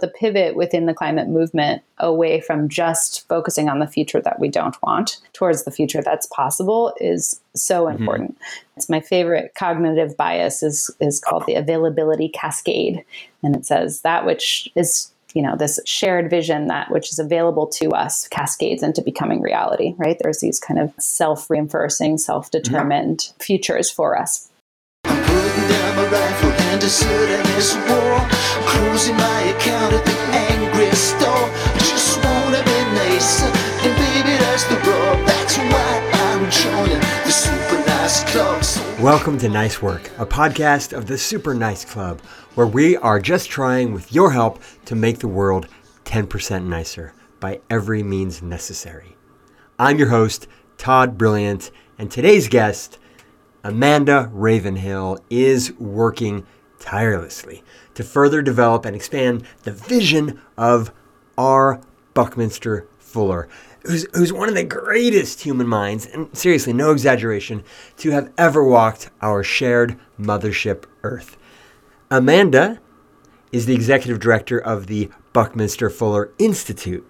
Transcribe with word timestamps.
the 0.00 0.08
pivot 0.08 0.56
within 0.56 0.86
the 0.86 0.94
climate 0.94 1.28
movement 1.28 1.82
away 1.98 2.40
from 2.40 2.68
just 2.68 3.26
focusing 3.28 3.68
on 3.68 3.78
the 3.78 3.86
future 3.86 4.20
that 4.20 4.40
we 4.40 4.48
don't 4.48 4.80
want 4.82 5.18
towards 5.32 5.64
the 5.64 5.70
future 5.70 6.02
that's 6.02 6.26
possible 6.26 6.94
is 7.00 7.40
so 7.54 7.84
mm-hmm. 7.84 8.00
important. 8.00 8.34
Mm-hmm. 8.34 8.76
It's 8.76 8.88
my 8.88 9.00
favorite 9.00 9.54
cognitive 9.54 10.16
bias 10.16 10.62
is 10.62 10.90
is 11.00 11.20
called 11.20 11.44
the 11.46 11.54
availability 11.54 12.28
cascade 12.28 13.04
and 13.42 13.56
it 13.56 13.66
says 13.66 14.02
that 14.02 14.24
which 14.24 14.68
is 14.74 15.10
you 15.34 15.42
know 15.42 15.56
this 15.56 15.78
shared 15.84 16.30
vision 16.30 16.66
that 16.66 16.90
which 16.90 17.10
is 17.10 17.18
available 17.18 17.66
to 17.66 17.90
us 17.90 18.26
cascades 18.28 18.82
into 18.82 19.02
becoming 19.02 19.40
reality 19.40 19.94
right 19.96 20.18
there's 20.22 20.40
these 20.40 20.58
kind 20.58 20.80
of 20.80 20.92
self-reinforcing 20.98 22.18
self-determined 22.18 23.18
mm-hmm. 23.18 23.38
futures 23.38 23.90
for 23.90 24.18
us 24.18 24.48
cruising 28.70 29.16
my 29.16 29.40
account 29.54 29.92
at 29.92 30.04
the 30.04 30.16
angry 30.30 30.90
store. 30.92 31.48
Just 31.78 32.22
wanna 32.22 32.62
be 32.62 32.80
nice 32.94 33.42
and 33.42 33.92
baby 33.98 34.36
that's 34.38 34.64
the 34.64 34.76
rub. 34.76 35.26
That's 35.26 35.56
why 35.56 36.10
i'm 36.12 36.48
joining 36.48 37.00
the 37.24 37.32
super 37.32 37.84
nice 37.84 38.22
club. 38.30 39.00
Welcome 39.00 39.38
to 39.38 39.48
nice 39.48 39.82
work 39.82 40.08
a 40.18 40.24
podcast 40.26 40.96
of 40.96 41.06
the 41.06 41.18
super 41.18 41.52
nice 41.52 41.84
club 41.84 42.20
where 42.54 42.66
we 42.66 42.96
are 42.98 43.18
just 43.18 43.50
trying, 43.50 43.92
with 43.92 44.12
your 44.12 44.30
help, 44.30 44.62
to 44.84 44.94
make 44.94 45.18
the 45.18 45.26
world 45.26 45.66
10% 46.04 46.64
nicer 46.64 47.12
by 47.40 47.60
every 47.70 48.04
means 48.04 48.40
necessary. 48.40 49.16
I'm 49.80 49.98
your 49.98 50.10
host, 50.10 50.46
Todd 50.78 51.18
Brilliant, 51.18 51.72
and 51.98 52.08
today's 52.08 52.46
guest, 52.46 53.00
Amanda 53.64 54.30
Ravenhill, 54.32 55.18
is 55.28 55.72
working 55.72 56.46
tirelessly 56.78 57.62
to 57.94 58.04
further 58.04 58.42
develop 58.42 58.84
and 58.84 58.94
expand 58.94 59.44
the 59.62 59.72
vision 59.72 60.40
of 60.56 60.92
R. 61.36 61.80
Buckminster 62.14 62.86
Fuller, 62.98 63.48
who's, 63.86 64.06
who's 64.14 64.32
one 64.32 64.48
of 64.48 64.54
the 64.54 64.64
greatest 64.64 65.40
human 65.40 65.66
minds, 65.66 66.06
and 66.06 66.34
seriously, 66.36 66.72
no 66.72 66.92
exaggeration, 66.92 67.64
to 67.98 68.10
have 68.10 68.32
ever 68.38 68.64
walked 68.64 69.10
our 69.20 69.42
shared 69.42 69.98
mothership 70.18 70.84
Earth. 71.02 71.36
Amanda 72.10 72.80
is 73.52 73.66
the 73.66 73.74
executive 73.74 74.20
director 74.20 74.58
of 74.58 74.86
the 74.86 75.10
Buckminster 75.32 75.90
Fuller 75.90 76.30
Institute, 76.38 77.06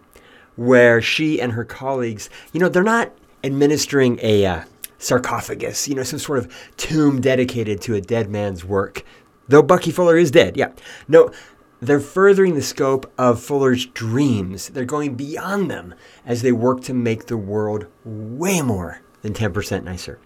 where 0.56 1.00
she 1.00 1.40
and 1.40 1.52
her 1.52 1.64
colleagues, 1.64 2.30
you 2.52 2.60
know, 2.60 2.68
they're 2.68 2.82
not 2.82 3.12
administering 3.42 4.18
a 4.22 4.44
uh, 4.46 4.64
sarcophagus, 4.98 5.88
you 5.88 5.94
know, 5.94 6.02
some 6.02 6.18
sort 6.18 6.38
of 6.38 6.54
tomb 6.76 7.20
dedicated 7.20 7.80
to 7.82 7.94
a 7.94 8.00
dead 8.00 8.28
man's 8.30 8.64
work. 8.64 9.04
Though 9.50 9.62
Bucky 9.64 9.90
Fuller 9.90 10.16
is 10.16 10.30
dead, 10.30 10.56
yeah. 10.56 10.70
No, 11.08 11.32
they're 11.80 11.98
furthering 11.98 12.54
the 12.54 12.62
scope 12.62 13.12
of 13.18 13.42
Fuller's 13.42 13.84
dreams. 13.84 14.68
They're 14.68 14.84
going 14.84 15.16
beyond 15.16 15.68
them 15.68 15.96
as 16.24 16.42
they 16.42 16.52
work 16.52 16.82
to 16.82 16.94
make 16.94 17.26
the 17.26 17.36
world 17.36 17.86
way 18.04 18.62
more 18.62 19.00
than 19.22 19.34
10% 19.34 19.82
nicer. 19.82 20.20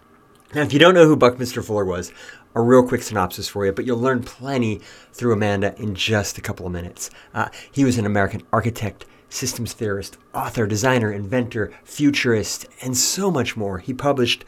Now, 0.55 0.61
if 0.61 0.75
you 0.75 0.79
don't 0.79 0.93
know 0.93 1.07
who 1.07 1.17
Buckminster 1.17 1.63
Fuller 1.63 1.87
was, 1.87 2.13
a 2.55 2.61
real 2.61 2.87
quick 2.87 3.03
synopsis 3.03 3.49
for 3.49 3.65
you, 3.65 3.73
but 3.73 3.87
you'll 3.87 3.99
learn 3.99 4.23
plenty 4.23 4.83
through 5.15 5.33
Amanda 5.33 5.75
in 5.81 5.95
just 5.95 6.37
a 6.37 6.43
couple 6.43 6.67
of 6.67 6.73
minutes. 6.73 7.09
Uh, 7.33 7.49
he 7.73 7.83
was 7.83 7.97
an 7.97 8.05
American 8.05 8.43
architect, 8.53 9.07
systems 9.31 9.73
theorist, 9.73 10.19
author, 10.35 10.67
designer, 10.67 11.11
inventor, 11.11 11.73
futurist, 11.83 12.67
and 12.83 12.95
so 12.95 13.31
much 13.31 13.57
more. 13.57 13.79
He 13.79 13.95
published 13.95 14.45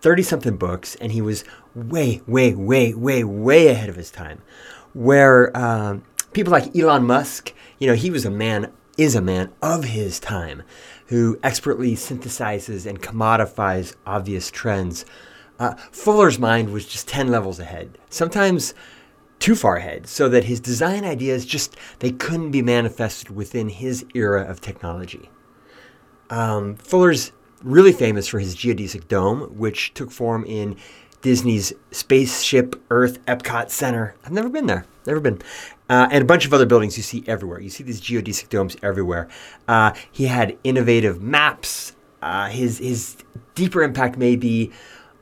30 0.00 0.22
something 0.22 0.56
books, 0.56 0.94
and 0.96 1.12
he 1.12 1.20
was 1.20 1.44
way, 1.74 2.22
way, 2.26 2.54
way, 2.54 2.94
way, 2.94 3.24
way 3.24 3.68
ahead 3.68 3.88
of 3.88 3.96
his 3.96 4.10
time. 4.10 4.42
Where 4.94 5.56
um, 5.56 6.04
people 6.32 6.52
like 6.52 6.76
Elon 6.76 7.04
Musk, 7.04 7.52
you 7.78 7.86
know, 7.86 7.94
he 7.94 8.10
was 8.10 8.24
a 8.24 8.30
man, 8.30 8.72
is 8.96 9.14
a 9.14 9.20
man 9.20 9.52
of 9.62 9.84
his 9.84 10.18
time 10.18 10.62
who 11.06 11.38
expertly 11.42 11.94
synthesizes 11.94 12.86
and 12.86 13.02
commodifies 13.02 13.94
obvious 14.06 14.50
trends 14.50 15.04
uh, 15.58 15.74
Fuller's 15.90 16.38
mind 16.38 16.70
was 16.70 16.86
just 16.86 17.08
10 17.08 17.28
levels 17.28 17.58
ahead, 17.58 17.98
sometimes 18.10 18.74
too 19.38 19.54
far 19.54 19.76
ahead, 19.76 20.06
so 20.06 20.28
that 20.28 20.44
his 20.44 20.60
design 20.60 21.04
ideas 21.04 21.44
just 21.44 21.76
they 21.98 22.12
couldn't 22.12 22.50
be 22.50 22.62
manifested 22.62 23.30
within 23.30 23.68
his 23.68 24.04
era 24.14 24.42
of 24.42 24.60
technology. 24.60 25.30
Um, 26.30 26.76
Fuller's 26.76 27.32
really 27.62 27.92
famous 27.92 28.28
for 28.28 28.38
his 28.38 28.56
geodesic 28.56 29.08
dome, 29.08 29.42
which 29.56 29.94
took 29.94 30.10
form 30.10 30.44
in 30.44 30.76
Disney's 31.22 31.72
Spaceship 31.90 32.80
Earth 32.90 33.24
Epcot 33.26 33.70
Center. 33.70 34.14
I've 34.24 34.32
never 34.32 34.48
been 34.48 34.66
there, 34.66 34.84
never 35.06 35.20
been. 35.20 35.40
Uh, 35.88 36.08
and 36.10 36.22
a 36.22 36.26
bunch 36.26 36.44
of 36.46 36.52
other 36.52 36.66
buildings 36.66 36.96
you 36.96 37.02
see 37.02 37.24
everywhere. 37.26 37.60
You 37.60 37.70
see 37.70 37.82
these 37.82 38.00
geodesic 38.00 38.50
domes 38.50 38.76
everywhere. 38.82 39.28
Uh, 39.66 39.92
he 40.12 40.26
had 40.26 40.56
innovative 40.62 41.22
maps. 41.22 41.96
Uh, 42.20 42.48
his 42.48 42.78
his 42.78 43.16
deeper 43.54 43.82
impact 43.82 44.16
may 44.18 44.36
be 44.36 44.70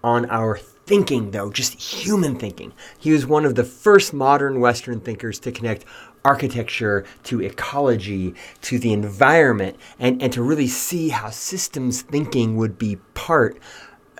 on 0.03 0.29
our 0.31 0.57
thinking, 0.57 1.33
though, 1.33 1.51
just 1.51 1.75
human 1.75 2.37
thinking. 2.37 2.73
He 2.99 3.11
was 3.11 3.27
one 3.27 3.45
of 3.45 3.55
the 3.55 3.65
first 3.65 4.15
modern 4.15 4.61
Western 4.61 5.01
thinkers 5.01 5.39
to 5.41 5.53
connect 5.53 5.85
architecture 6.27 7.05
to 7.23 7.41
ecology 7.41 8.35
to 8.61 8.79
the 8.81 8.93
environment 8.93 9.77
and, 9.99 10.21
and 10.21 10.33
to 10.33 10.43
really 10.43 10.67
see 10.67 11.11
how 11.11 11.31
systems 11.31 12.03
thinking 12.03 12.57
would 12.57 12.77
be 12.77 12.97
part, 13.15 13.57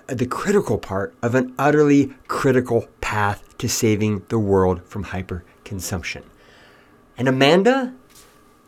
the 0.07 0.25
critical 0.25 0.77
part 0.77 1.13
of 1.21 1.35
an 1.35 1.53
utterly 1.59 2.13
critical 2.29 2.87
path 3.01 3.43
to 3.57 3.67
saving 3.67 4.23
the 4.29 4.39
world 4.39 4.81
from 4.85 5.05
hyperconsumption. 5.05 6.23
And 7.17 7.27
Amanda, 7.27 7.93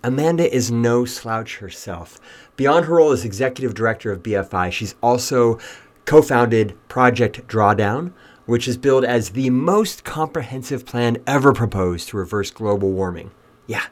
Amanda 0.04 0.54
is 0.54 0.70
no 0.70 1.06
slouch 1.06 1.58
herself. 1.58 2.20
Beyond 2.58 2.86
her 2.88 2.96
role 2.96 3.12
as 3.12 3.24
executive 3.24 3.74
director 3.74 4.12
of 4.12 4.22
BFI, 4.22 4.72
she's 4.72 4.96
also 5.02 5.60
co 6.04 6.22
founded 6.22 6.76
Project 6.90 7.48
Drawdown, 7.48 8.12
which 8.50 8.68
is 8.68 8.78
billed 8.78 9.06
as 9.06 9.30
the 9.30 9.50
most 9.52 10.04
comprehensive 10.04 10.84
plan 10.84 11.18
ever 11.28 11.54
proposed 11.54 12.10
to 12.10 12.18
reverse 12.18 12.50
global 12.50 12.92
warming. 12.92 13.30
Yeah. 13.68 13.86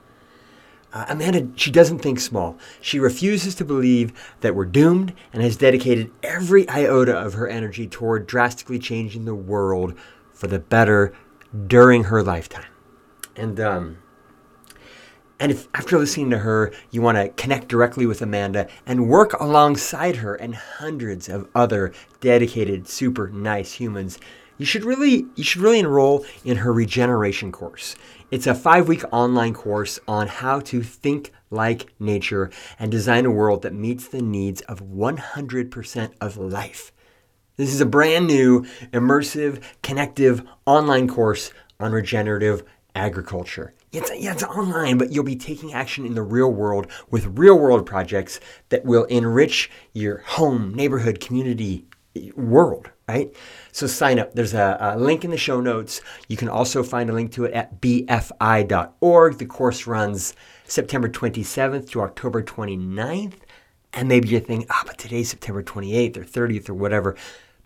Uh, 0.91 1.05
Amanda, 1.09 1.47
she 1.55 1.69
doesn't 1.69 1.99
think 1.99 2.19
small. 2.19 2.57
She 2.81 2.99
refuses 2.99 3.53
to 3.55 3.65
believe 3.65 4.11
that 4.41 4.55
we're 4.55 4.65
doomed 4.65 5.13
and 5.31 5.43
has 5.43 5.57
dedicated 5.57 6.11
every 6.23 6.67
iota 6.69 7.15
of 7.15 7.35
her 7.35 7.47
energy 7.47 7.87
toward 7.87 8.25
drastically 8.25 8.79
changing 8.79 9.25
the 9.25 9.35
world 9.35 9.93
for 10.33 10.47
the 10.47 10.59
better 10.59 11.13
during 11.67 12.05
her 12.05 12.23
lifetime. 12.23 12.71
And 13.35 13.59
um, 13.59 13.97
and 15.39 15.51
if 15.51 15.67
after 15.75 15.99
listening 15.99 16.31
to 16.31 16.39
her, 16.39 16.71
you 16.89 17.01
want 17.03 17.17
to 17.17 17.29
connect 17.29 17.67
directly 17.67 18.07
with 18.07 18.23
Amanda 18.23 18.67
and 18.87 19.07
work 19.07 19.33
alongside 19.39 20.17
her 20.17 20.33
and 20.33 20.55
hundreds 20.55 21.29
of 21.29 21.47
other 21.53 21.93
dedicated, 22.21 22.87
super 22.87 23.29
nice 23.29 23.73
humans, 23.73 24.17
you 24.57 24.65
should 24.65 24.83
really 24.83 25.25
you 25.35 25.43
should 25.43 25.61
really 25.61 25.79
enroll 25.79 26.25
in 26.43 26.57
her 26.57 26.73
regeneration 26.73 27.51
course. 27.51 27.95
It's 28.29 28.47
a 28.47 28.53
5-week 28.53 29.03
online 29.11 29.53
course 29.53 29.99
on 30.07 30.27
how 30.27 30.59
to 30.61 30.83
think 30.83 31.31
like 31.49 31.93
nature 31.99 32.51
and 32.77 32.91
design 32.91 33.25
a 33.25 33.31
world 33.31 33.61
that 33.61 33.73
meets 33.73 34.07
the 34.07 34.21
needs 34.21 34.61
of 34.61 34.81
100% 34.81 36.13
of 36.19 36.37
life. 36.37 36.91
This 37.55 37.73
is 37.73 37.79
a 37.79 37.85
brand 37.85 38.27
new, 38.27 38.63
immersive, 38.91 39.63
connective 39.81 40.43
online 40.65 41.07
course 41.07 41.51
on 41.79 41.91
regenerative 41.93 42.63
agriculture. 42.93 43.73
It's, 43.93 44.11
yeah, 44.19 44.33
it's 44.33 44.43
online, 44.43 44.97
but 44.97 45.11
you'll 45.11 45.23
be 45.23 45.37
taking 45.37 45.73
action 45.73 46.05
in 46.05 46.13
the 46.13 46.21
real 46.21 46.51
world 46.51 46.87
with 47.09 47.39
real 47.39 47.57
world 47.57 47.85
projects 47.85 48.41
that 48.69 48.83
will 48.83 49.05
enrich 49.05 49.71
your 49.93 50.17
home, 50.19 50.75
neighborhood, 50.75 51.21
community, 51.21 51.85
world, 52.35 52.89
right? 53.07 53.33
So 53.71 53.87
sign 53.87 54.19
up. 54.19 54.33
There's 54.33 54.53
a, 54.53 54.77
a, 54.79 54.97
link 54.97 55.23
in 55.23 55.31
the 55.31 55.37
show 55.37 55.61
notes. 55.61 56.01
You 56.27 56.37
can 56.37 56.49
also 56.49 56.83
find 56.83 57.09
a 57.09 57.13
link 57.13 57.31
to 57.33 57.45
it 57.45 57.53
at 57.53 57.81
bfi.org. 57.81 59.37
The 59.37 59.45
course 59.45 59.87
runs 59.87 60.35
September 60.65 61.09
27th 61.09 61.89
to 61.91 62.01
October 62.01 62.43
29th. 62.43 63.39
And 63.93 64.07
maybe 64.07 64.29
you're 64.29 64.41
thinking, 64.41 64.67
ah, 64.69 64.81
oh, 64.81 64.83
but 64.87 64.97
today's 64.97 65.29
September 65.29 65.63
28th 65.63 66.17
or 66.17 66.23
30th 66.23 66.69
or 66.69 66.73
whatever. 66.73 67.15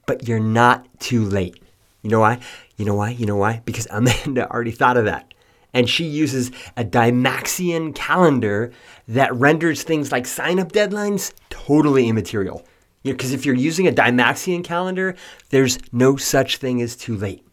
But 0.05 0.27
you're 0.27 0.39
not 0.39 0.87
too 0.99 1.25
late. 1.25 1.61
You 2.01 2.09
know 2.09 2.19
why? 2.19 2.39
You 2.77 2.85
know 2.85 2.95
why? 2.95 3.11
You 3.11 3.25
know 3.25 3.35
why? 3.35 3.61
Because 3.65 3.87
Amanda 3.91 4.49
already 4.51 4.71
thought 4.71 4.97
of 4.97 5.05
that 5.05 5.33
and 5.73 5.89
she 5.89 6.05
uses 6.05 6.51
a 6.77 6.83
Dymaxion 6.83 7.95
calendar 7.95 8.71
that 9.07 9.33
renders 9.35 9.83
things 9.83 10.11
like 10.11 10.25
sign 10.25 10.59
up 10.59 10.71
deadlines 10.71 11.33
totally 11.49 12.07
immaterial. 12.07 12.65
Because 13.03 13.31
you 13.31 13.37
know, 13.37 13.39
if 13.39 13.45
you're 13.45 13.55
using 13.55 13.87
a 13.87 13.91
Dymaxion 13.91 14.63
calendar, 14.63 15.15
there's 15.49 15.79
no 15.91 16.17
such 16.17 16.57
thing 16.57 16.81
as 16.81 16.95
too 16.95 17.17
late. 17.17 17.45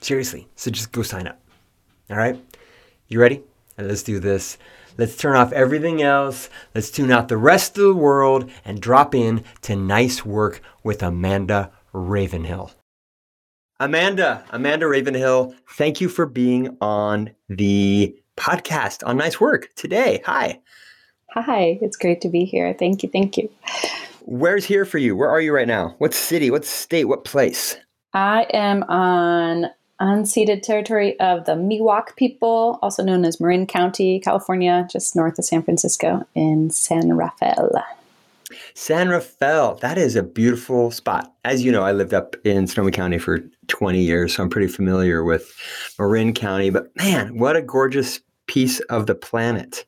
Seriously. 0.00 0.48
So 0.56 0.70
just 0.70 0.92
go 0.92 1.02
sign 1.02 1.26
up. 1.26 1.40
All 2.10 2.16
right? 2.16 2.42
You 3.08 3.20
ready? 3.20 3.42
Let's 3.78 4.02
do 4.02 4.18
this. 4.18 4.58
Let's 4.98 5.16
turn 5.16 5.36
off 5.36 5.52
everything 5.52 6.02
else. 6.02 6.48
Let's 6.74 6.90
tune 6.90 7.12
out 7.12 7.28
the 7.28 7.36
rest 7.36 7.76
of 7.76 7.84
the 7.84 7.94
world 7.94 8.50
and 8.64 8.80
drop 8.80 9.14
in 9.14 9.44
to 9.62 9.76
nice 9.76 10.24
work 10.24 10.62
with 10.82 11.02
Amanda 11.02 11.70
Ravenhill. 11.92 12.72
Amanda, 13.78 14.42
Amanda 14.50 14.86
Ravenhill, 14.86 15.54
thank 15.76 16.00
you 16.00 16.08
for 16.08 16.24
being 16.24 16.78
on 16.80 17.30
the 17.50 18.16
podcast 18.38 19.06
on 19.06 19.18
Nice 19.18 19.38
Work 19.38 19.68
today. 19.76 20.22
Hi. 20.24 20.60
Hi, 21.32 21.78
it's 21.82 21.98
great 21.98 22.22
to 22.22 22.30
be 22.30 22.46
here. 22.46 22.72
Thank 22.72 23.02
you. 23.02 23.10
Thank 23.10 23.36
you. 23.36 23.50
Where's 24.28 24.64
here 24.64 24.84
for 24.84 24.98
you? 24.98 25.14
Where 25.14 25.30
are 25.30 25.40
you 25.40 25.54
right 25.54 25.68
now? 25.68 25.94
What 25.98 26.12
city? 26.12 26.50
What 26.50 26.64
state? 26.64 27.04
What 27.04 27.24
place? 27.24 27.76
I 28.12 28.42
am 28.52 28.82
on 28.88 29.66
unceded 30.00 30.62
territory 30.62 31.18
of 31.20 31.44
the 31.44 31.52
Miwok 31.52 32.16
people, 32.16 32.80
also 32.82 33.04
known 33.04 33.24
as 33.24 33.40
Marin 33.40 33.68
County, 33.68 34.18
California, 34.18 34.88
just 34.90 35.14
north 35.14 35.38
of 35.38 35.44
San 35.44 35.62
Francisco 35.62 36.26
in 36.34 36.70
San 36.70 37.16
Rafael. 37.16 37.70
San 38.74 39.10
Rafael, 39.10 39.76
that 39.76 39.96
is 39.96 40.16
a 40.16 40.24
beautiful 40.24 40.90
spot. 40.90 41.32
As 41.44 41.64
you 41.64 41.70
know, 41.70 41.84
I 41.84 41.92
lived 41.92 42.12
up 42.12 42.34
in 42.44 42.66
Sonoma 42.66 42.90
County 42.90 43.18
for 43.18 43.38
20 43.68 44.00
years, 44.00 44.34
so 44.34 44.42
I'm 44.42 44.50
pretty 44.50 44.66
familiar 44.66 45.22
with 45.22 45.54
Marin 46.00 46.34
County. 46.34 46.70
But 46.70 46.90
man, 46.96 47.38
what 47.38 47.54
a 47.54 47.62
gorgeous 47.62 48.18
piece 48.48 48.80
of 48.80 49.06
the 49.06 49.14
planet. 49.14 49.84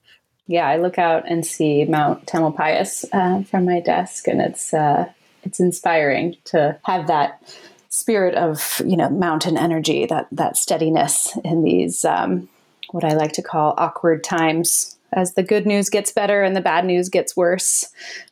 Yeah, 0.49 0.67
I 0.67 0.79
look 0.79 0.99
out 0.99 1.31
and 1.31 1.45
see 1.45 1.85
Mount 1.85 2.27
Tamalpais 2.27 3.05
uh, 3.13 3.43
from 3.45 3.67
my 3.67 3.81
desk, 3.81 4.27
and 4.27 4.41
it's 4.41 4.73
uh, 4.73 5.11
it's 5.45 5.61
inspiring 5.61 6.37
to 6.47 6.79
have 6.85 7.07
that 7.07 7.55
spirit 7.91 8.35
of 8.35 8.81
you 8.85 8.97
know 8.97 9.11
mountain 9.11 9.59
energy, 9.59 10.07
that 10.07 10.27
that 10.33 10.57
steadiness 10.57 11.37
in 11.45 11.63
these 11.63 12.03
um, 12.05 12.49
what 12.91 13.05
I 13.05 13.13
like 13.13 13.33
to 13.33 13.43
call 13.43 13.75
awkward 13.77 14.25
times 14.25 14.97
as 15.13 15.35
the 15.35 15.43
good 15.43 15.67
news 15.67 15.91
gets 15.91 16.13
better 16.13 16.43
and 16.43 16.57
the 16.57 16.61
bad 16.63 16.85
news 16.85 17.11
gets 17.11 17.37
worse. 17.37 17.87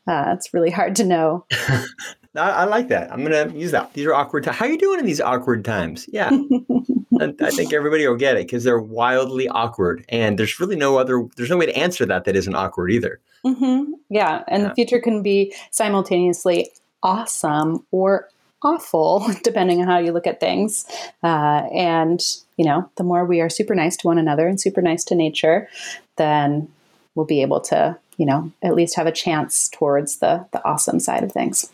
Uh, 0.06 0.34
it's 0.36 0.52
really 0.54 0.70
hard 0.70 0.96
to 0.96 1.04
know. 1.04 1.44
I, 2.36 2.50
I, 2.50 2.64
like 2.64 2.88
that. 2.88 3.12
I'm 3.12 3.24
going 3.24 3.50
to 3.50 3.58
use 3.58 3.70
that. 3.72 3.92
These 3.92 4.06
are 4.06 4.14
awkward 4.14 4.44
times. 4.44 4.56
How 4.56 4.66
are 4.66 4.70
you 4.70 4.78
doing 4.78 5.00
in 5.00 5.06
these 5.06 5.20
awkward 5.20 5.64
times? 5.64 6.06
Yeah. 6.10 6.30
I 7.20 7.50
think 7.50 7.72
everybody 7.72 8.06
will 8.06 8.16
get 8.16 8.36
it 8.36 8.46
because 8.46 8.64
they're 8.64 8.78
wildly 8.78 9.48
awkward. 9.48 10.04
And 10.08 10.38
there's 10.38 10.60
really 10.60 10.76
no 10.76 10.98
other, 10.98 11.26
there's 11.36 11.50
no 11.50 11.56
way 11.56 11.66
to 11.66 11.76
answer 11.76 12.04
that 12.06 12.24
that 12.24 12.36
isn't 12.36 12.54
awkward 12.54 12.90
either. 12.90 13.20
Mm-hmm. 13.44 13.92
Yeah. 14.10 14.42
And 14.48 14.62
yeah. 14.62 14.68
the 14.68 14.74
future 14.74 15.00
can 15.00 15.22
be 15.22 15.54
simultaneously 15.70 16.70
awesome 17.02 17.86
or 17.90 18.28
awful, 18.62 19.26
depending 19.44 19.80
on 19.80 19.86
how 19.86 19.98
you 19.98 20.12
look 20.12 20.26
at 20.26 20.40
things. 20.40 20.86
Uh, 21.22 21.68
and, 21.72 22.20
you 22.56 22.64
know, 22.64 22.90
the 22.96 23.04
more 23.04 23.24
we 23.24 23.40
are 23.40 23.48
super 23.48 23.74
nice 23.74 23.96
to 23.98 24.06
one 24.06 24.18
another 24.18 24.46
and 24.46 24.60
super 24.60 24.82
nice 24.82 25.04
to 25.04 25.14
nature, 25.14 25.68
then 26.16 26.68
we'll 27.14 27.26
be 27.26 27.42
able 27.42 27.60
to, 27.60 27.96
you 28.16 28.26
know, 28.26 28.52
at 28.62 28.74
least 28.74 28.96
have 28.96 29.06
a 29.06 29.12
chance 29.12 29.68
towards 29.68 30.18
the 30.18 30.46
the 30.52 30.64
awesome 30.64 31.00
side 31.00 31.22
of 31.22 31.32
things. 31.32 31.70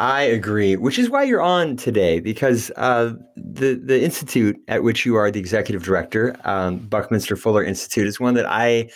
I 0.00 0.22
agree, 0.22 0.76
which 0.76 0.98
is 0.98 1.10
why 1.10 1.24
you're 1.24 1.42
on 1.42 1.76
today, 1.76 2.20
because 2.20 2.70
uh, 2.76 3.14
the 3.36 3.74
the 3.74 4.02
institute 4.02 4.56
at 4.68 4.82
which 4.82 5.04
you 5.04 5.16
are 5.16 5.30
the 5.30 5.40
executive 5.40 5.82
director, 5.82 6.36
um, 6.44 6.78
Buckminster 6.78 7.34
Fuller 7.34 7.64
Institute, 7.64 8.06
is 8.06 8.20
one 8.20 8.34
that 8.34 8.46
I 8.46 8.90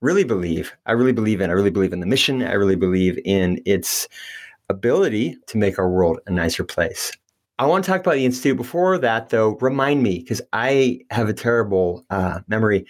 really 0.00 0.24
believe. 0.24 0.72
I 0.86 0.92
really 0.92 1.12
believe 1.12 1.40
in. 1.40 1.50
I 1.50 1.54
really 1.54 1.70
believe 1.70 1.92
in 1.92 2.00
the 2.00 2.06
mission. 2.06 2.42
I 2.42 2.52
really 2.52 2.76
believe 2.76 3.18
in 3.24 3.60
its 3.66 4.06
ability 4.68 5.36
to 5.48 5.58
make 5.58 5.78
our 5.78 5.90
world 5.90 6.20
a 6.26 6.30
nicer 6.30 6.62
place. 6.62 7.10
I 7.58 7.66
want 7.66 7.84
to 7.84 7.90
talk 7.90 8.00
about 8.00 8.14
the 8.14 8.24
institute. 8.24 8.56
Before 8.56 8.96
that, 8.98 9.30
though, 9.30 9.56
remind 9.60 10.02
me 10.02 10.20
because 10.20 10.40
I 10.52 11.00
have 11.10 11.28
a 11.28 11.34
terrible 11.34 12.04
uh, 12.10 12.40
memory 12.46 12.86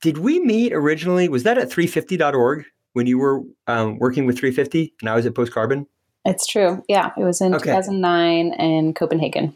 did 0.00 0.18
we 0.18 0.40
meet 0.40 0.72
originally? 0.72 1.28
Was 1.28 1.42
that 1.42 1.58
at 1.58 1.68
350.org 1.68 2.64
when 2.92 3.06
you 3.06 3.18
were 3.18 3.42
um, 3.66 3.98
working 3.98 4.26
with 4.26 4.38
350 4.38 4.94
and 5.00 5.10
I 5.10 5.14
was 5.14 5.26
at 5.26 5.34
Post 5.34 5.52
Carbon? 5.52 5.86
It's 6.24 6.46
true. 6.46 6.84
Yeah, 6.88 7.10
it 7.16 7.24
was 7.24 7.40
in 7.40 7.54
okay. 7.54 7.70
2009 7.70 8.52
in 8.54 8.94
Copenhagen. 8.94 9.54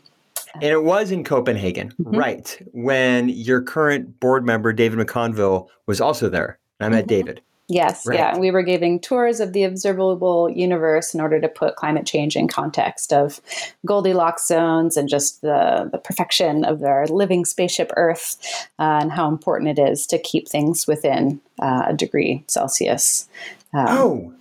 And 0.55 0.65
it 0.65 0.83
was 0.83 1.11
in 1.11 1.23
Copenhagen, 1.23 1.93
mm-hmm. 2.01 2.17
right? 2.17 2.69
When 2.73 3.29
your 3.29 3.63
current 3.63 4.19
board 4.21 4.45
member, 4.45 4.73
David 4.73 4.99
McConville, 4.99 5.69
was 5.87 6.01
also 6.01 6.29
there. 6.29 6.59
And 6.81 6.87
I 6.87 6.97
met 6.97 7.05
mm-hmm. 7.05 7.09
David. 7.09 7.43
Yes, 7.69 8.07
right. 8.07 8.17
yeah. 8.17 8.39
We 8.39 8.53
were 8.53 8.63
giving 8.63 9.01
tours 9.01 9.41
of 9.41 9.53
the 9.53 9.65
observable 9.65 10.49
universe 10.49 11.15
in 11.15 11.21
order 11.21 11.41
to 11.41 11.49
put 11.49 11.75
climate 11.75 12.07
change 12.07 12.37
in 12.37 12.47
context 12.47 13.13
of 13.13 13.41
Goldilocks 13.85 14.47
zones 14.47 14.97
and 14.97 15.09
just 15.09 15.41
the, 15.43 15.89
the 15.91 15.99
perfection 15.99 16.65
of 16.65 16.85
our 16.85 17.07
living 17.07 17.45
spaceship 17.45 17.91
Earth 17.97 18.37
uh, 18.79 19.01
and 19.03 19.11
how 19.11 19.29
important 19.29 19.77
it 19.77 19.83
is 19.83 20.07
to 20.07 20.19
keep 20.19 20.49
things 20.49 20.87
within 20.87 21.41
uh, 21.61 21.87
a 21.89 21.95
degree 21.95 22.45
Celsius. 22.47 23.29
Um, 23.75 23.87
oh, 23.89 24.35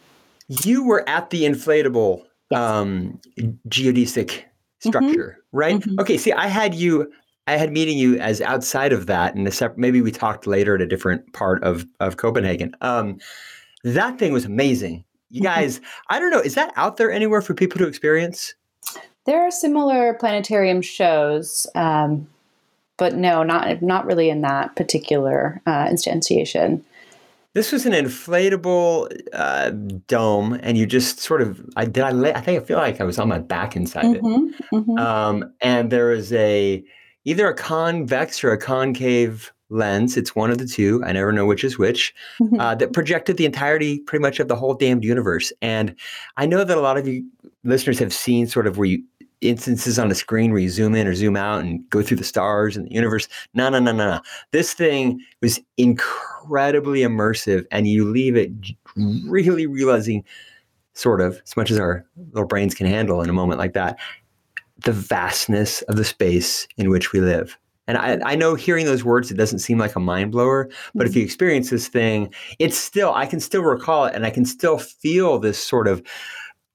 you 0.48 0.86
were 0.86 1.08
at 1.08 1.30
the 1.30 1.44
inflatable 1.44 2.24
yes. 2.50 2.60
um, 2.60 3.20
geodesic 3.68 4.28
mm-hmm. 4.28 4.90
structure, 4.90 5.38
mm-hmm. 5.40 5.58
right? 5.58 5.76
Mm-hmm. 5.76 6.00
Okay, 6.00 6.18
see, 6.18 6.32
I 6.32 6.48
had 6.48 6.74
you 6.76 7.12
I 7.48 7.58
had 7.58 7.72
meeting 7.72 7.98
you 7.98 8.18
as 8.18 8.42
outside 8.42 8.92
of 8.92 9.06
that, 9.06 9.36
and 9.36 9.52
separate, 9.54 9.78
maybe 9.78 10.02
we 10.02 10.12
talked 10.12 10.48
later 10.48 10.76
at 10.76 10.82
a 10.82 10.88
different 10.88 11.34
part 11.34 11.64
of 11.64 11.86
of 12.00 12.18
Copenhagen. 12.18 12.76
Um, 12.82 13.20
that 13.84 14.18
thing 14.18 14.34
was 14.34 14.46
amazing. 14.46 15.04
You 15.30 15.42
mm-hmm. 15.42 15.62
guys, 15.62 15.82
I 16.10 16.20
don't 16.20 16.32
know, 16.32 16.40
is 16.40 16.56
that 16.56 16.74
out 16.76 16.98
there 16.98 17.12
anywhere 17.12 17.42
for 17.42 17.54
people 17.54 17.78
to 17.80 17.88
experience? 17.88 18.56
There 19.26 19.42
are 19.42 19.52
similar 19.52 20.14
planetarium 20.14 20.82
shows, 20.82 21.68
um, 21.76 22.28
but 22.98 23.16
no, 23.16 23.44
not 23.44 23.82
not 23.82 24.06
really 24.06 24.30
in 24.30 24.42
that 24.42 24.76
particular 24.76 25.62
uh, 25.66 25.88
instantiation. 25.88 26.82
This 27.56 27.72
was 27.72 27.86
an 27.86 27.94
inflatable 27.94 29.10
uh, 29.32 29.70
dome, 30.08 30.60
and 30.62 30.78
you 30.78 30.86
just 30.86 31.22
sort 31.22 31.42
of 31.42 31.66
I 31.78 31.86
did 31.86 32.04
I 32.04 32.12
lay, 32.12 32.34
I 32.34 32.42
think 32.42 32.62
I 32.62 32.66
feel 32.66 32.78
like 32.78 33.00
I 33.00 33.06
was 33.06 33.18
on 33.18 33.30
my 33.30 33.40
back 33.40 33.78
inside 33.78 34.06
mm-hmm, 34.06 34.48
it, 34.48 34.66
mm-hmm. 34.74 34.98
Um, 35.00 35.54
and 35.62 35.90
there 35.90 36.08
was 36.08 36.34
a 36.34 36.84
either 37.24 37.48
a 37.48 37.56
convex 37.56 38.44
or 38.44 38.52
a 38.52 38.58
concave 38.58 39.54
lens. 39.70 40.18
It's 40.18 40.36
one 40.36 40.52
of 40.52 40.58
the 40.58 40.68
two. 40.68 41.02
I 41.06 41.14
never 41.14 41.32
know 41.32 41.46
which 41.46 41.64
is 41.64 41.78
which. 41.78 42.14
Mm-hmm. 42.42 42.60
Uh, 42.60 42.76
that 42.76 42.92
projected 42.92 43.38
the 43.38 43.46
entirety, 43.46 44.00
pretty 44.00 44.22
much, 44.22 44.42
of 44.42 44.50
the 44.50 44.56
whole 44.58 44.74
damned 44.74 45.06
universe. 45.06 45.54
And 45.62 45.96
I 46.36 46.46
know 46.46 46.66
that 46.66 46.78
a 46.78 46.82
lot 46.82 46.98
of 46.98 47.08
you 47.08 47.26
listeners 47.64 48.00
have 48.00 48.14
seen 48.14 48.48
sort 48.48 48.68
of 48.68 48.78
where 48.78 48.88
you 48.88 49.04
instances 49.50 49.98
on 50.00 50.12
a 50.12 50.16
screen 50.16 50.52
where 50.52 50.62
you 50.62 50.70
zoom 50.70 50.96
in 50.96 51.08
or 51.08 51.16
zoom 51.16 51.36
out 51.36 51.62
and 51.62 51.88
go 51.90 52.02
through 52.02 52.18
the 52.18 52.24
stars 52.24 52.76
and 52.76 52.86
the 52.88 52.94
universe. 52.94 53.28
No, 53.54 53.70
no, 53.70 53.80
no, 53.80 53.92
no, 53.92 54.10
no. 54.16 54.22
This 54.52 54.74
thing 54.74 55.20
was 55.42 55.60
incredibly 55.78 57.02
immersive, 57.02 57.66
and 57.72 57.88
you 57.88 58.10
leave 58.10 58.36
it 58.36 58.52
really 58.96 59.68
realizing, 59.68 60.24
sort 60.94 61.22
of, 61.22 61.42
as 61.46 61.58
much 61.58 61.72
as 61.72 61.80
our 61.80 62.06
little 62.32 62.48
brains 62.48 62.76
can 62.76 62.88
handle 62.88 63.22
in 63.22 63.30
a 63.30 63.34
moment 63.34 63.60
like 63.60 63.74
that, 63.74 64.00
the 64.84 64.94
vastness 64.94 65.82
of 65.84 65.96
the 65.96 66.04
space 66.04 66.68
in 66.78 66.90
which 66.90 67.12
we 67.12 67.22
live. 67.22 67.58
And 67.88 67.98
I, 67.98 68.20
I 68.26 68.36
know 68.36 68.56
hearing 68.56 68.86
those 68.86 69.04
words, 69.04 69.30
it 69.30 69.38
doesn't 69.38 69.60
seem 69.60 69.78
like 69.78 69.96
a 69.96 70.00
mind 70.00 70.32
blower, 70.32 70.70
but 70.96 71.06
if 71.06 71.12
mm-hmm. 71.12 71.20
you 71.20 71.26
experience 71.26 71.70
this 71.70 71.88
thing, 71.88 72.34
it's 72.58 72.78
still, 72.78 73.14
I 73.14 73.26
can 73.26 73.40
still 73.40 73.62
recall 73.62 74.06
it 74.06 74.16
and 74.16 74.26
I 74.26 74.32
can 74.32 74.46
still 74.46 74.80
feel 74.80 75.38
this 75.38 75.64
sort 75.64 75.88
of 75.88 76.02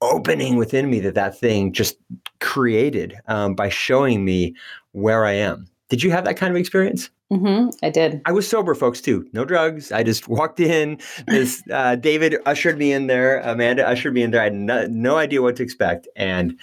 opening 0.02 0.56
within 0.56 0.90
me 0.90 1.00
that 1.00 1.14
that 1.14 1.38
thing 1.38 1.72
just 1.72 1.96
created 2.40 3.16
um, 3.26 3.54
by 3.54 3.68
showing 3.68 4.24
me 4.24 4.54
where 4.92 5.24
I 5.24 5.32
am. 5.32 5.68
Did 5.88 6.02
you 6.02 6.10
have 6.10 6.24
that 6.24 6.36
kind 6.36 6.50
of 6.52 6.56
experience? 6.56 7.10
Mm-hmm, 7.32 7.70
I 7.84 7.90
did. 7.90 8.22
I 8.26 8.32
was 8.32 8.48
sober, 8.48 8.74
folks, 8.74 9.00
too. 9.00 9.28
No 9.32 9.44
drugs. 9.44 9.92
I 9.92 10.02
just 10.02 10.26
walked 10.26 10.58
in. 10.58 10.98
This 11.28 11.62
uh, 11.72 11.96
David 11.96 12.36
ushered 12.44 12.78
me 12.78 12.92
in 12.92 13.06
there. 13.06 13.40
Amanda 13.40 13.86
ushered 13.88 14.14
me 14.14 14.22
in 14.22 14.32
there. 14.32 14.40
I 14.40 14.44
had 14.44 14.54
no, 14.54 14.86
no 14.86 15.16
idea 15.16 15.42
what 15.42 15.56
to 15.56 15.62
expect, 15.62 16.08
and 16.16 16.58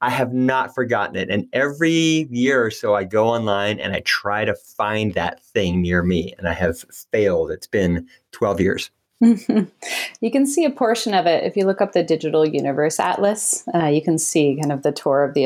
I 0.00 0.10
have 0.10 0.32
not 0.32 0.74
forgotten 0.74 1.16
it. 1.16 1.28
And 1.30 1.46
every 1.52 2.26
year 2.30 2.64
or 2.64 2.70
so, 2.70 2.94
I 2.94 3.04
go 3.04 3.28
online 3.28 3.78
and 3.78 3.92
I 3.92 4.00
try 4.00 4.44
to 4.44 4.54
find 4.54 5.14
that 5.14 5.44
thing 5.44 5.82
near 5.82 6.02
me, 6.02 6.34
and 6.38 6.48
I 6.48 6.52
have 6.52 6.84
failed. 7.12 7.52
It's 7.52 7.66
been 7.68 8.08
12 8.32 8.60
years. 8.60 8.90
you 10.20 10.30
can 10.30 10.46
see 10.46 10.64
a 10.64 10.70
portion 10.70 11.14
of 11.14 11.26
it 11.26 11.44
if 11.44 11.56
you 11.56 11.64
look 11.64 11.80
up 11.80 11.92
the 11.92 12.02
Digital 12.02 12.46
Universe 12.46 13.00
Atlas. 13.00 13.64
Uh, 13.74 13.86
you 13.86 14.00
can 14.00 14.18
see 14.18 14.56
kind 14.60 14.72
of 14.72 14.82
the 14.82 14.92
tour 14.92 15.24
of 15.24 15.34
the 15.34 15.44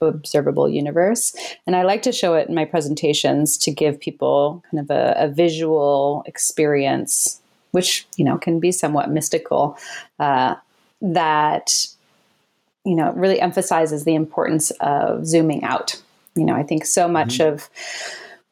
observable 0.00 0.68
universe. 0.68 1.34
And 1.66 1.76
I 1.76 1.82
like 1.82 2.02
to 2.02 2.12
show 2.12 2.34
it 2.34 2.48
in 2.48 2.54
my 2.54 2.64
presentations 2.64 3.56
to 3.58 3.70
give 3.70 4.00
people 4.00 4.64
kind 4.70 4.80
of 4.80 4.90
a, 4.90 5.14
a 5.16 5.28
visual 5.28 6.24
experience, 6.26 7.40
which 7.70 8.06
you 8.16 8.24
know 8.24 8.38
can 8.38 8.60
be 8.60 8.72
somewhat 8.72 9.10
mystical. 9.10 9.78
Uh, 10.18 10.56
that 11.00 11.86
you 12.84 12.96
know, 12.96 13.12
really 13.12 13.40
emphasizes 13.40 14.04
the 14.04 14.14
importance 14.14 14.70
of 14.80 15.26
zooming 15.26 15.62
out. 15.64 16.00
You 16.34 16.44
know, 16.44 16.54
I 16.54 16.62
think 16.62 16.84
so 16.84 17.06
much 17.06 17.38
mm-hmm. 17.38 17.54
of 17.54 17.70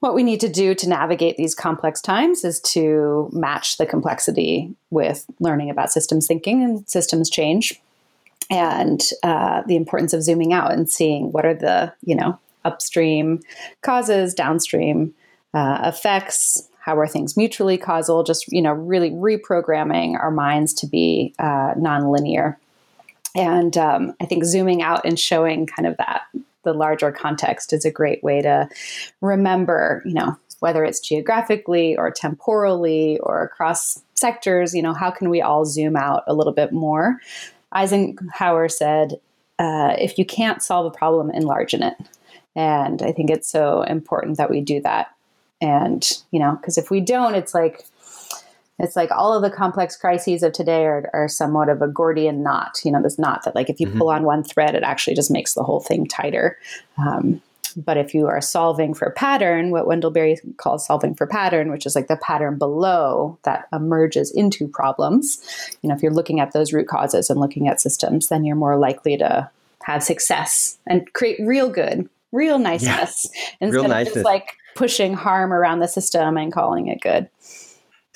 what 0.00 0.14
we 0.14 0.22
need 0.22 0.40
to 0.40 0.48
do 0.48 0.74
to 0.74 0.88
navigate 0.88 1.36
these 1.36 1.54
complex 1.54 2.00
times 2.00 2.44
is 2.44 2.60
to 2.60 3.30
match 3.32 3.76
the 3.76 3.86
complexity 3.86 4.74
with 4.90 5.26
learning 5.40 5.70
about 5.70 5.92
systems 5.92 6.26
thinking 6.26 6.62
and 6.62 6.88
systems 6.88 7.30
change 7.30 7.80
and 8.50 9.02
uh, 9.22 9.62
the 9.66 9.76
importance 9.76 10.12
of 10.12 10.22
zooming 10.22 10.52
out 10.52 10.72
and 10.72 10.90
seeing 10.90 11.30
what 11.32 11.44
are 11.44 11.54
the 11.54 11.92
you 12.02 12.14
know 12.14 12.38
upstream 12.64 13.40
causes 13.82 14.34
downstream 14.34 15.14
uh, 15.54 15.80
effects 15.84 16.68
how 16.80 16.98
are 16.98 17.06
things 17.06 17.36
mutually 17.36 17.78
causal 17.78 18.24
just 18.24 18.50
you 18.50 18.60
know 18.60 18.72
really 18.72 19.10
reprogramming 19.10 20.18
our 20.18 20.30
minds 20.30 20.74
to 20.74 20.86
be 20.86 21.34
uh, 21.38 21.74
nonlinear. 21.74 22.56
And 23.36 23.76
um, 23.76 24.14
I 24.20 24.26
think 24.26 24.44
zooming 24.44 24.82
out 24.82 25.04
and 25.04 25.18
showing 25.18 25.66
kind 25.66 25.86
of 25.86 25.96
that 25.98 26.22
the 26.64 26.72
larger 26.74 27.10
context 27.12 27.72
is 27.72 27.84
a 27.84 27.90
great 27.90 28.22
way 28.22 28.42
to 28.42 28.68
remember, 29.20 30.02
you 30.04 30.14
know, 30.14 30.36
whether 30.60 30.84
it's 30.84 31.00
geographically 31.00 31.96
or 31.96 32.10
temporally 32.10 33.18
or 33.20 33.42
across 33.42 34.02
sectors, 34.14 34.74
you 34.74 34.82
know, 34.82 34.92
how 34.92 35.10
can 35.10 35.30
we 35.30 35.40
all 35.40 35.64
zoom 35.64 35.96
out 35.96 36.22
a 36.26 36.34
little 36.34 36.52
bit 36.52 36.72
more? 36.72 37.18
Eisenhower 37.72 38.68
said, 38.68 39.20
uh, 39.58 39.94
if 39.98 40.18
you 40.18 40.24
can't 40.24 40.62
solve 40.62 40.86
a 40.86 40.90
problem, 40.90 41.30
enlarge 41.30 41.74
it. 41.74 41.94
And 42.54 43.02
I 43.02 43.12
think 43.12 43.30
it's 43.30 43.48
so 43.48 43.82
important 43.82 44.36
that 44.36 44.50
we 44.50 44.60
do 44.60 44.80
that. 44.82 45.14
And, 45.60 46.10
you 46.30 46.40
know, 46.40 46.56
because 46.56 46.78
if 46.78 46.90
we 46.90 47.00
don't, 47.00 47.34
it's 47.34 47.54
like, 47.54 47.84
it's 48.82 48.96
like 48.96 49.10
all 49.10 49.34
of 49.34 49.42
the 49.42 49.50
complex 49.50 49.96
crises 49.96 50.42
of 50.42 50.52
today 50.52 50.84
are, 50.84 51.08
are 51.12 51.28
somewhat 51.28 51.68
of 51.68 51.82
a 51.82 51.88
Gordian 51.88 52.42
knot. 52.42 52.80
You 52.84 52.92
know, 52.92 53.02
this 53.02 53.18
knot 53.18 53.44
that, 53.44 53.54
like, 53.54 53.70
if 53.70 53.80
you 53.80 53.86
mm-hmm. 53.86 53.98
pull 53.98 54.10
on 54.10 54.24
one 54.24 54.42
thread, 54.44 54.74
it 54.74 54.82
actually 54.82 55.14
just 55.14 55.30
makes 55.30 55.54
the 55.54 55.62
whole 55.62 55.80
thing 55.80 56.06
tighter. 56.06 56.58
Um, 56.98 57.42
but 57.76 57.96
if 57.96 58.14
you 58.14 58.26
are 58.26 58.40
solving 58.40 58.94
for 58.94 59.10
pattern, 59.10 59.70
what 59.70 59.86
Wendell 59.86 60.10
Berry 60.10 60.38
calls 60.56 60.86
solving 60.86 61.14
for 61.14 61.26
pattern, 61.26 61.70
which 61.70 61.86
is 61.86 61.94
like 61.94 62.08
the 62.08 62.16
pattern 62.16 62.58
below 62.58 63.38
that 63.44 63.68
emerges 63.72 64.30
into 64.32 64.66
problems, 64.68 65.40
you 65.82 65.88
know, 65.88 65.94
if 65.94 66.02
you're 66.02 66.12
looking 66.12 66.40
at 66.40 66.52
those 66.52 66.72
root 66.72 66.88
causes 66.88 67.30
and 67.30 67.40
looking 67.40 67.68
at 67.68 67.80
systems, 67.80 68.28
then 68.28 68.44
you're 68.44 68.56
more 68.56 68.76
likely 68.76 69.16
to 69.18 69.48
have 69.82 70.02
success 70.02 70.78
and 70.86 71.12
create 71.12 71.38
real 71.40 71.68
good, 71.68 72.08
real 72.32 72.58
niceness 72.58 73.28
yeah. 73.32 73.40
instead 73.60 73.76
real 73.76 73.84
of 73.84 73.90
niceness. 73.90 74.14
just 74.14 74.24
like 74.24 74.56
pushing 74.74 75.14
harm 75.14 75.52
around 75.52 75.80
the 75.80 75.88
system 75.88 76.36
and 76.36 76.52
calling 76.52 76.88
it 76.88 77.00
good. 77.00 77.28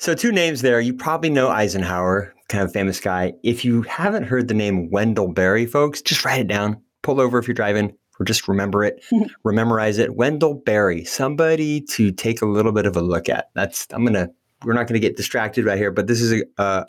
So, 0.05 0.13
two 0.13 0.31
names 0.31 0.61
there. 0.61 0.79
You 0.79 0.93
probably 0.93 1.31
know 1.31 1.49
Eisenhower, 1.49 2.31
kind 2.47 2.63
of 2.63 2.71
famous 2.71 2.99
guy. 2.99 3.33
If 3.41 3.65
you 3.65 3.81
haven't 3.81 4.25
heard 4.25 4.47
the 4.47 4.53
name 4.53 4.91
Wendell 4.91 5.29
Berry, 5.29 5.65
folks, 5.65 5.99
just 5.99 6.23
write 6.23 6.41
it 6.41 6.47
down. 6.47 6.79
Pull 7.01 7.19
over 7.19 7.39
if 7.39 7.47
you're 7.47 7.55
driving, 7.55 7.91
or 8.19 8.23
just 8.23 8.47
remember 8.47 8.83
it, 8.83 9.03
memorize 9.43 9.97
it. 9.97 10.15
Wendell 10.15 10.61
Berry, 10.63 11.05
somebody 11.05 11.81
to 11.81 12.11
take 12.11 12.43
a 12.43 12.45
little 12.45 12.71
bit 12.71 12.85
of 12.85 12.95
a 12.95 13.01
look 13.01 13.29
at. 13.29 13.49
That's 13.55 13.87
I'm 13.89 14.05
gonna. 14.05 14.29
We're 14.63 14.73
not 14.73 14.85
gonna 14.85 14.99
get 14.99 15.17
distracted 15.17 15.65
right 15.65 15.79
here, 15.79 15.89
but 15.89 16.05
this 16.05 16.21
is 16.21 16.33
a 16.33 16.43
a, 16.61 16.85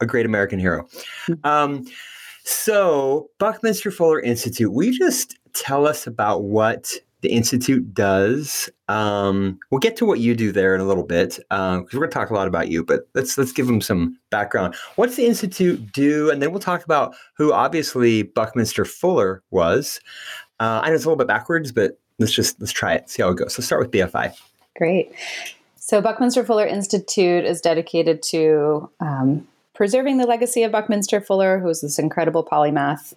a 0.00 0.06
great 0.06 0.24
American 0.24 0.58
hero. 0.58 0.88
Um, 1.44 1.84
so 2.44 3.28
Buckminster 3.38 3.90
Fuller 3.90 4.20
Institute, 4.20 4.72
we 4.72 4.96
just 4.96 5.36
tell 5.52 5.86
us 5.86 6.06
about 6.06 6.44
what 6.44 6.94
the 7.24 7.32
institute 7.32 7.94
does. 7.94 8.68
Um, 8.88 9.58
we'll 9.70 9.78
get 9.78 9.96
to 9.96 10.04
what 10.04 10.20
you 10.20 10.36
do 10.36 10.52
there 10.52 10.74
in 10.74 10.80
a 10.82 10.84
little 10.84 11.02
bit 11.02 11.38
because 11.48 11.78
um, 11.78 11.86
we're 11.90 12.00
going 12.00 12.10
to 12.10 12.14
talk 12.14 12.28
a 12.28 12.34
lot 12.34 12.46
about 12.46 12.68
you. 12.68 12.84
But 12.84 13.08
let's 13.14 13.38
let's 13.38 13.50
give 13.50 13.66
them 13.66 13.80
some 13.80 14.18
background. 14.30 14.74
What's 14.96 15.16
the 15.16 15.24
institute 15.24 15.90
do? 15.90 16.30
And 16.30 16.42
then 16.42 16.50
we'll 16.50 16.60
talk 16.60 16.84
about 16.84 17.16
who 17.38 17.50
obviously 17.50 18.24
Buckminster 18.24 18.84
Fuller 18.84 19.42
was. 19.50 20.00
Uh, 20.60 20.82
I 20.84 20.90
know 20.90 20.94
it's 20.94 21.06
a 21.06 21.08
little 21.08 21.16
bit 21.16 21.26
backwards, 21.26 21.72
but 21.72 21.98
let's 22.18 22.32
just 22.32 22.60
let's 22.60 22.72
try 22.72 22.92
it, 22.92 23.08
see 23.08 23.22
how 23.22 23.30
it 23.30 23.38
goes. 23.38 23.54
So 23.54 23.62
start 23.62 23.80
with 23.80 23.90
BFI. 23.90 24.38
Great. 24.76 25.10
So 25.76 26.02
Buckminster 26.02 26.44
Fuller 26.44 26.66
Institute 26.66 27.46
is 27.46 27.62
dedicated 27.62 28.22
to 28.24 28.90
um, 29.00 29.48
preserving 29.74 30.18
the 30.18 30.26
legacy 30.26 30.62
of 30.62 30.72
Buckminster 30.72 31.22
Fuller, 31.22 31.58
who 31.58 31.68
was 31.68 31.80
this 31.80 31.98
incredible 31.98 32.44
polymath. 32.44 33.14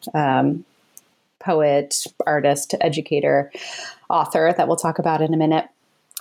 Poet, 1.39 2.05
artist, 2.25 2.75
educator, 2.81 3.51
author 4.09 4.53
that 4.55 4.67
we'll 4.67 4.77
talk 4.77 4.99
about 4.99 5.21
in 5.21 5.33
a 5.33 5.37
minute 5.37 5.65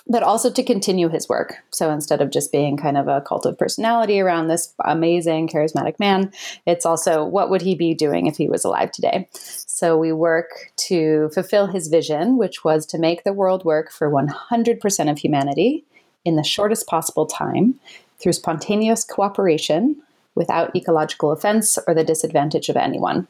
but 0.08 0.22
also 0.22 0.50
to 0.50 0.62
continue 0.62 1.08
his 1.08 1.28
work. 1.28 1.56
So 1.70 1.90
instead 1.90 2.20
of 2.20 2.30
just 2.30 2.52
being 2.52 2.76
kind 2.76 2.96
of 2.96 3.08
a 3.08 3.20
cult 3.20 3.44
of 3.44 3.58
personality 3.58 4.20
around 4.20 4.46
this 4.46 4.72
amazing, 4.84 5.48
charismatic 5.48 5.98
man, 5.98 6.32
it's 6.64 6.86
also 6.86 7.24
what 7.24 7.50
would 7.50 7.62
he 7.62 7.74
be 7.74 7.92
doing 7.92 8.26
if 8.26 8.36
he 8.36 8.48
was 8.48 8.64
alive 8.64 8.92
today? 8.92 9.28
So 9.32 9.96
we 9.96 10.12
work 10.12 10.72
to 10.88 11.30
fulfill 11.34 11.66
his 11.66 11.88
vision, 11.88 12.36
which 12.36 12.64
was 12.64 12.86
to 12.86 12.98
make 12.98 13.24
the 13.24 13.32
world 13.32 13.64
work 13.64 13.90
for 13.90 14.10
100% 14.10 15.10
of 15.10 15.18
humanity 15.18 15.84
in 16.24 16.36
the 16.36 16.44
shortest 16.44 16.86
possible 16.86 17.26
time 17.26 17.78
through 18.18 18.32
spontaneous 18.32 19.04
cooperation 19.04 19.96
without 20.34 20.74
ecological 20.76 21.32
offense 21.32 21.78
or 21.86 21.94
the 21.94 22.04
disadvantage 22.04 22.68
of 22.68 22.76
anyone 22.76 23.26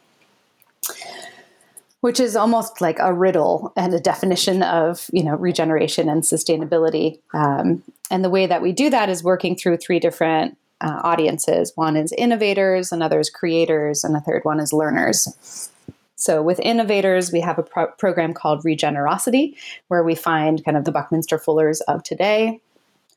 which 2.06 2.20
is 2.20 2.36
almost 2.36 2.80
like 2.80 3.00
a 3.00 3.12
riddle 3.12 3.72
and 3.76 3.92
a 3.92 3.98
definition 3.98 4.62
of 4.62 5.10
you 5.12 5.24
know 5.24 5.34
regeneration 5.34 6.08
and 6.08 6.22
sustainability. 6.22 7.18
Um, 7.34 7.82
and 8.12 8.24
the 8.24 8.30
way 8.30 8.46
that 8.46 8.62
we 8.62 8.70
do 8.70 8.90
that 8.90 9.08
is 9.08 9.24
working 9.24 9.56
through 9.56 9.78
three 9.78 9.98
different 9.98 10.56
uh, 10.80 11.00
audiences. 11.02 11.72
One 11.74 11.96
is 11.96 12.12
innovators, 12.16 12.92
another 12.92 13.18
is 13.18 13.28
creators, 13.28 14.04
and 14.04 14.16
a 14.16 14.20
third 14.20 14.44
one 14.44 14.60
is 14.60 14.72
learners. 14.72 15.68
So, 16.14 16.42
with 16.42 16.60
innovators, 16.60 17.32
we 17.32 17.40
have 17.40 17.58
a 17.58 17.64
pro- 17.64 17.88
program 17.88 18.34
called 18.34 18.62
Regenerosity, 18.62 19.56
where 19.88 20.04
we 20.04 20.14
find 20.14 20.64
kind 20.64 20.76
of 20.76 20.84
the 20.84 20.92
Buckminster 20.92 21.38
Fullers 21.38 21.80
of 21.88 22.04
today 22.04 22.60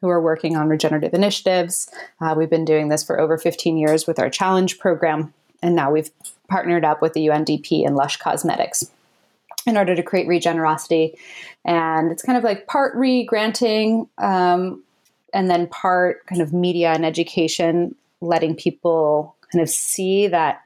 who 0.01 0.09
are 0.09 0.19
working 0.19 0.55
on 0.57 0.67
regenerative 0.67 1.13
initiatives. 1.13 1.91
Uh, 2.19 2.33
we've 2.35 2.49
been 2.49 2.65
doing 2.65 2.89
this 2.89 3.03
for 3.03 3.19
over 3.19 3.37
15 3.37 3.77
years 3.77 4.07
with 4.07 4.17
our 4.17 4.31
challenge 4.31 4.79
program, 4.79 5.31
and 5.61 5.75
now 5.75 5.91
we've 5.91 6.09
partnered 6.49 6.85
up 6.85 7.01
with 7.01 7.13
the 7.13 7.27
UNDP 7.27 7.85
and 7.85 7.95
Lush 7.95 8.17
Cosmetics 8.17 8.91
in 9.65 9.77
order 9.77 9.95
to 9.95 10.03
create 10.03 10.27
regenerosity. 10.27 11.13
And 11.65 12.11
it's 12.11 12.23
kind 12.23 12.37
of 12.37 12.43
like 12.43 12.67
part 12.67 12.95
re 12.95 13.23
granting 13.23 14.07
um, 14.17 14.83
and 15.33 15.49
then 15.49 15.67
part 15.67 16.25
kind 16.25 16.41
of 16.41 16.53
media 16.53 16.91
and 16.91 17.05
education, 17.05 17.95
letting 18.21 18.55
people 18.55 19.35
kind 19.51 19.61
of 19.61 19.69
see 19.69 20.27
that 20.27 20.61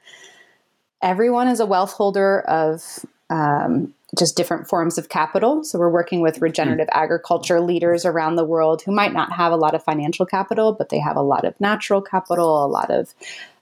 everyone 1.02 1.48
is 1.48 1.60
a 1.60 1.66
wealth 1.66 1.92
holder 1.92 2.40
of 2.40 3.04
um, 3.30 3.92
just 4.16 4.36
different 4.36 4.68
forms 4.68 4.96
of 4.96 5.08
capital. 5.08 5.64
So 5.64 5.78
we're 5.78 5.90
working 5.90 6.20
with 6.20 6.40
regenerative 6.40 6.88
mm. 6.88 6.96
agriculture 6.96 7.60
leaders 7.60 8.04
around 8.04 8.36
the 8.36 8.44
world 8.44 8.82
who 8.82 8.92
might 8.92 9.12
not 9.12 9.32
have 9.32 9.52
a 9.52 9.56
lot 9.56 9.74
of 9.74 9.82
financial 9.82 10.24
capital, 10.24 10.72
but 10.72 10.88
they 10.88 11.00
have 11.00 11.16
a 11.16 11.22
lot 11.22 11.44
of 11.44 11.58
natural 11.60 12.00
capital, 12.00 12.64
a 12.64 12.68
lot 12.68 12.90
of 12.90 13.14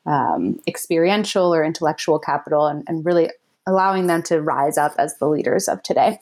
um, 0.06 0.60
experiential 0.66 1.54
or 1.54 1.64
intellectual 1.64 2.18
capital 2.18 2.66
and, 2.66 2.84
and, 2.88 3.04
really 3.04 3.30
allowing 3.66 4.08
them 4.08 4.22
to 4.24 4.40
rise 4.40 4.76
up 4.76 4.92
as 4.98 5.16
the 5.18 5.28
leaders 5.28 5.68
of 5.68 5.80
today. 5.84 6.18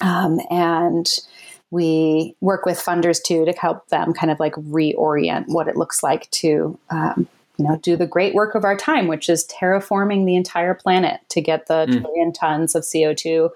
Um, 0.00 0.38
and 0.50 1.08
we 1.72 2.36
work 2.40 2.64
with 2.64 2.78
funders 2.78 3.20
too 3.20 3.44
to 3.44 3.52
help 3.52 3.88
them 3.88 4.12
kind 4.12 4.30
of 4.30 4.38
like 4.38 4.54
reorient 4.54 5.44
what 5.48 5.66
it 5.66 5.76
looks 5.76 6.02
like 6.02 6.30
to 6.30 6.78
um, 6.90 7.26
you 7.56 7.66
know 7.66 7.76
do 7.78 7.96
the 7.96 8.06
great 8.06 8.34
work 8.34 8.54
of 8.54 8.64
our 8.64 8.76
time 8.76 9.08
which 9.08 9.28
is 9.28 9.46
terraforming 9.46 10.26
the 10.26 10.36
entire 10.36 10.74
planet 10.74 11.20
to 11.28 11.40
get 11.40 11.66
the 11.66 11.86
mm. 11.86 12.00
trillion 12.00 12.32
tons 12.32 12.74
of 12.74 12.82
co2 12.82 13.50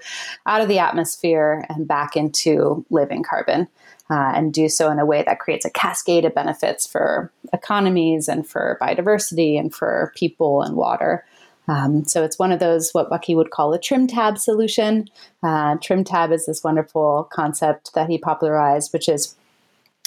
out 0.47 0.61
of 0.61 0.69
the 0.69 0.79
atmosphere 0.79 1.65
and 1.69 1.88
back 1.88 2.17
into 2.17 2.85
living 2.91 3.23
carbon 3.23 3.69
uh, 4.11 4.33
and 4.35 4.53
do 4.53 4.69
so 4.69 4.91
in 4.91 4.99
a 4.99 5.07
way 5.07 5.23
that 5.23 5.41
creates 5.41 5.65
a 5.65 5.71
cascade 5.71 6.25
of 6.25 6.35
benefits 6.35 6.87
for 6.87 7.33
economies 7.53 8.29
and 8.29 8.47
for 8.47 8.79
biodiversity 8.81 9.59
and 9.59 9.75
for 9.75 10.13
people 10.17 10.63
and 10.63 10.77
water. 10.77 11.25
Um, 11.69 12.05
so 12.05 12.23
it's 12.23 12.39
one 12.39 12.53
of 12.53 12.61
those 12.61 12.93
what 12.93 13.11
Bucky 13.11 13.35
would 13.35 13.51
call 13.51 13.73
a 13.73 13.81
trim 13.81 14.07
tab 14.07 14.39
solution. 14.39 15.09
Uh, 15.43 15.77
trim 15.77 16.05
tab 16.05 16.31
is 16.31 16.47
this 16.47 16.63
wonderful 16.63 17.29
concept 17.33 17.95
that 17.95 18.09
he 18.09 18.19
popularized, 18.19 18.93
which 18.93 19.09
is, 19.09 19.35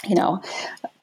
you 0.07 0.15
know, 0.15 0.41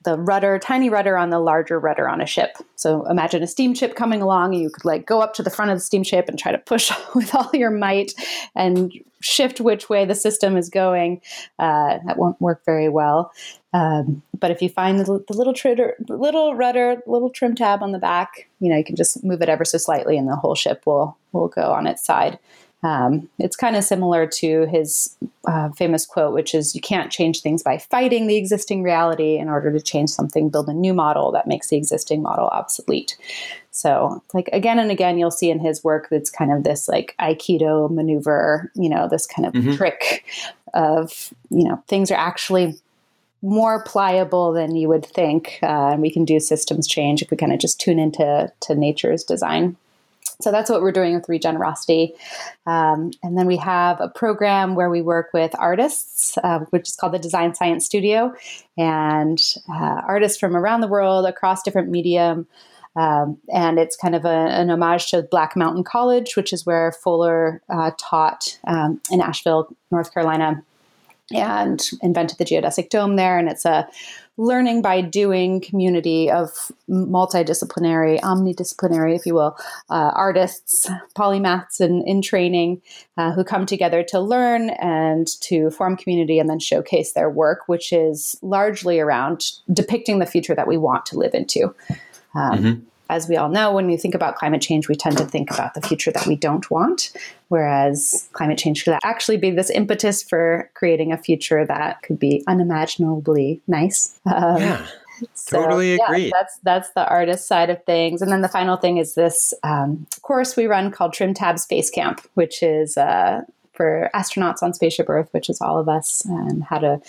the 0.07 0.17
rudder, 0.17 0.57
tiny 0.61 0.89
rudder 0.89 1.19
on 1.19 1.31
the 1.31 1.41
larger 1.41 1.81
rudder 1.81 2.09
on 2.09 2.21
a 2.21 2.27
ship. 2.27 2.57
So 2.77 3.05
imagine 3.11 3.43
a 3.43 3.47
steamship 3.47 3.97
coming 3.97 4.23
along, 4.23 4.55
and 4.55 4.63
you 4.63 4.71
could 4.71 4.85
like 4.85 5.05
go 5.05 5.21
up 5.21 5.35
to 5.35 5.43
the 5.43 5.51
front 5.51 5.73
of 5.73 5.77
the 5.77 5.83
steamship 5.83 6.29
and 6.29 6.39
try 6.39 6.53
to 6.53 6.59
push 6.59 6.93
with 7.15 7.35
all 7.35 7.51
your 7.53 7.73
might 7.73 8.13
and 8.55 8.93
shift 9.21 9.61
which 9.61 9.89
way 9.89 10.05
the 10.05 10.15
system 10.15 10.57
is 10.57 10.71
going. 10.71 11.21
Uh, 11.59 11.99
that 12.07 12.19
won't 12.19 12.41
work 12.41 12.65
very 12.65 12.89
well. 12.89 13.33
Um, 13.73 14.23
but 14.39 14.53
if 14.53 14.63
you 14.63 14.69
find 14.69 15.01
the, 15.01 15.05
the 15.27 15.35
little 15.35 15.53
tritter, 15.53 15.95
little 16.09 16.55
rudder, 16.55 17.03
little 17.09 17.31
trim 17.31 17.57
tab 17.57 17.83
on 17.83 17.91
the 17.91 17.99
back, 17.99 18.49
you 18.61 18.71
know 18.71 18.77
you 18.77 18.85
can 18.85 18.97
just 18.97 19.25
move 19.25 19.43
it 19.43 19.49
ever 19.49 19.65
so 19.65 19.77
slightly, 19.77 20.17
and 20.17 20.29
the 20.29 20.37
whole 20.37 20.55
ship 20.55 20.83
will 20.87 21.19
will 21.33 21.49
go 21.49 21.73
on 21.73 21.89
its 21.89 22.05
side. 22.05 22.39
Um, 22.87 23.29
it's 23.41 23.57
kind 23.57 23.75
of 23.75 23.83
similar 23.83 24.29
to 24.29 24.67
his 24.67 25.17
uh, 25.49 25.71
famous 25.71 26.07
quote, 26.07 26.33
which 26.33 26.55
is 26.55 26.73
You 26.73 26.81
can't 26.81 27.11
change 27.11 27.41
things 27.41 27.65
by 27.65 27.79
fighting 27.79 28.29
the 28.29 28.37
existing 28.37 28.85
reality. 28.85 29.39
In 29.39 29.49
order 29.49 29.73
to 29.73 29.81
change 29.81 30.11
something, 30.11 30.51
build 30.51 30.69
a 30.69 30.73
new 30.73 30.95
model 30.95 31.33
that 31.33 31.49
makes 31.49 31.69
the 31.69 31.77
existing 31.77 32.23
model 32.23 32.47
obsolete. 32.47 33.17
So, 33.73 34.23
like 34.33 34.49
again 34.53 34.79
and 34.79 34.93
again, 34.93 35.19
you'll 35.19 35.33
see 35.33 35.51
in 35.51 35.59
his 35.59 35.83
work 35.83 36.09
that's 36.11 36.31
kind 36.31 36.53
of 36.53 36.63
this 36.63 36.89
like 36.89 37.17
Aikido 37.21 37.91
maneuver, 37.91 38.71
you 38.77 38.89
know, 38.89 39.09
this 39.09 39.27
kind 39.27 39.47
of 39.47 39.53
mm-hmm. 39.53 39.75
trick 39.75 40.25
of, 40.73 41.35
you 41.51 41.65
know, 41.65 41.83
things 41.89 42.13
are 42.13 42.19
actually 42.19 42.77
more 43.43 43.83
pliable 43.83 44.53
than 44.53 44.77
you 44.77 44.89
would 44.89 45.05
think. 45.05 45.59
Uh, 45.61 45.91
and 45.91 46.03
we 46.03 46.11
can 46.11 46.25
do 46.25 46.39
systems 46.39 46.87
change 46.87 47.21
if 47.21 47.33
we 47.33 47.37
kind 47.37 47.53
of 47.53 47.59
just 47.59 47.81
tune 47.81 47.99
into 47.99 48.53
to 48.61 48.75
nature's 48.77 49.25
design. 49.25 49.77
So 50.41 50.51
that's 50.51 50.69
what 50.69 50.83
we're 50.83 50.93
doing 50.93 51.15
with 51.15 51.27
Regenerosity. 51.27 52.11
Um, 52.67 53.11
and 53.23 53.39
then 53.39 53.47
we 53.47 53.57
have 53.57 54.01
a 54.01 54.09
program 54.09 54.75
where 54.75 54.91
we 54.91 55.01
work 55.01 55.31
with 55.33 55.55
artists, 55.59 56.37
uh, 56.45 56.61
which 56.71 56.89
is 56.89 56.97
called 56.97 57.15
the 57.15 57.19
Design 57.19 57.55
Science 57.55 57.87
Studio, 57.87 58.35
and 58.77 59.41
uh, 59.69 60.03
artists 60.07 60.39
from 60.39 60.55
around 60.55 60.83
the 60.83 60.89
world 60.89 61.25
across 61.25 61.63
different 61.63 61.89
medium. 61.89 62.47
Um, 62.97 63.39
and 63.53 63.79
it's 63.79 63.97
kind 63.97 64.15
of 64.15 64.25
a, 64.25 64.29
an 64.29 64.71
homage 64.71 65.11
to 65.11 65.23
Black 65.23 65.55
Mountain 65.55 65.85
College, 65.85 66.35
which 66.37 66.53
is 66.53 66.65
where 66.65 66.93
Fuller 66.93 67.63
uh, 67.69 67.91
taught 67.99 68.59
um, 68.67 69.01
in 69.11 69.21
Asheville, 69.21 69.75
North 69.91 70.13
Carolina. 70.13 70.63
And 71.33 71.91
invented 72.03 72.39
the 72.39 72.45
geodesic 72.45 72.89
dome 72.89 73.17
there. 73.17 73.39
And 73.39 73.49
it's 73.49 73.65
a 73.65 73.89
learning 74.39 74.83
by 74.83 75.01
doing 75.01 75.61
community 75.61 76.31
of 76.31 76.71
multidisciplinary, 76.89 78.21
omnidisciplinary, 78.21 79.17
if 79.17 79.25
you 79.25 79.35
will, 79.35 79.57
uh, 79.89 80.13
artists, 80.15 80.89
polymaths 81.17 81.81
in, 81.81 82.03
in 82.07 82.21
training 82.21 82.83
uh, 83.17 83.33
who 83.33 83.43
come 83.43 83.65
together 83.65 84.03
to 84.03 84.21
learn 84.21 84.71
and 84.71 85.27
to 85.41 85.71
form 85.71 85.97
community 85.97 86.39
and 86.39 86.51
then 86.51 86.59
showcase 86.59 87.13
their 87.13 87.31
work, 87.31 87.61
which 87.67 87.93
is 87.93 88.37
largely 88.43 89.01
around 89.01 89.53
depicting 89.73 90.19
the 90.19 90.27
future 90.27 90.55
that 90.55 90.69
we 90.69 90.77
want 90.77 91.07
to 91.07 91.19
live 91.19 91.35
into. 91.35 91.75
Um, 92.35 92.59
mm-hmm 92.59 92.81
as 93.09 93.29
we 93.29 93.37
all 93.37 93.49
know, 93.49 93.73
when 93.73 93.87
we 93.87 93.97
think 93.97 94.15
about 94.15 94.37
climate 94.37 94.63
change, 94.63 94.89
we 94.89 94.97
tend 94.97 95.17
to 95.19 95.25
think 95.25 95.51
about 95.51 95.75
the 95.75 95.81
future 95.81 96.11
that 96.13 96.27
we 96.27 96.37
don't 96.37 96.71
want, 96.71 97.13
whereas 97.49 98.29
climate 98.33 98.59
change 98.59 98.85
could 98.85 98.99
actually 99.05 99.37
be 99.37 99.51
this 99.51 99.71
impetus 99.71 100.23
for 100.23 100.71
creating 100.75 101.13
a 101.13 101.19
future 101.19 101.65
that 101.65 102.03
could 102.03 102.19
be 102.19 102.43
unimaginably 102.47 103.61
nice. 103.67 104.19
Um, 104.27 104.61
yeah. 104.61 104.87
So, 105.33 105.63
totally 105.63 105.95
agree. 105.95 106.25
Yeah, 106.25 106.31
that's 106.35 106.59
that's 106.59 106.91
the 106.91 107.09
artist 107.09 107.49
side 107.49 107.71
of 107.71 107.83
things, 107.85 108.21
and 108.21 108.31
then 108.31 108.43
the 108.43 108.51
final 108.51 108.77
thing 108.77 108.99
is 108.99 109.15
this 109.15 109.55
um, 109.63 110.07
course 110.21 110.57
we 110.57 110.67
run 110.67 110.91
called 110.91 111.15
TrimTab 111.15 111.59
Space 111.59 111.89
Camp, 111.89 112.21
which 112.35 112.63
is 112.63 112.99
uh, 112.99 113.41
for 113.73 114.11
astronauts 114.15 114.63
on 114.63 114.75
Spaceship 114.75 115.09
Earth, 115.09 115.29
which 115.31 115.49
is 115.49 115.61
all 115.63 115.79
of 115.79 115.89
us, 115.89 116.23
and 116.27 116.65
how 116.65 116.79
to 116.79 117.01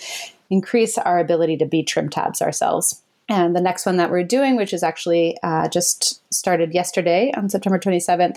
increase 0.50 0.96
our 0.96 1.18
ability 1.18 1.56
to 1.58 1.66
be 1.66 1.82
trim 1.82 2.08
tabs 2.08 2.40
ourselves. 2.40 3.02
And 3.28 3.54
the 3.54 3.60
next 3.60 3.84
one 3.84 3.98
that 3.98 4.10
we're 4.10 4.24
doing, 4.24 4.56
which 4.56 4.72
is 4.72 4.82
actually 4.82 5.36
uh, 5.42 5.68
just 5.68 6.22
started 6.32 6.72
yesterday 6.72 7.30
on 7.36 7.50
September 7.50 7.78
27th, 7.78 8.36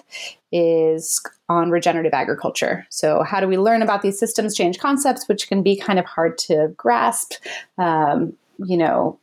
is 0.52 1.22
on 1.48 1.72
regenerative 1.72 2.14
agriculture. 2.14 2.86
So, 2.90 3.24
how 3.24 3.40
do 3.40 3.48
we 3.48 3.58
learn 3.58 3.82
about 3.82 4.02
these 4.02 4.20
systems 4.20 4.56
change 4.56 4.80
concepts, 4.80 5.28
which 5.28 5.48
can 5.48 5.64
be 5.64 5.78
kind 5.78 5.98
of 5.98 6.06
hard 6.06 6.38
to 6.40 6.74
grasp? 6.76 7.34
Um, 7.78 8.34
you 8.64 8.78
know, 8.78 9.18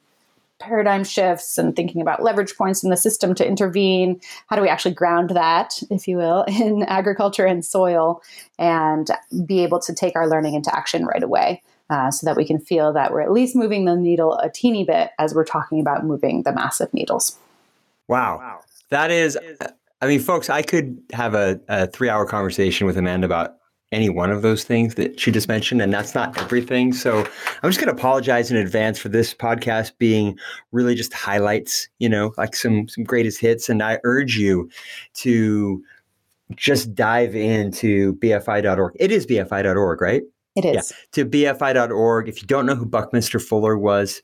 paradigm 0.59 1.05
shifts 1.05 1.59
and 1.59 1.77
thinking 1.77 2.01
about 2.01 2.23
leverage 2.23 2.57
points 2.57 2.83
in 2.83 2.91
the 2.91 2.97
system 2.97 3.35
to 3.35 3.47
intervene. 3.47 4.21
How 4.49 4.57
do 4.57 4.63
we 4.63 4.69
actually 4.69 4.95
ground 4.95 5.31
that, 5.31 5.81
if 5.91 6.09
you 6.09 6.17
will, 6.17 6.43
in 6.49 6.83
agriculture 6.85 7.47
and 7.47 7.65
soil 7.65 8.23
and 8.59 9.09
be 9.45 9.63
able 9.63 9.81
to 9.81 9.95
take 9.95 10.17
our 10.17 10.29
learning 10.29 10.55
into 10.55 10.75
action 10.75 11.05
right 11.07 11.23
away? 11.23 11.63
Uh, 11.91 12.11
so 12.11 12.27
that 12.27 12.37
we 12.37 12.45
can 12.45 12.59
feel 12.59 12.93
that 12.93 13.13
we're 13.13 13.21
at 13.21 13.33
least 13.33 13.57
moving 13.57 13.85
the 13.85 13.97
needle 13.97 14.35
a 14.39 14.51
teeny 14.51 14.85
bit 14.85 15.11
as 15.19 15.35
we're 15.35 15.45
talking 15.45 15.81
about 15.81 16.05
moving 16.05 16.43
the 16.43 16.53
massive 16.53 16.93
needles. 16.93 17.39
Wow. 18.09 18.61
That 18.91 19.11
is, 19.11 19.39
I 20.01 20.07
mean, 20.07 20.21
folks, 20.21 20.49
I 20.49 20.63
could 20.63 20.99
have 21.13 21.35
a, 21.35 21.61
a 21.69 21.87
three 21.87 22.09
hour 22.09 22.27
conversation 22.27 22.87
with 22.87 22.97
Amanda 22.97 23.27
about 23.27 23.57
any 23.91 24.11
one 24.11 24.31
of 24.31 24.43
those 24.43 24.65
things 24.65 24.97
that 24.97 25.19
she 25.19 25.31
just 25.31 25.49
mentioned, 25.49 25.81
and 25.81 25.93
that's 25.93 26.15
not 26.15 26.37
everything. 26.39 26.93
So 26.93 27.21
I'm 27.21 27.71
just 27.71 27.81
going 27.81 27.95
to 27.95 27.99
apologize 27.99 28.51
in 28.51 28.57
advance 28.57 28.99
for 28.99 29.09
this 29.09 29.33
podcast 29.33 29.93
being 29.99 30.39
really 30.73 30.95
just 30.95 31.15
highlights, 31.15 31.89
you 31.99 32.09
know, 32.09 32.35
like 32.37 32.55
some 32.55 32.89
some 32.89 33.05
greatest 33.05 33.41
hits. 33.41 33.69
And 33.69 33.83
I 33.83 33.99
urge 34.05 34.37
you 34.37 34.69
to 35.15 35.83
just 36.55 36.95
dive 36.95 37.35
into 37.35 38.15
bfi.org. 38.17 38.93
It 38.99 39.11
is 39.11 39.27
bfi.org, 39.27 40.01
right? 40.01 40.23
It 40.59 40.65
is. 40.65 40.93
Yeah. 40.93 41.25
To 41.25 41.27
bfi.org. 41.27 42.29
If 42.29 42.43
you 42.43 42.47
don't 42.49 42.67
know 42.67 42.75
who 42.75 42.85
Buckminster 42.85 43.39
Fuller 43.39 43.79
was, 43.79 44.23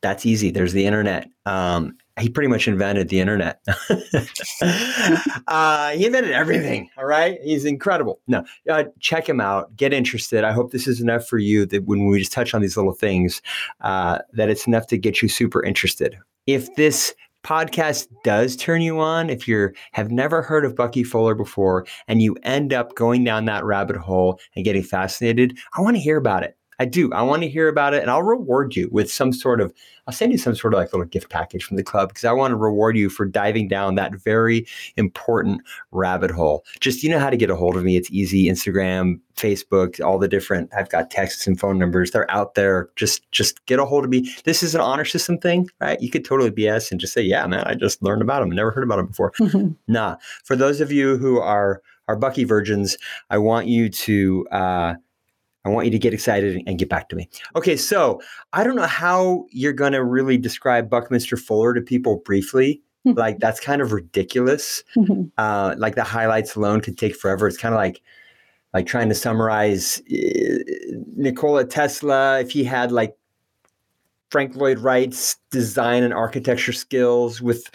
that's 0.00 0.26
easy. 0.26 0.50
There's 0.50 0.72
the 0.72 0.86
internet. 0.86 1.28
Um, 1.46 1.96
he 2.18 2.28
pretty 2.28 2.48
much 2.48 2.66
invented 2.66 3.08
the 3.08 3.20
internet. 3.20 3.60
uh, 5.46 5.90
he 5.90 6.06
invented 6.06 6.32
everything. 6.32 6.90
All 6.98 7.04
right. 7.04 7.38
He's 7.42 7.64
incredible. 7.64 8.20
No, 8.26 8.44
uh, 8.68 8.84
check 8.98 9.28
him 9.28 9.40
out. 9.40 9.74
Get 9.76 9.92
interested. 9.92 10.44
I 10.44 10.52
hope 10.52 10.72
this 10.72 10.86
is 10.88 11.00
enough 11.00 11.26
for 11.26 11.38
you 11.38 11.64
that 11.66 11.84
when 11.84 12.06
we 12.06 12.18
just 12.18 12.32
touch 12.32 12.54
on 12.54 12.62
these 12.62 12.76
little 12.76 12.92
things, 12.92 13.40
uh, 13.82 14.18
that 14.32 14.48
it's 14.48 14.66
enough 14.66 14.88
to 14.88 14.98
get 14.98 15.22
you 15.22 15.28
super 15.28 15.64
interested. 15.64 16.18
If 16.46 16.74
this 16.74 17.14
podcast 17.44 18.08
does 18.24 18.56
turn 18.56 18.82
you 18.82 19.00
on, 19.00 19.30
if 19.30 19.48
you 19.48 19.70
have 19.92 20.10
never 20.10 20.42
heard 20.42 20.64
of 20.64 20.76
Bucky 20.76 21.02
Fuller 21.04 21.34
before 21.34 21.86
and 22.06 22.20
you 22.20 22.36
end 22.42 22.72
up 22.72 22.94
going 22.94 23.24
down 23.24 23.46
that 23.46 23.64
rabbit 23.64 23.96
hole 23.96 24.38
and 24.54 24.64
getting 24.64 24.82
fascinated, 24.82 25.56
I 25.76 25.80
want 25.80 25.96
to 25.96 26.02
hear 26.02 26.16
about 26.16 26.42
it. 26.42 26.57
I 26.78 26.84
do. 26.84 27.12
I 27.12 27.22
want 27.22 27.42
to 27.42 27.48
hear 27.48 27.68
about 27.68 27.94
it 27.94 28.02
and 28.02 28.10
I'll 28.10 28.22
reward 28.22 28.76
you 28.76 28.88
with 28.92 29.10
some 29.10 29.32
sort 29.32 29.60
of, 29.60 29.72
I'll 30.06 30.14
send 30.14 30.30
you 30.30 30.38
some 30.38 30.54
sort 30.54 30.74
of 30.74 30.78
like 30.78 30.92
little 30.92 31.06
gift 31.06 31.28
package 31.28 31.64
from 31.64 31.76
the 31.76 31.82
club 31.82 32.08
because 32.08 32.24
I 32.24 32.32
want 32.32 32.52
to 32.52 32.56
reward 32.56 32.96
you 32.96 33.10
for 33.10 33.26
diving 33.26 33.66
down 33.66 33.96
that 33.96 34.14
very 34.14 34.64
important 34.96 35.62
rabbit 35.90 36.30
hole. 36.30 36.64
Just, 36.78 37.02
you 37.02 37.10
know 37.10 37.18
how 37.18 37.30
to 37.30 37.36
get 37.36 37.50
a 37.50 37.56
hold 37.56 37.76
of 37.76 37.82
me. 37.82 37.96
It's 37.96 38.10
easy. 38.12 38.48
Instagram, 38.48 39.18
Facebook, 39.36 40.04
all 40.04 40.18
the 40.18 40.28
different, 40.28 40.70
I've 40.72 40.88
got 40.88 41.10
texts 41.10 41.46
and 41.48 41.58
phone 41.58 41.78
numbers. 41.78 42.12
They're 42.12 42.30
out 42.30 42.54
there. 42.54 42.90
Just, 42.94 43.28
just 43.32 43.64
get 43.66 43.80
a 43.80 43.84
hold 43.84 44.04
of 44.04 44.10
me. 44.10 44.32
This 44.44 44.62
is 44.62 44.74
an 44.76 44.80
honor 44.80 45.04
system 45.04 45.36
thing, 45.38 45.68
right? 45.80 46.00
You 46.00 46.10
could 46.10 46.24
totally 46.24 46.50
BS 46.52 46.92
and 46.92 47.00
just 47.00 47.12
say, 47.12 47.22
yeah, 47.22 47.44
man, 47.46 47.64
I 47.64 47.74
just 47.74 48.02
learned 48.02 48.22
about 48.22 48.40
them. 48.40 48.50
Never 48.50 48.70
heard 48.70 48.84
about 48.84 48.96
them 48.96 49.06
before. 49.06 49.32
nah. 49.88 50.16
For 50.44 50.54
those 50.54 50.80
of 50.80 50.92
you 50.92 51.18
who 51.18 51.40
are, 51.40 51.82
are 52.06 52.16
Bucky 52.16 52.44
virgins, 52.44 52.96
I 53.30 53.38
want 53.38 53.66
you 53.66 53.90
to, 53.90 54.46
uh, 54.52 54.94
I 55.68 55.72
want 55.72 55.86
you 55.86 55.92
to 55.92 55.98
get 55.98 56.14
excited 56.14 56.62
and 56.66 56.78
get 56.78 56.88
back 56.88 57.08
to 57.10 57.16
me. 57.16 57.28
Okay, 57.56 57.76
so 57.76 58.20
I 58.52 58.64
don't 58.64 58.76
know 58.76 58.86
how 58.86 59.46
you're 59.50 59.72
going 59.72 59.92
to 59.92 60.02
really 60.02 60.38
describe 60.38 60.88
Buckminster 60.90 61.36
Fuller 61.36 61.74
to 61.74 61.80
people 61.80 62.16
briefly. 62.24 62.82
like 63.04 63.38
that's 63.38 63.60
kind 63.60 63.80
of 63.80 63.92
ridiculous. 63.92 64.82
Uh, 65.38 65.74
like 65.78 65.94
the 65.94 66.02
highlights 66.02 66.56
alone 66.56 66.80
could 66.80 66.98
take 66.98 67.14
forever. 67.14 67.46
It's 67.46 67.56
kind 67.56 67.72
of 67.72 67.78
like 67.78 68.02
like 68.74 68.86
trying 68.86 69.08
to 69.08 69.14
summarize 69.14 70.02
uh, 70.12 70.58
Nikola 71.16 71.64
Tesla 71.64 72.40
if 72.40 72.50
he 72.50 72.64
had 72.64 72.90
like 72.90 73.16
Frank 74.30 74.56
Lloyd 74.56 74.80
Wright's 74.80 75.36
design 75.50 76.02
and 76.02 76.12
architecture 76.12 76.72
skills 76.72 77.40
with 77.40 77.70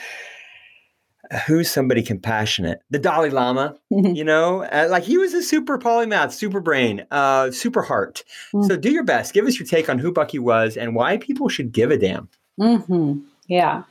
who's 1.45 1.69
somebody 1.69 2.01
compassionate? 2.01 2.81
The 2.89 2.99
Dalai 2.99 3.29
Lama, 3.29 3.75
mm-hmm. 3.91 4.15
you 4.15 4.23
know, 4.23 4.63
uh, 4.63 4.87
like 4.89 5.03
he 5.03 5.17
was 5.17 5.33
a 5.33 5.41
super 5.41 5.77
polymath, 5.77 6.31
super 6.31 6.59
brain, 6.59 7.05
uh, 7.11 7.51
super 7.51 7.81
heart. 7.81 8.23
Mm-hmm. 8.53 8.67
So 8.67 8.77
do 8.77 8.91
your 8.91 9.03
best. 9.03 9.33
Give 9.33 9.45
us 9.45 9.59
your 9.59 9.67
take 9.67 9.89
on 9.89 9.99
who 9.99 10.11
Bucky 10.11 10.39
was 10.39 10.77
and 10.77 10.95
why 10.95 11.17
people 11.17 11.49
should 11.49 11.71
give 11.71 11.91
a 11.91 11.97
damn. 11.97 12.29
Mm-hmm. 12.59 13.19
Yeah. 13.47 13.83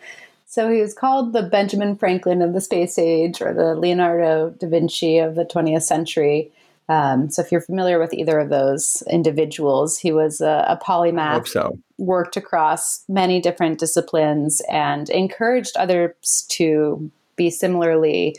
So 0.46 0.70
he 0.70 0.80
was 0.80 0.92
called 0.92 1.32
the 1.32 1.42
Benjamin 1.42 1.96
Franklin 1.96 2.42
of 2.42 2.52
the 2.52 2.60
space 2.60 2.98
age 2.98 3.40
or 3.40 3.54
the 3.54 3.74
Leonardo 3.74 4.50
da 4.50 4.68
Vinci 4.68 5.18
of 5.18 5.34
the 5.34 5.44
20th 5.44 5.84
century. 5.84 6.52
Um, 6.88 7.30
so 7.30 7.40
if 7.40 7.50
you're 7.50 7.62
familiar 7.62 7.98
with 7.98 8.12
either 8.12 8.38
of 8.38 8.50
those 8.50 9.02
individuals, 9.08 9.96
he 9.96 10.12
was 10.12 10.42
a, 10.42 10.66
a 10.68 10.84
polymath, 10.84 11.48
so. 11.48 11.78
worked 11.96 12.36
across 12.36 13.02
many 13.08 13.40
different 13.40 13.78
disciplines, 13.78 14.60
and 14.70 15.08
encouraged 15.08 15.76
others 15.76 16.44
to 16.50 17.10
be 17.36 17.50
similarly 17.50 18.36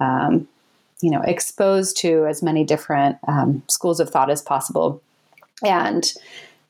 um, 0.00 0.48
you 1.00 1.10
know 1.10 1.22
exposed 1.22 1.96
to 1.98 2.26
as 2.26 2.42
many 2.42 2.64
different 2.64 3.16
um, 3.28 3.62
schools 3.68 4.00
of 4.00 4.10
thought 4.10 4.30
as 4.30 4.42
possible 4.42 5.02
and 5.64 6.12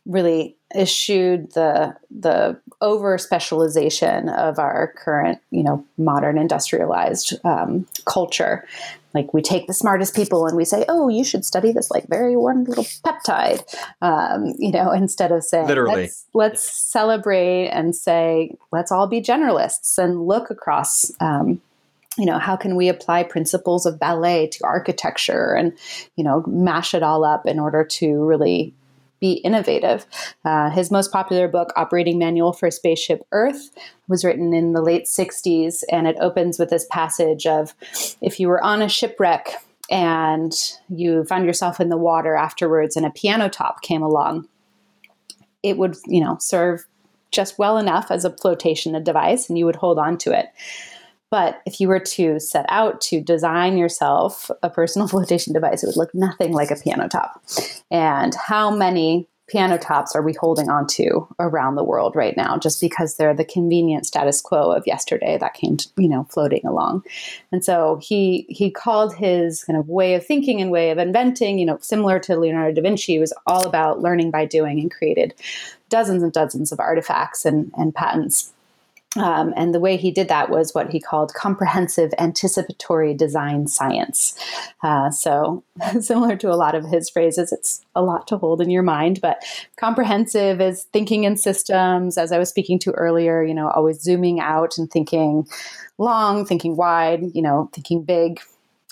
really 0.07 0.57
eschewed 0.75 1.53
the 1.53 1.95
the 2.11 2.59
over 2.81 3.17
specialization 3.19 4.29
of 4.29 4.59
our 4.59 4.93
current 4.97 5.39
you 5.51 5.63
know 5.63 5.85
modern 5.97 6.39
industrialized 6.39 7.35
um, 7.45 7.87
culture. 8.05 8.67
Like 9.15 9.33
we 9.33 9.41
take 9.41 9.67
the 9.67 9.73
smartest 9.73 10.15
people 10.15 10.47
and 10.47 10.57
we 10.57 10.65
say 10.65 10.85
oh 10.89 11.09
you 11.09 11.25
should 11.25 11.45
study 11.45 11.73
this 11.73 11.91
like 11.91 12.07
very 12.09 12.37
one 12.37 12.65
little 12.65 12.85
peptide 12.85 13.65
um, 14.03 14.55
you 14.59 14.71
know 14.71 14.93
instead 14.93 15.33
of 15.33 15.43
saying 15.45 15.69
literally. 15.69 16.03
Let's, 16.03 16.25
let's 16.35 16.71
celebrate 16.71 17.69
and 17.69 17.95
say 17.97 18.55
let's 18.73 18.93
all 18.93 19.07
be 19.07 19.23
generalists 19.23 19.99
and 19.99 20.27
look 20.27 20.51
across 20.51 21.11
um, 21.21 21.61
you 22.19 22.27
know 22.27 22.39
how 22.39 22.57
can 22.57 22.77
we 22.77 22.89
apply 22.89 23.23
principles 23.23 23.87
of 23.87 23.99
ballet 23.99 24.47
to 24.49 24.65
architecture 24.65 25.55
and 25.55 25.77
you 26.17 26.25
know 26.25 26.45
mash 26.47 26.95
it 26.95 27.03
all 27.03 27.25
up 27.25 27.47
in 27.47 27.59
order 27.59 27.85
to 27.85 28.25
really 28.25 28.75
be 29.19 29.33
innovative? 29.33 30.07
Uh, 30.45 30.71
his 30.71 30.91
most 30.91 31.11
popular 31.11 31.49
book 31.49 31.73
operating 31.77 32.19
manual 32.19 32.53
for 32.53 32.71
spaceship 32.71 33.27
earth 33.33 33.71
was 34.09 34.25
written 34.25 34.53
in 34.53 34.73
the 34.73 34.83
late 34.83 35.07
60s 35.07 35.83
and 35.91 36.07
it 36.07 36.17
opens 36.21 36.59
with 36.59 36.71
this 36.71 36.87
passage 36.91 37.47
of 37.47 37.75
if 38.21 38.39
you 38.39 38.49
were 38.49 38.63
on 38.63 38.83
a 38.83 38.89
shipwreck 38.89 39.49
and 39.91 40.53
you 40.89 41.25
found 41.25 41.47
yourself 41.47 41.81
in 41.81 41.89
the 41.89 41.97
water 41.97 42.35
afterwards 42.35 42.97
and 42.97 43.07
a 43.07 43.11
piano 43.11 43.49
top 43.49 43.83
came 43.83 44.03
along 44.03 44.49
it 45.63 45.79
would 45.79 45.97
you 46.07 46.21
know 46.21 46.37
serve 46.41 46.87
just 47.31 47.59
well 47.59 47.79
enough 47.79 48.11
as 48.11 48.25
a 48.25 48.37
flotation 48.37 49.03
device 49.03 49.49
and 49.49 49.59
you 49.59 49.65
would 49.67 49.77
hold 49.77 49.99
on 49.99 50.17
to 50.19 50.37
it 50.37 50.47
but 51.37 51.61
if 51.67 51.83
you 51.83 51.89
were 51.89 52.01
to 52.01 52.41
set 52.41 52.65
out 52.71 52.99
to 53.03 53.21
design 53.21 53.77
yourself 53.77 54.51
a 54.63 54.71
personal 54.71 55.07
flotation 55.15 55.53
device, 55.53 55.83
it 55.83 55.89
would 55.89 55.97
look 55.99 56.15
nothing 56.15 56.55
like 56.55 56.71
a 56.71 56.77
piano 56.77 57.09
top. 57.09 57.45
And 57.91 58.35
how 58.35 58.71
many 58.71 59.29
piano 59.47 59.77
tops 59.77 60.17
are 60.17 60.23
we 60.23 60.33
holding 60.33 60.71
on 60.71 60.87
to 60.87 61.29
around 61.39 61.75
the 61.75 61.85
world 61.85 62.17
right 62.17 62.39
now 62.39 62.57
just 62.57 62.81
because 62.81 63.17
they're 63.19 63.35
the 63.35 63.45
convenient 63.45 64.07
status 64.07 64.41
quo 64.41 64.71
of 64.71 64.87
yesterday 64.87 65.37
that 65.39 65.53
came 65.53 65.77
to, 65.77 65.89
you 65.99 66.09
know 66.09 66.25
floating 66.31 66.67
along 66.67 67.05
and 67.53 67.65
so 67.65 68.01
he 68.03 68.45
he 68.49 68.73
called 68.73 69.15
his 69.15 69.63
kind 69.63 69.79
of 69.79 69.89
way 69.89 70.15
of 70.15 70.27
thinking 70.27 70.61
and 70.61 70.73
way 70.73 70.91
of 70.91 70.99
inventing 70.99 71.61
you 71.61 71.65
know 71.65 71.79
similar 71.81 72.19
to 72.19 72.37
leonardo 72.37 72.75
da 72.75 72.83
vinci 72.83 73.21
was 73.21 73.33
all 73.47 73.65
about 73.65 74.01
learning 74.01 74.33
by 74.33 74.45
doing 74.45 74.81
and 74.81 74.91
created 74.91 75.33
dozens 75.91 76.25
and 76.25 76.33
dozens 76.33 76.73
of 76.73 76.81
artifacts 76.81 77.45
and, 77.45 77.71
and 77.77 77.95
patents 77.95 78.53
um, 79.17 79.55
and 79.57 79.75
the 79.75 79.81
way 79.81 79.97
he 79.97 80.11
did 80.11 80.29
that 80.29 80.51
was 80.51 80.75
what 80.75 80.91
he 80.91 81.01
called 81.01 81.33
comprehensive 81.35 82.13
anticipatory 82.19 83.15
design 83.15 83.67
science. 83.67 84.39
Uh, 84.83 85.11
so, 85.11 85.65
similar 86.01 86.37
to 86.37 86.51
a 86.51 86.57
lot 86.57 86.75
of 86.75 86.85
his 86.85 87.09
phrases, 87.09 87.53
it's 87.53 87.85
a 87.95 88.03
lot 88.03 88.27
to 88.29 88.37
hold 88.37 88.61
in 88.61 88.71
your 88.71 88.83
mind, 88.83 89.21
but 89.21 89.43
comprehensive 89.77 90.61
is 90.61 90.85
thinking 90.93 91.25
in 91.25 91.37
systems, 91.37 92.19
as 92.19 92.33
I 92.33 92.39
was 92.39 92.49
speaking 92.49 92.79
to 92.81 92.93
earlier, 92.93 93.43
you 93.43 93.55
know, 93.55 93.69
always 93.71 94.01
zooming 94.01 94.41
out 94.41 94.79
and 94.79 94.91
thinking 94.91 95.47
long, 95.99 96.45
thinking 96.45 96.77
wide, 96.77 97.23
you 97.35 97.43
know, 97.43 97.71
thinking 97.73 98.03
big. 98.03 98.41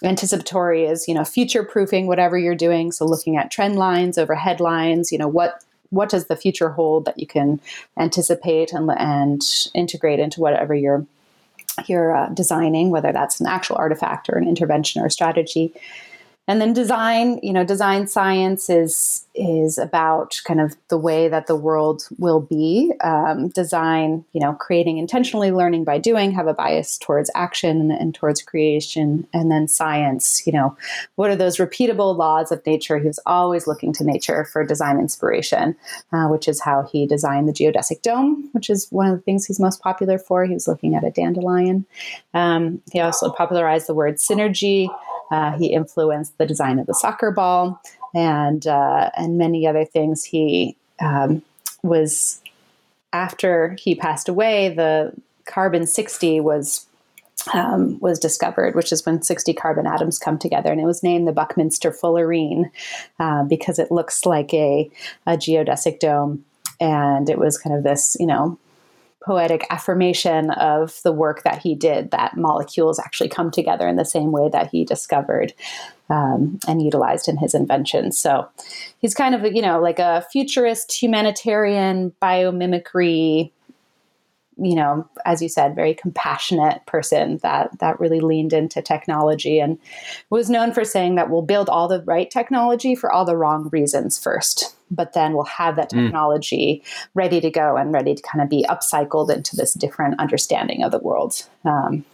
Anticipatory 0.03 0.85
is, 0.85 1.07
you 1.07 1.15
know, 1.15 1.25
future 1.25 1.63
proofing 1.63 2.09
whatever 2.09 2.37
you're 2.37 2.57
doing. 2.57 2.91
So, 2.93 3.05
looking 3.05 3.37
at 3.37 3.51
trend 3.51 3.77
lines 3.77 4.19
over 4.19 4.35
headlines, 4.35 5.13
you 5.13 5.19
know, 5.19 5.29
what 5.29 5.63
what 5.95 6.09
does 6.09 6.27
the 6.27 6.37
future 6.37 6.71
hold 6.71 7.05
that 7.05 7.19
you 7.19 7.27
can 7.27 7.61
anticipate 7.99 8.73
and, 8.73 8.91
and 8.99 9.43
integrate 9.75 10.21
into 10.21 10.41
whatever 10.41 10.75
you're 10.75 11.07
you're 11.87 12.15
uh, 12.15 12.29
designing, 12.29 12.91
whether 12.91 13.13
that's 13.13 13.41
an 13.41 13.47
actual 13.49 13.77
artifact 13.77 14.29
or 14.29 14.39
an 14.39 14.47
intervention 14.47 15.03
or 15.03 15.11
strategy 15.11 15.73
and 16.47 16.61
then 16.61 16.73
design 16.73 17.41
you 17.43 17.53
know 17.53 17.65
design 17.65 18.07
science 18.07 18.69
is 18.69 19.27
is 19.35 19.79
about 19.79 20.41
kind 20.45 20.61
of 20.61 20.77
the 20.89 20.99
way 20.99 21.29
that 21.29 21.47
the 21.47 21.57
world 21.57 22.07
will 22.19 22.41
be. 22.41 22.93
Um, 23.03 23.49
design 23.49 24.25
you 24.33 24.41
know 24.41 24.53
creating 24.53 24.99
intentionally 24.99 25.51
learning 25.51 25.85
by 25.85 25.99
doing 25.99 26.33
have 26.33 26.47
a 26.47 26.55
bias 26.55 26.99
towards 26.99 27.31
action 27.35 27.91
and 27.91 28.15
towards 28.15 28.43
creation. 28.43 29.27
And 29.33 29.51
then 29.51 29.69
science 29.69 30.47
you 30.47 30.53
know 30.53 30.77
what 31.17 31.31
are 31.31 31.37
those 31.37 31.57
repeatable 31.57 32.17
laws 32.17 32.53
of 32.53 32.65
nature? 32.67 32.99
He 32.99 33.07
was 33.07 33.21
always 33.27 33.67
looking 33.67 33.93
to 33.95 34.05
nature 34.05 34.45
for 34.45 34.65
design 34.65 34.99
inspiration 34.99 35.77
uh, 36.13 36.27
which 36.27 36.47
is 36.47 36.61
how 36.61 36.83
he 36.83 37.07
designed 37.07 37.49
the 37.49 37.53
geodesic 37.53 38.03
dome 38.03 38.51
which 38.53 38.69
is 38.69 38.87
one 38.91 39.09
of 39.09 39.17
the 39.17 39.23
things 39.23 39.47
he's 39.47 39.61
most 39.61 39.81
popular 39.81 40.19
for. 40.19 40.45
He 40.45 40.55
was 40.55 40.69
looking 40.69 40.95
at 40.95 41.05
a 41.05 41.11
dandelion. 41.11 41.87
Um, 42.35 42.83
he 42.93 43.01
also 43.01 43.31
popularized 43.31 43.87
the 43.87 43.95
word 43.95 44.17
synergy 44.17 44.89
uh, 45.31 45.57
he 45.59 45.73
influenced 45.73 46.37
the 46.39 46.47
design 46.47 46.79
of 46.79 46.87
the 46.87 46.95
soccer 46.95 47.31
ball 47.31 47.81
and 48.15 48.67
uh, 48.67 49.11
and 49.17 49.39
many 49.39 49.67
other 49.67 49.85
things. 49.85 50.25
He 50.25 50.77
um, 51.01 51.43
was 51.83 52.41
after 53.13 53.77
he 53.79 53.95
passed 53.95 54.29
away. 54.29 54.75
The 54.75 55.13
carbon 55.47 55.87
sixty 55.87 56.41
was 56.41 56.87
um, 57.53 57.99
was 58.01 58.19
discovered, 58.19 58.75
which 58.75 58.93
is 58.93 59.05
when 59.05 59.23
60 59.23 59.53
carbon 59.55 59.87
atoms 59.87 60.19
come 60.19 60.39
together. 60.39 60.71
And 60.71 60.81
it 60.81 60.87
was 60.87 61.03
named 61.03 61.29
the 61.29 61.33
Buckminster 61.33 61.91
Fullerene 61.91 62.71
uh, 63.19 63.45
because 63.45 63.79
it 63.79 63.91
looks 63.91 64.25
like 64.25 64.55
a, 64.55 64.91
a 65.27 65.33
geodesic 65.33 66.01
dome. 66.01 66.45
And 66.81 67.29
it 67.29 67.39
was 67.39 67.59
kind 67.59 67.77
of 67.77 67.83
this, 67.83 68.17
you 68.19 68.27
know, 68.27 68.59
poetic 69.25 69.67
affirmation 69.71 70.51
of 70.51 71.01
the 71.03 71.13
work 71.13 71.43
that 71.43 71.61
he 71.63 71.75
did 71.75 72.11
that 72.11 72.37
molecules 72.37 72.99
actually 72.99 73.29
come 73.29 73.51
together 73.51 73.89
in 73.89 73.97
the 73.97 74.05
same 74.05 74.33
way 74.33 74.49
that 74.51 74.71
he 74.71 74.85
discovered 74.85 75.55
um, 76.11 76.59
and 76.69 76.83
utilized 76.83 77.29
in 77.29 77.39
his 77.39 77.55
invention. 77.55 78.13
So 78.13 78.49
he's 78.99 79.15
kind 79.15 79.35
of, 79.35 79.45
you 79.55 79.63
know, 79.63 79.81
like 79.81 79.99
a 79.99 80.27
futurist 80.31 80.93
humanitarian 80.93 82.13
biomimicry 82.21 83.51
you 84.57 84.75
know, 84.75 85.09
as 85.25 85.43
you 85.43 85.49
said, 85.49 85.75
very 85.75 85.95
compassionate 85.95 86.85
person 86.87 87.39
that 87.43 87.77
that 87.81 87.99
really 87.99 88.21
leaned 88.21 88.53
into 88.53 88.81
technology 88.81 89.59
and 89.59 89.79
was 90.31 90.49
known 90.51 90.73
for 90.73 90.85
saying 90.85 91.17
that 91.17 91.31
we'll 91.31 91.43
build 91.43 91.69
all 91.69 91.89
the 91.89 92.03
right 92.03 92.31
technology 92.31 92.95
for 92.95 93.13
all 93.13 93.25
the 93.25 93.37
wrong 93.37 93.69
reasons 93.73 94.19
first, 94.19 94.74
but 94.91 95.13
then 95.13 95.35
we'll 95.35 95.45
have 95.45 95.77
that 95.77 95.91
hmm. 95.91 96.05
technology 96.05 96.83
mm. 96.85 97.09
ready 97.15 97.41
to 97.41 97.51
go 97.51 97.77
and 97.77 97.93
ready 97.93 98.15
to 98.15 98.23
kind 98.23 98.43
of 98.43 98.49
be 98.49 98.65
upcycled 98.69 99.35
into 99.35 99.57
this 99.57 99.75
different 99.75 100.19
understanding 100.19 100.83
of 100.83 100.93
the 100.93 100.99
world. 100.99 101.47
Um, 101.65 102.05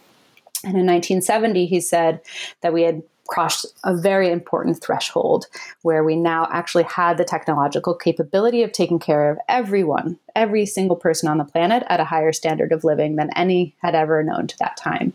and 0.63 0.77
in 0.77 0.85
1970, 0.85 1.65
he 1.65 1.81
said 1.81 2.21
that 2.61 2.73
we 2.73 2.83
had 2.83 3.01
crossed 3.31 3.65
a 3.85 3.95
very 3.95 4.29
important 4.29 4.83
threshold 4.83 5.45
where 5.83 6.03
we 6.03 6.17
now 6.17 6.49
actually 6.51 6.83
had 6.83 7.17
the 7.17 7.23
technological 7.23 7.95
capability 7.95 8.61
of 8.61 8.73
taking 8.73 8.99
care 8.99 9.31
of 9.31 9.37
everyone, 9.47 10.19
every 10.35 10.65
single 10.65 10.97
person 10.97 11.29
on 11.29 11.37
the 11.37 11.45
planet 11.45 11.81
at 11.87 12.01
a 12.01 12.03
higher 12.03 12.33
standard 12.33 12.73
of 12.73 12.83
living 12.83 13.15
than 13.15 13.29
any 13.37 13.73
had 13.81 13.95
ever 13.95 14.21
known 14.21 14.47
to 14.47 14.57
that 14.59 14.75
time. 14.75 15.13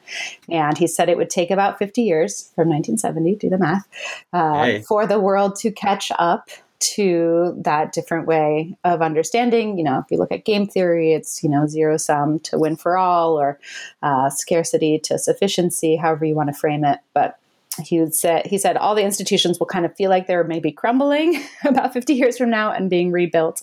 And 0.49 0.79
he 0.79 0.87
said 0.87 1.11
it 1.11 1.19
would 1.19 1.29
take 1.29 1.51
about 1.51 1.79
50 1.79 2.01
years 2.01 2.51
from 2.55 2.71
1970, 2.71 3.35
do 3.35 3.51
the 3.51 3.59
math, 3.59 3.87
uh, 4.33 4.65
hey. 4.65 4.83
for 4.83 5.07
the 5.07 5.21
world 5.21 5.57
to 5.57 5.71
catch 5.71 6.11
up 6.19 6.49
to 6.79 7.55
that 7.65 7.93
different 7.93 8.27
way 8.27 8.77
of 8.85 9.03
understanding. 9.03 9.79
You 9.79 9.85
know, 9.85 9.99
if 9.99 10.07
you 10.11 10.19
look 10.19 10.33
at 10.33 10.45
game 10.45 10.67
theory, 10.67 11.13
it's, 11.13 11.43
you 11.43 11.49
know, 11.49 11.67
zero 11.67 11.97
sum 11.97 12.39
to 12.41 12.59
win 12.59 12.77
for 12.77 12.97
all 12.97 13.39
or 13.39 13.59
uh, 14.03 14.31
scarcity 14.31 14.99
to 15.05 15.19
sufficiency, 15.19 15.97
however 15.97 16.25
you 16.25 16.35
want 16.35 16.49
to 16.49 16.59
frame 16.59 16.85
it. 16.85 16.99
But 17.15 17.39
he 17.83 18.01
would 18.01 18.15
say 18.15 18.43
he 18.47 18.59
said 18.59 18.77
all 18.77 18.95
the 18.95 19.05
institutions 19.05 19.59
will 19.59 19.67
kind 19.67 19.85
of 19.85 19.95
feel 19.97 20.11
like 20.11 20.27
they're 20.27 20.45
maybe 20.45 20.73
crumbling 20.73 21.43
about 21.65 21.93
50 21.93 22.15
years 22.15 22.39
from 22.39 22.51
now 22.51 22.73
and 22.73 22.89
being 22.91 23.11
rebuilt 23.11 23.61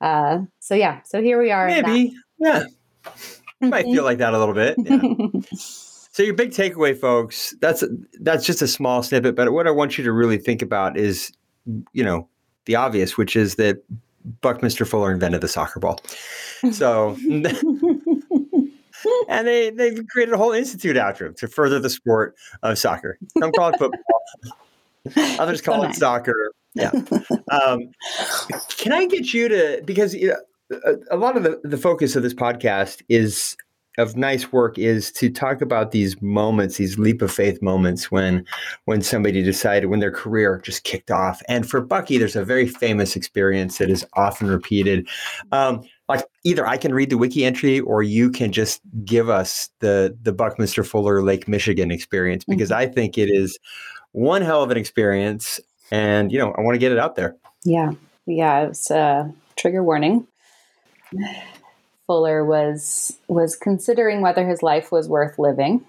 uh, 0.00 0.40
so 0.60 0.74
yeah 0.74 1.00
so 1.04 1.22
here 1.22 1.40
we 1.40 1.50
are 1.50 1.66
maybe 1.66 2.14
yeah 2.38 2.64
mm-hmm. 3.04 3.68
might 3.68 3.84
feel 3.84 4.04
like 4.04 4.18
that 4.18 4.34
a 4.34 4.38
little 4.38 4.54
bit 4.54 4.76
yeah. 4.78 5.40
so 5.54 6.22
your 6.22 6.34
big 6.34 6.50
takeaway 6.50 6.96
folks 6.96 7.54
that's 7.60 7.82
that's 8.20 8.44
just 8.44 8.62
a 8.62 8.68
small 8.68 9.02
snippet 9.02 9.34
but 9.34 9.52
what 9.52 9.66
i 9.66 9.70
want 9.70 9.96
you 9.98 10.04
to 10.04 10.12
really 10.12 10.38
think 10.38 10.62
about 10.62 10.96
is 10.96 11.32
you 11.92 12.04
know 12.04 12.28
the 12.66 12.76
obvious 12.76 13.16
which 13.16 13.36
is 13.36 13.56
that 13.56 13.82
buckminster 14.40 14.84
fuller 14.84 15.12
invented 15.12 15.40
the 15.40 15.48
soccer 15.48 15.80
ball 15.80 15.98
so 16.72 17.16
and 19.28 19.46
they 19.46 19.70
they 19.70 19.94
created 20.10 20.34
a 20.34 20.36
whole 20.36 20.52
institute 20.52 20.96
after 20.96 21.26
him 21.26 21.34
to 21.34 21.48
further 21.48 21.78
the 21.78 21.90
sport 21.90 22.34
of 22.62 22.78
soccer. 22.78 23.18
Some 23.38 23.52
call 23.52 23.70
it 23.70 23.78
football. 23.78 24.22
Others 25.38 25.60
call 25.60 25.82
so 25.82 25.88
it 25.88 25.94
soccer. 25.94 26.50
Yeah. 26.74 26.90
Um, 27.50 27.90
can 28.76 28.92
I 28.92 29.06
get 29.06 29.32
you 29.32 29.48
to 29.48 29.82
because 29.84 30.14
you 30.14 30.28
know, 30.28 30.78
a, 30.84 31.14
a 31.14 31.16
lot 31.16 31.36
of 31.36 31.42
the, 31.42 31.60
the 31.62 31.76
focus 31.76 32.16
of 32.16 32.22
this 32.22 32.34
podcast 32.34 33.02
is 33.08 33.56
of 33.98 34.16
nice 34.16 34.52
work 34.52 34.78
is 34.78 35.12
to 35.12 35.30
talk 35.30 35.60
about 35.60 35.92
these 35.92 36.20
moments, 36.20 36.76
these 36.76 36.98
leap 36.98 37.22
of 37.22 37.32
faith 37.32 37.62
moments 37.62 38.10
when 38.10 38.44
when 38.84 39.02
somebody 39.02 39.42
decided 39.42 39.86
when 39.86 40.00
their 40.00 40.10
career 40.10 40.60
just 40.64 40.84
kicked 40.84 41.10
off. 41.10 41.42
And 41.48 41.68
for 41.68 41.80
Bucky, 41.80 42.18
there's 42.18 42.36
a 42.36 42.44
very 42.44 42.66
famous 42.66 43.16
experience 43.16 43.78
that 43.78 43.90
is 43.90 44.06
often 44.14 44.48
repeated. 44.48 45.08
Um, 45.52 45.82
like 46.08 46.24
either 46.44 46.66
I 46.66 46.76
can 46.76 46.92
read 46.92 47.10
the 47.10 47.18
wiki 47.18 47.44
entry 47.44 47.80
or 47.80 48.02
you 48.02 48.30
can 48.30 48.52
just 48.52 48.80
give 49.04 49.28
us 49.28 49.70
the 49.80 50.16
the 50.22 50.32
Buckminster 50.32 50.84
Fuller 50.84 51.22
Lake 51.22 51.48
Michigan 51.48 51.90
experience 51.90 52.44
because 52.44 52.70
mm-hmm. 52.70 52.90
I 52.90 52.92
think 52.92 53.16
it 53.18 53.30
is 53.30 53.58
one 54.12 54.42
hell 54.42 54.62
of 54.62 54.70
an 54.70 54.76
experience 54.76 55.60
and 55.90 56.30
you 56.30 56.38
know 56.38 56.52
I 56.52 56.60
want 56.60 56.74
to 56.74 56.78
get 56.78 56.92
it 56.92 56.98
out 56.98 57.16
there. 57.16 57.36
Yeah. 57.64 57.92
Yeah, 58.26 58.68
it's 58.68 58.90
a 58.90 59.32
trigger 59.56 59.82
warning. 59.82 60.26
Fuller 62.06 62.44
was 62.44 63.18
was 63.28 63.56
considering 63.56 64.20
whether 64.20 64.46
his 64.46 64.62
life 64.62 64.92
was 64.92 65.08
worth 65.08 65.38
living 65.38 65.84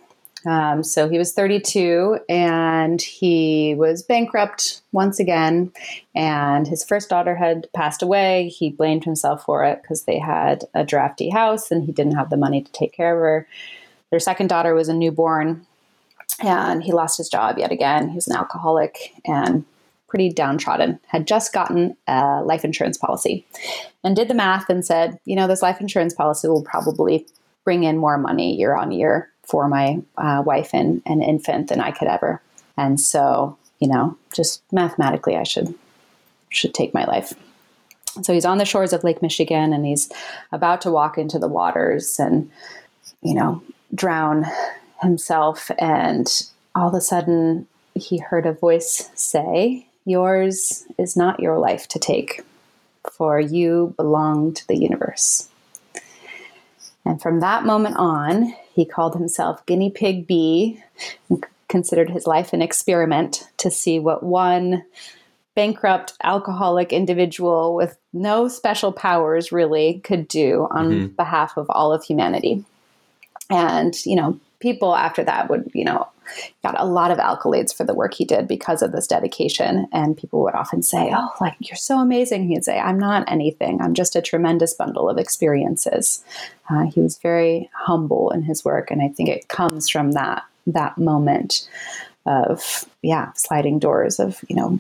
um, 0.46 0.84
so 0.84 1.10
he 1.10 1.18
was 1.18 1.34
32 1.34 2.20
and 2.30 3.02
he 3.02 3.74
was 3.76 4.04
bankrupt 4.04 4.82
once 4.92 5.20
again. 5.20 5.72
And 6.14 6.68
his 6.68 6.84
first 6.84 7.10
daughter 7.10 7.36
had 7.36 7.68
passed 7.74 8.04
away. 8.04 8.50
He 8.50 8.70
blamed 8.70 9.06
himself 9.06 9.44
for 9.44 9.64
it 9.64 9.82
because 9.82 10.04
they 10.04 10.20
had 10.20 10.66
a 10.74 10.86
drafty 10.86 11.30
house 11.30 11.72
and 11.72 11.84
he 11.84 11.92
didn't 11.92 12.16
have 12.16 12.30
the 12.30 12.38
money 12.38 12.62
to 12.62 12.72
take 12.72 12.94
care 12.94 13.16
of 13.16 13.22
her. 13.22 13.48
Their 14.12 14.20
second 14.20 14.48
daughter 14.48 14.76
was 14.76 14.88
a 14.88 14.94
newborn 14.94 15.66
and 16.44 16.84
he 16.84 16.92
lost 16.92 17.18
his 17.18 17.30
job 17.30 17.58
yet 17.58 17.72
again. 17.72 18.10
He 18.10 18.16
was 18.16 18.28
an 18.28 18.36
alcoholic 18.36 19.14
and 19.26 19.66
pretty 20.16 20.30
downtrodden, 20.30 20.98
had 21.08 21.28
just 21.28 21.52
gotten 21.52 21.94
a 22.08 22.42
life 22.46 22.64
insurance 22.64 22.98
policy 22.98 23.46
and 24.02 24.16
did 24.16 24.30
the 24.30 24.34
math 24.34 24.70
and 24.70 24.86
said, 24.86 25.20
you 25.26 25.36
know, 25.36 25.46
this 25.46 25.62
life 25.62 25.82
insurance 25.82 26.14
policy 26.14 26.48
will 26.48 26.64
probably 26.64 27.28
bring 27.66 27.84
in 27.84 27.98
more 27.98 28.18
money 28.18 28.56
year 28.56 28.78
on 28.78 28.94
year 28.94 29.30
for 29.44 29.68
my 29.68 29.98
uh, 30.18 30.42
wife 30.46 30.70
and, 30.74 31.02
and 31.06 31.22
infant 31.22 31.68
than 31.68 31.82
I 31.82 31.92
could 31.92 32.08
ever. 32.08 32.42
And 32.78 32.98
so, 32.98 33.58
you 33.80 33.90
know, 33.90 34.18
just 34.34 34.64
mathematically, 34.72 35.36
I 35.36 35.44
should 35.44 35.76
should 36.48 36.74
take 36.74 36.94
my 36.94 37.04
life. 37.04 37.34
So 38.22 38.32
he's 38.32 38.46
on 38.46 38.58
the 38.58 38.64
shores 38.64 38.94
of 38.94 39.04
Lake 39.04 39.22
Michigan, 39.22 39.74
and 39.74 39.86
he's 39.86 40.10
about 40.54 40.80
to 40.82 40.92
walk 40.92 41.18
into 41.18 41.40
the 41.40 41.50
waters 41.50 42.20
and, 42.20 42.50
you 43.22 43.34
know, 43.34 43.62
drown 43.94 44.46
himself. 45.02 45.72
And 45.78 46.26
all 46.74 46.88
of 46.88 46.94
a 46.94 47.02
sudden, 47.02 47.68
he 47.96 48.18
heard 48.18 48.46
a 48.46 48.52
voice 48.52 49.10
say, 49.16 49.85
"Yours 50.06 50.86
is 50.98 51.18
not 51.18 51.40
your 51.40 51.60
life 51.60 51.88
to 51.90 52.00
take." 52.00 52.44
for 53.12 53.40
you 53.40 53.94
belong 53.98 54.54
to 54.54 54.68
the 54.68 54.78
universe. 54.78 55.50
And 57.06 57.22
from 57.22 57.40
that 57.42 57.66
moment 57.66 57.98
on, 57.98 58.54
he 58.74 58.86
called 58.86 59.14
himself 59.14 59.66
Guinea 59.66 59.92
Pig 59.92 60.26
B 60.26 60.82
and 61.30 61.46
considered 61.68 62.10
his 62.10 62.26
life 62.26 62.54
an 62.54 62.62
experiment 62.62 63.48
to 63.58 63.70
see 63.70 64.00
what 64.00 64.24
one 64.24 64.84
bankrupt 65.56 66.14
alcoholic 66.24 66.92
individual 66.92 67.76
with 67.76 67.98
no 68.12 68.48
special 68.48 68.92
powers 68.92 69.52
really 69.52 70.02
could 70.04 70.28
do 70.28 70.68
on 70.72 70.92
mm-hmm. 70.92 71.06
behalf 71.16 71.58
of 71.58 71.68
all 71.70 71.94
of 71.94 72.04
humanity. 72.04 72.66
And, 73.50 73.94
you 74.06 74.16
know, 74.16 74.40
people 74.60 74.96
after 74.96 75.24
that 75.24 75.50
would, 75.50 75.72
you 75.74 75.86
know, 75.86 76.08
got 76.64 76.80
a 76.80 76.86
lot 76.86 77.12
of 77.12 77.18
accolades 77.18 77.76
for 77.76 77.84
the 77.84 77.94
work 77.94 78.14
he 78.14 78.26
did 78.26 78.48
because 78.48 78.82
of 78.82 78.92
this 78.92 79.08
dedication. 79.08 79.88
And 79.92 80.18
people 80.18 80.42
would 80.44 80.56
often 80.56 80.84
say, 80.84 81.12
Oh, 81.14 81.30
like, 81.42 81.56
you're 81.60 81.76
so 81.76 82.00
amazing. 82.00 82.48
He'd 82.48 82.66
say, 82.66 82.80
I'm 82.80 83.00
not 83.00 83.30
anything. 83.32 83.82
I'm 83.82 83.94
just 83.94 84.16
a 84.16 84.22
tremendous 84.22 84.74
bundle 84.74 85.10
of 85.10 85.18
experiences. 85.18 86.24
Uh, 86.70 86.84
he 86.84 87.02
was 87.02 87.18
very 87.18 87.70
humble 87.74 88.32
in 88.32 88.44
his 88.44 88.66
work. 88.66 88.92
And 88.92 89.02
I 89.02 89.10
think 89.10 89.30
it 89.30 89.48
comes 89.48 89.90
from 89.90 90.12
that, 90.12 90.44
that 90.68 90.98
moment 90.98 91.68
of, 92.26 92.86
yeah, 93.02 93.32
sliding 93.34 93.80
doors 93.80 94.20
of, 94.20 94.44
you 94.48 94.56
know, 94.56 94.80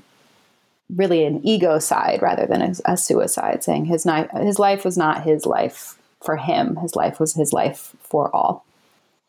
really 0.95 1.25
an 1.25 1.41
egocide 1.41 2.21
rather 2.21 2.45
than 2.45 2.61
a, 2.61 2.73
a 2.85 2.97
suicide, 2.97 3.63
saying 3.63 3.85
his, 3.85 4.07
his 4.37 4.59
life 4.59 4.85
was 4.85 4.97
not 4.97 5.23
his 5.23 5.45
life 5.45 5.97
for 6.23 6.37
him. 6.37 6.75
His 6.77 6.95
life 6.95 7.19
was 7.19 7.33
his 7.33 7.53
life 7.53 7.95
for 8.01 8.35
all. 8.35 8.65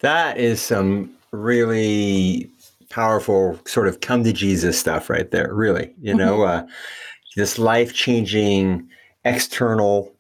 That 0.00 0.38
is 0.38 0.60
some 0.60 1.15
really 1.32 2.50
powerful 2.88 3.58
sort 3.66 3.88
of 3.88 4.00
come 4.00 4.24
to 4.24 4.32
Jesus 4.32 4.78
stuff 4.78 5.10
right 5.10 5.30
there, 5.30 5.52
really. 5.52 5.94
You 6.00 6.10
mm-hmm. 6.10 6.18
know, 6.18 6.42
uh, 6.42 6.66
this 7.36 7.58
life 7.58 7.92
changing 7.92 8.88
external, 9.24 10.14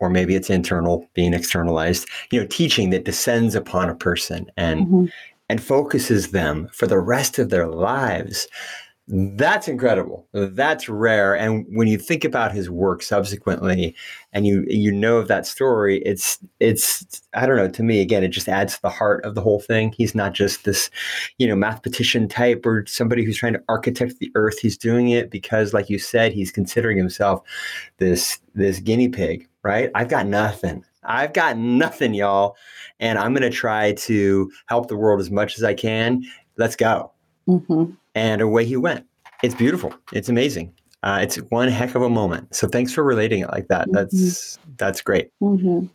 or 0.00 0.10
maybe 0.10 0.34
it's 0.34 0.50
internal, 0.50 1.08
being 1.14 1.34
externalized, 1.34 2.08
you 2.30 2.40
know, 2.40 2.46
teaching 2.46 2.90
that 2.90 3.04
descends 3.04 3.54
upon 3.54 3.88
a 3.88 3.94
person 3.94 4.50
and 4.56 4.86
mm-hmm. 4.86 5.06
and 5.48 5.62
focuses 5.62 6.30
them 6.30 6.68
for 6.72 6.86
the 6.86 6.98
rest 6.98 7.38
of 7.38 7.50
their 7.50 7.68
lives 7.68 8.48
that's 9.10 9.68
incredible. 9.68 10.28
That's 10.34 10.86
rare. 10.86 11.34
And 11.34 11.64
when 11.70 11.88
you 11.88 11.96
think 11.96 12.24
about 12.24 12.52
his 12.52 12.68
work 12.68 13.02
subsequently 13.02 13.96
and 14.34 14.46
you 14.46 14.66
you 14.68 14.92
know 14.92 15.16
of 15.16 15.28
that 15.28 15.46
story, 15.46 16.02
it's 16.04 16.38
it's 16.60 17.22
I 17.32 17.46
don't 17.46 17.56
know, 17.56 17.70
to 17.70 17.82
me 17.82 18.02
again, 18.02 18.22
it 18.22 18.28
just 18.28 18.48
adds 18.48 18.74
to 18.74 18.82
the 18.82 18.90
heart 18.90 19.24
of 19.24 19.34
the 19.34 19.40
whole 19.40 19.60
thing. 19.60 19.92
He's 19.96 20.14
not 20.14 20.34
just 20.34 20.64
this, 20.64 20.90
you 21.38 21.46
know, 21.46 21.56
mathematician 21.56 22.28
type 22.28 22.66
or 22.66 22.84
somebody 22.86 23.24
who's 23.24 23.38
trying 23.38 23.54
to 23.54 23.62
architect 23.70 24.18
the 24.18 24.30
earth. 24.34 24.58
He's 24.58 24.76
doing 24.76 25.08
it 25.08 25.30
because, 25.30 25.72
like 25.72 25.88
you 25.88 25.98
said, 25.98 26.34
he's 26.34 26.52
considering 26.52 26.98
himself 26.98 27.40
this 27.96 28.40
this 28.54 28.78
guinea 28.78 29.08
pig, 29.08 29.48
right? 29.62 29.90
I've 29.94 30.08
got 30.08 30.26
nothing. 30.26 30.84
I've 31.02 31.32
got 31.32 31.56
nothing, 31.56 32.12
y'all. 32.12 32.56
And 33.00 33.18
I'm 33.18 33.32
gonna 33.32 33.48
try 33.48 33.92
to 33.92 34.50
help 34.66 34.88
the 34.88 34.96
world 34.96 35.20
as 35.20 35.30
much 35.30 35.56
as 35.56 35.64
I 35.64 35.72
can. 35.72 36.24
Let's 36.58 36.76
go. 36.76 37.12
Mm-hmm 37.48 37.94
and 38.18 38.40
away 38.40 38.64
he 38.64 38.76
went. 38.76 39.06
It's 39.42 39.54
beautiful. 39.54 39.94
It's 40.12 40.28
amazing. 40.28 40.74
Uh, 41.02 41.20
it's 41.22 41.36
one 41.36 41.68
heck 41.68 41.94
of 41.94 42.02
a 42.02 42.10
moment. 42.10 42.54
So 42.54 42.66
thanks 42.66 42.92
for 42.92 43.04
relating 43.04 43.40
it 43.40 43.50
like 43.50 43.68
that. 43.68 43.86
Mm-hmm. 43.86 43.94
That's 43.94 44.58
that's 44.76 45.00
great. 45.00 45.30
Mm-hmm. 45.40 45.86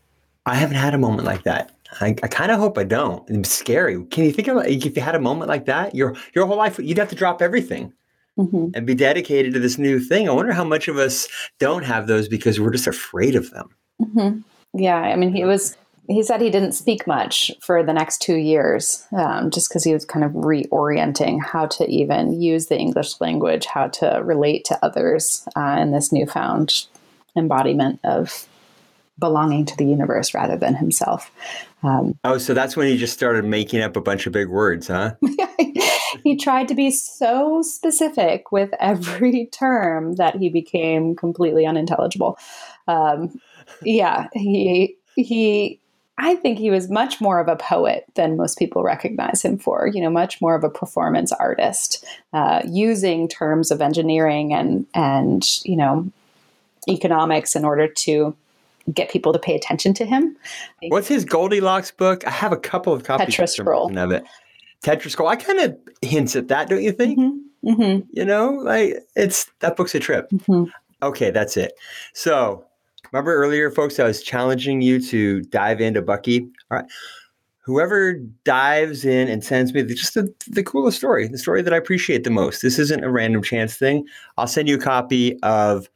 I 0.46 0.56
haven't 0.56 0.78
had 0.78 0.94
a 0.94 0.98
moment 0.98 1.26
like 1.26 1.44
that. 1.44 1.72
I, 2.02 2.16
I 2.24 2.28
kind 2.28 2.52
of 2.52 2.60
hope 2.60 2.78
I 2.78 2.84
don't. 2.84 3.30
It's 3.30 3.50
scary. 3.50 4.04
Can 4.06 4.24
you 4.24 4.32
think 4.32 4.48
of 4.48 4.66
if 4.66 4.96
you 4.96 5.02
had 5.02 5.16
a 5.16 5.20
moment 5.20 5.50
like 5.50 5.66
that, 5.66 5.94
your 5.94 6.16
your 6.34 6.46
whole 6.46 6.58
life 6.58 6.80
you'd 6.80 6.98
have 6.98 7.10
to 7.10 7.16
drop 7.16 7.42
everything 7.42 7.94
mm-hmm. 8.38 8.68
and 8.74 8.88
be 8.88 8.96
dedicated 8.96 9.54
to 9.54 9.60
this 9.60 9.78
new 9.78 10.00
thing. 10.00 10.28
I 10.28 10.32
wonder 10.32 10.54
how 10.54 10.64
much 10.64 10.88
of 10.88 10.98
us 10.98 11.28
don't 11.60 11.84
have 11.84 12.08
those 12.08 12.28
because 12.28 12.60
we're 12.60 12.72
just 12.72 12.88
afraid 12.88 13.36
of 13.36 13.52
them. 13.52 13.70
Mm-hmm. 14.02 14.40
Yeah, 14.80 14.98
I 14.98 15.16
mean, 15.16 15.34
he 15.34 15.46
was 15.46 15.78
he 16.08 16.22
said 16.22 16.42
he 16.42 16.50
didn't 16.50 16.74
speak 16.74 17.08
much 17.08 17.52
for 17.62 17.82
the 17.84 17.94
next 17.94 18.22
two 18.22 18.36
years, 18.36 19.06
um, 19.14 19.50
just 19.52 19.70
because 19.70 19.84
he 19.84 19.94
was 19.94 20.06
kind 20.06 20.26
of 20.26 20.32
reorienting 20.32 21.42
how 21.42 21.66
to 21.68 21.90
even 21.90 22.42
use 22.42 22.68
the 22.68 22.78
English 22.78 23.22
language, 23.22 23.66
how 23.66 23.88
to 23.88 24.22
relate 24.24 24.66
to 24.66 24.86
others 24.86 25.48
uh, 25.56 25.78
in 25.80 25.92
this 25.92 26.12
newfound 26.12 26.88
embodiment 27.38 28.00
of 28.04 28.48
belonging 29.20 29.66
to 29.66 29.78
the 29.78 29.86
universe 29.86 30.34
rather 30.34 30.58
than 30.58 30.76
himself. 30.76 31.32
Um, 31.84 32.18
oh, 32.24 32.38
so 32.38 32.54
that's 32.54 32.76
when 32.76 32.88
he 32.88 32.98
just 32.98 33.14
started 33.14 33.46
making 33.46 33.82
up 33.82 33.96
a 33.96 34.02
bunch 34.02 34.26
of 34.26 34.34
big 34.34 34.48
words, 34.48 34.88
huh? 34.88 35.16
he 36.24 36.36
tried 36.36 36.68
to 36.70 36.76
be 36.76 36.92
so 36.92 37.62
specific 37.62 38.52
with 38.52 38.72
every 38.80 39.46
term 39.52 40.16
that 40.16 40.36
he 40.36 40.50
became 40.50 41.16
completely 41.16 41.66
unintelligible. 41.66 42.38
Um, 42.88 43.40
yeah, 43.82 44.28
he 44.34 44.98
he 45.16 45.80
I 46.18 46.36
think 46.36 46.60
he 46.60 46.70
was 46.70 46.90
much 46.90 47.20
more 47.20 47.40
of 47.40 47.48
a 47.48 47.56
poet 47.56 48.06
than 48.14 48.38
most 48.38 48.60
people 48.60 48.84
recognize 48.84 49.42
him 49.42 49.58
for. 49.58 49.88
You 49.88 50.02
know, 50.02 50.10
much 50.10 50.40
more 50.42 50.56
of 50.56 50.64
a 50.64 50.70
performance 50.70 51.32
artist, 51.32 52.06
uh, 52.34 52.62
using 52.66 53.28
terms 53.28 53.72
of 53.72 53.82
engineering 53.82 54.54
and 54.54 54.86
and 54.94 55.44
you 55.64 55.76
know 55.76 56.10
economics 56.88 57.56
in 57.56 57.66
order 57.66 57.88
to 57.88 58.36
get 58.94 59.10
people 59.10 59.34
to 59.34 59.40
pay 59.40 59.56
attention 59.56 59.94
to 59.96 60.06
him. 60.06 60.36
What's 60.90 61.08
his 61.08 61.26
Goldilocks 61.26 61.92
book? 61.92 62.28
I 62.28 62.32
have 62.32 62.52
a 62.52 62.58
couple 62.58 62.94
of 62.94 63.04
copies 63.04 63.40
of 63.40 64.12
it. 64.12 64.24
Tetrascroll. 64.84 65.30
I 65.30 65.38
kind 65.38 65.60
of 65.60 65.78
hints 66.02 66.36
at 66.36 66.50
that, 66.50 66.68
don't 66.70 66.84
you 66.84 66.92
think? 66.92 67.18
Mm-hmm. 67.18 67.70
Mm-hmm. 67.70 68.08
You 68.12 68.26
know, 68.26 68.52
like 68.52 68.98
it's 69.16 69.50
that 69.60 69.78
book's 69.78 69.96
a 69.96 70.00
trip. 70.00 70.30
Mm-hmm. 70.30 70.66
Okay, 71.02 71.32
that's 71.32 71.58
it. 71.58 71.74
So 72.14 72.66
Remember 73.14 73.36
earlier, 73.36 73.70
folks, 73.70 74.00
I 74.00 74.06
was 74.06 74.24
challenging 74.24 74.82
you 74.82 75.00
to 75.00 75.42
dive 75.44 75.80
into 75.80 76.02
Bucky. 76.02 76.42
All 76.72 76.80
right. 76.80 76.86
Whoever 77.60 78.16
dives 78.44 79.06
in 79.06 79.30
and 79.30 79.44
sends 79.44 79.72
me 79.72 79.84
just 79.84 80.16
the, 80.16 80.34
the 80.48 80.64
coolest 80.64 80.98
story, 80.98 81.28
the 81.28 81.38
story 81.38 81.62
that 81.62 81.74
I 81.74 81.78
appreciate 81.78 82.24
the 82.24 82.32
most. 82.32 82.64
This 82.64 82.80
isn't 82.80 83.04
a 83.04 83.12
random 83.12 83.44
chance 83.44 83.78
thing. 83.78 84.06
I'll 84.38 84.48
send 84.48 84.68
you 84.68 84.76
a 84.76 84.80
copy 84.80 85.40
of 85.44 85.88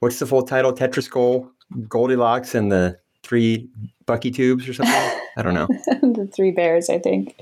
what's 0.00 0.18
the 0.18 0.26
full 0.26 0.42
title? 0.42 0.72
Tetrascroll, 0.72 1.48
Goldilocks, 1.88 2.56
and 2.56 2.72
the 2.72 2.98
three 3.22 3.68
Bucky 4.04 4.32
tubes 4.32 4.68
or 4.68 4.74
something. 4.74 4.94
I 5.36 5.42
don't 5.42 5.54
know. 5.54 5.68
the 6.02 6.28
three 6.34 6.50
bears, 6.50 6.90
I 6.90 6.98
think. 6.98 7.40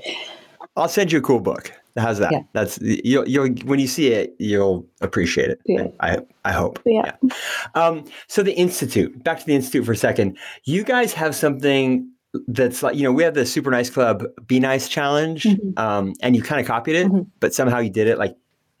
I'll 0.75 0.87
send 0.87 1.11
you 1.11 1.17
a 1.17 1.21
cool 1.21 1.39
book. 1.39 1.73
How's 1.97 2.19
that? 2.19 2.31
Yeah. 2.31 2.41
That's 2.53 2.79
you'll 2.81 3.27
you'll 3.27 3.49
when 3.65 3.79
you 3.79 3.87
see 3.87 4.07
it, 4.07 4.35
you'll 4.39 4.85
appreciate 5.01 5.49
it. 5.49 5.59
Yeah. 5.65 5.87
I 5.99 6.19
I 6.45 6.51
hope. 6.51 6.79
Yeah. 6.85 7.13
yeah. 7.21 7.31
Um, 7.75 8.05
so 8.27 8.43
the 8.43 8.53
institute. 8.53 9.23
Back 9.23 9.39
to 9.39 9.45
the 9.45 9.55
institute 9.55 9.85
for 9.85 9.93
a 9.93 9.97
second. 9.97 10.37
You 10.65 10.83
guys 10.83 11.13
have 11.13 11.35
something 11.35 12.09
that's 12.47 12.83
like 12.83 12.95
you 12.95 13.03
know 13.03 13.11
we 13.11 13.23
have 13.23 13.33
the 13.33 13.45
Super 13.45 13.71
Nice 13.71 13.89
Club 13.89 14.23
Be 14.45 14.59
Nice 14.59 14.87
challenge, 14.87 15.43
mm-hmm. 15.43 15.77
um, 15.77 16.13
and 16.21 16.35
you 16.35 16.41
kind 16.41 16.61
of 16.61 16.67
copied 16.67 16.95
it, 16.95 17.07
mm-hmm. 17.07 17.23
but 17.39 17.53
somehow 17.53 17.79
you 17.79 17.89
did 17.89 18.07
it 18.07 18.17
like 18.17 18.35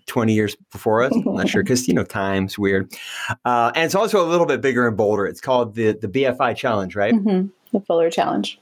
20 0.07 0.33
years 0.33 0.55
before 0.71 1.03
us. 1.03 1.13
I'm 1.13 1.35
not 1.35 1.49
sure 1.49 1.63
because 1.63 1.87
you 1.87 1.93
know 1.93 2.03
time's 2.03 2.57
weird, 2.57 2.93
uh, 3.45 3.71
and 3.75 3.85
it's 3.85 3.95
also 3.95 4.23
a 4.23 4.27
little 4.27 4.45
bit 4.45 4.61
bigger 4.61 4.87
and 4.87 4.95
bolder. 4.95 5.25
It's 5.25 5.41
called 5.41 5.75
the 5.75 5.93
the 5.93 6.07
BFI 6.07 6.55
challenge, 6.55 6.95
right? 6.95 7.13
Mm-hmm. 7.13 7.47
The 7.73 7.81
Fuller 7.81 8.09
challenge. 8.09 8.59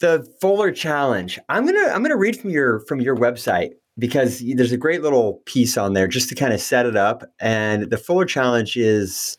The 0.00 0.26
Fuller 0.40 0.72
Challenge. 0.72 1.38
I'm 1.48 1.64
gonna 1.64 1.88
I'm 1.88 2.02
gonna 2.02 2.16
read 2.16 2.38
from 2.38 2.50
your 2.50 2.80
from 2.80 3.00
your 3.00 3.16
website 3.16 3.70
because 3.98 4.42
there's 4.54 4.72
a 4.72 4.76
great 4.76 5.02
little 5.02 5.42
piece 5.46 5.76
on 5.76 5.94
there 5.94 6.06
just 6.06 6.28
to 6.28 6.34
kind 6.34 6.52
of 6.52 6.60
set 6.60 6.86
it 6.86 6.96
up. 6.96 7.24
And 7.40 7.84
the 7.90 7.96
Fuller 7.96 8.26
Challenge 8.26 8.76
is 8.76 9.38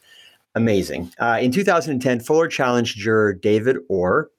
amazing. 0.55 1.11
Uh, 1.19 1.37
in 1.39 1.51
2010, 1.51 2.21
Fuller 2.21 2.47
challenged 2.47 2.97
juror 2.97 3.33
David 3.33 3.77
Orr 3.89 4.31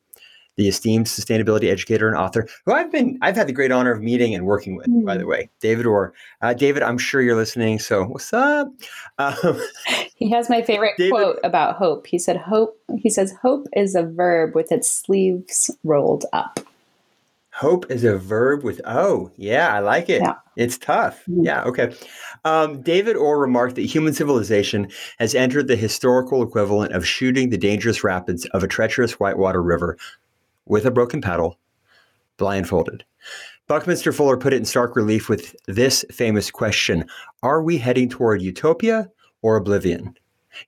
the 0.59 0.69
esteemed 0.69 1.07
sustainability 1.07 1.71
educator 1.71 2.09
and 2.09 2.17
author, 2.17 2.47
who 2.67 2.73
I've 2.73 2.93
been 2.93 3.19
I've 3.23 3.37
had 3.37 3.47
the 3.47 3.53
great 3.53 3.73
honor 3.73 3.93
of 3.93 4.03
meeting 4.03 4.35
and 4.35 4.45
working 4.45 4.77
with, 4.77 4.89
mm. 4.89 5.05
by 5.07 5.17
the 5.17 5.23
hmm. 5.23 5.31
way, 5.31 5.51
David 5.61 5.87
Orr. 5.87 6.13
Uh, 6.43 6.53
David, 6.53 6.83
I'm 6.83 6.99
sure 6.99 7.23
you're 7.23 7.37
listening. 7.37 7.79
So 7.79 8.05
what's 8.05 8.33
up? 8.35 8.69
Um, 9.21 9.61
he 10.15 10.31
has 10.31 10.49
my 10.49 10.63
favorite 10.63 10.95
David, 10.97 11.11
quote 11.11 11.39
about 11.43 11.75
hope. 11.75 12.07
He 12.07 12.21
said, 12.21 12.37
"Hope." 12.37 12.81
He 12.99 13.11
says, 13.11 13.35
"Hope 13.43 13.67
is 13.75 13.97
a 13.97 14.05
verb 14.05 14.55
with 14.55 14.71
its 14.71 14.89
sleeves 14.89 15.77
rolled 15.83 16.25
up." 16.33 16.61
Hope 17.59 17.91
is 17.91 18.05
a 18.05 18.17
verb 18.17 18.63
with 18.63 18.81
oh 18.85 19.33
yeah, 19.37 19.75
I 19.75 19.81
like 19.81 20.09
it. 20.09 20.23
Yeah. 20.23 20.35
It's 20.55 20.79
tough. 20.79 21.25
Mm. 21.29 21.45
Yeah, 21.45 21.65
okay. 21.65 21.93
Um, 22.45 22.83
David 22.83 23.17
Orr 23.17 23.41
remarked 23.41 23.75
that 23.75 23.83
human 23.83 24.15
civilization 24.15 24.89
has 25.19 25.35
entered 25.35 25.67
the 25.67 25.75
historical 25.75 26.43
equivalent 26.45 26.93
of 26.93 27.05
shooting 27.05 27.51
the 27.51 27.59
dangerous 27.59 28.05
rapids 28.05 28.47
of 28.47 28.63
a 28.63 28.69
treacherous 28.69 29.19
whitewater 29.19 29.61
river 29.61 29.99
with 30.69 30.87
a 30.87 30.91
broken 30.91 31.21
paddle, 31.21 31.59
blindfolded. 32.37 33.05
Buckminster 33.67 34.13
Fuller 34.13 34.37
put 34.37 34.53
it 34.53 34.57
in 34.57 34.65
stark 34.65 34.97
relief 34.97 35.29
with 35.29 35.55
this 35.67 36.05
famous 36.11 36.51
question 36.51 37.05
Are 37.43 37.63
we 37.63 37.79
heading 37.79 38.09
toward 38.09 38.41
utopia 38.41 39.11
or 39.43 39.57
oblivion? 39.57 40.17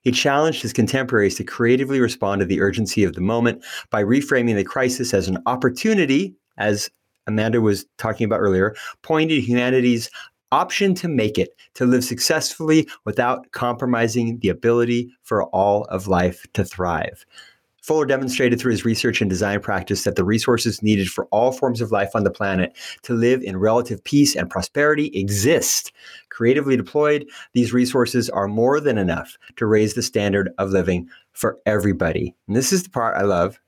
He 0.01 0.11
challenged 0.11 0.61
his 0.61 0.73
contemporaries 0.73 1.35
to 1.35 1.43
creatively 1.43 1.99
respond 1.99 2.39
to 2.39 2.45
the 2.45 2.61
urgency 2.61 3.03
of 3.03 3.13
the 3.13 3.21
moment 3.21 3.63
by 3.89 4.03
reframing 4.03 4.55
the 4.55 4.63
crisis 4.63 5.13
as 5.13 5.27
an 5.27 5.39
opportunity, 5.45 6.35
as 6.57 6.89
Amanda 7.27 7.61
was 7.61 7.85
talking 7.97 8.25
about 8.25 8.39
earlier, 8.39 8.75
pointing 9.01 9.41
humanity's 9.41 10.09
option 10.51 10.93
to 10.95 11.07
make 11.07 11.37
it, 11.37 11.55
to 11.75 11.85
live 11.85 12.03
successfully 12.03 12.87
without 13.05 13.51
compromising 13.51 14.37
the 14.39 14.49
ability 14.49 15.09
for 15.23 15.43
all 15.45 15.85
of 15.85 16.07
life 16.07 16.45
to 16.53 16.63
thrive. 16.63 17.25
Fuller 17.81 18.05
demonstrated 18.05 18.59
through 18.59 18.71
his 18.71 18.85
research 18.85 19.21
and 19.21 19.29
design 19.29 19.59
practice 19.59 20.03
that 20.03 20.15
the 20.15 20.23
resources 20.23 20.83
needed 20.83 21.09
for 21.09 21.25
all 21.25 21.51
forms 21.51 21.81
of 21.81 21.91
life 21.91 22.11
on 22.15 22.23
the 22.23 22.31
planet 22.31 22.77
to 23.03 23.13
live 23.13 23.41
in 23.41 23.57
relative 23.57 24.03
peace 24.03 24.35
and 24.35 24.49
prosperity 24.49 25.07
exist. 25.13 25.91
Creatively 26.29 26.77
deployed, 26.77 27.27
these 27.53 27.73
resources 27.73 28.29
are 28.29 28.47
more 28.47 28.79
than 28.79 28.97
enough 28.97 29.35
to 29.55 29.65
raise 29.65 29.95
the 29.95 30.03
standard 30.03 30.51
of 30.59 30.69
living 30.69 31.09
for 31.31 31.57
everybody. 31.65 32.35
And 32.47 32.55
this 32.55 32.71
is 32.71 32.83
the 32.83 32.89
part 32.89 33.17
I 33.17 33.23
love. 33.23 33.59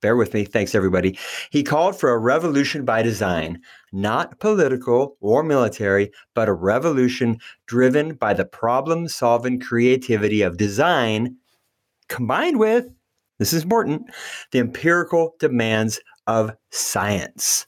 Bear 0.00 0.16
with 0.16 0.34
me. 0.34 0.44
Thanks, 0.44 0.74
everybody. 0.74 1.16
He 1.50 1.62
called 1.62 1.98
for 1.98 2.10
a 2.10 2.18
revolution 2.18 2.84
by 2.84 3.02
design, 3.02 3.60
not 3.92 4.40
political 4.40 5.16
or 5.20 5.44
military, 5.44 6.10
but 6.34 6.48
a 6.48 6.52
revolution 6.52 7.38
driven 7.66 8.14
by 8.14 8.34
the 8.34 8.44
problem 8.44 9.06
solving 9.06 9.60
creativity 9.60 10.42
of 10.42 10.56
design 10.56 11.36
combined 12.08 12.58
with 12.58 12.88
this 13.38 13.52
is 13.52 13.62
important, 13.62 14.10
the 14.50 14.58
empirical 14.58 15.34
demands 15.38 16.00
of 16.26 16.52
science. 16.70 17.66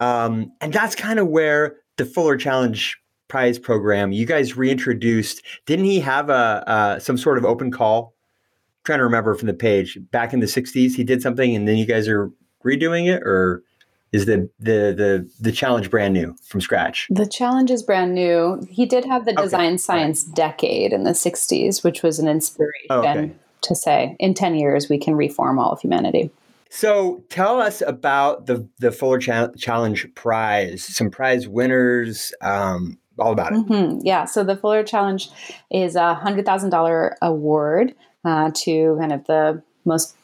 Um, 0.00 0.52
and 0.60 0.72
that's 0.72 0.94
kind 0.94 1.18
of 1.18 1.28
where 1.28 1.76
the 1.96 2.04
Fuller 2.04 2.36
Challenge 2.36 2.98
Prize 3.28 3.58
program 3.58 4.12
you 4.12 4.24
guys 4.24 4.56
reintroduced. 4.56 5.42
Didn't 5.66 5.86
he 5.86 5.98
have 5.98 6.30
a 6.30 6.62
uh, 6.68 6.98
some 7.00 7.18
sort 7.18 7.38
of 7.38 7.44
open 7.44 7.72
call? 7.72 8.14
I'm 8.14 8.82
trying 8.84 8.98
to 8.98 9.04
remember 9.04 9.34
from 9.34 9.48
the 9.48 9.54
page 9.54 9.98
back 10.12 10.32
in 10.32 10.38
the 10.38 10.46
'60s, 10.46 10.94
he 10.94 11.02
did 11.02 11.22
something, 11.22 11.56
and 11.56 11.66
then 11.66 11.76
you 11.76 11.86
guys 11.86 12.06
are 12.06 12.30
redoing 12.64 13.12
it, 13.12 13.22
or 13.24 13.64
is 14.12 14.26
the 14.26 14.48
the 14.60 14.94
the 14.96 15.28
the 15.40 15.50
challenge 15.50 15.90
brand 15.90 16.14
new 16.14 16.36
from 16.44 16.60
scratch? 16.60 17.08
The 17.10 17.26
challenge 17.26 17.72
is 17.72 17.82
brand 17.82 18.14
new. 18.14 18.64
He 18.70 18.86
did 18.86 19.04
have 19.04 19.24
the 19.24 19.32
okay. 19.32 19.42
design 19.42 19.78
science 19.78 20.22
decade 20.22 20.92
in 20.92 21.02
the 21.02 21.10
'60s, 21.10 21.82
which 21.82 22.04
was 22.04 22.20
an 22.20 22.28
inspiration. 22.28 22.86
Oh, 22.90 23.00
okay 23.00 23.32
to 23.66 23.74
say 23.74 24.16
in 24.18 24.34
10 24.34 24.56
years 24.56 24.88
we 24.88 24.98
can 24.98 25.14
reform 25.14 25.58
all 25.58 25.72
of 25.72 25.80
humanity. 25.80 26.30
So 26.68 27.22
tell 27.28 27.60
us 27.60 27.80
about 27.80 28.46
the 28.46 28.68
the 28.80 28.90
Fuller 28.90 29.18
Challenge 29.18 30.14
Prize, 30.14 30.82
some 30.82 31.10
prize 31.10 31.46
winners, 31.46 32.32
um, 32.40 32.98
all 33.18 33.32
about 33.32 33.52
it. 33.52 33.58
Mm-hmm. 33.60 34.00
Yeah, 34.02 34.24
so 34.24 34.42
the 34.42 34.56
Fuller 34.56 34.82
Challenge 34.82 35.30
is 35.70 35.94
a 35.94 36.14
hundred 36.14 36.44
thousand 36.44 36.70
dollar 36.70 37.16
award 37.22 37.94
uh, 38.24 38.50
to 38.54 38.96
kind 38.98 39.12
of 39.12 39.24
the 39.26 39.62
most 39.84 40.16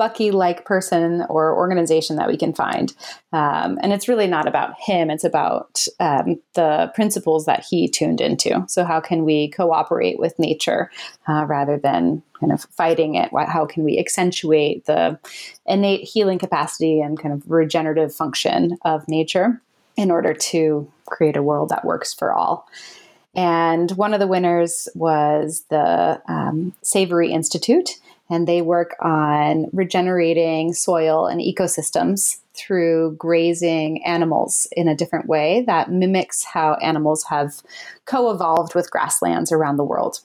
Bucky 0.00 0.30
like 0.30 0.64
person 0.64 1.26
or 1.28 1.54
organization 1.54 2.16
that 2.16 2.26
we 2.26 2.38
can 2.38 2.54
find. 2.54 2.94
Um, 3.34 3.78
and 3.82 3.92
it's 3.92 4.08
really 4.08 4.26
not 4.26 4.48
about 4.48 4.80
him, 4.80 5.10
it's 5.10 5.24
about 5.24 5.86
um, 6.00 6.40
the 6.54 6.90
principles 6.94 7.44
that 7.44 7.66
he 7.68 7.86
tuned 7.86 8.22
into. 8.22 8.64
So, 8.66 8.86
how 8.86 9.00
can 9.00 9.26
we 9.26 9.48
cooperate 9.48 10.18
with 10.18 10.38
nature 10.38 10.90
uh, 11.28 11.44
rather 11.44 11.76
than 11.76 12.22
kind 12.40 12.50
of 12.50 12.62
fighting 12.70 13.16
it? 13.16 13.28
How 13.46 13.66
can 13.66 13.84
we 13.84 13.98
accentuate 13.98 14.86
the 14.86 15.18
innate 15.66 16.08
healing 16.08 16.38
capacity 16.38 17.02
and 17.02 17.20
kind 17.20 17.34
of 17.34 17.42
regenerative 17.50 18.14
function 18.14 18.78
of 18.86 19.06
nature 19.06 19.60
in 19.98 20.10
order 20.10 20.32
to 20.32 20.90
create 21.04 21.36
a 21.36 21.42
world 21.42 21.68
that 21.68 21.84
works 21.84 22.14
for 22.14 22.32
all? 22.32 22.66
And 23.34 23.90
one 23.92 24.14
of 24.14 24.20
the 24.20 24.26
winners 24.26 24.88
was 24.94 25.64
the 25.68 26.22
um, 26.26 26.72
Savory 26.80 27.32
Institute 27.32 27.98
and 28.30 28.46
they 28.46 28.62
work 28.62 28.96
on 29.00 29.66
regenerating 29.72 30.72
soil 30.72 31.26
and 31.26 31.40
ecosystems 31.40 32.38
through 32.54 33.16
grazing 33.16 34.04
animals 34.04 34.68
in 34.72 34.86
a 34.86 34.94
different 34.94 35.26
way 35.26 35.64
that 35.66 35.90
mimics 35.90 36.44
how 36.44 36.74
animals 36.74 37.24
have 37.24 37.60
co 38.06 38.30
evolved 38.30 38.74
with 38.74 38.90
grasslands 38.90 39.50
around 39.50 39.76
the 39.76 39.84
world. 39.84 40.20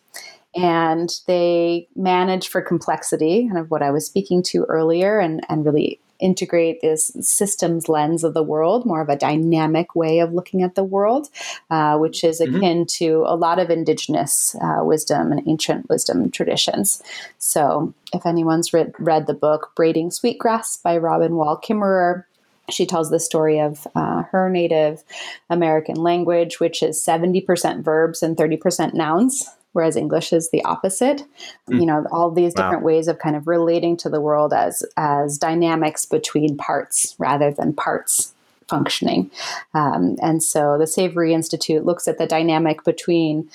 And 0.55 1.09
they 1.27 1.89
manage 1.95 2.47
for 2.47 2.61
complexity, 2.61 3.47
kind 3.47 3.57
of 3.57 3.69
what 3.71 3.81
I 3.81 3.91
was 3.91 4.05
speaking 4.05 4.41
to 4.43 4.63
earlier, 4.65 5.19
and, 5.19 5.45
and 5.49 5.65
really 5.65 5.99
integrate 6.19 6.81
this 6.81 7.11
systems 7.21 7.89
lens 7.89 8.23
of 8.23 8.33
the 8.33 8.43
world, 8.43 8.85
more 8.85 9.01
of 9.01 9.09
a 9.09 9.15
dynamic 9.15 9.95
way 9.95 10.19
of 10.19 10.33
looking 10.33 10.61
at 10.61 10.75
the 10.75 10.83
world, 10.83 11.29
uh, 11.69 11.97
which 11.97 12.23
is 12.23 12.39
mm-hmm. 12.39 12.55
akin 12.55 12.85
to 12.85 13.23
a 13.27 13.35
lot 13.35 13.59
of 13.59 13.69
indigenous 13.69 14.55
uh, 14.61 14.83
wisdom 14.83 15.31
and 15.31 15.47
ancient 15.47 15.89
wisdom 15.89 16.29
traditions. 16.31 17.01
So, 17.37 17.93
if 18.13 18.25
anyone's 18.25 18.73
read, 18.73 18.93
read 18.99 19.27
the 19.27 19.33
book 19.33 19.71
Braiding 19.75 20.11
Sweetgrass 20.11 20.77
by 20.77 20.97
Robin 20.97 21.35
Wall 21.35 21.59
Kimmerer, 21.59 22.25
she 22.69 22.85
tells 22.85 23.09
the 23.09 23.19
story 23.19 23.59
of 23.59 23.87
uh, 23.95 24.23
her 24.31 24.49
Native 24.49 25.03
American 25.49 25.95
language, 25.95 26.59
which 26.59 26.81
is 26.81 27.03
70% 27.03 27.83
verbs 27.83 28.23
and 28.23 28.35
30% 28.35 28.93
nouns 28.93 29.47
whereas 29.75 29.97
English 29.97 30.31
is 30.31 30.51
the 30.51 30.63
opposite. 30.63 31.25
Mm. 31.69 31.79
You 31.81 31.85
know, 31.85 32.05
all 32.11 32.31
these 32.31 32.53
different 32.53 32.81
wow. 32.81 32.87
ways 32.87 33.09
of 33.09 33.19
kind 33.19 33.35
of 33.35 33.45
relating 33.45 33.97
to 33.97 34.09
the 34.09 34.21
world 34.21 34.53
as 34.53 34.83
as 34.95 35.37
dynamics 35.37 36.05
between 36.05 36.55
parts 36.55 37.13
rather 37.19 37.51
than 37.51 37.73
parts 37.73 38.33
functioning. 38.69 39.29
Um, 39.73 40.15
and 40.21 40.41
so 40.41 40.77
the 40.77 40.87
Savory 40.87 41.33
Institute 41.33 41.85
looks 41.85 42.07
at 42.07 42.17
the 42.17 42.25
dynamic 42.25 42.83
between 42.83 43.49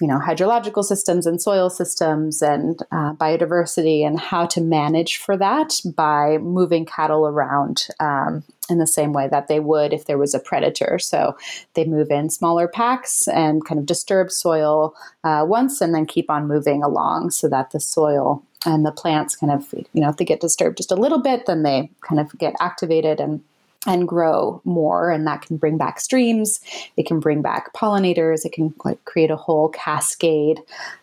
you 0.00 0.06
know 0.06 0.18
hydrological 0.18 0.84
systems 0.84 1.26
and 1.26 1.40
soil 1.40 1.70
systems 1.70 2.42
and 2.42 2.82
uh, 2.92 3.14
biodiversity 3.14 4.06
and 4.06 4.20
how 4.20 4.46
to 4.46 4.60
manage 4.60 5.16
for 5.16 5.36
that 5.36 5.80
by 5.94 6.38
moving 6.38 6.84
cattle 6.84 7.26
around 7.26 7.88
um, 7.98 8.44
in 8.68 8.78
the 8.78 8.86
same 8.86 9.12
way 9.12 9.28
that 9.28 9.48
they 9.48 9.60
would 9.60 9.92
if 9.92 10.06
there 10.06 10.18
was 10.18 10.34
a 10.34 10.40
predator. 10.40 10.98
So 10.98 11.36
they 11.74 11.84
move 11.84 12.10
in 12.10 12.30
smaller 12.30 12.68
packs 12.68 13.28
and 13.28 13.64
kind 13.64 13.78
of 13.78 13.86
disturb 13.86 14.30
soil 14.30 14.94
uh, 15.24 15.44
once 15.46 15.80
and 15.80 15.94
then 15.94 16.06
keep 16.06 16.30
on 16.30 16.48
moving 16.48 16.82
along 16.82 17.30
so 17.30 17.48
that 17.48 17.70
the 17.70 17.80
soil 17.80 18.42
and 18.64 18.84
the 18.84 18.92
plants 18.92 19.36
kind 19.36 19.52
of 19.52 19.72
you 19.92 20.00
know 20.00 20.08
if 20.08 20.16
they 20.16 20.24
get 20.24 20.40
disturbed 20.40 20.76
just 20.76 20.90
a 20.90 20.96
little 20.96 21.20
bit 21.20 21.46
then 21.46 21.62
they 21.62 21.88
kind 22.00 22.20
of 22.20 22.36
get 22.38 22.54
activated 22.58 23.20
and 23.20 23.42
and 23.86 24.08
grow 24.08 24.60
more 24.64 25.10
and 25.10 25.26
that 25.26 25.42
can 25.42 25.56
bring 25.56 25.78
back 25.78 26.00
streams 26.00 26.60
it 26.96 27.06
can 27.06 27.20
bring 27.20 27.42
back 27.42 27.72
pollinators 27.72 28.44
it 28.44 28.52
can 28.52 28.74
like 28.84 29.04
create 29.04 29.30
a 29.30 29.36
whole 29.36 29.68
cascade 29.68 30.60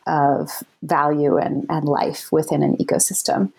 of 0.08 0.64
value 0.82 1.38
and, 1.38 1.66
and 1.70 1.88
life 1.88 2.32
within 2.32 2.62
an 2.64 2.76
ecosystem 2.78 3.52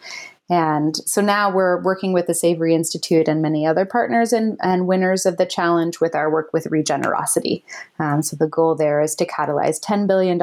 and 0.50 0.96
so 1.08 1.22
now 1.22 1.50
we're 1.50 1.82
working 1.82 2.12
with 2.12 2.26
the 2.26 2.34
Savory 2.34 2.74
Institute 2.74 3.28
and 3.28 3.40
many 3.40 3.66
other 3.66 3.86
partners 3.86 4.32
and, 4.32 4.58
and 4.62 4.86
winners 4.86 5.24
of 5.24 5.38
the 5.38 5.46
challenge 5.46 6.00
with 6.00 6.14
our 6.14 6.30
work 6.30 6.52
with 6.52 6.66
regenerosity. 6.66 7.62
Um, 7.98 8.22
so 8.22 8.36
the 8.36 8.46
goal 8.46 8.74
there 8.74 9.00
is 9.00 9.14
to 9.16 9.26
catalyze 9.26 9.82
$10 9.82 10.06
billion 10.06 10.40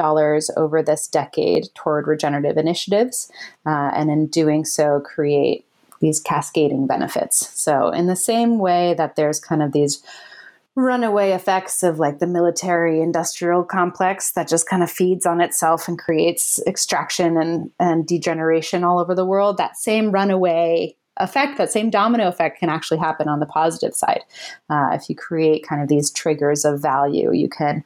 over 0.56 0.82
this 0.82 1.06
decade 1.06 1.68
toward 1.74 2.08
regenerative 2.08 2.56
initiatives, 2.56 3.30
uh, 3.64 3.92
and 3.94 4.10
in 4.10 4.26
doing 4.26 4.64
so, 4.64 5.00
create 5.00 5.64
these 6.02 6.20
cascading 6.20 6.86
benefits. 6.86 7.48
So, 7.58 7.88
in 7.88 8.06
the 8.06 8.16
same 8.16 8.58
way 8.58 8.94
that 8.98 9.16
there's 9.16 9.40
kind 9.40 9.62
of 9.62 9.72
these 9.72 10.02
runaway 10.74 11.32
effects 11.32 11.82
of 11.82 11.98
like 11.98 12.18
the 12.18 12.26
military 12.26 13.00
industrial 13.00 13.62
complex 13.62 14.32
that 14.32 14.48
just 14.48 14.68
kind 14.68 14.82
of 14.82 14.90
feeds 14.90 15.26
on 15.26 15.40
itself 15.40 15.86
and 15.86 15.98
creates 15.98 16.60
extraction 16.66 17.36
and, 17.36 17.70
and 17.78 18.06
degeneration 18.06 18.82
all 18.82 18.98
over 18.98 19.14
the 19.14 19.24
world, 19.24 19.58
that 19.58 19.76
same 19.76 20.10
runaway 20.10 20.94
effect, 21.18 21.58
that 21.58 21.70
same 21.70 21.90
domino 21.90 22.26
effect 22.26 22.58
can 22.58 22.70
actually 22.70 22.98
happen 22.98 23.28
on 23.28 23.38
the 23.38 23.46
positive 23.46 23.94
side. 23.94 24.22
Uh, 24.70 24.90
if 24.92 25.10
you 25.10 25.14
create 25.14 25.66
kind 25.66 25.82
of 25.82 25.88
these 25.88 26.10
triggers 26.10 26.64
of 26.64 26.80
value, 26.80 27.32
you 27.34 27.48
can 27.48 27.84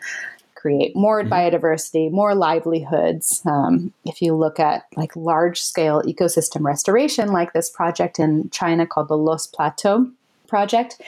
create 0.66 0.96
more 0.96 1.22
mm-hmm. 1.22 1.32
biodiversity, 1.32 2.10
more 2.10 2.34
livelihoods. 2.34 3.40
Um, 3.46 3.92
if 4.04 4.20
you 4.20 4.34
look 4.34 4.58
at 4.58 4.82
like 4.96 5.14
large 5.14 5.62
scale 5.62 6.02
ecosystem 6.02 6.64
restoration, 6.64 7.30
like 7.30 7.52
this 7.52 7.70
project 7.70 8.18
in 8.18 8.50
China 8.50 8.84
called 8.84 9.06
the 9.06 9.16
Loess 9.16 9.46
Plateau 9.46 10.10
project, 10.48 11.00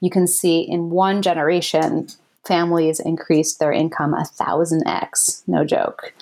you 0.00 0.08
can 0.08 0.26
see 0.26 0.60
in 0.60 0.88
one 0.88 1.20
generation, 1.20 2.08
families 2.46 3.00
increased 3.00 3.58
their 3.58 3.70
income 3.70 4.14
a 4.14 4.24
thousand 4.24 4.86
x, 4.86 5.42
no 5.46 5.62
joke. 5.62 6.14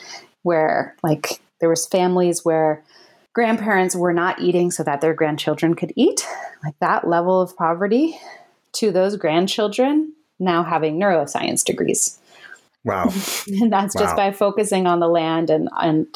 Where 0.42 0.96
like 1.04 1.40
there 1.60 1.68
was 1.68 1.86
families 1.86 2.44
where 2.44 2.82
grandparents 3.34 3.94
were 3.94 4.12
not 4.12 4.40
eating 4.40 4.72
so 4.72 4.82
that 4.82 5.00
their 5.00 5.14
grandchildren 5.14 5.74
could 5.74 5.92
eat, 5.94 6.26
like 6.64 6.74
that 6.80 7.06
level 7.06 7.40
of 7.40 7.56
poverty, 7.56 8.18
to 8.72 8.90
those 8.90 9.16
grandchildren 9.16 10.12
now 10.40 10.64
having 10.64 10.98
neuroscience 10.98 11.64
degrees. 11.64 12.19
Wow. 12.84 13.04
and 13.46 13.72
that's 13.72 13.94
wow. 13.94 14.02
just 14.02 14.16
by 14.16 14.32
focusing 14.32 14.86
on 14.86 15.00
the 15.00 15.08
land 15.08 15.50
and, 15.50 15.68
and 15.76 16.06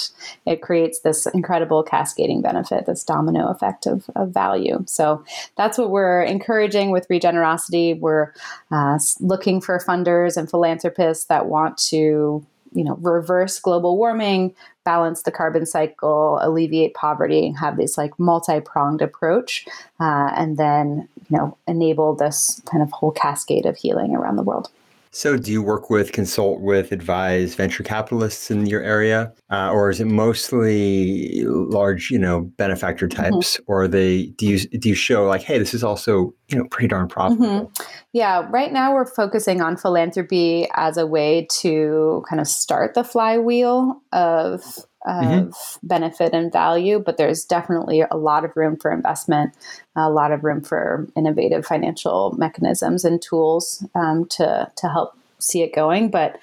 it 0.46 0.62
creates 0.62 1.00
this 1.00 1.26
incredible 1.26 1.82
cascading 1.82 2.40
benefit, 2.40 2.86
this 2.86 3.04
domino 3.04 3.48
effect 3.48 3.86
of, 3.86 4.08
of 4.16 4.30
value. 4.30 4.82
So 4.86 5.24
that's 5.56 5.76
what 5.76 5.90
we're 5.90 6.22
encouraging 6.22 6.90
with 6.90 7.08
Regenerosity. 7.08 7.98
We're 7.98 8.32
uh, 8.70 8.98
looking 9.20 9.60
for 9.60 9.78
funders 9.78 10.36
and 10.36 10.50
philanthropists 10.50 11.26
that 11.26 11.46
want 11.46 11.76
to 11.88 12.44
you 12.74 12.82
know 12.82 12.96
reverse 12.96 13.60
global 13.60 13.96
warming 13.96 14.52
balance 14.84 15.22
the 15.22 15.30
carbon 15.30 15.64
cycle 15.64 16.38
alleviate 16.42 16.92
poverty 16.94 17.46
and 17.46 17.56
have 17.56 17.76
this 17.76 17.96
like 17.96 18.18
multi-pronged 18.18 19.00
approach 19.00 19.64
uh, 20.00 20.30
and 20.36 20.56
then 20.56 21.08
you 21.30 21.36
know 21.36 21.56
enable 21.68 22.14
this 22.14 22.60
kind 22.66 22.82
of 22.82 22.90
whole 22.90 23.12
cascade 23.12 23.64
of 23.64 23.76
healing 23.76 24.14
around 24.14 24.34
the 24.34 24.42
world 24.42 24.70
So, 25.14 25.36
do 25.36 25.52
you 25.52 25.62
work 25.62 25.90
with, 25.90 26.10
consult 26.10 26.60
with, 26.60 26.90
advise 26.90 27.54
venture 27.54 27.84
capitalists 27.84 28.50
in 28.50 28.66
your 28.66 28.82
area, 28.82 29.32
uh, 29.48 29.70
or 29.70 29.88
is 29.88 30.00
it 30.00 30.06
mostly 30.06 31.44
large, 31.44 32.10
you 32.10 32.18
know, 32.18 32.40
benefactor 32.56 33.06
mm-hmm. 33.06 33.22
types, 33.22 33.54
mm-hmm. 33.54 33.62
or 33.68 33.86
they 33.86 34.26
do 34.26 34.44
you 34.44 34.58
do 34.58 34.88
you 34.88 34.96
show 34.96 35.24
like, 35.24 35.42
hey, 35.42 35.56
this 35.56 35.72
is 35.72 35.84
also 35.84 36.34
you 36.48 36.58
know 36.58 36.64
pretty 36.68 36.88
darn 36.88 37.06
profitable? 37.06 37.46
Mm-hmm. 37.46 37.92
Yeah, 38.12 38.48
right 38.50 38.72
now 38.72 38.92
we're 38.92 39.06
focusing 39.06 39.60
on 39.60 39.76
philanthropy 39.76 40.66
as 40.74 40.96
a 40.96 41.06
way 41.06 41.46
to 41.60 42.24
kind 42.28 42.40
of 42.40 42.48
start 42.48 42.94
the 42.94 43.04
flywheel 43.04 44.02
of. 44.12 44.64
Of 45.04 45.24
mm-hmm. 45.24 45.86
benefit 45.86 46.32
and 46.32 46.52
value, 46.52 46.98
but 46.98 47.16
there's 47.16 47.44
definitely 47.44 48.02
a 48.10 48.16
lot 48.16 48.44
of 48.44 48.56
room 48.56 48.76
for 48.76 48.90
investment, 48.90 49.52
a 49.96 50.10
lot 50.10 50.32
of 50.32 50.44
room 50.44 50.62
for 50.62 51.06
innovative 51.16 51.66
financial 51.66 52.34
mechanisms 52.38 53.04
and 53.04 53.20
tools 53.20 53.84
um, 53.94 54.26
to 54.26 54.70
to 54.76 54.88
help 54.88 55.16
see 55.38 55.62
it 55.62 55.74
going. 55.74 56.10
But 56.10 56.38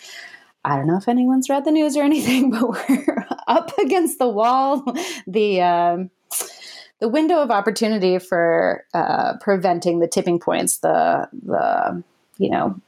I 0.64 0.76
don't 0.76 0.88
know 0.88 0.98
if 0.98 1.08
anyone's 1.08 1.50
read 1.50 1.66
the 1.66 1.72
news 1.72 1.98
or 1.98 2.04
anything, 2.04 2.52
but 2.52 2.70
we're 2.90 3.28
up 3.48 3.78
against 3.78 4.20
the 4.20 4.30
wall. 4.30 4.84
The 5.28 5.62
um, 5.62 6.12
the 7.00 7.10
window 7.10 7.42
of 7.42 7.50
opportunity 7.50 8.20
for 8.20 8.86
uh, 8.94 9.34
preventing 9.42 10.00
the 10.00 10.08
tipping 10.08 10.40
points, 10.40 10.78
the 10.78 11.28
the 11.34 12.04
you 12.38 12.50
know 12.50 12.80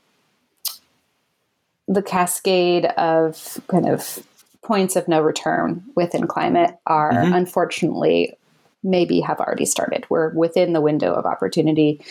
the 1.87 2.03
cascade 2.03 2.85
of 2.85 3.59
kind 3.67 3.89
of 3.89 4.23
points 4.63 4.95
of 4.95 5.07
no 5.07 5.21
return 5.21 5.83
within 5.95 6.27
climate 6.27 6.77
are 6.87 7.11
mm-hmm. 7.11 7.33
unfortunately 7.33 8.35
maybe 8.83 9.21
have 9.21 9.39
already 9.39 9.65
started. 9.65 10.05
We're 10.09 10.29
within 10.33 10.73
the 10.73 10.81
window 10.81 11.13
of 11.13 11.25
opportunity 11.25 12.03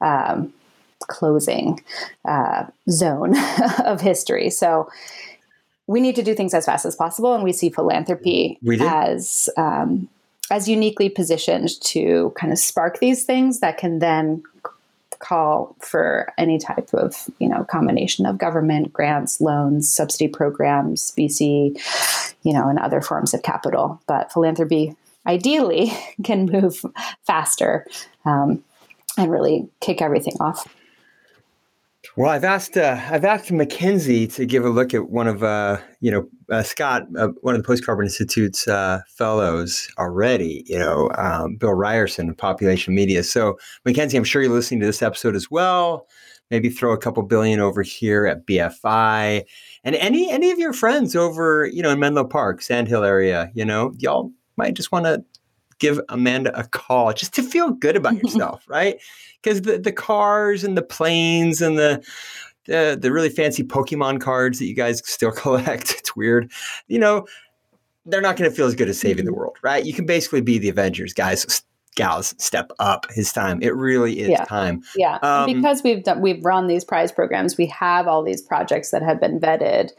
um, 0.00 0.52
closing 1.08 1.82
uh, 2.26 2.66
zone 2.90 3.34
of 3.84 4.00
history. 4.00 4.50
So 4.50 4.90
we 5.86 6.00
need 6.00 6.14
to 6.16 6.22
do 6.22 6.34
things 6.34 6.54
as 6.54 6.66
fast 6.66 6.86
as 6.86 6.94
possible, 6.94 7.34
and 7.34 7.42
we 7.42 7.52
see 7.52 7.68
philanthropy 7.68 8.58
we 8.62 8.80
as 8.80 9.48
um, 9.56 10.08
as 10.50 10.68
uniquely 10.68 11.08
positioned 11.08 11.80
to 11.82 12.32
kind 12.36 12.52
of 12.52 12.58
spark 12.58 13.00
these 13.00 13.24
things 13.24 13.60
that 13.60 13.76
can 13.76 13.98
then 13.98 14.42
call 15.20 15.76
for 15.80 16.32
any 16.36 16.58
type 16.58 16.92
of 16.92 17.30
you 17.38 17.48
know 17.48 17.64
combination 17.64 18.26
of 18.26 18.38
government 18.38 18.92
grants 18.92 19.40
loans 19.40 19.88
subsidy 19.92 20.28
programs 20.28 21.12
vc 21.16 21.76
you 22.42 22.52
know 22.52 22.68
and 22.68 22.78
other 22.78 23.00
forms 23.00 23.34
of 23.34 23.42
capital. 23.42 24.00
But 24.06 24.32
philanthropy 24.32 24.94
ideally 25.26 25.92
can 26.24 26.46
move 26.46 26.84
faster 27.26 27.86
um, 28.24 28.62
and 29.16 29.30
really 29.30 29.68
kick 29.80 30.00
everything 30.00 30.36
off 30.40 30.66
well, 32.16 32.30
I've 32.30 32.44
asked 32.44 32.76
uh, 32.76 32.98
I've 33.10 33.24
asked 33.24 33.50
McKinsey 33.50 34.32
to 34.34 34.46
give 34.46 34.64
a 34.64 34.70
look 34.70 34.94
at 34.94 35.10
one 35.10 35.28
of 35.28 35.42
uh, 35.42 35.78
you 36.00 36.10
know 36.10 36.26
uh, 36.50 36.62
Scott, 36.62 37.02
uh, 37.18 37.28
one 37.42 37.54
of 37.54 37.62
the 37.62 37.66
Post 37.66 37.84
Carbon 37.84 38.06
Institute's 38.06 38.66
uh, 38.66 39.00
fellows 39.08 39.88
already. 39.98 40.64
You 40.66 40.78
know, 40.78 41.10
um, 41.18 41.56
Bill 41.56 41.74
Ryerson 41.74 42.30
of 42.30 42.36
Population 42.36 42.94
Media. 42.94 43.22
So 43.22 43.58
McKinsey, 43.86 44.16
I'm 44.16 44.24
sure 44.24 44.42
you're 44.42 44.52
listening 44.52 44.80
to 44.80 44.86
this 44.86 45.02
episode 45.02 45.36
as 45.36 45.50
well. 45.50 46.06
Maybe 46.50 46.70
throw 46.70 46.92
a 46.92 46.98
couple 46.98 47.22
billion 47.22 47.60
over 47.60 47.82
here 47.82 48.26
at 48.26 48.46
BFI, 48.46 49.42
and 49.84 49.94
any 49.96 50.30
any 50.30 50.50
of 50.50 50.58
your 50.58 50.72
friends 50.72 51.14
over 51.14 51.66
you 51.66 51.82
know 51.82 51.90
in 51.90 51.98
Menlo 51.98 52.24
Park, 52.24 52.62
Sandhill 52.62 53.04
area. 53.04 53.50
You 53.54 53.64
know, 53.64 53.92
y'all 53.98 54.32
might 54.56 54.74
just 54.74 54.90
want 54.90 55.04
to 55.04 55.22
give 55.80 56.00
Amanda 56.08 56.56
a 56.58 56.64
call 56.64 57.12
just 57.12 57.34
to 57.34 57.42
feel 57.42 57.70
good 57.70 57.96
about 57.96 58.14
yourself, 58.22 58.64
right? 58.68 59.00
because 59.42 59.62
the, 59.62 59.78
the 59.78 59.92
cars 59.92 60.64
and 60.64 60.76
the 60.76 60.82
planes 60.82 61.60
and 61.60 61.78
the, 61.78 62.04
the 62.66 62.98
the 63.00 63.12
really 63.12 63.30
fancy 63.30 63.62
Pokemon 63.62 64.20
cards 64.20 64.58
that 64.58 64.66
you 64.66 64.74
guys 64.74 65.02
still 65.04 65.32
collect, 65.36 65.92
it's 65.92 66.14
weird. 66.14 66.50
You 66.88 66.98
know, 66.98 67.26
they're 68.06 68.20
not 68.20 68.36
going 68.36 68.50
to 68.50 68.56
feel 68.56 68.66
as 68.66 68.74
good 68.74 68.88
as 68.88 68.98
saving 68.98 69.24
the 69.24 69.30
mm-hmm. 69.30 69.40
world, 69.40 69.56
right? 69.62 69.84
You 69.84 69.92
can 69.92 70.06
basically 70.06 70.40
be 70.40 70.58
the 70.58 70.68
Avengers, 70.68 71.12
guys 71.12 71.62
gals 71.96 72.34
step 72.38 72.70
up 72.78 73.06
his 73.10 73.32
time 73.32 73.60
it 73.62 73.74
really 73.74 74.20
is 74.20 74.28
yeah. 74.28 74.44
time 74.44 74.82
yeah 74.96 75.18
um, 75.22 75.52
because 75.52 75.82
we've 75.82 76.04
done 76.04 76.20
we've 76.20 76.44
run 76.44 76.68
these 76.68 76.84
prize 76.84 77.10
programs 77.10 77.56
we 77.56 77.66
have 77.66 78.06
all 78.06 78.22
these 78.22 78.40
projects 78.40 78.90
that 78.90 79.02
have 79.02 79.20
been 79.20 79.40
vetted 79.40 79.90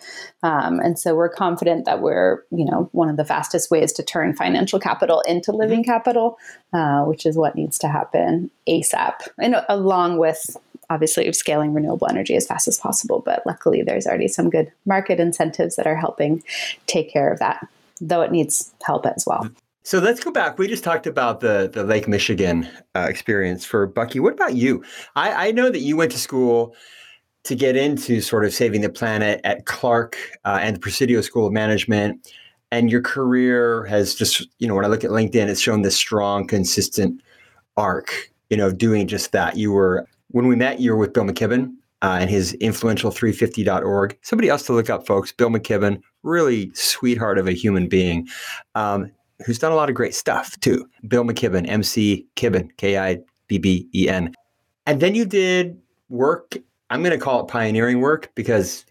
um, 0.41 0.79
and 0.79 0.97
so 0.97 1.13
we're 1.13 1.29
confident 1.29 1.85
that 1.85 2.01
we're 2.01 2.43
you 2.49 2.63
know 2.63 2.89
one 2.93 3.09
of 3.09 3.17
the 3.17 3.25
fastest 3.25 3.69
ways 3.69 3.91
to 3.91 4.03
turn 4.03 4.33
financial 4.33 4.79
capital 4.79 5.21
into 5.21 5.51
living 5.51 5.81
mm-hmm. 5.81 5.91
capital 5.91 6.37
uh, 6.73 7.03
which 7.03 7.25
is 7.25 7.35
what 7.35 7.55
needs 7.55 7.77
to 7.77 7.89
happen 7.89 8.49
asap 8.69 9.27
and 9.37 9.55
uh, 9.55 9.65
along 9.67 10.17
with 10.17 10.55
obviously 10.89 11.31
scaling 11.33 11.73
renewable 11.73 12.07
energy 12.09 12.35
as 12.35 12.47
fast 12.47 12.69
as 12.69 12.77
possible 12.77 13.19
but 13.19 13.43
luckily 13.45 13.81
there's 13.81 14.07
already 14.07 14.29
some 14.29 14.49
good 14.49 14.71
market 14.85 15.19
incentives 15.19 15.75
that 15.75 15.87
are 15.87 15.97
helping 15.97 16.41
take 16.87 17.11
care 17.11 17.31
of 17.31 17.39
that 17.39 17.67
though 17.99 18.21
it 18.21 18.31
needs 18.31 18.71
help 18.81 19.05
as 19.05 19.25
well 19.27 19.49
so 19.83 19.99
let's 19.99 20.23
go 20.23 20.31
back. 20.31 20.59
We 20.59 20.67
just 20.67 20.83
talked 20.83 21.07
about 21.07 21.39
the 21.39 21.69
the 21.71 21.83
Lake 21.83 22.07
Michigan 22.07 22.67
uh, 22.95 23.07
experience 23.09 23.65
for 23.65 23.87
Bucky. 23.87 24.19
What 24.19 24.33
about 24.33 24.55
you? 24.55 24.83
I, 25.15 25.47
I, 25.47 25.51
know 25.51 25.71
that 25.71 25.79
you 25.79 25.97
went 25.97 26.11
to 26.11 26.19
school 26.19 26.75
to 27.45 27.55
get 27.55 27.75
into 27.75 28.21
sort 28.21 28.45
of 28.45 28.53
saving 28.53 28.81
the 28.81 28.89
planet 28.89 29.41
at 29.43 29.65
Clark 29.65 30.17
uh, 30.45 30.59
and 30.61 30.75
the 30.75 30.79
Presidio 30.79 31.21
School 31.21 31.47
of 31.47 31.53
Management, 31.53 32.31
and 32.71 32.91
your 32.91 33.01
career 33.01 33.85
has 33.85 34.13
just 34.13 34.47
you 34.59 34.67
know 34.67 34.75
when 34.75 34.85
I 34.85 34.87
look 34.87 35.03
at 35.03 35.09
LinkedIn, 35.09 35.47
it's 35.47 35.61
shown 35.61 35.81
this 35.81 35.95
strong, 35.95 36.45
consistent 36.45 37.21
arc. 37.75 38.29
You 38.51 38.57
know, 38.57 38.71
doing 38.71 39.07
just 39.07 39.31
that. 39.31 39.57
You 39.57 39.71
were 39.71 40.07
when 40.27 40.47
we 40.47 40.55
met, 40.55 40.79
you 40.79 40.91
were 40.91 40.97
with 40.97 41.13
Bill 41.13 41.23
McKibben. 41.23 41.75
Uh, 42.03 42.17
and 42.19 42.31
his 42.31 42.53
influential 42.53 43.11
350.org. 43.11 44.17
Somebody 44.23 44.49
else 44.49 44.63
to 44.63 44.73
look 44.73 44.89
up, 44.89 45.05
folks. 45.05 45.31
Bill 45.31 45.51
McKibben, 45.51 46.01
really 46.23 46.71
sweetheart 46.73 47.37
of 47.37 47.45
a 47.47 47.51
human 47.51 47.87
being. 47.87 48.27
Um, 48.73 49.11
who's 49.45 49.59
done 49.59 49.71
a 49.71 49.75
lot 49.75 49.89
of 49.89 49.95
great 49.95 50.15
stuff 50.15 50.59
too. 50.59 50.85
Bill 51.07 51.23
McKibben, 51.23 51.67
MC 51.67 52.25
Kibben, 52.35 52.69
K 52.77 52.97
I 52.97 53.19
B 53.47 53.57
B 53.57 53.89
E 53.93 54.09
N. 54.09 54.33
And 54.85 54.99
then 54.99 55.15
you 55.15 55.25
did 55.25 55.79
work, 56.09 56.57
I'm 56.89 57.01
going 57.03 57.17
to 57.17 57.23
call 57.23 57.41
it 57.41 57.47
pioneering 57.47 58.01
work 58.01 58.31
because 58.35 58.85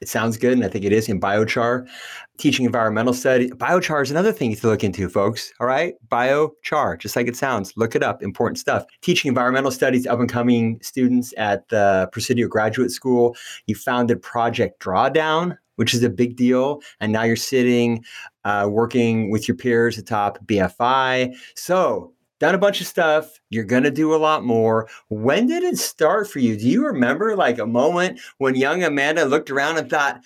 it 0.00 0.08
sounds 0.08 0.36
good, 0.36 0.52
and 0.52 0.64
I 0.64 0.68
think 0.68 0.84
it 0.84 0.92
is 0.92 1.08
in 1.08 1.18
biochar, 1.20 1.88
teaching 2.36 2.66
environmental 2.66 3.14
studies. 3.14 3.52
Biochar 3.52 4.02
is 4.02 4.10
another 4.10 4.32
thing 4.32 4.54
to 4.54 4.66
look 4.66 4.84
into, 4.84 5.08
folks. 5.08 5.52
All 5.60 5.66
right, 5.66 5.94
biochar, 6.08 6.98
just 6.98 7.16
like 7.16 7.26
it 7.26 7.36
sounds. 7.36 7.72
Look 7.76 7.94
it 7.94 8.02
up. 8.02 8.22
Important 8.22 8.58
stuff. 8.58 8.84
Teaching 9.00 9.28
environmental 9.28 9.70
studies 9.70 10.06
up 10.06 10.20
and 10.20 10.28
coming 10.28 10.78
students 10.82 11.32
at 11.38 11.68
the 11.68 12.08
Presidio 12.12 12.48
Graduate 12.48 12.90
School. 12.90 13.36
You 13.66 13.76
founded 13.76 14.20
Project 14.20 14.82
Drawdown, 14.82 15.56
which 15.76 15.94
is 15.94 16.02
a 16.02 16.10
big 16.10 16.36
deal. 16.36 16.82
And 17.00 17.12
now 17.12 17.22
you're 17.22 17.36
sitting 17.36 18.04
uh, 18.44 18.68
working 18.70 19.30
with 19.30 19.48
your 19.48 19.56
peers 19.56 19.98
atop 19.98 20.38
BFI. 20.46 21.34
So, 21.54 22.12
done 22.40 22.54
a 22.54 22.58
bunch 22.58 22.80
of 22.80 22.86
stuff. 22.86 23.40
You're 23.50 23.64
going 23.64 23.84
to 23.84 23.90
do 23.90 24.14
a 24.14 24.16
lot 24.16 24.44
more. 24.44 24.88
When 25.08 25.46
did 25.46 25.62
it 25.62 25.78
start 25.78 26.28
for 26.28 26.40
you? 26.40 26.58
Do 26.58 26.68
you 26.68 26.84
remember 26.84 27.36
like 27.36 27.58
a 27.58 27.66
moment 27.66 28.20
when 28.38 28.54
young 28.54 28.82
Amanda 28.82 29.24
looked 29.24 29.50
around 29.50 29.78
and 29.78 29.88
thought, 29.88 30.20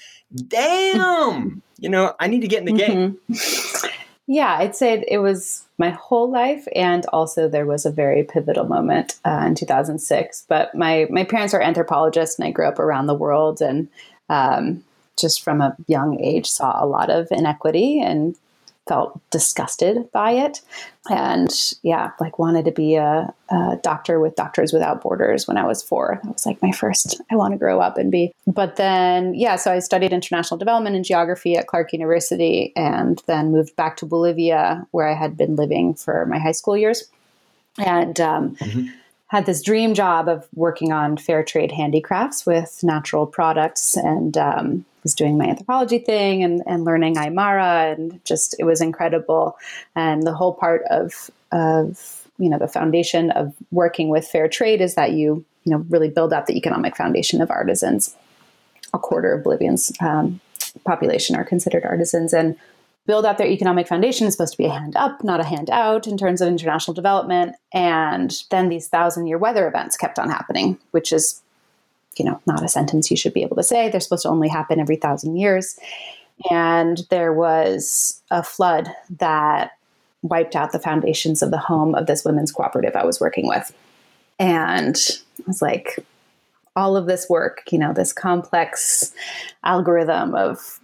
damn, 0.48 1.62
you 1.78 1.88
know, 1.88 2.14
I 2.18 2.26
need 2.26 2.40
to 2.40 2.48
get 2.48 2.66
in 2.66 2.76
the 2.76 2.84
game? 2.84 3.18
Mm-hmm. 3.30 3.88
Yeah, 4.30 4.56
I'd 4.58 4.76
say 4.76 5.02
it 5.08 5.18
was 5.18 5.64
my 5.78 5.88
whole 5.88 6.30
life, 6.30 6.68
and 6.74 7.06
also 7.06 7.48
there 7.48 7.64
was 7.64 7.86
a 7.86 7.90
very 7.90 8.24
pivotal 8.24 8.66
moment 8.66 9.14
uh, 9.24 9.44
in 9.46 9.54
2006. 9.54 10.44
But 10.46 10.74
my 10.74 11.06
my 11.08 11.24
parents 11.24 11.54
are 11.54 11.62
anthropologists, 11.62 12.38
and 12.38 12.46
I 12.46 12.50
grew 12.50 12.68
up 12.68 12.78
around 12.78 13.06
the 13.06 13.14
world, 13.14 13.62
and 13.62 13.88
um, 14.28 14.84
just 15.18 15.42
from 15.42 15.60
a 15.60 15.76
young 15.86 16.20
age 16.20 16.46
saw 16.46 16.82
a 16.82 16.86
lot 16.86 17.10
of 17.10 17.28
inequity 17.30 18.00
and 18.00 18.36
felt 18.88 19.20
disgusted 19.30 20.10
by 20.12 20.32
it. 20.32 20.62
And 21.10 21.50
yeah 21.82 22.10
like 22.20 22.38
wanted 22.38 22.64
to 22.64 22.72
be 22.72 22.96
a, 22.96 23.32
a, 23.50 23.78
doctor 23.82 24.18
with 24.18 24.34
doctors 24.34 24.72
without 24.72 25.00
borders 25.00 25.46
when 25.46 25.56
i 25.56 25.64
was 25.64 25.82
four. 25.82 26.20
That 26.22 26.32
was 26.32 26.46
like 26.46 26.60
my 26.62 26.72
first 26.72 27.20
i 27.30 27.36
want 27.36 27.52
to 27.52 27.58
grow 27.58 27.80
up 27.80 27.96
and 27.96 28.10
be. 28.10 28.32
But 28.46 28.76
then 28.76 29.34
yeah 29.34 29.56
so 29.56 29.72
i 29.72 29.78
studied 29.78 30.12
international 30.12 30.58
development 30.58 30.96
and 30.96 31.04
geography 31.04 31.56
at 31.56 31.66
clark 31.66 31.92
university 31.92 32.72
and 32.76 33.22
then 33.26 33.52
moved 33.52 33.76
back 33.76 33.96
to 33.98 34.06
bolivia 34.06 34.86
where 34.90 35.08
i 35.08 35.14
had 35.14 35.36
been 35.36 35.56
living 35.56 35.94
for 35.94 36.26
my 36.26 36.38
high 36.38 36.52
school 36.52 36.76
years. 36.76 37.04
And 37.78 38.20
um, 38.20 38.56
mm-hmm. 38.56 38.88
had 39.28 39.46
this 39.46 39.62
dream 39.62 39.94
job 39.94 40.28
of 40.28 40.48
working 40.54 40.92
on 40.92 41.16
fair 41.16 41.44
trade 41.44 41.70
handicrafts 41.70 42.44
with 42.44 42.80
natural 42.82 43.24
products 43.24 43.96
and 43.96 44.36
um, 44.36 44.84
was 45.02 45.14
doing 45.14 45.38
my 45.38 45.46
anthropology 45.46 45.98
thing 45.98 46.42
and, 46.42 46.62
and 46.66 46.84
learning 46.84 47.16
Aymara 47.16 47.94
and 47.94 48.24
just 48.24 48.56
it 48.58 48.64
was 48.64 48.80
incredible. 48.80 49.56
And 49.94 50.22
the 50.22 50.34
whole 50.34 50.54
part 50.54 50.82
of 50.90 51.30
of 51.52 52.26
you 52.38 52.48
know 52.48 52.58
the 52.58 52.68
foundation 52.68 53.30
of 53.32 53.54
working 53.70 54.08
with 54.08 54.26
fair 54.26 54.48
trade 54.48 54.80
is 54.80 54.94
that 54.94 55.12
you 55.12 55.44
you 55.64 55.72
know 55.72 55.84
really 55.88 56.08
build 56.08 56.32
up 56.32 56.46
the 56.46 56.56
economic 56.56 56.96
foundation 56.96 57.40
of 57.40 57.50
artisans. 57.50 58.14
A 58.94 58.98
quarter 58.98 59.34
of 59.34 59.44
Bolivians 59.44 59.92
um, 60.00 60.40
population 60.84 61.36
are 61.36 61.44
considered 61.44 61.84
artisans 61.84 62.32
and 62.32 62.56
build 63.08 63.24
out 63.24 63.38
their 63.38 63.48
economic 63.48 63.88
foundation 63.88 64.26
is 64.26 64.34
supposed 64.34 64.52
to 64.52 64.58
be 64.58 64.66
a 64.66 64.70
hand 64.70 64.94
up, 64.94 65.24
not 65.24 65.40
a 65.40 65.44
hand 65.44 65.70
out 65.70 66.06
in 66.06 66.18
terms 66.18 66.42
of 66.42 66.48
international 66.48 66.94
development. 66.94 67.56
And 67.72 68.32
then 68.50 68.68
these 68.68 68.86
thousand 68.86 69.26
year 69.26 69.38
weather 69.38 69.66
events 69.66 69.96
kept 69.96 70.18
on 70.18 70.28
happening, 70.28 70.78
which 70.90 71.10
is 71.10 71.42
you 72.16 72.24
know, 72.24 72.40
not 72.46 72.64
a 72.64 72.68
sentence 72.68 73.10
you 73.10 73.16
should 73.16 73.34
be 73.34 73.42
able 73.42 73.56
to 73.56 73.62
say. 73.62 73.88
They're 73.88 74.00
supposed 74.00 74.22
to 74.22 74.28
only 74.28 74.48
happen 74.48 74.80
every 74.80 74.96
thousand 74.96 75.36
years. 75.36 75.78
And 76.50 77.02
there 77.10 77.32
was 77.32 78.22
a 78.30 78.42
flood 78.42 78.88
that 79.18 79.72
wiped 80.22 80.56
out 80.56 80.72
the 80.72 80.78
foundations 80.78 81.42
of 81.42 81.50
the 81.50 81.58
home 81.58 81.94
of 81.94 82.06
this 82.06 82.24
women's 82.24 82.52
cooperative 82.52 82.96
I 82.96 83.04
was 83.04 83.20
working 83.20 83.46
with. 83.46 83.72
And 84.38 84.96
I 85.40 85.42
was 85.46 85.62
like, 85.62 86.04
all 86.76 86.96
of 86.96 87.06
this 87.06 87.28
work, 87.28 87.62
you 87.70 87.78
know, 87.78 87.92
this 87.92 88.12
complex 88.12 89.12
algorithm 89.64 90.34
of 90.34 90.78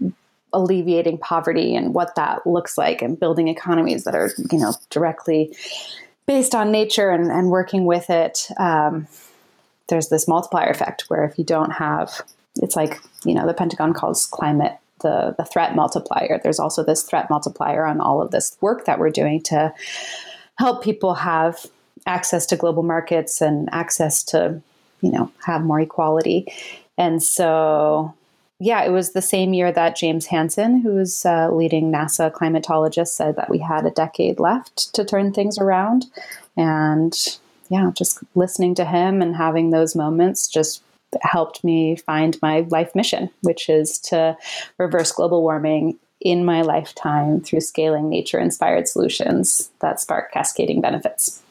alleviating 0.53 1.18
poverty 1.18 1.75
and 1.75 1.95
what 1.95 2.14
that 2.16 2.47
looks 2.47 2.77
like 2.79 3.03
and 3.03 3.18
building 3.18 3.49
economies 3.49 4.05
that 4.05 4.14
are, 4.14 4.31
you 4.51 4.59
know, 4.59 4.72
directly 4.91 5.55
based 6.27 6.55
on 6.55 6.72
nature 6.72 7.11
and, 7.11 7.31
and 7.31 7.51
working 7.51 7.85
with 7.85 8.11
it. 8.11 8.49
Um, 8.59 9.07
there's 9.89 10.09
this 10.09 10.28
multiplier 10.28 10.70
effect 10.70 11.05
where 11.09 11.24
if 11.24 11.39
you 11.39 11.45
don't 11.45 11.72
have, 11.72 12.22
it's 12.57 12.76
like, 12.76 13.01
you 13.24 13.35
know, 13.35 13.47
the 13.47 13.55
Pentagon 13.55 13.93
calls 13.93 14.26
climate 14.26 14.78
the, 15.03 15.35
the 15.37 15.45
threat 15.45 15.76
multiplier. 15.76 16.41
There's 16.43 16.59
also 16.59 16.82
this 16.82 17.03
threat 17.03 17.28
multiplier 17.30 17.85
on 17.85 18.01
all 18.01 18.22
of 18.22 18.30
this 18.30 18.57
work 18.61 18.87
that 18.87 18.99
we're 18.99 19.11
doing 19.11 19.43
to 19.45 19.72
help 20.59 20.82
people 20.82 21.14
have 21.14 21.66
access 22.07 22.47
to 22.47 22.57
global 22.57 22.82
markets 22.82 23.41
and 23.41 23.68
access 23.72 24.22
to, 24.24 24.61
you 25.01 25.11
know, 25.11 25.30
have 25.45 25.62
more 25.62 25.80
equality. 25.80 26.47
And 26.97 27.22
so, 27.22 28.14
yeah, 28.61 28.85
it 28.85 28.91
was 28.91 29.12
the 29.12 29.22
same 29.22 29.53
year 29.53 29.72
that 29.72 29.97
James 29.97 30.26
Hansen, 30.26 30.80
who's 30.80 31.24
a 31.24 31.51
leading 31.51 31.93
NASA 31.93 32.32
climatologist, 32.32 33.09
said 33.09 33.37
that 33.37 33.51
we 33.51 33.59
had 33.59 33.85
a 33.85 33.91
decade 33.91 34.39
left 34.39 34.95
to 34.95 35.05
turn 35.05 35.32
things 35.32 35.59
around. 35.59 36.07
And 36.57 37.12
yeah, 37.69 37.91
just 37.95 38.23
listening 38.35 38.75
to 38.77 38.85
him 38.85 39.23
and 39.23 39.37
having 39.37 39.71
those 39.71 39.95
moments 39.95 40.49
just 40.49 40.83
helped 41.23 41.62
me 41.62 41.97
find 41.97 42.37
my 42.43 42.67
life 42.71 42.95
mission, 42.95 43.31
which 43.43 43.69
is 43.69 43.99
to 43.99 44.37
reverse 44.79 45.12
global 45.12 45.43
warming 45.43 45.99
in 46.21 46.45
my 46.45 46.62
lifetime 46.62 47.41
through 47.41 47.61
scaling 47.61 48.09
nature 48.09 48.39
inspired 48.39 48.89
solutions 48.89 49.71
that 49.81 50.01
spark 50.01 50.33
cascading 50.33 50.81
benefits. 50.81 51.43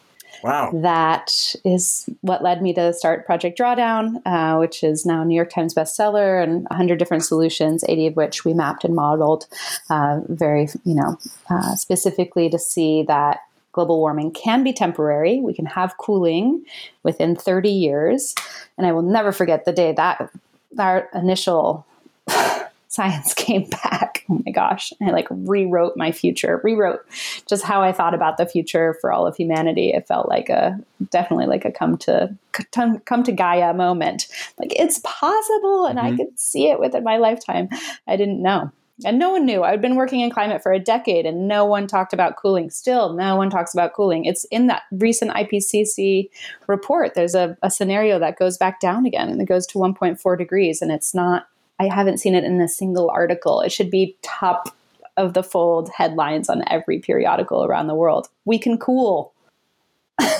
Wow. 0.43 0.71
That 0.73 1.55
is 1.63 2.09
what 2.19 2.43
led 2.43 2.61
me 2.61 2.73
to 2.73 2.91
start 2.91 3.25
Project 3.25 3.57
Drawdown, 3.57 4.21
uh, 4.25 4.57
which 4.57 4.83
is 4.83 5.05
now 5.05 5.23
New 5.23 5.35
York 5.35 5.49
Times 5.49 5.73
bestseller 5.73 6.43
and 6.43 6.65
100 6.65 6.99
different 6.99 7.23
solutions, 7.23 7.85
80 7.87 8.07
of 8.07 8.15
which 8.17 8.43
we 8.43 8.53
mapped 8.53 8.83
and 8.83 8.93
modeled 8.93 9.47
uh, 9.89 10.19
very, 10.27 10.67
you 10.83 10.95
know, 10.95 11.17
uh, 11.49 11.75
specifically 11.75 12.49
to 12.49 12.59
see 12.59 13.03
that 13.03 13.39
global 13.73 13.99
warming 13.99 14.31
can 14.31 14.63
be 14.63 14.71
temporary. 14.71 15.41
We 15.41 15.53
can 15.53 15.65
have 15.65 15.97
cooling 15.97 16.63
within 17.03 17.35
30 17.35 17.69
years. 17.69 18.33
And 18.77 18.87
I 18.87 18.93
will 18.93 19.01
never 19.01 19.31
forget 19.31 19.65
the 19.65 19.73
day 19.73 19.91
that 19.91 20.31
our 20.79 21.09
initial 21.13 21.85
science 22.87 23.33
came 23.33 23.67
back. 23.69 24.23
Oh 24.29 24.41
my 24.45 24.51
gosh. 24.51 24.93
I 25.01 25.09
like 25.09 25.27
rewrote 25.29 25.97
my 25.97 26.11
future, 26.11 26.61
rewrote 26.63 27.03
just 27.47 27.63
how 27.63 27.81
I 27.81 27.91
thought 27.91 28.13
about 28.13 28.37
the 28.37 28.45
future 28.45 28.95
for 29.01 29.11
all 29.11 29.27
of 29.27 29.35
humanity. 29.35 29.89
It 29.89 30.07
felt 30.07 30.29
like 30.29 30.49
a 30.49 30.79
definitely 31.09 31.47
like 31.47 31.65
a 31.65 31.71
come 31.71 31.97
to 31.97 32.37
come 33.05 33.23
to 33.23 33.31
Gaia 33.31 33.73
moment. 33.73 34.27
Like 34.59 34.79
it's 34.79 34.99
possible 35.03 35.87
and 35.87 35.97
mm-hmm. 35.97 36.13
I 36.13 36.17
could 36.17 36.39
see 36.39 36.69
it 36.69 36.79
within 36.79 37.03
my 37.03 37.17
lifetime. 37.17 37.67
I 38.07 38.15
didn't 38.15 38.41
know. 38.41 38.71
And 39.05 39.17
no 39.17 39.31
one 39.31 39.45
knew. 39.45 39.63
I'd 39.63 39.81
been 39.81 39.95
working 39.95 40.19
in 40.19 40.29
climate 40.29 40.61
for 40.61 40.71
a 40.71 40.79
decade 40.79 41.25
and 41.25 41.47
no 41.47 41.65
one 41.65 41.87
talked 41.87 42.13
about 42.13 42.35
cooling. 42.37 42.69
Still, 42.69 43.13
no 43.13 43.35
one 43.35 43.49
talks 43.49 43.73
about 43.73 43.93
cooling. 43.93 44.25
It's 44.25 44.45
in 44.45 44.67
that 44.67 44.83
recent 44.91 45.31
IPCC 45.31 46.29
report. 46.67 47.15
There's 47.15 47.33
a, 47.33 47.57
a 47.63 47.71
scenario 47.71 48.19
that 48.19 48.37
goes 48.37 48.57
back 48.57 48.79
down 48.79 49.05
again 49.05 49.29
and 49.29 49.41
it 49.41 49.45
goes 49.45 49.65
to 49.67 49.79
1.4 49.79 50.37
degrees. 50.37 50.81
And 50.81 50.91
it's 50.91 51.15
not, 51.15 51.47
I 51.79 51.87
haven't 51.87 52.19
seen 52.19 52.35
it 52.35 52.43
in 52.43 52.61
a 52.61 52.67
single 52.67 53.09
article. 53.09 53.61
It 53.61 53.71
should 53.71 53.89
be 53.89 54.15
top 54.21 54.75
of 55.17 55.33
the 55.33 55.43
fold 55.43 55.89
headlines 55.89 56.47
on 56.47 56.63
every 56.67 56.99
periodical 56.99 57.65
around 57.65 57.87
the 57.87 57.95
world. 57.95 58.29
We 58.45 58.59
can 58.59 58.77
cool. 58.77 59.33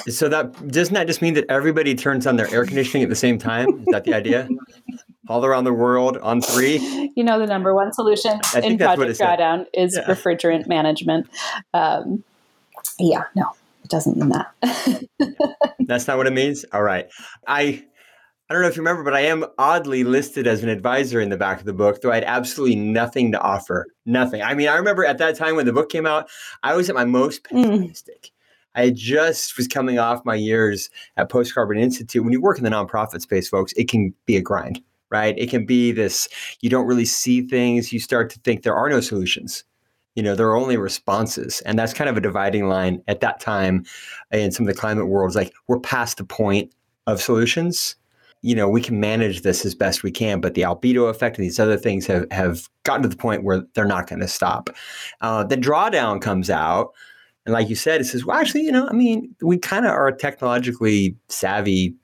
so 0.07 0.29
that 0.29 0.67
doesn't 0.67 0.93
that 0.93 1.07
just 1.07 1.23
mean 1.23 1.33
that 1.33 1.45
everybody 1.49 1.95
turns 1.95 2.27
on 2.27 2.35
their 2.35 2.51
air 2.53 2.65
conditioning 2.65 3.03
at 3.03 3.09
the 3.09 3.15
same 3.15 3.39
time? 3.39 3.67
Is 3.79 3.85
that 3.87 4.03
the 4.03 4.13
idea? 4.13 4.47
all 5.27 5.45
around 5.45 5.63
the 5.63 5.73
world 5.73 6.17
on 6.17 6.41
three. 6.41 7.11
You 7.15 7.23
know, 7.23 7.39
the 7.39 7.47
number 7.47 7.73
one 7.75 7.93
solution 7.93 8.39
in 8.63 8.77
Project 8.77 9.19
Drawdown 9.19 9.65
is 9.73 9.95
yeah. 9.95 10.05
refrigerant 10.05 10.67
management. 10.67 11.27
Um, 11.73 12.23
yeah, 12.99 13.23
no, 13.35 13.51
it 13.83 13.89
doesn't 13.89 14.17
mean 14.17 14.29
that. 14.29 15.07
that's 15.81 16.07
not 16.07 16.17
what 16.17 16.27
it 16.27 16.33
means. 16.33 16.65
All 16.73 16.83
right, 16.83 17.07
I. 17.47 17.85
I 18.49 18.53
don't 18.53 18.61
know 18.61 18.67
if 18.67 18.75
you 18.75 18.81
remember, 18.81 19.03
but 19.03 19.15
I 19.15 19.21
am 19.21 19.45
oddly 19.57 20.03
listed 20.03 20.47
as 20.47 20.63
an 20.63 20.69
advisor 20.69 21.21
in 21.21 21.29
the 21.29 21.37
back 21.37 21.59
of 21.59 21.65
the 21.65 21.73
book, 21.73 22.01
though 22.01 22.11
I 22.11 22.15
had 22.15 22.25
absolutely 22.25 22.75
nothing 22.75 23.31
to 23.31 23.39
offer. 23.39 23.87
Nothing. 24.05 24.43
I 24.43 24.53
mean, 24.53 24.67
I 24.67 24.75
remember 24.75 25.05
at 25.05 25.17
that 25.19 25.37
time 25.37 25.55
when 25.55 25.65
the 25.65 25.73
book 25.73 25.89
came 25.89 26.05
out, 26.05 26.29
I 26.61 26.75
was 26.75 26.89
at 26.89 26.93
my 26.93 27.05
most 27.05 27.45
mm. 27.45 27.63
pessimistic. 27.63 28.23
Mm. 28.25 28.29
I 28.75 28.89
just 28.89 29.57
was 29.57 29.67
coming 29.67 29.97
off 29.97 30.25
my 30.25 30.35
years 30.35 30.89
at 31.15 31.29
Post 31.29 31.55
Carbon 31.55 31.77
Institute. 31.77 32.21
When 32.21 32.33
you 32.33 32.41
work 32.41 32.57
in 32.57 32.65
the 32.65 32.69
nonprofit 32.69 33.21
space, 33.21 33.47
folks, 33.47 33.71
it 33.73 33.87
can 33.87 34.13
be 34.25 34.35
a 34.35 34.41
grind 34.41 34.81
right? 35.13 35.37
It 35.37 35.51
can 35.51 35.65
be 35.65 35.91
this 35.91 36.27
you 36.61 36.69
don't 36.69 36.87
really 36.87 37.05
see 37.05 37.41
things, 37.47 37.93
you 37.93 37.99
start 37.99 38.31
to 38.31 38.39
think 38.39 38.63
there 38.63 38.75
are 38.75 38.89
no 38.89 38.99
solutions. 38.99 39.63
You 40.15 40.23
know, 40.23 40.35
there 40.35 40.47
are 40.47 40.57
only 40.57 40.75
responses. 40.75 41.61
And 41.61 41.77
that's 41.77 41.93
kind 41.93 42.09
of 42.09 42.17
a 42.17 42.21
dividing 42.21 42.67
line 42.67 43.01
at 43.07 43.21
that 43.21 43.39
time 43.39 43.85
in 44.31 44.51
some 44.51 44.67
of 44.67 44.73
the 44.73 44.79
climate 44.79 45.07
worlds. 45.07 45.35
Like 45.35 45.53
we're 45.67 45.79
past 45.79 46.17
the 46.17 46.25
point 46.25 46.73
of 47.07 47.21
solutions. 47.21 47.95
You 48.41 48.55
know, 48.55 48.67
we 48.67 48.81
can 48.81 48.99
manage 48.99 49.41
this 49.41 49.65
as 49.65 49.73
best 49.73 50.03
we 50.03 50.11
can, 50.11 50.41
but 50.41 50.55
the 50.55 50.63
albedo 50.63 51.09
effect 51.09 51.37
and 51.37 51.45
these 51.45 51.59
other 51.59 51.77
things 51.77 52.05
have, 52.07 52.29
have 52.31 52.67
gotten 52.83 53.03
to 53.03 53.07
the 53.07 53.15
point 53.15 53.43
where 53.43 53.63
they're 53.73 53.85
not 53.85 54.07
going 54.07 54.19
to 54.19 54.27
stop. 54.27 54.69
Uh, 55.21 55.43
the 55.43 55.55
drawdown 55.55 56.21
comes 56.21 56.49
out. 56.49 56.93
And 57.45 57.53
like 57.53 57.69
you 57.69 57.75
said, 57.75 58.01
it 58.01 58.05
says, 58.05 58.25
well, 58.25 58.37
actually, 58.37 58.63
you 58.63 58.71
know, 58.71 58.87
I 58.87 58.93
mean, 58.93 59.35
we 59.41 59.57
kind 59.57 59.85
of 59.85 59.91
are 59.91 60.07
a 60.07 60.17
technologically 60.17 61.15
savvy 61.29 61.95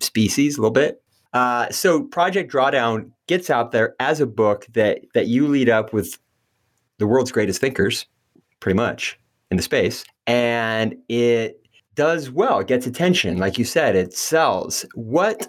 species 0.00 0.56
a 0.56 0.60
little 0.60 0.72
bit. 0.72 1.02
Uh, 1.32 1.68
so 1.70 2.02
Project 2.02 2.52
Drawdown 2.52 3.10
gets 3.26 3.50
out 3.50 3.72
there 3.72 3.94
as 4.00 4.20
a 4.20 4.26
book 4.26 4.66
that 4.72 5.00
that 5.14 5.26
you 5.26 5.46
lead 5.46 5.68
up 5.68 5.92
with 5.92 6.18
the 6.98 7.06
world's 7.06 7.32
greatest 7.32 7.60
thinkers, 7.60 8.06
pretty 8.60 8.76
much 8.76 9.18
in 9.50 9.56
the 9.56 9.62
space, 9.62 10.04
and 10.26 10.96
it 11.08 11.60
does 11.94 12.30
well. 12.30 12.60
It 12.60 12.68
gets 12.68 12.86
attention, 12.86 13.38
like 13.38 13.58
you 13.58 13.64
said, 13.64 13.96
it 13.96 14.14
sells. 14.14 14.86
What 14.94 15.48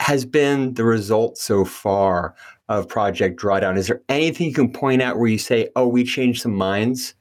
has 0.00 0.24
been 0.24 0.74
the 0.74 0.84
result 0.84 1.38
so 1.38 1.64
far 1.64 2.34
of 2.68 2.88
Project 2.88 3.40
Drawdown? 3.40 3.76
Is 3.76 3.86
there 3.86 4.02
anything 4.08 4.46
you 4.48 4.54
can 4.54 4.72
point 4.72 5.02
out 5.02 5.18
where 5.18 5.28
you 5.28 5.38
say, 5.38 5.70
"Oh, 5.76 5.88
we 5.88 6.04
changed 6.04 6.42
some 6.42 6.54
minds"? 6.54 7.14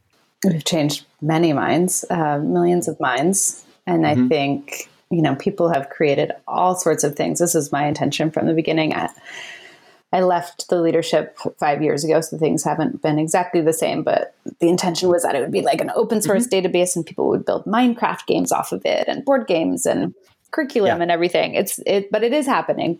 We've 0.43 0.63
changed 0.63 1.05
many 1.21 1.53
minds, 1.53 2.05
uh, 2.09 2.39
millions 2.39 2.87
of 2.87 2.99
minds, 2.99 3.65
and 3.87 4.03
mm-hmm. 4.03 4.25
I 4.25 4.27
think 4.27 4.88
you 5.09 5.21
know, 5.21 5.35
people 5.35 5.71
have 5.73 5.89
created 5.89 6.31
all 6.47 6.75
sorts 6.75 7.03
of 7.03 7.15
things. 7.15 7.39
This 7.39 7.55
is 7.55 7.71
my 7.71 7.87
intention 7.87 8.29
from 8.31 8.45
the 8.45 8.53
beginning. 8.53 8.93
I, 8.93 9.09
I 10.11 10.21
left 10.21 10.69
the 10.69 10.81
leadership 10.81 11.37
five 11.59 11.81
years 11.81 12.03
ago, 12.03 12.21
so 12.21 12.37
things 12.37 12.63
haven't 12.63 13.01
been 13.01 13.19
exactly 13.19 13.61
the 13.61 13.73
same. 13.73 14.03
But 14.03 14.35
the 14.59 14.69
intention 14.69 15.09
was 15.09 15.23
that 15.23 15.35
it 15.35 15.41
would 15.41 15.51
be 15.51 15.61
like 15.61 15.81
an 15.81 15.91
open 15.95 16.21
source 16.21 16.47
mm-hmm. 16.47 16.67
database, 16.67 16.95
and 16.95 17.05
people 17.05 17.27
would 17.29 17.45
build 17.45 17.65
Minecraft 17.65 18.25
games 18.25 18.51
off 18.51 18.71
of 18.71 18.85
it, 18.85 19.07
and 19.07 19.25
board 19.25 19.47
games, 19.47 19.85
and 19.85 20.13
curriculum, 20.51 20.97
yeah. 20.97 21.01
and 21.03 21.11
everything. 21.11 21.53
It's 21.53 21.79
it, 21.85 22.11
but 22.11 22.23
it 22.23 22.33
is 22.33 22.45
happening. 22.45 22.99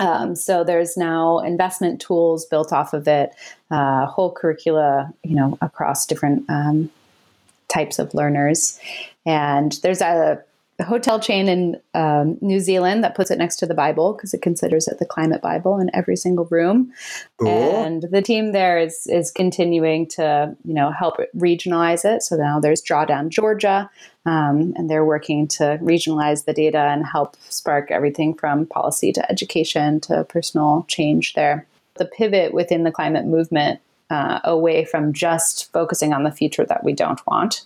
Um, 0.00 0.34
so 0.34 0.64
there's 0.64 0.96
now 0.96 1.38
investment 1.38 2.00
tools 2.00 2.46
built 2.46 2.72
off 2.72 2.94
of 2.94 3.06
it, 3.06 3.30
uh, 3.70 4.06
whole 4.06 4.32
curricula, 4.32 5.12
you 5.22 5.36
know, 5.36 5.56
across 5.62 6.04
different 6.04 6.44
um, 6.50 6.90
types 7.68 7.98
of 7.98 8.12
learners, 8.12 8.78
and 9.24 9.78
there's 9.82 10.00
a 10.00 10.42
a 10.78 10.84
hotel 10.84 11.20
chain 11.20 11.48
in 11.48 11.80
um, 11.94 12.36
New 12.40 12.58
Zealand 12.58 13.04
that 13.04 13.14
puts 13.14 13.30
it 13.30 13.38
next 13.38 13.56
to 13.56 13.66
the 13.66 13.74
Bible 13.74 14.12
because 14.12 14.34
it 14.34 14.42
considers 14.42 14.88
it 14.88 14.98
the 14.98 15.06
climate 15.06 15.40
Bible 15.40 15.78
in 15.78 15.88
every 15.94 16.16
single 16.16 16.46
room. 16.46 16.92
Cool. 17.38 17.48
And 17.48 18.02
the 18.02 18.22
team 18.22 18.52
there 18.52 18.78
is 18.78 19.06
is 19.06 19.30
continuing 19.30 20.08
to 20.08 20.56
you 20.64 20.74
know 20.74 20.90
help 20.90 21.16
regionalize 21.36 22.04
it. 22.04 22.22
So 22.22 22.36
now 22.36 22.58
there's 22.58 22.82
Drawdown 22.82 23.28
Georgia, 23.28 23.88
um, 24.26 24.74
and 24.76 24.90
they're 24.90 25.04
working 25.04 25.46
to 25.48 25.78
regionalize 25.80 26.44
the 26.44 26.52
data 26.52 26.78
and 26.78 27.06
help 27.06 27.36
spark 27.48 27.90
everything 27.90 28.34
from 28.34 28.66
policy 28.66 29.12
to 29.12 29.30
education 29.30 30.00
to 30.00 30.24
personal 30.24 30.84
change 30.88 31.34
there. 31.34 31.66
The 31.96 32.06
pivot 32.06 32.52
within 32.52 32.82
the 32.82 32.90
climate 32.90 33.26
movement 33.26 33.80
uh, 34.10 34.40
away 34.42 34.84
from 34.84 35.12
just 35.12 35.72
focusing 35.72 36.12
on 36.12 36.24
the 36.24 36.32
future 36.32 36.64
that 36.64 36.82
we 36.82 36.92
don't 36.92 37.24
want 37.26 37.62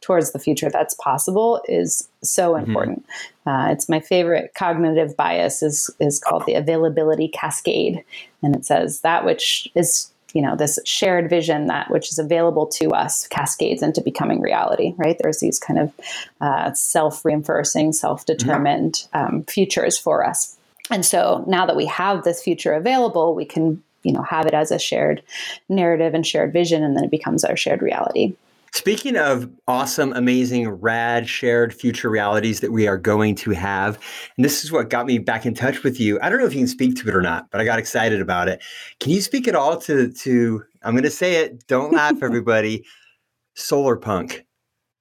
towards 0.00 0.32
the 0.32 0.38
future 0.38 0.70
that's 0.70 0.94
possible 0.94 1.62
is 1.68 2.08
so 2.22 2.52
mm-hmm. 2.52 2.66
important. 2.66 3.06
Mm-hmm. 3.06 3.48
Uh, 3.48 3.72
it's 3.72 3.88
my 3.88 4.00
favorite 4.00 4.52
cognitive 4.54 5.16
bias 5.16 5.62
is 5.62 5.90
is 6.00 6.18
called 6.18 6.44
the 6.46 6.54
availability 6.54 7.28
cascade, 7.28 8.04
and 8.42 8.54
it 8.54 8.64
says 8.64 9.00
that 9.00 9.24
which 9.24 9.68
is 9.74 10.10
you 10.32 10.42
know 10.42 10.54
this 10.54 10.78
shared 10.84 11.28
vision 11.28 11.66
that 11.66 11.90
which 11.90 12.10
is 12.10 12.18
available 12.18 12.66
to 12.66 12.90
us 12.90 13.26
cascades 13.26 13.82
into 13.82 14.00
becoming 14.00 14.40
reality 14.40 14.94
right 14.96 15.16
there's 15.20 15.40
these 15.40 15.58
kind 15.58 15.80
of 15.80 15.92
uh, 16.40 16.72
self-reinforcing 16.72 17.92
self-determined 17.92 19.08
mm-hmm. 19.12 19.34
um, 19.34 19.42
futures 19.42 19.98
for 19.98 20.24
us 20.24 20.56
and 20.90 21.06
so 21.06 21.44
now 21.46 21.64
that 21.66 21.76
we 21.76 21.86
have 21.86 22.24
this 22.24 22.42
future 22.42 22.74
available, 22.74 23.34
we 23.34 23.44
can 23.44 23.82
you 24.02 24.12
know 24.12 24.22
have 24.22 24.46
it 24.46 24.54
as 24.54 24.70
a 24.70 24.78
shared 24.78 25.22
narrative 25.68 26.14
and 26.14 26.26
shared 26.26 26.52
vision, 26.52 26.82
and 26.82 26.96
then 26.96 27.04
it 27.04 27.10
becomes 27.10 27.44
our 27.44 27.56
shared 27.56 27.80
reality. 27.80 28.34
Speaking 28.72 29.16
of 29.16 29.50
awesome, 29.66 30.12
amazing, 30.12 30.68
rad, 30.68 31.28
shared 31.28 31.74
future 31.74 32.08
realities 32.08 32.60
that 32.60 32.70
we 32.70 32.86
are 32.86 32.96
going 32.96 33.34
to 33.36 33.50
have, 33.50 33.98
and 34.36 34.44
this 34.44 34.64
is 34.64 34.70
what 34.70 34.90
got 34.90 35.06
me 35.06 35.18
back 35.18 35.44
in 35.44 35.54
touch 35.54 35.82
with 35.82 35.98
you. 35.98 36.18
I 36.22 36.28
don't 36.28 36.38
know 36.38 36.46
if 36.46 36.54
you 36.54 36.60
can 36.60 36.68
speak 36.68 36.94
to 36.96 37.08
it 37.08 37.14
or 37.14 37.22
not, 37.22 37.50
but 37.50 37.60
I 37.60 37.64
got 37.64 37.80
excited 37.80 38.20
about 38.20 38.48
it. 38.48 38.62
Can 39.00 39.10
you 39.10 39.20
speak 39.20 39.48
at 39.48 39.56
all 39.56 39.76
to 39.78 40.12
to? 40.12 40.62
I'm 40.82 40.92
going 40.92 41.04
to 41.04 41.10
say 41.10 41.36
it. 41.36 41.66
Don't 41.66 41.92
laugh, 41.94 42.22
everybody. 42.22 42.84
Solar 43.54 43.96
punk. 43.96 44.46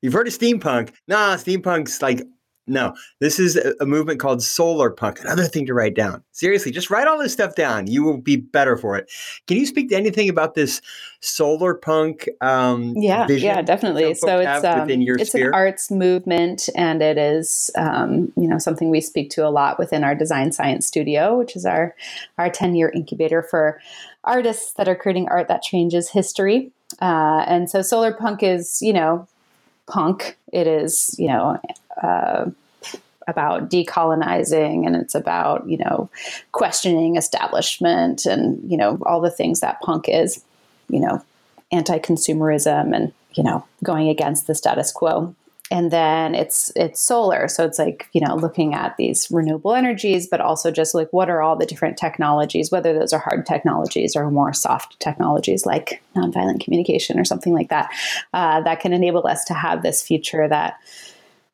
You've 0.01 0.13
heard 0.13 0.27
of 0.27 0.33
steampunk. 0.33 0.93
Nah, 1.07 1.35
steampunk's 1.35 2.01
like 2.01 2.21
no, 2.69 2.93
this 3.19 3.39
is 3.39 3.57
a, 3.57 3.85
movement 3.85 4.19
called 4.19 4.41
solar 4.41 4.89
punk. 4.89 5.19
Another 5.21 5.45
thing 5.45 5.65
to 5.65 5.73
write 5.73 5.95
down. 5.95 6.23
Seriously, 6.31 6.71
just 6.71 6.89
write 6.89 7.07
all 7.07 7.17
this 7.17 7.33
stuff 7.33 7.55
down. 7.55 7.87
You 7.87 8.03
will 8.03 8.17
be 8.17 8.35
better 8.37 8.77
for 8.77 8.95
it. 8.95 9.11
Can 9.47 9.57
you 9.57 9.65
speak 9.65 9.89
to 9.89 9.95
anything 9.95 10.29
about 10.29 10.53
this 10.53 10.81
solar 11.21 11.73
punk? 11.73 12.29
Um, 12.41 12.93
yeah, 12.95 13.27
yeah, 13.27 13.61
definitely. 13.61 14.13
So 14.13 14.39
it's 14.39 14.63
um, 14.63 14.89
it's 14.89 15.31
sphere? 15.31 15.49
an 15.49 15.53
arts 15.53 15.91
movement, 15.91 16.69
and 16.75 17.01
it 17.01 17.17
is 17.17 17.71
um, 17.75 18.31
you 18.35 18.47
know 18.47 18.59
something 18.59 18.89
we 18.89 19.01
speak 19.01 19.29
to 19.31 19.45
a 19.45 19.49
lot 19.49 19.79
within 19.79 20.03
our 20.03 20.15
design 20.15 20.51
science 20.51 20.85
studio, 20.85 21.37
which 21.37 21.55
is 21.55 21.65
our 21.65 21.95
our 22.37 22.49
ten 22.49 22.75
year 22.75 22.89
incubator 22.89 23.41
for 23.41 23.81
artists 24.23 24.73
that 24.73 24.87
are 24.87 24.95
creating 24.95 25.27
art 25.29 25.47
that 25.47 25.61
changes 25.61 26.09
history. 26.09 26.71
Uh, 27.01 27.43
and 27.47 27.69
so 27.69 27.81
solar 27.81 28.13
punk 28.13 28.43
is 28.43 28.81
you 28.81 28.93
know 28.93 29.27
punk. 29.87 30.37
It 30.51 30.67
is 30.67 31.15
you 31.17 31.27
know 31.27 31.59
uh, 32.03 32.49
about 33.27 33.69
decolonizing 33.69 34.87
and 34.87 34.95
it's 34.95 35.13
about 35.13 35.67
you 35.69 35.77
know 35.77 36.09
questioning 36.51 37.15
establishment 37.15 38.25
and 38.25 38.59
you 38.69 38.75
know 38.75 38.97
all 39.05 39.21
the 39.21 39.29
things 39.29 39.59
that 39.59 39.79
punk 39.81 40.09
is 40.09 40.43
you 40.89 40.99
know 40.99 41.21
anti-consumerism 41.71 42.95
and 42.95 43.13
you 43.33 43.43
know 43.43 43.63
going 43.83 44.09
against 44.09 44.47
the 44.47 44.55
status 44.55 44.91
quo. 44.91 45.33
And 45.71 45.91
then 45.91 46.33
it's 46.33 46.71
it's 46.75 46.99
solar. 46.99 47.47
So 47.47 47.63
it's 47.63 47.77
like 47.77 48.09
you 48.11 48.21
know 48.25 48.35
looking 48.35 48.73
at 48.73 48.97
these 48.97 49.29
renewable 49.29 49.75
energies 49.75 50.27
but 50.27 50.41
also 50.41 50.71
just 50.71 50.95
like 50.95 51.13
what 51.13 51.29
are 51.29 51.43
all 51.43 51.55
the 51.55 51.67
different 51.67 51.97
technologies 51.97 52.71
whether 52.71 52.97
those 52.97 53.13
are 53.13 53.19
hard 53.19 53.45
technologies 53.45 54.15
or 54.15 54.31
more 54.31 54.51
soft 54.51 54.99
technologies 54.99 55.67
like 55.67 56.01
nonviolent 56.15 56.63
communication 56.63 57.19
or 57.19 57.25
something 57.25 57.53
like 57.53 57.69
that 57.69 57.91
uh, 58.33 58.61
that 58.61 58.79
can 58.79 58.93
enable 58.93 59.27
us 59.27 59.45
to 59.45 59.53
have 59.53 59.83
this 59.83 60.01
future 60.01 60.47
that 60.47 60.79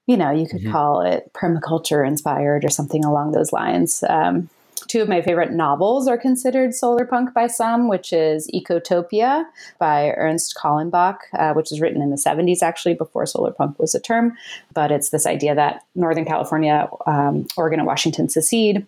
you 0.08 0.18
know, 0.18 0.32
you 0.32 0.48
could 0.48 0.62
mm-hmm. 0.62 0.72
call 0.72 1.02
it 1.02 1.32
permaculture 1.34 2.08
inspired 2.08 2.64
or 2.64 2.70
something 2.70 3.04
along 3.04 3.32
those 3.32 3.52
lines. 3.52 4.04
Um, 4.08 4.50
two 4.88 5.02
of 5.02 5.10
my 5.10 5.22
favorite 5.22 5.52
novels 5.52 6.08
are 6.08 6.18
considered 6.18 6.74
solar 6.74 7.06
punk 7.06 7.34
by 7.34 7.48
some, 7.48 7.88
which 7.88 8.14
is 8.14 8.50
Ecotopia 8.54 9.46
by 9.80 10.12
Ernst 10.12 10.56
Callenbach, 10.56 11.18
uh, 11.34 11.54
which 11.54 11.72
was 11.72 11.82
written 11.82 12.02
in 12.02 12.12
the 12.12 12.18
70s, 12.18 12.62
actually, 12.62 12.94
before 12.94 13.26
solar 13.26 13.52
punk 13.52 13.80
was 13.80 13.96
a 13.96 14.00
term. 14.00 14.38
But 14.74 14.92
it's 14.92 15.10
this 15.10 15.26
idea 15.26 15.56
that 15.56 15.84
Northern 15.96 16.26
California, 16.26 16.88
um, 17.08 17.48
Oregon, 17.58 17.80
and 17.80 17.88
Washington 17.88 18.30
secede 18.30 18.86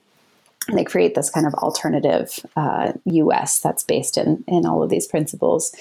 they 0.74 0.84
create 0.84 1.16
this 1.16 1.30
kind 1.30 1.46
of 1.46 1.54
alternative 1.56 2.40
uh, 2.56 2.94
US 3.06 3.60
that's 3.60 3.84
based 3.84 4.18
in, 4.18 4.44
in 4.48 4.66
all 4.66 4.84
of 4.84 4.90
these 4.90 5.08
principles. 5.08 5.74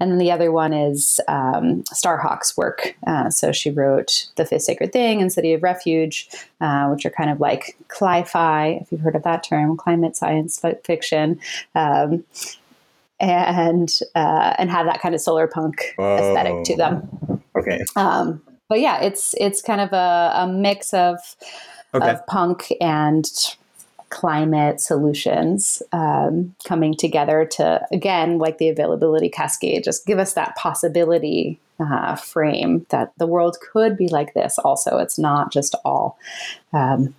And 0.00 0.10
then 0.10 0.18
the 0.18 0.30
other 0.30 0.50
one 0.50 0.72
is 0.72 1.20
um, 1.28 1.84
Starhawk's 1.84 2.56
work. 2.56 2.96
Uh, 3.06 3.30
so 3.30 3.52
she 3.52 3.70
wrote 3.70 4.28
The 4.36 4.44
Fifth 4.44 4.62
Sacred 4.62 4.92
Thing 4.92 5.20
and 5.20 5.32
City 5.32 5.52
of 5.52 5.62
Refuge, 5.62 6.28
uh, 6.60 6.88
which 6.88 7.06
are 7.06 7.10
kind 7.10 7.30
of 7.30 7.40
like 7.40 7.76
cli-fi, 7.88 8.78
if 8.82 8.90
you've 8.90 9.00
heard 9.00 9.16
of 9.16 9.22
that 9.22 9.44
term, 9.44 9.76
climate 9.76 10.16
science 10.16 10.60
fiction. 10.84 11.40
Um, 11.74 12.24
and 13.20 14.00
uh, 14.16 14.54
and 14.58 14.68
have 14.68 14.86
that 14.86 15.00
kind 15.00 15.14
of 15.14 15.20
solar 15.20 15.46
punk 15.46 15.94
aesthetic 15.96 16.64
to 16.64 16.76
them. 16.76 17.42
Okay. 17.56 17.84
Um, 17.94 18.42
but 18.68 18.80
yeah, 18.80 19.00
it's 19.00 19.34
it's 19.38 19.62
kind 19.62 19.80
of 19.80 19.92
a, 19.92 20.32
a 20.34 20.46
mix 20.48 20.92
of 20.92 21.18
okay. 21.94 22.10
of 22.10 22.26
punk 22.26 22.72
and 22.80 23.24
climate 24.12 24.80
solutions 24.80 25.82
um, 25.92 26.54
coming 26.64 26.94
together 26.94 27.44
to 27.44 27.84
again 27.90 28.38
like 28.38 28.58
the 28.58 28.68
availability 28.68 29.28
cascade 29.28 29.82
just 29.82 30.06
give 30.06 30.18
us 30.18 30.34
that 30.34 30.54
possibility 30.54 31.58
uh, 31.80 32.16
frame 32.16 32.86
that 32.90 33.12
the 33.18 33.26
world 33.26 33.56
could 33.72 33.96
be 33.96 34.08
like 34.08 34.34
this 34.34 34.58
also. 34.58 34.98
It's 34.98 35.18
not 35.18 35.52
just 35.52 35.74
all 35.84 36.18
um, 36.72 37.14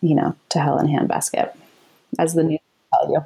you 0.00 0.14
know 0.14 0.34
to 0.50 0.60
hell 0.60 0.78
in 0.78 0.86
a 0.86 1.00
handbasket 1.00 1.54
as 2.18 2.34
the 2.34 2.44
news 2.44 2.60
tell 2.92 3.10
you. 3.10 3.24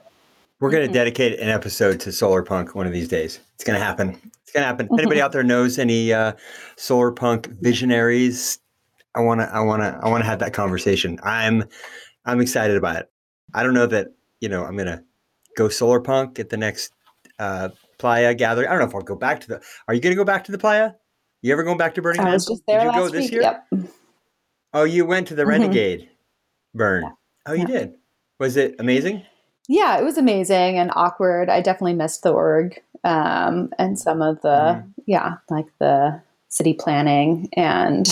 We're 0.60 0.70
going 0.70 0.82
to 0.82 0.88
mm-hmm. 0.88 0.94
dedicate 0.94 1.38
an 1.38 1.48
episode 1.48 2.00
to 2.00 2.12
solar 2.12 2.42
punk 2.42 2.74
one 2.74 2.86
of 2.86 2.92
these 2.92 3.08
days. 3.08 3.38
It's 3.54 3.64
going 3.64 3.78
to 3.78 3.84
happen. 3.84 4.10
It's 4.42 4.52
going 4.52 4.62
to 4.62 4.66
happen. 4.66 4.88
If 4.90 4.98
anybody 4.98 5.20
out 5.20 5.32
there 5.32 5.44
knows 5.44 5.78
any 5.78 6.12
uh, 6.12 6.32
solar 6.76 7.12
punk 7.12 7.48
visionaries 7.60 8.58
i 9.14 9.20
want 9.20 9.40
to 9.40 9.52
i 9.54 9.58
want 9.58 9.82
to 9.82 9.98
i 10.02 10.08
want 10.08 10.22
to 10.22 10.26
have 10.26 10.38
that 10.38 10.52
conversation. 10.52 11.18
I'm 11.22 11.64
I'm 12.28 12.40
excited 12.42 12.76
about 12.76 12.96
it. 12.96 13.10
I 13.54 13.62
don't 13.62 13.74
know 13.74 13.86
that 13.86 14.08
you 14.40 14.48
know 14.48 14.64
I'm 14.64 14.76
gonna 14.76 15.02
go 15.56 15.68
solar 15.68 16.00
punk 16.00 16.38
at 16.38 16.50
the 16.50 16.56
next 16.56 16.92
uh, 17.38 17.70
playa 17.98 18.34
gathering. 18.34 18.68
I 18.68 18.72
don't 18.72 18.80
know 18.80 18.88
if 18.88 18.94
I'll 18.94 19.00
go 19.00 19.16
back 19.16 19.40
to 19.40 19.48
the. 19.48 19.62
Are 19.88 19.94
you 19.94 20.00
gonna 20.00 20.14
go 20.14 20.24
back 20.24 20.44
to 20.44 20.52
the 20.52 20.58
playa? 20.58 20.92
You 21.40 21.52
ever 21.52 21.62
going 21.62 21.78
back 21.78 21.94
to 21.94 22.02
Burning 22.02 22.22
Man? 22.22 22.32
I 22.32 22.34
was 22.34 22.46
just 22.46 22.62
there 22.66 22.80
Did 22.80 22.84
you 22.84 22.90
last 22.90 22.98
go 22.98 23.08
this 23.08 23.24
week. 23.24 23.32
year? 23.32 23.42
Yep. 23.42 23.66
Oh, 24.74 24.84
you 24.84 25.06
went 25.06 25.28
to 25.28 25.34
the 25.34 25.42
mm-hmm. 25.42 25.50
Renegade 25.50 26.10
burn. 26.74 27.04
Yeah. 27.04 27.10
Oh, 27.46 27.52
you 27.54 27.60
yeah. 27.60 27.66
did. 27.66 27.94
Was 28.38 28.56
it 28.56 28.76
amazing? 28.78 29.22
Yeah, 29.68 29.98
it 29.98 30.04
was 30.04 30.18
amazing 30.18 30.78
and 30.78 30.90
awkward. 30.94 31.48
I 31.48 31.60
definitely 31.60 31.94
missed 31.94 32.22
the 32.22 32.32
org 32.32 32.80
um, 33.04 33.70
and 33.78 33.98
some 33.98 34.20
of 34.20 34.40
the 34.42 34.48
mm-hmm. 34.48 34.88
yeah, 35.06 35.36
like 35.48 35.66
the 35.78 36.20
city 36.48 36.74
planning 36.74 37.48
and 37.54 38.06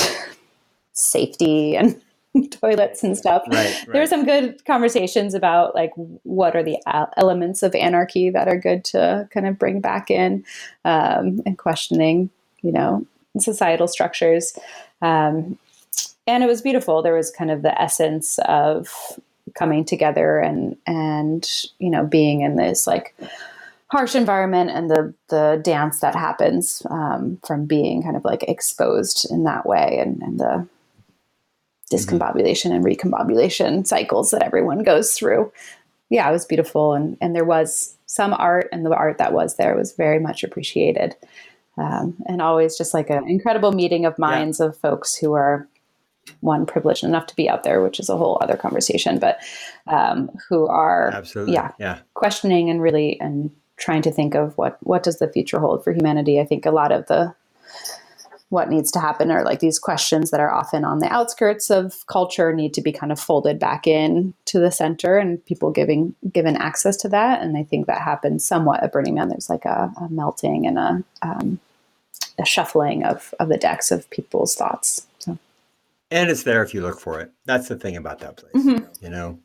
safety 0.93 1.77
and 1.77 2.01
toilets 2.51 3.03
and 3.03 3.17
stuff. 3.17 3.43
Right, 3.49 3.57
right. 3.57 3.87
There 3.93 4.01
were 4.01 4.07
some 4.07 4.25
good 4.25 4.65
conversations 4.65 5.35
about 5.35 5.75
like 5.75 5.93
what 6.23 6.57
are 6.57 6.63
the 6.63 6.79
elements 7.17 7.63
of 7.63 7.75
anarchy 7.75 8.31
that 8.31 8.49
are 8.49 8.59
good 8.59 8.85
to 8.87 9.29
kind 9.33 9.47
of 9.47 9.59
bring 9.59 9.81
back 9.81 10.11
in 10.11 10.45
um, 10.85 11.41
and 11.47 11.59
questioning, 11.59 12.31
you 12.63 12.73
know, 12.73 13.07
societal 13.39 13.89
structures. 13.89 14.59
Um, 15.03 15.59
and 16.27 16.43
it 16.43 16.47
was 16.47 16.63
beautiful. 16.63 17.03
There 17.03 17.15
was 17.15 17.31
kind 17.31 17.51
of 17.51 17.63
the 17.63 17.81
essence 17.81 18.39
of 18.47 18.89
coming 19.55 19.85
together 19.85 20.39
and 20.39 20.77
and 20.87 21.49
you 21.79 21.89
know 21.89 22.05
being 22.05 22.43
in 22.43 22.57
this 22.57 22.87
like 22.87 23.15
harsh 23.89 24.15
environment 24.15 24.71
and 24.71 24.91
the 24.91 25.15
the 25.29 25.61
dance 25.63 26.01
that 26.01 26.15
happens 26.15 26.83
um, 26.91 27.39
from 27.47 27.65
being 27.65 28.03
kind 28.03 28.17
of 28.17 28.25
like 28.25 28.43
exposed 28.45 29.27
in 29.31 29.45
that 29.45 29.65
way 29.65 29.99
and, 30.01 30.21
and 30.23 30.41
the 30.41 30.69
discombobulation 31.93 32.73
and 32.73 32.85
recombobulation 32.85 33.87
cycles 33.87 34.31
that 34.31 34.43
everyone 34.43 34.83
goes 34.83 35.13
through. 35.13 35.53
Yeah, 36.09 36.29
it 36.29 36.33
was 36.33 36.45
beautiful, 36.45 36.95
and 36.95 37.17
and 37.21 37.35
there 37.35 37.45
was 37.45 37.97
some 38.07 38.33
art, 38.33 38.69
and 38.73 38.87
the 38.87 38.95
art 38.95 39.19
that 39.19 39.33
was 39.33 39.57
there 39.57 39.77
was 39.77 39.93
very 39.93 40.21
much 40.21 40.45
appreciated, 40.45 41.17
um, 41.77 42.17
and 42.27 42.41
always 42.41 42.79
just 42.79 42.95
like 42.95 43.11
an 43.11 43.29
incredible 43.29 43.73
meeting 43.73 44.05
of 44.05 44.19
minds 44.19 44.61
yeah. 44.61 44.67
of 44.67 44.77
folks 44.77 45.17
who 45.17 45.33
are 45.33 45.67
one 46.41 46.67
privileged 46.67 47.05
enough 47.05 47.27
to 47.27 47.37
be 47.37 47.49
out 47.49 47.63
there, 47.63 47.83
which 47.83 48.01
is 48.01 48.09
a 48.09 48.17
whole 48.17 48.39
other 48.41 48.57
conversation, 48.57 49.19
but 49.19 49.39
um, 49.87 50.31
who 50.49 50.67
are 50.67 51.11
absolutely 51.13 51.55
yeah, 51.55 51.73
yeah 51.79 51.99
questioning 52.15 52.71
and 52.71 52.83
really 52.83 53.21
and 53.21 53.51
trying 53.77 54.03
to 54.03 54.11
think 54.11 54.35
of 54.35 54.57
what 54.57 54.79
what 54.83 55.03
does 55.03 55.19
the 55.19 55.29
future 55.29 55.61
hold 55.61 55.83
for 55.83 55.93
humanity. 55.93 56.41
I 56.41 56.45
think 56.45 56.67
a 56.67 56.71
lot 56.71 56.93
of 56.93 57.07
the 57.07 57.35
what 58.49 58.69
needs 58.69 58.93
to 58.93 59.01
happen 59.01 59.33
or 59.33 59.43
like 59.43 59.59
these 59.59 59.79
questions 59.79 60.31
that 60.31 60.41
are 60.41 60.53
often 60.53 60.85
on 60.85 61.01
the 61.01 61.13
outskirts 61.13 61.69
of 61.71 62.07
culture 62.07 62.53
need 62.53 62.73
to 62.75 62.81
be 62.81 62.93
kind 62.93 63.11
of 63.11 63.19
folded 63.19 63.59
back 63.59 63.87
in 63.87 64.33
to 64.45 64.61
the 64.61 64.71
center 64.71 65.19
and 65.19 65.45
people 65.47 65.71
giving 65.71 66.15
given 66.33 66.57
access 66.57 66.97
to 66.97 67.09
that 67.09 67.43
and 67.43 67.57
i 67.57 67.65
think 67.65 67.87
that 67.87 68.01
happens 68.01 68.45
somewhat 68.45 68.83
at 68.83 68.93
burning 68.93 69.15
man 69.15 69.29
there's 69.29 69.51
like 69.51 69.65
a, 69.65 69.93
a 70.01 70.09
melting 70.11 70.67
and 70.67 70.79
a, 70.79 71.05
um, 71.23 71.59
a 72.39 72.45
shuffling 72.45 73.05
of, 73.05 73.35
of 73.41 73.49
the 73.49 73.59
decks 73.59 73.91
of 73.91 74.09
people's 74.11 74.55
thoughts 74.55 75.07
so 75.19 75.37
and 76.11 76.31
it's 76.31 76.45
there 76.45 76.63
if 76.63 76.73
you 76.73 76.81
look 76.81 77.01
for 77.01 77.21
it 77.21 77.33
that's 77.47 77.69
the 77.69 77.77
thing 77.77 77.97
about 77.97 78.21
that 78.21 78.37
place 78.37 78.53
mm-hmm. 78.55 78.85
you 79.05 79.11
know 79.11 79.39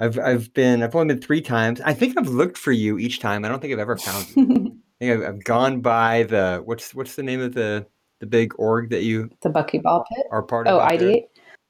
I've 0.00 0.18
I've 0.18 0.52
been 0.54 0.82
I've 0.82 0.96
only 0.96 1.14
been 1.14 1.22
three 1.22 1.40
times. 1.40 1.80
I 1.80 1.94
think 1.94 2.18
I've 2.18 2.28
looked 2.28 2.58
for 2.58 2.72
you 2.72 2.98
each 2.98 3.20
time. 3.20 3.44
I 3.44 3.48
don't 3.48 3.60
think 3.60 3.72
I've 3.72 3.78
ever 3.78 3.96
found 3.96 4.26
you. 4.34 4.42
I 5.00 5.04
think 5.04 5.12
I've, 5.12 5.28
I've, 5.28 5.44
gone 5.44 5.82
by 5.82 6.24
the 6.24 6.62
what's 6.64 6.96
what's 6.96 7.14
the 7.14 7.22
name 7.22 7.40
of 7.40 7.54
the 7.54 7.86
the 8.20 8.26
big 8.26 8.52
org 8.58 8.90
that 8.90 9.02
you 9.02 9.30
the 9.42 9.50
Buckyball 9.50 10.04
Pit 10.14 10.26
are 10.30 10.42
part 10.42 10.66
of. 10.66 10.74
Oh, 10.74 10.80
ID. 10.80 11.26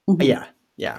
Mm-hmm. 0.08 0.22
Yeah, 0.22 0.46
yeah. 0.76 0.98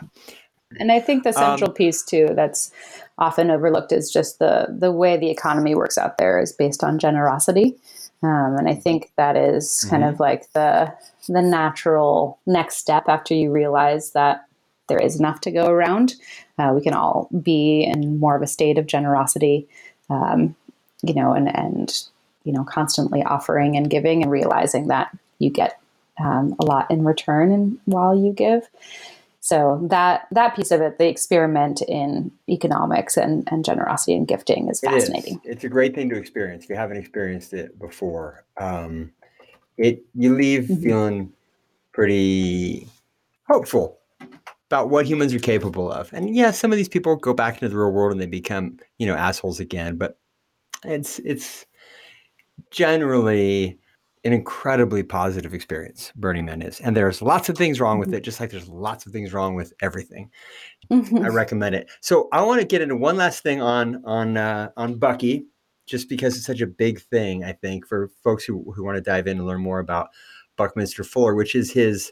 And 0.79 0.91
I 0.91 0.99
think 0.99 1.23
the 1.23 1.31
central 1.31 1.69
um, 1.69 1.75
piece 1.75 2.03
too 2.03 2.29
that's 2.35 2.71
often 3.17 3.49
overlooked 3.49 3.91
is 3.91 4.11
just 4.11 4.39
the 4.39 4.67
the 4.69 4.91
way 4.91 5.17
the 5.17 5.29
economy 5.29 5.75
works 5.75 5.97
out 5.97 6.17
there 6.17 6.39
is 6.39 6.51
based 6.51 6.83
on 6.83 6.99
generosity, 6.99 7.75
um, 8.23 8.55
and 8.57 8.67
I 8.67 8.73
think 8.73 9.11
that 9.17 9.37
is 9.37 9.85
kind 9.89 10.03
mm-hmm. 10.03 10.13
of 10.13 10.19
like 10.19 10.51
the 10.53 10.93
the 11.27 11.41
natural 11.41 12.39
next 12.45 12.77
step 12.77 13.05
after 13.07 13.33
you 13.33 13.51
realize 13.51 14.11
that 14.11 14.45
there 14.87 14.99
is 14.99 15.19
enough 15.19 15.41
to 15.41 15.51
go 15.51 15.67
around. 15.67 16.15
Uh, 16.57 16.71
we 16.75 16.81
can 16.81 16.93
all 16.93 17.29
be 17.41 17.83
in 17.83 18.19
more 18.19 18.35
of 18.35 18.41
a 18.41 18.47
state 18.47 18.77
of 18.77 18.87
generosity, 18.87 19.67
um, 20.09 20.55
you 21.03 21.13
know, 21.13 21.31
and 21.33 21.55
and 21.55 22.05
you 22.43 22.53
know, 22.53 22.63
constantly 22.63 23.23
offering 23.23 23.75
and 23.75 23.89
giving 23.89 24.21
and 24.21 24.31
realizing 24.31 24.87
that 24.87 25.15
you 25.39 25.49
get 25.49 25.79
um, 26.19 26.55
a 26.59 26.65
lot 26.65 26.89
in 26.89 27.03
return 27.03 27.51
and 27.51 27.77
while 27.85 28.15
you 28.15 28.31
give. 28.31 28.67
So 29.41 29.79
that 29.91 30.27
that 30.31 30.55
piece 30.55 30.71
of 30.71 30.81
it, 30.81 30.97
the 30.97 31.07
experiment 31.07 31.81
in 31.81 32.31
economics 32.49 33.15
and, 33.15 33.47
and 33.51 33.63
generosity 33.63 34.15
and 34.15 34.27
gifting 34.27 34.69
is 34.69 34.79
fascinating. 34.79 35.39
It 35.43 35.49
is. 35.49 35.55
It's 35.57 35.63
a 35.63 35.69
great 35.69 35.93
thing 35.93 36.09
to 36.09 36.15
experience 36.15 36.63
if 36.63 36.71
you 36.71 36.75
haven't 36.75 36.97
experienced 36.97 37.53
it 37.53 37.77
before. 37.77 38.43
Um, 38.57 39.11
it 39.77 40.03
you 40.15 40.33
leave 40.33 40.63
mm-hmm. 40.63 40.81
feeling 40.81 41.33
pretty 41.91 42.87
hopeful 43.47 43.99
about 44.67 44.89
what 44.89 45.05
humans 45.05 45.33
are 45.33 45.39
capable 45.39 45.91
of. 45.91 46.11
And 46.11 46.35
yeah, 46.35 46.49
some 46.49 46.71
of 46.71 46.77
these 46.77 46.89
people 46.89 47.15
go 47.15 47.33
back 47.33 47.55
into 47.55 47.69
the 47.69 47.77
real 47.77 47.91
world 47.91 48.11
and 48.11 48.19
they 48.19 48.25
become, 48.25 48.79
you 48.97 49.05
know, 49.05 49.15
assholes 49.15 49.59
again, 49.59 49.97
but 49.97 50.17
it's 50.83 51.19
it's 51.19 51.65
generally 52.71 53.79
an 54.25 54.33
incredibly 54.33 55.03
positive 55.03 55.53
experience 55.53 56.11
burning 56.15 56.45
man 56.45 56.61
is 56.61 56.79
and 56.81 56.97
there's 56.97 57.21
lots 57.21 57.47
of 57.47 57.55
things 57.55 57.79
wrong 57.79 57.99
with 57.99 58.09
mm-hmm. 58.09 58.17
it 58.17 58.23
just 58.23 58.39
like 58.39 58.49
there's 58.49 58.67
lots 58.67 59.05
of 59.05 59.13
things 59.13 59.31
wrong 59.31 59.53
with 59.53 59.71
everything 59.81 60.29
mm-hmm. 60.91 61.23
i 61.23 61.27
recommend 61.27 61.75
it 61.75 61.89
so 62.01 62.27
i 62.33 62.41
want 62.41 62.59
to 62.59 62.65
get 62.65 62.81
into 62.81 62.95
one 62.95 63.15
last 63.15 63.43
thing 63.43 63.61
on 63.61 64.03
on 64.03 64.35
uh, 64.35 64.69
on 64.75 64.97
bucky 64.97 65.45
just 65.85 66.09
because 66.09 66.35
it's 66.35 66.45
such 66.45 66.61
a 66.61 66.67
big 66.67 66.99
thing 66.99 67.43
i 67.43 67.53
think 67.53 67.85
for 67.87 68.09
folks 68.23 68.43
who, 68.43 68.71
who 68.73 68.83
want 68.83 68.95
to 68.95 69.01
dive 69.01 69.27
in 69.27 69.37
and 69.37 69.45
learn 69.45 69.61
more 69.61 69.79
about 69.79 70.09
buckminster 70.57 71.03
fuller 71.03 71.35
which 71.35 71.53
is 71.53 71.71
his 71.71 72.11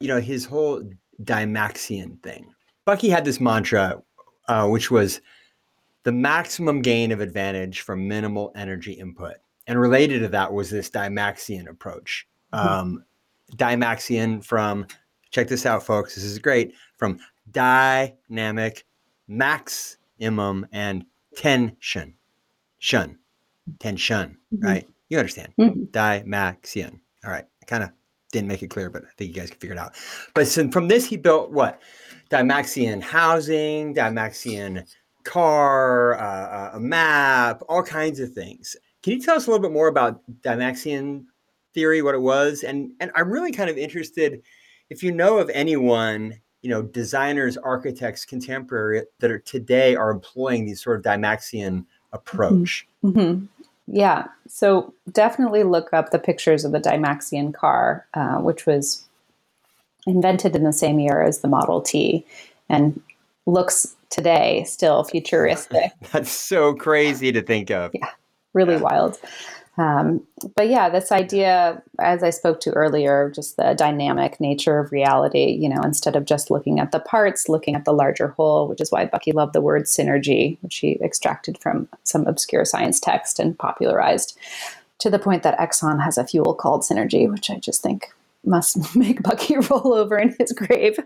you 0.00 0.08
know 0.08 0.20
his 0.20 0.46
whole 0.46 0.82
dymaxion 1.22 2.20
thing 2.22 2.54
bucky 2.86 3.10
had 3.10 3.24
this 3.24 3.40
mantra 3.40 4.02
uh, 4.48 4.66
which 4.66 4.90
was 4.90 5.20
the 6.04 6.12
maximum 6.12 6.82
gain 6.82 7.12
of 7.12 7.20
advantage 7.20 7.80
from 7.80 8.08
minimal 8.08 8.50
energy 8.54 8.92
input 8.92 9.36
and 9.66 9.80
related 9.80 10.20
to 10.20 10.28
that 10.28 10.52
was 10.52 10.70
this 10.70 10.90
Dymaxion 10.90 11.68
approach. 11.68 12.26
Mm-hmm. 12.52 12.68
Um, 12.68 13.04
from, 14.42 14.86
check 15.30 15.48
this 15.48 15.66
out, 15.66 15.82
folks, 15.82 16.14
this 16.14 16.24
is 16.24 16.38
great, 16.38 16.74
from 16.96 17.18
dynamic, 17.50 18.84
maximum, 19.28 20.66
and 20.72 21.04
tension. 21.36 22.14
Shun. 22.78 23.18
Tension, 23.78 24.36
mm-hmm. 24.54 24.64
right? 24.64 24.88
You 25.08 25.18
understand. 25.18 25.52
Mm-hmm. 25.58 25.84
All 27.24 27.30
right. 27.30 27.44
I 27.62 27.64
kind 27.66 27.82
of 27.82 27.90
didn't 28.32 28.48
make 28.48 28.62
it 28.62 28.68
clear, 28.68 28.90
but 28.90 29.04
I 29.04 29.08
think 29.16 29.34
you 29.34 29.40
guys 29.40 29.50
can 29.50 29.58
figure 29.58 29.76
it 29.76 29.78
out. 29.78 29.94
But 30.34 30.48
so 30.48 30.70
from 30.70 30.88
this, 30.88 31.06
he 31.06 31.16
built 31.16 31.50
what? 31.50 31.80
Dymaxion 32.30 33.02
housing, 33.02 33.94
Dymaxion 33.94 34.86
car, 35.24 36.14
uh, 36.18 36.20
uh 36.20 36.70
a 36.74 36.80
map, 36.80 37.62
all 37.68 37.82
kinds 37.82 38.20
of 38.20 38.32
things. 38.32 38.76
Can 39.04 39.12
you 39.12 39.20
tell 39.20 39.36
us 39.36 39.46
a 39.46 39.50
little 39.50 39.62
bit 39.62 39.74
more 39.74 39.88
about 39.88 40.22
Dymaxion 40.40 41.26
theory, 41.74 42.00
what 42.00 42.14
it 42.14 42.22
was? 42.22 42.62
And 42.62 42.90
and 43.00 43.10
I'm 43.14 43.30
really 43.30 43.52
kind 43.52 43.68
of 43.68 43.76
interested 43.76 44.40
if 44.88 45.02
you 45.02 45.12
know 45.12 45.36
of 45.36 45.50
anyone, 45.52 46.40
you 46.62 46.70
know, 46.70 46.80
designers, 46.80 47.58
architects, 47.58 48.24
contemporary 48.24 49.02
that 49.18 49.30
are 49.30 49.40
today 49.40 49.94
are 49.94 50.10
employing 50.10 50.64
these 50.64 50.82
sort 50.82 50.96
of 50.96 51.04
Dymaxion 51.04 51.84
approach. 52.14 52.88
Mm-hmm. 53.04 53.18
Mm-hmm. 53.18 53.44
Yeah, 53.88 54.24
so 54.48 54.94
definitely 55.12 55.64
look 55.64 55.92
up 55.92 56.08
the 56.08 56.18
pictures 56.18 56.64
of 56.64 56.72
the 56.72 56.80
Dymaxion 56.80 57.52
car, 57.52 58.06
uh, 58.14 58.36
which 58.36 58.64
was 58.64 59.06
invented 60.06 60.56
in 60.56 60.64
the 60.64 60.72
same 60.72 60.98
year 60.98 61.20
as 61.20 61.40
the 61.40 61.48
Model 61.48 61.82
T, 61.82 62.24
and 62.70 63.02
looks 63.44 63.96
today 64.08 64.64
still 64.64 65.04
futuristic. 65.04 65.92
That's 66.10 66.32
so 66.32 66.72
crazy 66.72 67.32
to 67.32 67.42
think 67.42 67.70
of. 67.70 67.90
Yeah 67.92 68.08
really 68.54 68.74
yeah. 68.74 68.80
wild. 68.80 69.18
Um, 69.76 70.24
but 70.54 70.68
yeah, 70.68 70.88
this 70.88 71.10
idea, 71.10 71.82
as 71.98 72.22
I 72.22 72.30
spoke 72.30 72.60
to 72.60 72.70
earlier, 72.70 73.30
just 73.34 73.56
the 73.56 73.74
dynamic 73.74 74.40
nature 74.40 74.78
of 74.78 74.92
reality, 74.92 75.46
you 75.50 75.68
know, 75.68 75.80
instead 75.82 76.14
of 76.14 76.26
just 76.26 76.50
looking 76.50 76.78
at 76.78 76.92
the 76.92 77.00
parts, 77.00 77.48
looking 77.48 77.74
at 77.74 77.84
the 77.84 77.92
larger 77.92 78.28
whole, 78.28 78.68
which 78.68 78.80
is 78.80 78.92
why 78.92 79.04
Bucky 79.04 79.32
loved 79.32 79.52
the 79.52 79.60
word 79.60 79.84
synergy, 79.84 80.58
which 80.62 80.76
he 80.76 80.98
extracted 81.02 81.58
from 81.58 81.88
some 82.04 82.26
obscure 82.26 82.64
science 82.64 83.00
text 83.00 83.40
and 83.40 83.58
popularized 83.58 84.38
to 85.00 85.10
the 85.10 85.18
point 85.18 85.42
that 85.42 85.58
Exxon 85.58 86.02
has 86.02 86.18
a 86.18 86.26
fuel 86.26 86.54
called 86.54 86.82
synergy, 86.82 87.28
which 87.28 87.50
I 87.50 87.56
just 87.56 87.82
think 87.82 88.13
must 88.46 88.96
make 88.96 89.22
Bucky 89.22 89.56
roll 89.70 89.94
over 89.94 90.18
in 90.18 90.34
his 90.38 90.52
grave. 90.52 90.98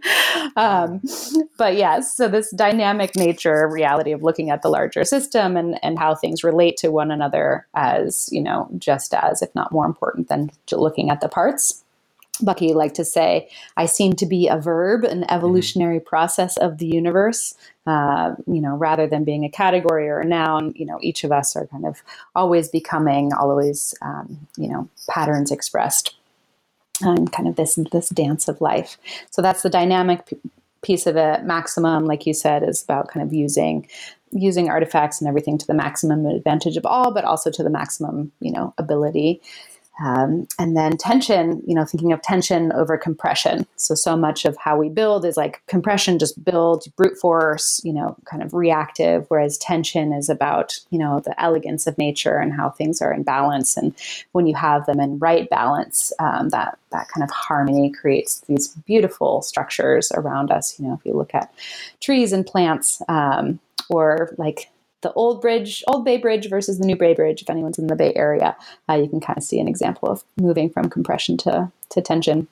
Um, 0.56 1.00
but 1.56 1.76
yes, 1.76 2.14
so 2.14 2.28
this 2.28 2.50
dynamic 2.52 3.16
nature 3.16 3.68
reality 3.68 4.12
of 4.12 4.22
looking 4.22 4.50
at 4.50 4.62
the 4.62 4.68
larger 4.68 5.04
system 5.04 5.56
and, 5.56 5.82
and 5.82 5.98
how 5.98 6.14
things 6.14 6.44
relate 6.44 6.76
to 6.78 6.90
one 6.90 7.10
another 7.10 7.66
as, 7.74 8.28
you 8.32 8.42
know, 8.42 8.68
just 8.78 9.14
as, 9.14 9.42
if 9.42 9.54
not 9.54 9.72
more 9.72 9.86
important 9.86 10.28
than 10.28 10.50
looking 10.72 11.10
at 11.10 11.20
the 11.20 11.28
parts. 11.28 11.84
Bucky 12.40 12.72
liked 12.72 12.94
to 12.96 13.04
say, 13.04 13.48
I 13.76 13.86
seem 13.86 14.12
to 14.14 14.26
be 14.26 14.46
a 14.48 14.58
verb, 14.58 15.04
an 15.04 15.22
mm-hmm. 15.22 15.34
evolutionary 15.34 15.98
mm-hmm. 15.98 16.08
process 16.08 16.56
of 16.56 16.78
the 16.78 16.86
universe. 16.86 17.54
Uh, 17.86 18.34
you 18.46 18.60
know, 18.60 18.76
rather 18.76 19.06
than 19.06 19.24
being 19.24 19.44
a 19.44 19.48
category 19.48 20.08
or 20.08 20.20
a 20.20 20.24
noun, 20.24 20.74
you 20.76 20.84
know, 20.84 20.98
each 21.00 21.24
of 21.24 21.32
us 21.32 21.56
are 21.56 21.66
kind 21.68 21.86
of 21.86 22.02
always 22.34 22.68
becoming, 22.68 23.32
always, 23.32 23.94
um, 24.02 24.46
you 24.58 24.68
know, 24.68 24.86
patterns 25.08 25.50
expressed 25.50 26.17
and 27.02 27.32
kind 27.32 27.48
of 27.48 27.56
this 27.56 27.78
this 27.92 28.08
dance 28.08 28.48
of 28.48 28.60
life. 28.60 28.98
So 29.30 29.42
that's 29.42 29.62
the 29.62 29.70
dynamic 29.70 30.26
p- 30.26 30.36
piece 30.82 31.06
of 31.06 31.16
it. 31.16 31.44
Maximum, 31.44 32.06
like 32.06 32.26
you 32.26 32.34
said, 32.34 32.62
is 32.62 32.82
about 32.82 33.08
kind 33.08 33.26
of 33.26 33.32
using 33.32 33.88
using 34.30 34.68
artifacts 34.68 35.20
and 35.20 35.28
everything 35.28 35.56
to 35.58 35.66
the 35.66 35.74
maximum 35.74 36.26
advantage 36.26 36.76
of 36.76 36.84
all, 36.84 37.12
but 37.12 37.24
also 37.24 37.50
to 37.50 37.62
the 37.62 37.70
maximum, 37.70 38.30
you 38.40 38.52
know, 38.52 38.74
ability. 38.78 39.40
Um, 40.02 40.46
and 40.58 40.76
then 40.76 40.96
tension, 40.96 41.62
you 41.66 41.74
know, 41.74 41.84
thinking 41.84 42.12
of 42.12 42.22
tension 42.22 42.72
over 42.72 42.96
compression. 42.96 43.66
So, 43.76 43.94
so 43.94 44.16
much 44.16 44.44
of 44.44 44.56
how 44.56 44.76
we 44.76 44.88
build 44.88 45.24
is 45.24 45.36
like 45.36 45.60
compression, 45.66 46.18
just 46.18 46.42
build, 46.44 46.84
brute 46.96 47.18
force, 47.18 47.80
you 47.84 47.92
know, 47.92 48.16
kind 48.24 48.42
of 48.42 48.54
reactive, 48.54 49.26
whereas 49.28 49.58
tension 49.58 50.12
is 50.12 50.28
about, 50.28 50.78
you 50.90 50.98
know, 50.98 51.20
the 51.20 51.40
elegance 51.42 51.86
of 51.86 51.98
nature 51.98 52.36
and 52.36 52.52
how 52.52 52.70
things 52.70 53.02
are 53.02 53.12
in 53.12 53.22
balance. 53.24 53.76
And 53.76 53.94
when 54.32 54.46
you 54.46 54.54
have 54.54 54.86
them 54.86 55.00
in 55.00 55.18
right 55.18 55.50
balance, 55.50 56.12
um, 56.20 56.50
that, 56.50 56.78
that 56.92 57.08
kind 57.08 57.24
of 57.24 57.30
harmony 57.30 57.90
creates 57.90 58.40
these 58.42 58.68
beautiful 58.68 59.42
structures 59.42 60.12
around 60.14 60.50
us. 60.50 60.78
You 60.78 60.86
know, 60.86 60.94
if 60.94 61.04
you 61.04 61.14
look 61.14 61.34
at 61.34 61.52
trees 62.00 62.32
and 62.32 62.46
plants, 62.46 63.02
um, 63.08 63.58
or 63.90 64.34
like 64.38 64.70
the 65.02 65.12
old 65.12 65.40
bridge, 65.40 65.84
Old 65.86 66.04
Bay 66.04 66.16
Bridge 66.16 66.48
versus 66.48 66.78
the 66.78 66.86
New 66.86 66.96
Bay 66.96 67.14
Bridge. 67.14 67.42
If 67.42 67.50
anyone's 67.50 67.78
in 67.78 67.86
the 67.86 67.96
Bay 67.96 68.12
Area, 68.16 68.56
uh, 68.88 68.94
you 68.94 69.08
can 69.08 69.20
kind 69.20 69.36
of 69.36 69.44
see 69.44 69.60
an 69.60 69.68
example 69.68 70.08
of 70.08 70.24
moving 70.40 70.70
from 70.70 70.90
compression 70.90 71.36
to, 71.38 71.70
to 71.90 72.02
tension. 72.02 72.48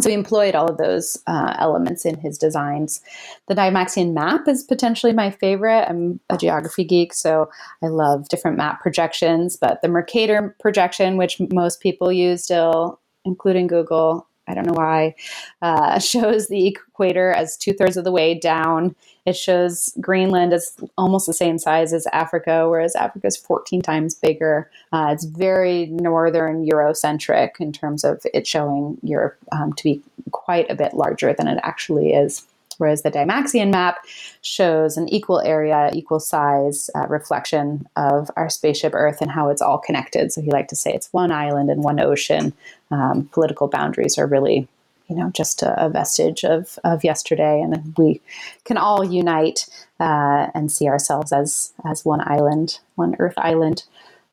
so 0.00 0.08
he 0.08 0.14
employed 0.14 0.54
all 0.54 0.68
of 0.68 0.76
those 0.76 1.22
uh, 1.26 1.54
elements 1.58 2.04
in 2.04 2.18
his 2.18 2.36
designs. 2.36 3.00
The 3.46 3.54
Dymaxion 3.54 4.12
map 4.12 4.48
is 4.48 4.64
potentially 4.64 5.12
my 5.12 5.30
favorite. 5.30 5.86
I'm 5.88 6.18
a 6.30 6.36
geography 6.36 6.84
geek, 6.84 7.14
so 7.14 7.48
I 7.82 7.86
love 7.86 8.28
different 8.28 8.56
map 8.56 8.80
projections. 8.80 9.56
But 9.56 9.82
the 9.82 9.88
Mercator 9.88 10.56
projection, 10.60 11.16
which 11.16 11.40
most 11.52 11.80
people 11.80 12.12
use 12.12 12.42
still, 12.42 12.98
including 13.24 13.68
Google, 13.68 14.26
I 14.46 14.54
don't 14.54 14.66
know 14.66 14.74
why, 14.74 15.14
uh, 15.62 15.98
shows 16.14 16.48
the 16.48 16.66
equator 16.68 17.32
as 17.32 17.56
two 17.56 17.72
thirds 17.72 17.96
of 17.96 18.04
the 18.04 18.12
way 18.12 18.38
down. 18.38 18.94
It 19.26 19.36
shows 19.36 19.94
Greenland 20.00 20.52
as 20.52 20.76
almost 20.98 21.26
the 21.26 21.32
same 21.32 21.58
size 21.58 21.92
as 21.92 22.06
Africa, 22.12 22.68
whereas 22.68 22.94
Africa 22.94 23.26
is 23.26 23.36
14 23.36 23.80
times 23.80 24.14
bigger. 24.14 24.70
Uh, 24.92 25.08
it's 25.12 25.24
very 25.24 25.86
northern 25.86 26.66
Eurocentric 26.66 27.52
in 27.58 27.72
terms 27.72 28.04
of 28.04 28.20
it 28.34 28.46
showing 28.46 28.98
Europe 29.02 29.38
um, 29.52 29.72
to 29.74 29.84
be 29.84 30.02
quite 30.30 30.70
a 30.70 30.74
bit 30.74 30.94
larger 30.94 31.32
than 31.32 31.48
it 31.48 31.58
actually 31.62 32.12
is. 32.12 32.46
Whereas 32.78 33.02
the 33.02 33.10
Dymaxion 33.10 33.70
map 33.70 33.98
shows 34.42 34.96
an 34.96 35.08
equal 35.08 35.40
area, 35.40 35.90
equal 35.92 36.20
size 36.20 36.90
uh, 36.94 37.06
reflection 37.08 37.86
of 37.96 38.30
our 38.36 38.48
spaceship 38.48 38.92
Earth 38.94 39.20
and 39.20 39.30
how 39.30 39.48
it's 39.48 39.62
all 39.62 39.78
connected. 39.78 40.32
So 40.32 40.40
he 40.40 40.50
liked 40.50 40.70
to 40.70 40.76
say 40.76 40.92
it's 40.92 41.12
one 41.12 41.32
island 41.32 41.70
and 41.70 41.82
one 41.82 42.00
ocean. 42.00 42.52
Um, 42.90 43.28
political 43.32 43.68
boundaries 43.68 44.18
are 44.18 44.26
really, 44.26 44.68
you 45.08 45.16
know, 45.16 45.30
just 45.30 45.62
a, 45.62 45.84
a, 45.84 45.88
vestige 45.88 46.44
of, 46.44 46.78
of 46.84 47.04
yesterday, 47.04 47.60
and 47.60 47.94
we 47.96 48.20
can 48.64 48.76
all 48.76 49.04
unite 49.04 49.66
uh, 50.00 50.48
and 50.54 50.70
see 50.70 50.88
ourselves 50.88 51.32
as 51.32 51.72
as 51.84 52.04
one 52.04 52.20
island, 52.20 52.78
one 52.94 53.16
Earth 53.18 53.34
island. 53.36 53.84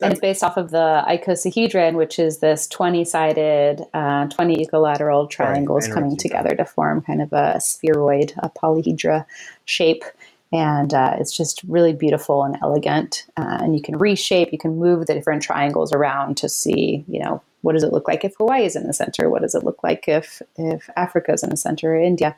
And 0.02 0.12
it's 0.12 0.20
based 0.20 0.42
off 0.42 0.56
of 0.56 0.70
the 0.70 1.02
icosahedron, 1.06 1.94
which 1.94 2.18
is 2.18 2.38
this 2.38 2.66
20 2.68 3.04
sided, 3.04 3.84
uh, 3.94 4.26
20 4.28 4.62
equilateral 4.62 5.26
triangles 5.26 5.88
right, 5.88 5.94
coming 5.94 6.16
together 6.16 6.54
to 6.56 6.64
form 6.64 7.02
kind 7.02 7.22
of 7.22 7.32
a 7.32 7.60
spheroid, 7.60 8.32
a 8.38 8.50
polyhedra 8.50 9.24
shape. 9.64 10.04
And 10.52 10.92
uh, 10.92 11.16
it's 11.18 11.34
just 11.34 11.62
really 11.64 11.94
beautiful 11.94 12.44
and 12.44 12.56
elegant. 12.62 13.26
Uh, 13.36 13.58
and 13.60 13.74
you 13.74 13.82
can 13.82 13.96
reshape, 13.96 14.52
you 14.52 14.58
can 14.58 14.78
move 14.78 15.06
the 15.06 15.14
different 15.14 15.42
triangles 15.42 15.92
around 15.92 16.36
to 16.38 16.48
see, 16.48 17.04
you 17.08 17.20
know, 17.20 17.42
what 17.62 17.72
does 17.72 17.84
it 17.84 17.92
look 17.92 18.08
like 18.08 18.24
if 18.24 18.34
Hawaii 18.36 18.64
is 18.64 18.76
in 18.76 18.86
the 18.86 18.92
center? 18.92 19.30
What 19.30 19.42
does 19.42 19.54
it 19.54 19.64
look 19.64 19.82
like 19.82 20.08
if, 20.08 20.42
if 20.56 20.90
Africa 20.96 21.32
is 21.32 21.42
in 21.42 21.50
the 21.50 21.56
center 21.56 21.94
or 21.94 22.00
India? 22.00 22.36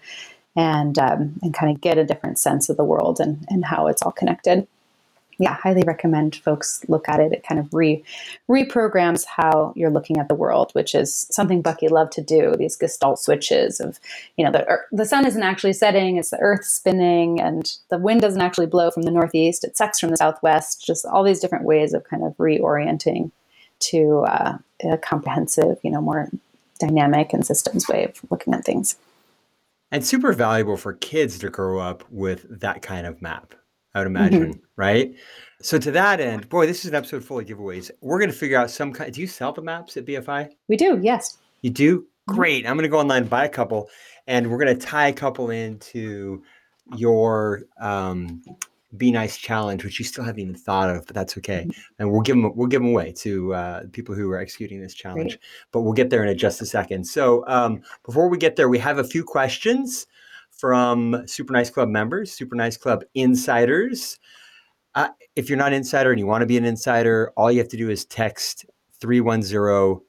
and 0.56 0.98
um, 0.98 1.38
and 1.42 1.52
kind 1.52 1.74
of 1.74 1.80
get 1.80 1.98
a 1.98 2.04
different 2.04 2.38
sense 2.38 2.68
of 2.68 2.76
the 2.76 2.84
world 2.84 3.20
and 3.20 3.44
and 3.48 3.64
how 3.64 3.86
it's 3.86 4.02
all 4.02 4.12
connected 4.12 4.66
yeah, 5.38 5.54
highly 5.54 5.82
recommend 5.82 6.36
folks 6.36 6.84
look 6.88 7.08
at 7.08 7.20
it. 7.20 7.32
It 7.32 7.44
kind 7.46 7.58
of 7.58 7.72
re 7.72 8.02
reprograms 8.48 9.24
how 9.24 9.72
you're 9.76 9.90
looking 9.90 10.18
at 10.18 10.28
the 10.28 10.34
world, 10.34 10.70
which 10.72 10.94
is 10.94 11.26
something 11.30 11.62
Bucky 11.62 11.88
loved 11.88 12.12
to 12.12 12.22
do. 12.22 12.54
These 12.56 12.76
Gestalt 12.76 13.18
switches 13.18 13.80
of, 13.80 13.98
you 14.36 14.44
know, 14.44 14.52
the 14.52 14.78
the 14.92 15.06
sun 15.06 15.26
isn't 15.26 15.42
actually 15.42 15.72
setting; 15.72 16.16
it's 16.16 16.30
the 16.30 16.38
Earth 16.38 16.64
spinning, 16.64 17.40
and 17.40 17.76
the 17.88 17.98
wind 17.98 18.20
doesn't 18.20 18.40
actually 18.40 18.66
blow 18.66 18.90
from 18.90 19.02
the 19.02 19.10
northeast; 19.10 19.64
it 19.64 19.76
sucks 19.76 19.98
from 19.98 20.10
the 20.10 20.16
southwest. 20.16 20.84
Just 20.84 21.04
all 21.06 21.24
these 21.24 21.40
different 21.40 21.64
ways 21.64 21.92
of 21.94 22.04
kind 22.04 22.24
of 22.24 22.36
reorienting 22.36 23.30
to 23.80 24.24
uh, 24.28 24.58
a 24.84 24.98
comprehensive, 24.98 25.78
you 25.82 25.90
know, 25.90 26.00
more 26.00 26.28
dynamic 26.78 27.32
and 27.32 27.46
systems 27.46 27.88
way 27.88 28.04
of 28.04 28.20
looking 28.30 28.54
at 28.54 28.64
things. 28.64 28.96
And 29.90 30.04
super 30.04 30.32
valuable 30.32 30.76
for 30.76 30.92
kids 30.92 31.38
to 31.38 31.50
grow 31.50 31.78
up 31.78 32.04
with 32.10 32.60
that 32.60 32.82
kind 32.82 33.06
of 33.06 33.22
map 33.22 33.54
I 33.94 34.00
would 34.00 34.06
imagine, 34.06 34.54
mm-hmm. 34.54 34.60
right? 34.76 35.14
So 35.62 35.78
to 35.78 35.90
that 35.92 36.20
end, 36.20 36.48
boy, 36.48 36.66
this 36.66 36.84
is 36.84 36.90
an 36.90 36.94
episode 36.94 37.24
full 37.24 37.38
of 37.38 37.46
giveaways. 37.46 37.90
We're 38.00 38.18
going 38.18 38.30
to 38.30 38.36
figure 38.36 38.58
out 38.58 38.70
some 38.70 38.92
kind. 38.92 39.12
Do 39.12 39.20
you 39.20 39.26
sell 39.26 39.52
the 39.52 39.62
maps 39.62 39.96
at 39.96 40.04
BFI? 40.04 40.50
We 40.68 40.76
do. 40.76 40.98
Yes. 41.02 41.38
You 41.62 41.70
do. 41.70 42.00
Mm-hmm. 42.00 42.34
Great. 42.34 42.66
I'm 42.66 42.74
going 42.74 42.82
to 42.82 42.88
go 42.88 42.98
online 42.98 43.22
and 43.22 43.30
buy 43.30 43.44
a 43.44 43.48
couple, 43.48 43.88
and 44.26 44.50
we're 44.50 44.58
going 44.58 44.76
to 44.76 44.86
tie 44.86 45.08
a 45.08 45.12
couple 45.12 45.50
into 45.50 46.42
your 46.96 47.62
um, 47.80 48.42
Be 48.96 49.12
Nice 49.12 49.36
challenge, 49.36 49.84
which 49.84 49.98
you 49.98 50.04
still 50.04 50.24
haven't 50.24 50.40
even 50.40 50.54
thought 50.54 50.90
of, 50.90 51.06
but 51.06 51.14
that's 51.14 51.38
okay. 51.38 51.62
Mm-hmm. 51.62 51.80
And 51.98 52.10
we'll 52.10 52.22
give 52.22 52.36
them 52.36 52.54
we'll 52.56 52.68
give 52.68 52.82
them 52.82 52.90
away 52.90 53.12
to 53.18 53.54
uh, 53.54 53.82
people 53.92 54.14
who 54.14 54.30
are 54.32 54.38
executing 54.38 54.80
this 54.80 54.94
challenge. 54.94 55.38
But 55.70 55.82
we'll 55.82 55.92
get 55.92 56.10
there 56.10 56.24
in 56.24 56.36
just 56.36 56.60
a 56.60 56.66
second. 56.66 57.04
So 57.04 57.44
um, 57.46 57.82
before 58.04 58.28
we 58.28 58.38
get 58.38 58.56
there, 58.56 58.68
we 58.68 58.78
have 58.80 58.98
a 58.98 59.04
few 59.04 59.22
questions 59.22 60.06
from 60.64 61.22
Super 61.26 61.52
Nice 61.52 61.68
Club 61.68 61.90
members, 61.90 62.32
Super 62.32 62.56
Nice 62.56 62.78
Club 62.78 63.04
insiders. 63.14 64.18
Uh, 64.94 65.08
if 65.36 65.50
you're 65.50 65.58
not 65.58 65.68
an 65.68 65.74
insider 65.74 66.10
and 66.10 66.18
you 66.18 66.26
want 66.26 66.40
to 66.40 66.46
be 66.46 66.56
an 66.56 66.64
insider, 66.64 67.34
all 67.36 67.52
you 67.52 67.58
have 67.58 67.68
to 67.68 67.76
do 67.76 67.90
is 67.90 68.06
text 68.06 68.64
310 68.98 69.52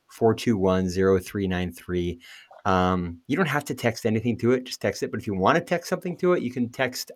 421 0.07 0.89
0393. 0.89 2.21
Um, 2.63 3.19
you 3.27 3.35
don't 3.35 3.49
have 3.49 3.65
to 3.65 3.75
text 3.75 4.05
anything 4.05 4.37
to 4.37 4.53
it, 4.53 4.63
just 4.63 4.81
text 4.81 5.03
it. 5.03 5.11
But 5.11 5.19
if 5.19 5.27
you 5.27 5.35
want 5.35 5.57
to 5.57 5.61
text 5.61 5.89
something 5.89 6.15
to 6.19 6.31
it, 6.31 6.41
you 6.41 6.53
can 6.53 6.69
text 6.69 7.11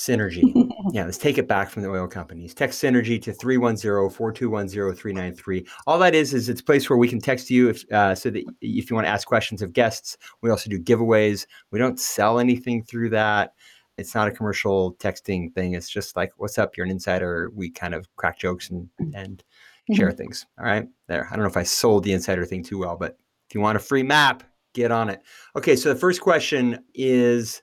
Synergy. 0.00 0.70
yeah, 0.92 1.04
let's 1.04 1.18
take 1.18 1.36
it 1.36 1.46
back 1.46 1.68
from 1.68 1.82
the 1.82 1.90
oil 1.90 2.08
companies. 2.08 2.54
Text 2.54 2.82
Synergy 2.82 3.20
to 3.20 3.32
310-421-0393. 3.32 5.68
All 5.86 5.98
that 5.98 6.14
is 6.14 6.32
is 6.32 6.48
it's 6.48 6.62
a 6.62 6.64
place 6.64 6.88
where 6.88 6.96
we 6.96 7.06
can 7.06 7.20
text 7.20 7.50
you 7.50 7.68
if 7.68 7.84
uh, 7.92 8.14
so 8.14 8.30
that 8.30 8.42
if 8.62 8.88
you 8.88 8.96
want 8.96 9.06
to 9.06 9.10
ask 9.10 9.28
questions 9.28 9.60
of 9.60 9.74
guests. 9.74 10.16
We 10.40 10.48
also 10.48 10.70
do 10.70 10.80
giveaways. 10.80 11.46
We 11.70 11.78
don't 11.78 12.00
sell 12.00 12.38
anything 12.38 12.82
through 12.82 13.10
that. 13.10 13.52
It's 13.98 14.14
not 14.14 14.26
a 14.26 14.30
commercial 14.30 14.94
texting 14.94 15.52
thing. 15.52 15.74
It's 15.74 15.90
just 15.90 16.16
like, 16.16 16.32
what's 16.38 16.56
up? 16.56 16.78
You're 16.78 16.86
an 16.86 16.92
insider. 16.92 17.50
We 17.54 17.68
kind 17.68 17.94
of 17.94 18.08
crack 18.16 18.38
jokes 18.38 18.70
and 18.70 18.88
and 19.14 19.38
mm-hmm. 19.38 19.96
share 19.96 20.12
things. 20.12 20.46
All 20.58 20.64
right. 20.64 20.88
There. 21.08 21.26
I 21.26 21.32
don't 21.32 21.40
know 21.40 21.50
if 21.50 21.58
I 21.58 21.64
sold 21.64 22.04
the 22.04 22.14
insider 22.14 22.46
thing 22.46 22.64
too 22.64 22.78
well, 22.78 22.96
but 22.96 23.18
if 23.50 23.54
you 23.54 23.60
want 23.60 23.76
a 23.76 23.80
free 23.80 24.02
map, 24.02 24.44
get 24.72 24.92
on 24.92 25.10
it. 25.10 25.20
Okay, 25.56 25.76
so 25.76 25.90
the 25.90 26.00
first 26.00 26.22
question 26.22 26.82
is 26.94 27.60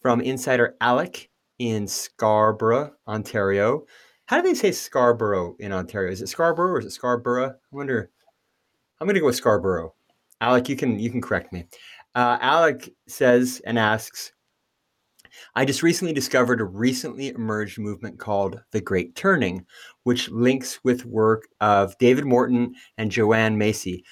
from 0.00 0.22
insider 0.22 0.74
Alec 0.80 1.28
in 1.58 1.86
Scarborough, 1.86 2.92
Ontario. 3.06 3.84
How 4.26 4.40
do 4.40 4.48
they 4.48 4.54
say 4.54 4.72
Scarborough 4.72 5.56
in 5.58 5.72
Ontario? 5.72 6.10
Is 6.10 6.22
it 6.22 6.28
Scarborough 6.28 6.72
or 6.72 6.78
is 6.80 6.86
it 6.86 6.92
Scarborough? 6.92 7.50
I 7.50 7.54
wonder. 7.70 8.10
I'm 9.00 9.06
going 9.06 9.14
to 9.14 9.20
go 9.20 9.26
with 9.26 9.36
Scarborough. 9.36 9.94
Alec, 10.40 10.68
you 10.68 10.76
can 10.76 10.98
you 10.98 11.10
can 11.10 11.20
correct 11.20 11.52
me. 11.52 11.66
Uh, 12.14 12.38
Alec 12.40 12.90
says 13.06 13.60
and 13.66 13.78
asks, 13.78 14.32
I 15.54 15.64
just 15.64 15.82
recently 15.82 16.14
discovered 16.14 16.60
a 16.60 16.64
recently 16.64 17.28
emerged 17.28 17.78
movement 17.78 18.18
called 18.18 18.60
the 18.72 18.80
Great 18.80 19.14
Turning, 19.14 19.66
which 20.04 20.30
links 20.30 20.80
with 20.82 21.04
work 21.04 21.48
of 21.60 21.96
David 21.98 22.24
Korten 22.24 22.72
and 22.96 23.10
Joanna 23.10 23.56
Macy, 23.56 24.04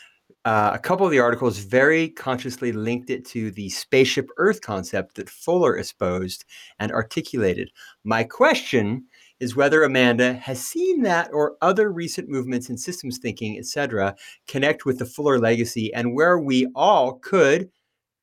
uh, 0.45 0.73
a 0.75 0.79
couple 0.79 1.07
of 1.07 1.13
the 1.13 1.19
articles 1.19 1.59
very 1.59 2.09
consciously 2.09 2.73
linked 2.73 3.09
it 3.09 3.25
to 3.25 3.51
the 3.51 3.71
spaceship 3.71 4.29
Earth 4.37 4.61
concept 4.61 5.17
that 5.17 5.31
Fuller 5.31 5.79
exposed 5.79 6.45
and 6.79 6.93
articulated. 6.93 7.71
My 8.05 8.25
question 8.25 9.07
is 9.41 9.57
whether 9.57 9.83
Amanda 9.83 10.35
has 10.35 10.63
seen 10.63 11.03
that 11.03 11.31
or 11.33 11.57
other 11.61 11.91
recent 11.91 12.29
movements 12.29 12.69
in 12.69 12.77
systems 12.77 13.19
thinking, 13.19 13.59
etc., 13.59 14.15
connect 14.47 14.85
with 14.85 14.99
the 14.99 15.07
Fuller 15.07 15.39
legacy 15.39 15.93
and 15.95 16.15
where 16.15 16.39
we 16.39 16.67
all 16.75 17.15
could, 17.15 17.71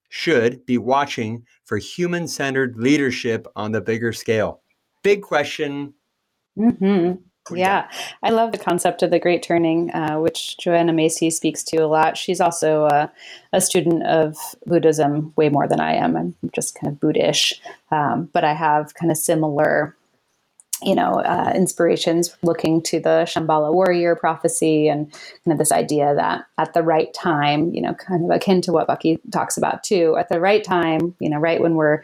should 0.09 0.65
be 0.65 0.77
watching 0.77 1.43
for 1.63 1.77
human 1.77 2.27
centered 2.27 2.75
leadership 2.77 3.47
on 3.55 3.71
the 3.71 3.81
bigger 3.81 4.13
scale. 4.13 4.61
Big 5.03 5.21
question. 5.21 5.93
Mm-hmm. 6.57 7.13
Yeah, 7.49 7.89
I 8.21 8.29
love 8.29 8.51
the 8.51 8.57
concept 8.57 9.01
of 9.01 9.09
the 9.09 9.19
Great 9.19 9.41
Turning, 9.41 9.91
uh, 9.91 10.19
which 10.19 10.57
Joanna 10.57 10.93
Macy 10.93 11.29
speaks 11.29 11.63
to 11.63 11.77
a 11.77 11.87
lot. 11.87 12.17
She's 12.17 12.39
also 12.39 12.85
a, 12.85 13.11
a, 13.51 13.59
student 13.59 14.03
of 14.03 14.37
Buddhism 14.65 15.33
way 15.35 15.49
more 15.49 15.67
than 15.67 15.79
I 15.79 15.93
am. 15.93 16.15
I'm 16.15 16.35
just 16.53 16.75
kind 16.79 16.93
of 16.93 16.99
Buddhish, 16.99 17.53
um, 17.89 18.29
but 18.31 18.43
I 18.43 18.53
have 18.53 18.93
kind 18.93 19.11
of 19.11 19.17
similar, 19.17 19.95
you 20.83 20.93
know, 20.93 21.21
uh, 21.21 21.51
inspirations 21.55 22.37
looking 22.43 22.81
to 22.83 22.99
the 22.99 23.25
Shambhala 23.27 23.73
warrior 23.73 24.15
prophecy 24.15 24.87
and 24.87 25.11
kind 25.11 25.53
of 25.53 25.57
this 25.57 25.71
idea 25.71 26.13
that 26.13 26.45
at 26.59 26.73
the 26.73 26.83
right 26.83 27.11
time, 27.13 27.73
you 27.73 27.81
know, 27.81 27.95
kind 27.95 28.23
of 28.23 28.29
akin 28.29 28.61
to 28.61 28.71
what 28.71 28.87
Bucky 28.87 29.19
talks 29.31 29.57
about 29.57 29.83
too, 29.83 30.15
at 30.17 30.29
the 30.29 30.39
right 30.39 30.63
time, 30.63 31.15
you 31.19 31.29
know, 31.29 31.39
right 31.39 31.59
when 31.59 31.73
we're 31.73 32.03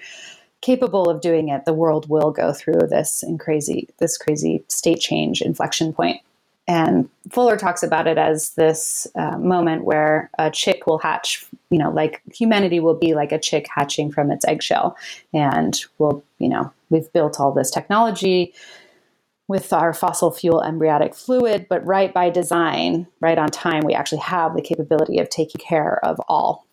capable 0.61 1.09
of 1.09 1.21
doing 1.21 1.49
it, 1.49 1.65
the 1.65 1.73
world 1.73 2.09
will 2.09 2.31
go 2.31 2.53
through 2.53 2.87
this 2.89 3.23
and 3.23 3.39
crazy 3.39 3.87
this 3.99 4.17
crazy 4.17 4.63
state 4.67 4.99
change 4.99 5.41
inflection 5.41 5.93
point. 5.93 6.21
And 6.69 7.09
Fuller 7.29 7.55
talks 7.55 7.81
about 7.81 8.07
it 8.07 8.17
as 8.17 8.49
this 8.51 9.07
uh, 9.15 9.37
moment 9.37 9.85
where 9.85 10.29
a 10.37 10.51
chick 10.51 10.85
will 10.85 10.97
hatch, 10.97 11.45
you 11.69 11.79
know, 11.79 11.89
like 11.89 12.21
humanity 12.33 12.81
will 12.81 12.93
be 12.93 13.13
like 13.13 13.31
a 13.31 13.39
chick 13.39 13.67
hatching 13.73 14.11
from 14.11 14.31
its 14.31 14.45
eggshell. 14.45 14.97
And 15.33 15.79
we'll, 15.97 16.23
you 16.39 16.49
know, 16.49 16.73
we've 16.89 17.11
built 17.13 17.39
all 17.39 17.53
this 17.53 17.71
technology 17.71 18.53
with 19.47 19.71
our 19.71 19.93
fossil 19.93 20.29
fuel 20.29 20.61
embryonic 20.61 21.15
fluid, 21.15 21.67
but 21.69 21.85
right 21.85 22.13
by 22.13 22.29
design, 22.29 23.07
right 23.21 23.37
on 23.37 23.47
time, 23.47 23.85
we 23.85 23.93
actually 23.93 24.19
have 24.19 24.53
the 24.53 24.61
capability 24.61 25.19
of 25.19 25.29
taking 25.29 25.61
care 25.61 26.03
of 26.03 26.19
all 26.27 26.66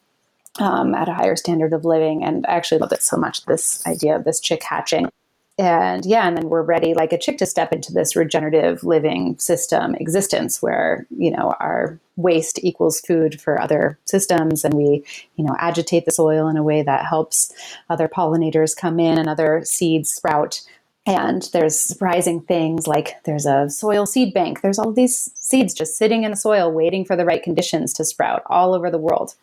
um, 0.58 0.94
at 0.94 1.08
a 1.08 1.14
higher 1.14 1.36
standard 1.36 1.72
of 1.72 1.84
living. 1.84 2.24
And 2.24 2.46
I 2.46 2.54
actually 2.54 2.78
loved 2.78 2.92
it 2.92 3.02
so 3.02 3.16
much 3.16 3.44
this 3.44 3.84
idea 3.86 4.16
of 4.16 4.24
this 4.24 4.40
chick 4.40 4.62
hatching. 4.62 5.08
And 5.56 6.04
yeah, 6.04 6.26
and 6.26 6.36
then 6.36 6.48
we're 6.48 6.62
ready 6.62 6.94
like 6.94 7.12
a 7.12 7.18
chick 7.18 7.38
to 7.38 7.46
step 7.46 7.72
into 7.72 7.92
this 7.92 8.16
regenerative 8.16 8.82
living 8.82 9.38
system 9.38 9.94
existence 9.94 10.60
where, 10.60 11.06
you 11.16 11.30
know, 11.30 11.54
our 11.60 12.00
waste 12.16 12.58
equals 12.64 13.00
food 13.00 13.40
for 13.40 13.60
other 13.60 13.96
systems 14.04 14.64
and 14.64 14.74
we, 14.74 15.04
you 15.36 15.44
know, 15.44 15.54
agitate 15.60 16.06
the 16.06 16.10
soil 16.10 16.48
in 16.48 16.56
a 16.56 16.62
way 16.62 16.82
that 16.82 17.06
helps 17.06 17.52
other 17.88 18.08
pollinators 18.08 18.76
come 18.76 18.98
in 18.98 19.16
and 19.16 19.28
other 19.28 19.62
seeds 19.64 20.12
sprout 20.12 20.60
and 21.06 21.50
there's 21.52 21.78
surprising 21.78 22.40
things 22.40 22.86
like 22.86 23.22
there's 23.24 23.44
a 23.44 23.68
soil 23.68 24.06
seed 24.06 24.32
bank. 24.32 24.62
There's 24.62 24.78
all 24.78 24.90
these 24.90 25.30
seeds 25.34 25.74
just 25.74 25.98
sitting 25.98 26.24
in 26.24 26.30
the 26.30 26.36
soil 26.36 26.72
waiting 26.72 27.04
for 27.04 27.14
the 27.14 27.26
right 27.26 27.42
conditions 27.42 27.92
to 27.94 28.04
sprout 28.04 28.42
all 28.46 28.74
over 28.74 28.90
the 28.90 28.98
world 28.98 29.34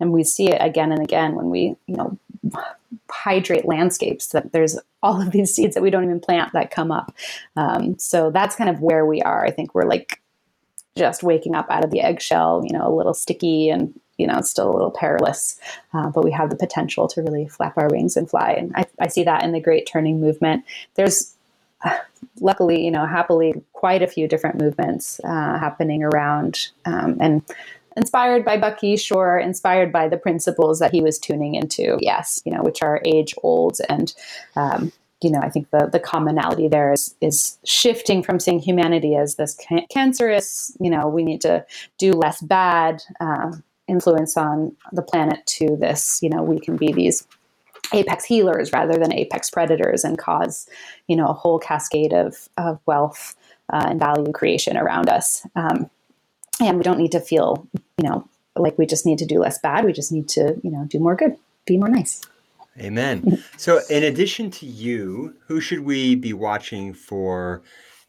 and 0.00 0.12
we 0.12 0.24
see 0.24 0.48
it 0.48 0.58
again 0.60 0.92
and 0.92 1.02
again 1.02 1.34
when 1.34 1.50
we 1.50 1.76
you 1.86 1.96
know 1.96 2.18
hydrate 3.10 3.66
landscapes 3.66 4.28
that 4.28 4.52
there's 4.52 4.78
all 5.02 5.20
of 5.20 5.30
these 5.30 5.54
seeds 5.54 5.74
that 5.74 5.82
we 5.82 5.90
don't 5.90 6.04
even 6.04 6.20
plant 6.20 6.52
that 6.52 6.70
come 6.70 6.90
up. 6.90 7.14
Um, 7.56 7.98
so 7.98 8.30
that's 8.30 8.56
kind 8.56 8.70
of 8.70 8.80
where 8.80 9.06
we 9.06 9.22
are. 9.22 9.44
I 9.44 9.50
think 9.50 9.74
we're 9.74 9.88
like 9.88 10.20
just 10.96 11.22
waking 11.22 11.54
up 11.54 11.70
out 11.70 11.84
of 11.84 11.90
the 11.90 12.00
eggshell 12.00 12.62
you 12.64 12.72
know 12.72 12.88
a 12.88 12.96
little 12.96 13.12
sticky 13.14 13.68
and 13.68 13.98
you 14.16 14.26
know 14.26 14.40
still 14.40 14.70
a 14.70 14.72
little 14.72 14.90
perilous 14.90 15.60
uh, 15.92 16.08
but 16.08 16.24
we 16.24 16.32
have 16.32 16.48
the 16.48 16.56
potential 16.56 17.06
to 17.06 17.20
really 17.20 17.46
flap 17.46 17.76
our 17.76 17.88
wings 17.88 18.16
and 18.16 18.30
fly. 18.30 18.52
And 18.52 18.72
I, 18.74 18.86
I 18.98 19.08
see 19.08 19.24
that 19.24 19.44
in 19.44 19.52
the 19.52 19.60
great 19.60 19.86
turning 19.86 20.20
movement. 20.20 20.64
There's 20.94 21.34
luckily 22.40 22.84
you 22.84 22.90
know 22.90 23.06
happily 23.06 23.62
quite 23.72 24.02
a 24.02 24.06
few 24.06 24.26
different 24.26 24.60
movements 24.60 25.20
uh, 25.24 25.58
happening 25.58 26.02
around 26.02 26.68
um, 26.84 27.18
and 27.20 27.42
inspired 27.96 28.44
by 28.44 28.56
Bucky, 28.56 28.96
sure, 28.96 29.38
inspired 29.38 29.92
by 29.92 30.08
the 30.08 30.16
principles 30.16 30.78
that 30.78 30.92
he 30.92 31.00
was 31.02 31.18
tuning 31.18 31.54
into, 31.54 31.98
yes, 32.00 32.42
you 32.44 32.52
know, 32.52 32.62
which 32.62 32.82
are 32.82 33.00
age 33.04 33.34
old 33.42 33.78
and, 33.88 34.14
um, 34.54 34.92
you 35.22 35.30
know, 35.30 35.40
I 35.40 35.48
think 35.48 35.70
the 35.70 35.88
the 35.90 35.98
commonality 35.98 36.68
there 36.68 36.92
is 36.92 37.14
is 37.22 37.58
shifting 37.64 38.22
from 38.22 38.38
seeing 38.38 38.58
humanity 38.58 39.16
as 39.16 39.36
this 39.36 39.54
can- 39.54 39.86
cancerous, 39.90 40.76
you 40.78 40.90
know, 40.90 41.08
we 41.08 41.24
need 41.24 41.40
to 41.40 41.64
do 41.98 42.12
less 42.12 42.42
bad 42.42 43.02
uh, 43.20 43.52
influence 43.88 44.36
on 44.36 44.76
the 44.92 45.02
planet 45.02 45.44
to 45.46 45.76
this, 45.76 46.20
you 46.22 46.28
know, 46.28 46.42
we 46.42 46.60
can 46.60 46.76
be 46.76 46.92
these 46.92 47.26
apex 47.94 48.24
healers 48.24 48.72
rather 48.72 48.98
than 48.98 49.12
apex 49.12 49.48
predators 49.48 50.04
and 50.04 50.18
cause, 50.18 50.68
you 51.08 51.16
know, 51.16 51.26
a 51.28 51.32
whole 51.32 51.58
cascade 51.58 52.12
of 52.12 52.48
of 52.58 52.78
wealth 52.86 53.36
uh, 53.72 53.86
and 53.88 53.98
value 53.98 54.32
creation 54.32 54.76
around 54.76 55.08
us. 55.08 55.46
Um, 55.56 55.90
and 56.60 56.76
we 56.76 56.82
don't 56.82 56.98
need 56.98 57.12
to 57.12 57.20
feel 57.20 57.66
you 57.98 58.08
know 58.08 58.28
like 58.56 58.78
we 58.78 58.86
just 58.86 59.06
need 59.06 59.18
to 59.18 59.26
do 59.26 59.38
less 59.38 59.58
bad 59.58 59.84
we 59.84 59.92
just 59.92 60.12
need 60.12 60.28
to 60.28 60.58
you 60.62 60.70
know 60.70 60.84
do 60.88 60.98
more 60.98 61.14
good 61.14 61.36
be 61.66 61.76
more 61.76 61.88
nice 61.88 62.22
Amen. 62.80 63.42
So, 63.58 63.80
in 63.88 64.04
addition 64.04 64.50
to 64.52 64.66
you, 64.66 65.34
who 65.46 65.60
should 65.60 65.80
we 65.80 66.14
be 66.14 66.34
watching 66.34 66.92
for, 66.92 67.62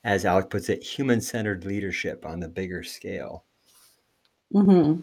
as 0.04 0.26
Alec 0.26 0.50
puts 0.50 0.68
it, 0.68 0.84
human 0.84 1.22
centered 1.22 1.64
leadership 1.64 2.26
on 2.26 2.42
the 2.42 2.50
bigger 2.50 2.84
scale? 2.84 3.46
Mm-hmm. 4.54 5.02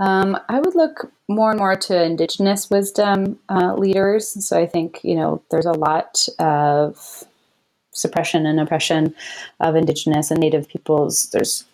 Um, 0.00 0.38
I 0.48 0.60
would 0.60 0.76
look 0.76 1.12
more 1.28 1.50
and 1.50 1.58
more 1.58 1.74
to 1.74 2.02
Indigenous 2.02 2.70
wisdom 2.70 3.40
uh, 3.48 3.74
leaders. 3.74 4.46
So, 4.46 4.56
I 4.56 4.66
think, 4.66 5.00
you 5.02 5.16
know, 5.16 5.42
there's 5.50 5.66
a 5.66 5.72
lot 5.72 6.28
of 6.38 7.24
suppression 7.90 8.46
and 8.46 8.60
oppression 8.60 9.14
of 9.58 9.74
Indigenous 9.74 10.30
and 10.30 10.38
Native 10.40 10.68
peoples. 10.68 11.30
There's 11.32 11.64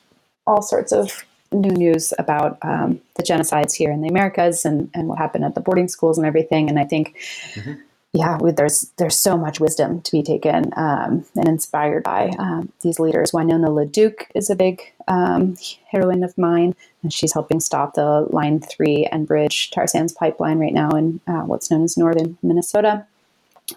all 0.46 0.62
sorts 0.62 0.92
of 0.92 1.24
new 1.52 1.72
news 1.72 2.12
about 2.18 2.58
um, 2.62 3.00
the 3.14 3.22
genocides 3.22 3.74
here 3.74 3.90
in 3.90 4.00
the 4.00 4.08
Americas 4.08 4.64
and, 4.64 4.90
and 4.94 5.08
what 5.08 5.18
happened 5.18 5.44
at 5.44 5.54
the 5.54 5.60
boarding 5.60 5.88
schools 5.88 6.18
and 6.18 6.26
everything. 6.26 6.68
And 6.68 6.78
I 6.78 6.84
think, 6.84 7.16
mm-hmm. 7.54 7.74
yeah, 8.12 8.38
there's 8.56 8.90
there's 8.96 9.18
so 9.18 9.36
much 9.36 9.60
wisdom 9.60 10.00
to 10.02 10.12
be 10.12 10.22
taken 10.22 10.72
um, 10.76 11.24
and 11.36 11.48
inspired 11.48 12.02
by 12.02 12.30
um, 12.38 12.72
these 12.82 12.98
leaders. 12.98 13.32
Winona 13.32 13.68
LaDuke 13.68 14.26
is 14.34 14.50
a 14.50 14.56
big 14.56 14.82
um, 15.08 15.56
heroine 15.90 16.24
of 16.24 16.36
mine, 16.36 16.74
and 17.02 17.12
she's 17.12 17.32
helping 17.32 17.60
stop 17.60 17.94
the 17.94 18.26
Line 18.30 18.60
3 18.60 19.08
Enbridge 19.12 19.70
tar 19.70 19.86
sands 19.86 20.12
pipeline 20.12 20.58
right 20.58 20.74
now 20.74 20.90
in 20.90 21.20
uh, 21.26 21.42
what's 21.42 21.70
known 21.70 21.84
as 21.84 21.96
northern 21.96 22.36
Minnesota. 22.42 23.06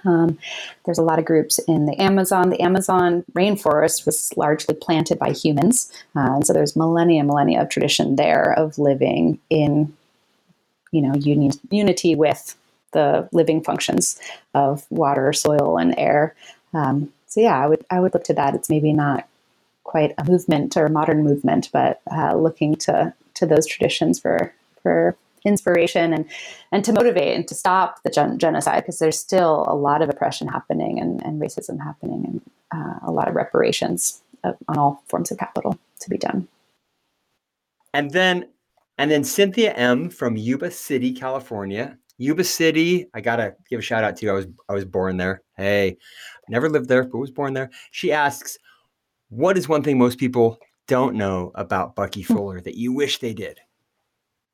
Um, 0.05 0.37
there's 0.85 0.97
a 0.97 1.03
lot 1.03 1.19
of 1.19 1.25
groups 1.25 1.59
in 1.59 1.85
the 1.85 1.99
Amazon. 2.01 2.49
The 2.49 2.61
Amazon 2.61 3.23
rainforest 3.33 4.05
was 4.05 4.35
largely 4.35 4.75
planted 4.75 5.17
by 5.17 5.31
humans, 5.31 5.91
uh, 6.15 6.35
and 6.35 6.45
so 6.45 6.53
there's 6.53 6.75
millennia, 6.75 7.23
millennia 7.23 7.61
of 7.61 7.69
tradition 7.69 8.15
there 8.15 8.53
of 8.53 8.77
living 8.77 9.39
in, 9.49 9.95
you 10.91 11.01
know, 11.01 11.15
uni- 11.15 11.59
unity 11.69 12.15
with 12.15 12.55
the 12.91 13.27
living 13.31 13.63
functions 13.63 14.19
of 14.53 14.85
water, 14.89 15.31
soil, 15.33 15.77
and 15.77 15.97
air. 15.97 16.35
Um, 16.73 17.11
so 17.27 17.41
yeah, 17.41 17.57
I 17.57 17.67
would 17.67 17.85
I 17.89 17.99
would 17.99 18.13
look 18.13 18.23
to 18.25 18.33
that. 18.33 18.55
It's 18.55 18.69
maybe 18.69 18.93
not 18.93 19.27
quite 19.83 20.13
a 20.17 20.25
movement 20.25 20.75
or 20.75 20.85
a 20.85 20.89
modern 20.91 21.23
movement, 21.23 21.69
but 21.71 22.01
uh, 22.11 22.35
looking 22.35 22.75
to 22.75 23.13
to 23.35 23.45
those 23.45 23.65
traditions 23.67 24.19
for 24.19 24.53
for 24.81 25.15
inspiration 25.45 26.13
and 26.13 26.25
and 26.71 26.83
to 26.85 26.93
motivate 26.93 27.35
and 27.35 27.47
to 27.47 27.55
stop 27.55 28.03
the 28.03 28.09
gen- 28.09 28.37
genocide 28.37 28.83
because 28.83 28.99
there's 28.99 29.17
still 29.17 29.65
a 29.67 29.75
lot 29.75 30.01
of 30.01 30.09
oppression 30.09 30.47
happening 30.47 30.99
and, 30.99 31.23
and 31.23 31.41
racism 31.41 31.81
happening 31.81 32.25
and 32.25 32.41
uh, 32.71 32.99
a 33.05 33.11
lot 33.11 33.27
of 33.27 33.35
reparations 33.35 34.21
of, 34.43 34.55
on 34.67 34.77
all 34.77 35.03
forms 35.07 35.31
of 35.31 35.37
capital 35.37 35.77
to 35.99 36.09
be 36.09 36.17
done. 36.17 36.47
And 37.93 38.11
then 38.11 38.49
and 38.97 39.11
then 39.11 39.23
Cynthia 39.23 39.73
M 39.73 40.09
from 40.09 40.35
Yuba 40.35 40.71
City, 40.71 41.13
California. 41.13 41.97
Yuba 42.17 42.43
City, 42.43 43.07
I 43.13 43.21
gotta 43.21 43.55
give 43.69 43.79
a 43.79 43.83
shout 43.83 44.03
out 44.03 44.17
to 44.17 44.25
you. 44.25 44.31
I 44.31 44.35
was 44.35 44.47
I 44.69 44.73
was 44.73 44.85
born 44.85 45.17
there. 45.17 45.43
Hey, 45.55 45.97
never 46.49 46.69
lived 46.69 46.89
there, 46.89 47.03
but 47.03 47.17
was 47.19 47.31
born 47.31 47.53
there. 47.53 47.69
She 47.91 48.11
asks, 48.11 48.57
"What 49.29 49.57
is 49.57 49.69
one 49.69 49.83
thing 49.83 49.99
most 49.99 50.17
people 50.17 50.57
don't 50.87 51.15
know 51.15 51.51
about 51.53 51.95
Bucky 51.95 52.23
hmm. 52.23 52.33
Fuller 52.33 52.61
that 52.61 52.75
you 52.75 52.91
wish 52.91 53.19
they 53.19 53.33
did?" 53.33 53.59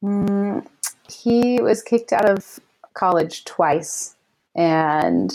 Mm, 0.03 0.67
he 1.09 1.59
was 1.61 1.81
kicked 1.81 2.11
out 2.11 2.29
of 2.29 2.59
college 2.93 3.45
twice. 3.45 4.15
And 4.55 5.31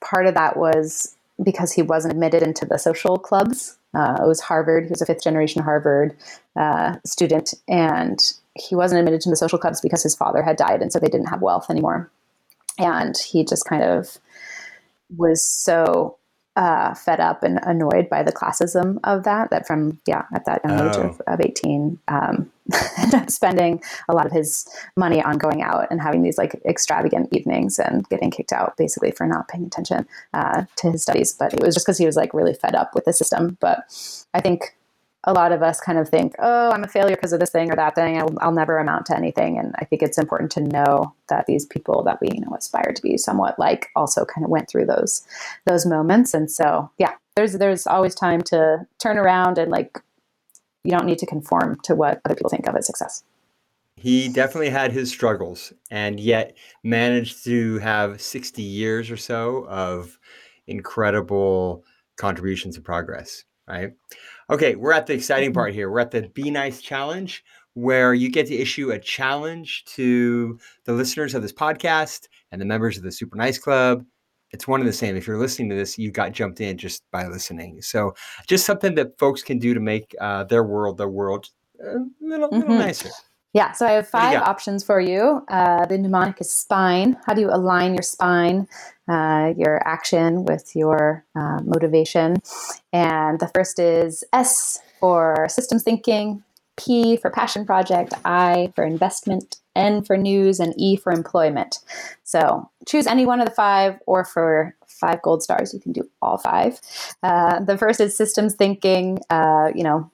part 0.00 0.26
of 0.26 0.34
that 0.34 0.56
was 0.56 1.16
because 1.42 1.72
he 1.72 1.82
wasn't 1.82 2.14
admitted 2.14 2.42
into 2.42 2.64
the 2.64 2.78
social 2.78 3.18
clubs. 3.18 3.76
Uh, 3.94 4.16
it 4.22 4.26
was 4.26 4.40
Harvard. 4.40 4.84
He 4.84 4.90
was 4.90 5.02
a 5.02 5.06
fifth 5.06 5.22
generation 5.22 5.62
Harvard 5.62 6.16
uh, 6.56 6.96
student. 7.04 7.54
And 7.68 8.18
he 8.54 8.74
wasn't 8.74 9.00
admitted 9.00 9.20
to 9.22 9.30
the 9.30 9.36
social 9.36 9.58
clubs 9.58 9.80
because 9.80 10.02
his 10.02 10.16
father 10.16 10.42
had 10.42 10.56
died. 10.56 10.82
And 10.82 10.92
so 10.92 10.98
they 10.98 11.08
didn't 11.08 11.28
have 11.28 11.42
wealth 11.42 11.70
anymore. 11.70 12.10
And 12.78 13.16
he 13.16 13.44
just 13.44 13.64
kind 13.66 13.82
of 13.82 14.18
was 15.16 15.44
so 15.44 16.16
uh, 16.58 16.92
fed 16.92 17.20
up 17.20 17.44
and 17.44 17.60
annoyed 17.62 18.08
by 18.08 18.24
the 18.24 18.32
classism 18.32 18.98
of 19.04 19.22
that, 19.22 19.48
that 19.50 19.64
from, 19.64 20.00
yeah, 20.06 20.24
at 20.34 20.44
that 20.44 20.60
young 20.64 20.80
oh. 20.80 20.88
age 20.88 20.96
of, 20.96 21.22
of 21.28 21.40
18, 21.40 22.00
um, 22.08 22.50
spending 23.28 23.80
a 24.08 24.12
lot 24.12 24.26
of 24.26 24.32
his 24.32 24.68
money 24.96 25.22
on 25.22 25.38
going 25.38 25.62
out 25.62 25.86
and 25.88 26.02
having 26.02 26.22
these 26.22 26.36
like 26.36 26.60
extravagant 26.66 27.28
evenings 27.32 27.78
and 27.78 28.08
getting 28.08 28.32
kicked 28.32 28.52
out 28.52 28.76
basically 28.76 29.12
for 29.12 29.24
not 29.24 29.46
paying 29.46 29.66
attention 29.66 30.04
uh, 30.34 30.64
to 30.74 30.90
his 30.90 31.00
studies. 31.00 31.32
But 31.32 31.54
it 31.54 31.62
was 31.62 31.76
just 31.76 31.86
because 31.86 31.96
he 31.96 32.06
was 32.06 32.16
like 32.16 32.34
really 32.34 32.54
fed 32.54 32.74
up 32.74 32.92
with 32.92 33.04
the 33.04 33.12
system. 33.12 33.56
But 33.60 33.78
I 34.34 34.40
think 34.40 34.76
a 35.24 35.32
lot 35.32 35.52
of 35.52 35.62
us 35.62 35.80
kind 35.80 35.98
of 35.98 36.08
think, 36.08 36.34
oh, 36.38 36.70
I'm 36.70 36.84
a 36.84 36.88
failure 36.88 37.16
because 37.16 37.32
of 37.32 37.40
this 37.40 37.50
thing 37.50 37.72
or 37.72 37.76
that 37.76 37.94
thing. 37.94 38.18
I'll, 38.18 38.34
I'll, 38.40 38.52
never 38.52 38.78
amount 38.78 39.06
to 39.06 39.16
anything. 39.16 39.58
And 39.58 39.74
I 39.78 39.84
think 39.84 40.02
it's 40.02 40.16
important 40.16 40.50
to 40.52 40.60
know 40.60 41.12
that 41.28 41.46
these 41.46 41.66
people 41.66 42.04
that 42.04 42.20
we, 42.20 42.28
you 42.32 42.40
know, 42.40 42.54
aspire 42.56 42.92
to 42.94 43.02
be 43.02 43.18
somewhat 43.18 43.58
like 43.58 43.88
also 43.96 44.24
kind 44.24 44.44
of 44.44 44.50
went 44.50 44.68
through 44.68 44.86
those 44.86 45.26
those 45.66 45.84
moments. 45.84 46.34
And 46.34 46.50
so, 46.50 46.90
yeah, 46.98 47.14
there's 47.34 47.54
there's 47.54 47.86
always 47.86 48.14
time 48.14 48.42
to 48.42 48.86
turn 48.98 49.18
around 49.18 49.58
and 49.58 49.72
like 49.72 50.00
you 50.84 50.92
don't 50.92 51.06
need 51.06 51.18
to 51.18 51.26
conform 51.26 51.78
to 51.82 51.94
what 51.94 52.20
other 52.24 52.34
people 52.34 52.50
think 52.50 52.68
of 52.68 52.76
as 52.76 52.86
success. 52.86 53.24
He 53.96 54.28
definitely 54.28 54.70
had 54.70 54.92
his 54.92 55.10
struggles 55.10 55.72
and 55.90 56.20
yet 56.20 56.56
managed 56.84 57.44
to 57.44 57.78
have 57.78 58.20
60 58.20 58.62
years 58.62 59.10
or 59.10 59.16
so 59.16 59.66
of 59.68 60.20
incredible 60.68 61.84
contributions 62.16 62.76
and 62.76 62.84
progress, 62.84 63.44
right? 63.66 63.92
Okay, 64.50 64.74
we're 64.74 64.92
at 64.92 65.06
the 65.06 65.14
exciting 65.14 65.52
part 65.52 65.74
here. 65.74 65.90
We're 65.90 66.00
at 66.00 66.10
the 66.10 66.28
Be 66.30 66.50
Nice 66.50 66.80
Challenge, 66.80 67.44
where 67.74 68.14
you 68.14 68.30
get 68.30 68.46
to 68.46 68.54
issue 68.54 68.90
a 68.90 68.98
challenge 68.98 69.84
to 69.86 70.58
the 70.84 70.92
listeners 70.92 71.34
of 71.34 71.42
this 71.42 71.52
podcast 71.52 72.28
and 72.50 72.60
the 72.60 72.64
members 72.64 72.96
of 72.96 73.02
the 73.02 73.12
Super 73.12 73.36
Nice 73.36 73.58
Club 73.58 74.04
it's 74.50 74.66
one 74.66 74.80
and 74.80 74.88
the 74.88 74.92
same. 74.92 75.16
If 75.16 75.26
you're 75.26 75.38
listening 75.38 75.68
to 75.70 75.76
this, 75.76 75.98
you 75.98 76.10
got 76.10 76.32
jumped 76.32 76.60
in 76.60 76.78
just 76.78 77.02
by 77.10 77.26
listening. 77.26 77.82
So 77.82 78.14
just 78.46 78.64
something 78.64 78.94
that 78.94 79.18
folks 79.18 79.42
can 79.42 79.58
do 79.58 79.74
to 79.74 79.80
make 79.80 80.14
uh, 80.20 80.44
their 80.44 80.64
world, 80.64 80.96
their 80.96 81.08
world 81.08 81.48
a 81.80 81.98
little, 82.20 82.48
mm-hmm. 82.48 82.60
little 82.60 82.78
nicer. 82.78 83.10
Yeah, 83.54 83.72
so 83.72 83.86
I 83.86 83.92
have 83.92 84.08
five 84.08 84.42
options 84.42 84.84
for 84.84 85.00
you. 85.00 85.42
Uh, 85.48 85.86
the 85.86 85.96
mnemonic 85.96 86.40
is 86.40 86.50
spine. 86.50 87.16
How 87.24 87.32
do 87.32 87.40
you 87.40 87.48
align 87.50 87.94
your 87.94 88.02
spine, 88.02 88.68
uh, 89.08 89.54
your 89.56 89.80
action 89.88 90.44
with 90.44 90.76
your 90.76 91.24
uh, 91.34 91.60
motivation? 91.64 92.36
And 92.92 93.40
the 93.40 93.48
first 93.48 93.78
is 93.78 94.22
S 94.34 94.80
for 95.00 95.46
systems 95.48 95.82
thinking, 95.82 96.42
P 96.76 97.16
for 97.16 97.30
passion 97.30 97.64
project, 97.64 98.12
I 98.24 98.70
for 98.74 98.84
investment, 98.84 99.56
N 99.74 100.02
for 100.02 100.16
news, 100.16 100.60
and 100.60 100.74
E 100.76 100.96
for 100.96 101.10
employment. 101.10 101.78
So 102.24 102.70
choose 102.86 103.06
any 103.06 103.24
one 103.24 103.40
of 103.40 103.48
the 103.48 103.54
five, 103.54 103.98
or 104.06 104.24
for 104.24 104.76
five 104.86 105.22
gold 105.22 105.42
stars, 105.42 105.72
you 105.72 105.80
can 105.80 105.92
do 105.92 106.08
all 106.20 106.36
five. 106.38 106.80
Uh, 107.22 107.60
the 107.60 107.78
first 107.78 108.00
is 108.00 108.16
systems 108.16 108.54
thinking. 108.54 109.20
Uh, 109.30 109.70
you 109.74 109.82
know, 109.82 110.10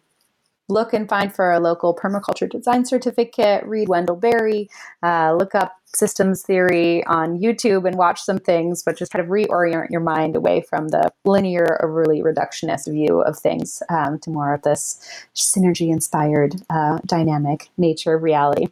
look 0.69 0.93
and 0.93 1.09
find 1.09 1.35
for 1.35 1.53
a 1.53 1.61
local 1.61 1.95
permaculture 1.95 2.49
design 2.49 2.85
certificate, 2.85 3.65
read 3.67 3.89
Wendell 3.89 4.17
Berry, 4.17 4.69
uh, 5.03 5.35
look 5.39 5.55
up 5.55 5.77
systems 5.87 6.43
theory 6.43 7.05
on 7.07 7.39
YouTube 7.39 7.87
and 7.87 7.97
watch 7.97 8.21
some 8.21 8.39
things, 8.39 8.83
but 8.83 8.97
just 8.97 9.13
kind 9.13 9.25
of 9.25 9.31
reorient 9.31 9.91
your 9.91 10.01
mind 10.01 10.37
away 10.37 10.61
from 10.61 10.89
the 10.89 11.13
linear 11.25 11.79
or 11.81 11.93
really 11.93 12.21
reductionist 12.21 12.91
view 12.91 13.21
of 13.21 13.39
things 13.39 13.83
um, 13.91 14.19
to 14.21 14.31
more 14.31 14.55
of 14.55 14.63
this 14.63 14.99
synergy 15.35 15.93
inspired 15.93 16.57
uh, 16.71 16.99
dynamic 17.07 17.69
nature 17.77 18.15
of 18.15 18.23
reality. 18.23 18.67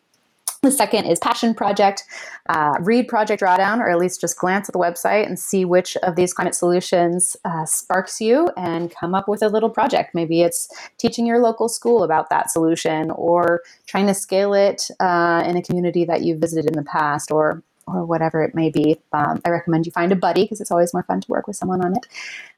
The 0.63 0.71
second 0.71 1.07
is 1.07 1.19
Passion 1.19 1.55
Project. 1.55 2.05
Uh, 2.49 2.75
read 2.83 3.09
Project 3.09 3.43
Drawdown, 3.43 3.79
or 3.79 3.91
at 3.91 3.99
least 3.99 4.21
just 4.21 4.39
glance 4.39 4.69
at 4.69 4.73
the 4.73 4.79
website 4.79 5.27
and 5.27 5.37
see 5.37 5.65
which 5.65 5.97
of 6.05 6.15
these 6.15 6.33
climate 6.33 6.55
solutions 6.55 7.37
uh, 7.45 7.65
sparks 7.65 8.21
you 8.21 8.49
and 8.57 8.95
come 8.95 9.13
up 9.13 9.27
with 9.27 9.43
a 9.43 9.49
little 9.49 9.71
project. 9.71 10.15
Maybe 10.15 10.43
it's 10.43 10.69
teaching 10.99 11.27
your 11.27 11.41
local 11.41 11.69
school 11.69 12.05
about 12.05 12.31
that 12.31 12.49
solution 12.49 13.11
or 13.11 13.63
trying 13.89 14.07
to 14.07 14.15
scale 14.15 14.55
it 14.55 14.89
uh, 15.01 15.43
in 15.45 15.57
a 15.57 15.63
community 15.63 16.05
that 16.05 16.23
you've 16.23 16.39
visited 16.39 16.71
in 16.71 16.77
the 16.77 16.89
past 16.89 17.33
or 17.33 17.65
or 17.87 18.05
whatever 18.05 18.43
it 18.43 18.55
may 18.55 18.71
be. 18.71 18.99
Um, 19.13 19.41
I 19.45 19.51
recommend 19.51 19.87
you 19.87 19.93
find 19.93 20.13
a 20.13 20.17
buddy 20.17 20.43
because 20.45 20.61
it's 20.61 20.71
always 20.71 20.93
more 20.93 21.03
fun 21.03 21.21
to 21.21 21.31
work 21.31 21.47
with 21.47 21.57
someone 21.57 21.85
on 21.85 21.97
it. 21.97 22.07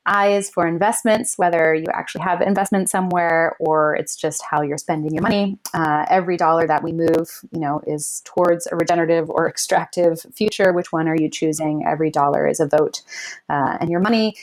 I 0.07 0.33
is 0.33 0.51
for 0.51 0.67
investments, 0.67 1.39
whether 1.39 1.75
you 1.75 1.87
actually 1.93 2.23
have 2.23 2.43
investment 2.43 2.91
somewhere 2.91 3.57
or 3.59 3.97
it's 3.97 4.17
just 4.17 4.43
how 4.43 4.61
you're 4.61 4.79
spending 4.79 5.15
your 5.15 5.23
money. 5.23 5.59
Uh, 5.73 6.05
every 6.11 6.37
dollar 6.37 6.67
that 6.67 6.83
we 6.83 6.93
move, 6.93 7.41
you 7.53 7.61
know, 7.61 7.81
is 7.87 8.21
towards 8.25 8.67
a 8.71 8.77
regenerative 8.77 9.31
or 9.31 9.49
extractive 9.49 10.27
future. 10.35 10.73
Which 10.73 10.93
one 10.93 11.09
are 11.09 11.17
you 11.17 11.31
choosing? 11.31 11.85
Every 11.87 12.11
dollar 12.11 12.47
is 12.47 12.61
a 12.61 12.67
vote, 12.67 13.03
uh, 13.49 13.79
and 13.81 13.91
your 13.91 14.01
money 14.01 14.37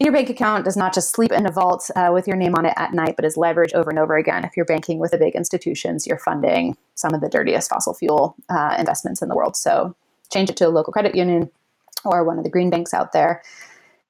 in 0.00 0.06
your 0.06 0.12
bank 0.12 0.28
account 0.28 0.64
does 0.64 0.76
not 0.76 0.92
just 0.92 1.12
sleep 1.12 1.30
in 1.30 1.46
a 1.46 1.52
vault 1.52 1.88
uh, 1.94 2.10
with 2.12 2.26
your 2.26 2.36
name 2.36 2.56
on 2.56 2.66
it 2.66 2.74
at 2.76 2.92
night, 2.92 3.14
but 3.14 3.24
is 3.24 3.36
leveraged 3.36 3.74
over 3.74 3.90
and 3.90 3.98
over 3.98 4.16
again. 4.16 4.44
If 4.44 4.56
you're 4.56 4.66
banking 4.66 4.98
with 4.98 5.12
the 5.12 5.18
big 5.18 5.36
institutions, 5.36 6.04
you're 6.04 6.18
funding 6.18 6.76
some 6.96 7.14
of 7.14 7.20
the 7.20 7.28
dirtiest 7.28 7.70
fossil 7.70 7.94
fuel 7.94 8.34
uh, 8.48 8.74
investments 8.76 9.22
in 9.22 9.28
the 9.28 9.36
world. 9.36 9.56
So 9.56 9.94
change 10.32 10.50
it 10.50 10.56
to 10.58 10.68
a 10.68 10.70
local 10.70 10.92
credit 10.92 11.14
union 11.14 11.50
or 12.04 12.24
one 12.24 12.38
of 12.38 12.44
the 12.44 12.50
green 12.50 12.70
banks 12.70 12.94
out 12.94 13.12
there. 13.12 13.42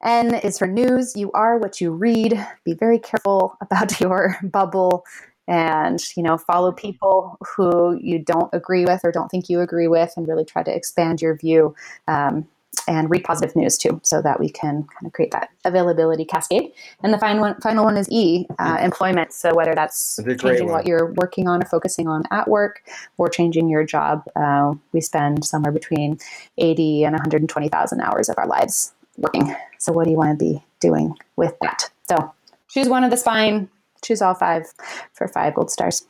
N 0.03 0.35
is 0.35 0.59
for 0.59 0.67
news. 0.67 1.17
You 1.17 1.33
are 1.33 1.59
what 1.59 1.81
you 1.81 1.91
read. 1.91 2.47
Be 2.65 2.75
very 2.75 2.99
careful 2.99 3.57
about 3.61 4.01
your 4.01 4.37
bubble 4.43 5.05
and 5.47 6.01
you 6.17 6.23
know 6.23 6.39
follow 6.39 6.73
people 6.73 7.37
who 7.55 7.99
you 8.01 8.19
don't 8.19 8.49
agree 8.55 8.87
with 8.87 9.03
or 9.05 9.12
don't 9.12 9.29
think 9.29 9.51
you 9.51 9.61
agree 9.61 9.89
with 9.89 10.11
and 10.17 10.27
really 10.27 10.45
try 10.45 10.62
to 10.62 10.75
expand 10.75 11.21
your 11.21 11.37
view 11.37 11.75
um, 12.09 12.47
and 12.89 13.11
read 13.11 13.25
positive 13.25 13.55
news 13.57 13.77
too 13.77 14.01
so 14.03 14.20
that 14.22 14.41
we 14.41 14.49
can 14.49 14.85
kind 14.85 15.07
of 15.07 15.12
create 15.12 15.31
that 15.31 15.51
availability 15.64 16.25
cascade 16.25 16.72
and 17.03 17.12
the 17.12 17.18
final 17.18 17.43
one, 17.43 17.61
final 17.61 17.85
one 17.85 17.97
is 17.97 18.09
e 18.11 18.47
uh, 18.59 18.79
employment 18.81 19.33
so 19.33 19.55
whether 19.55 19.75
that's 19.75 20.20
changing 20.41 20.68
what 20.68 20.87
you're 20.87 21.12
working 21.14 21.49
on 21.49 21.62
or 21.62 21.66
focusing 21.66 22.09
on 22.09 22.22
at 22.31 22.49
work 22.49 22.83
or 23.18 23.29
changing 23.29 23.68
your 23.68 23.85
job 23.85 24.25
uh, 24.37 24.75
we 24.93 25.01
spend 25.01 25.45
somewhere 25.45 25.72
between 25.72 26.18
80 26.59 27.05
and 27.05 27.14
120000 27.14 28.01
hours 28.01 28.29
of 28.29 28.39
our 28.39 28.47
lives 28.47 28.93
working 29.16 29.55
so 29.79 29.93
what 29.93 30.05
do 30.05 30.11
you 30.11 30.16
want 30.16 30.39
to 30.39 30.45
be 30.45 30.62
doing 30.81 31.14
with 31.37 31.55
that 31.61 31.91
so 32.09 32.33
choose 32.68 32.89
one 32.89 33.05
of 33.05 33.11
the 33.11 33.16
spine 33.16 33.68
choose 34.05 34.22
all 34.22 34.35
five 34.35 34.66
for 35.12 35.27
five 35.27 35.55
gold 35.55 35.70
stars. 35.70 36.07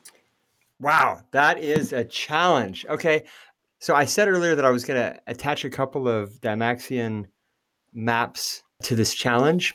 Wow, 0.81 1.21
that 1.31 1.59
is 1.59 1.93
a 1.93 2.05
challenge. 2.05 2.85
Okay. 2.89 3.25
So 3.85 3.95
I 3.95 4.07
said 4.07 4.28
earlier 4.28 4.55
that 4.55 4.64
I 4.64 4.70
was 4.70 4.82
going 4.82 4.99
to 4.99 5.20
attach 5.26 5.62
a 5.62 5.68
couple 5.68 6.09
of 6.09 6.41
Dymaxion 6.41 7.26
maps 7.93 8.62
to 8.85 8.97
this 8.97 9.12
challenge. 9.12 9.74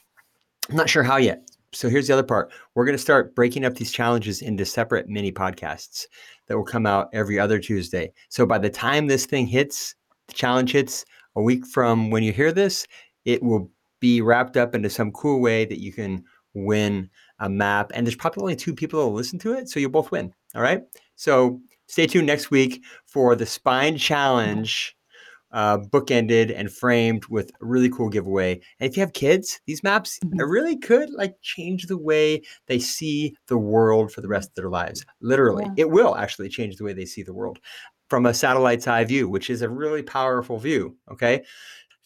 I'm 0.68 0.76
not 0.76 0.90
sure 0.90 1.04
how 1.04 1.18
yet. 1.18 1.48
So 1.74 1.90
here's 1.90 2.08
the 2.08 2.14
other 2.14 2.24
part. 2.24 2.52
We're 2.74 2.86
going 2.86 2.98
to 2.98 3.02
start 3.04 3.36
breaking 3.36 3.66
up 3.66 3.76
these 3.76 3.92
challenges 3.92 4.42
into 4.42 4.66
separate 4.66 5.08
mini 5.10 5.32
podcasts 5.32 6.08
that 6.48 6.58
will 6.58 6.66
come 6.66 6.88
out 6.88 7.10
every 7.14 7.38
other 7.38 7.60
Tuesday. 7.60 8.12
So 8.30 8.48
by 8.48 8.58
the 8.58 8.72
time 8.72 9.06
this 9.06 9.28
thing 9.28 9.46
hits, 9.46 9.94
the 10.28 10.34
challenge 10.34 10.72
hits 10.72 11.06
a 11.36 11.42
week 11.44 11.68
from 11.68 12.10
when 12.10 12.24
you 12.24 12.34
hear 12.34 12.52
this, 12.52 12.88
it 13.26 13.44
will 13.44 13.70
be 14.00 14.22
wrapped 14.22 14.58
up 14.58 14.74
into 14.74 14.90
some 14.90 15.12
cool 15.12 15.40
way 15.40 15.66
that 15.66 15.82
you 15.82 15.94
can 15.94 16.24
win 16.56 17.12
a 17.38 17.48
map. 17.48 17.92
And 17.94 18.08
there's 18.08 18.16
probably 18.16 18.42
only 18.42 18.56
two 18.56 18.74
people 18.74 19.02
that 19.02 19.06
will 19.06 19.14
listen 19.14 19.38
to 19.38 19.54
it. 19.54 19.70
So 19.70 19.80
you'll 19.80 19.92
both 19.92 20.10
win. 20.10 20.34
All 20.56 20.64
right. 20.64 20.82
So 21.16 21.62
stay 21.90 22.08
tuned 22.08 22.28
next 22.28 22.50
week 22.50 22.84
for 23.06 23.36
the 23.36 23.46
Spine 23.46 23.98
Challenge. 23.98 24.96
Uh, 25.52 25.80
bookended 25.80 26.54
and 26.56 26.72
framed 26.72 27.26
with 27.26 27.50
a 27.50 27.66
really 27.66 27.90
cool 27.90 28.08
giveaway. 28.08 28.54
And 28.80 28.88
if 28.88 28.96
you 28.96 29.02
have 29.02 29.14
kids, 29.14 29.60
these 29.66 29.82
maps 29.82 30.20
mm-hmm. 30.24 30.40
really 30.48 30.78
could 30.78 31.10
like 31.10 31.34
change 31.42 31.88
the 31.88 31.98
way 31.98 32.44
they 32.68 32.78
see 32.78 33.36
the 33.48 33.58
world 33.58 34.12
for 34.12 34.22
the 34.22 34.28
rest 34.28 34.50
of 34.50 34.54
their 34.54 34.70
lives. 34.70 35.04
Literally, 35.22 35.64
yeah. 35.66 35.74
it 35.86 35.90
will 35.90 36.16
actually 36.16 36.50
change 36.50 36.76
the 36.76 36.84
way 36.84 36.94
they 36.94 37.06
see 37.06 37.24
the 37.24 37.34
world 37.34 37.58
from 38.12 38.28
a 38.28 38.34
satellite's 38.34 38.88
eye 38.88 39.04
view, 39.04 39.28
which 39.28 39.50
is 39.50 39.64
a 39.64 39.70
really 39.70 40.04
powerful 40.04 40.60
view. 40.60 40.96
Okay. 41.12 41.44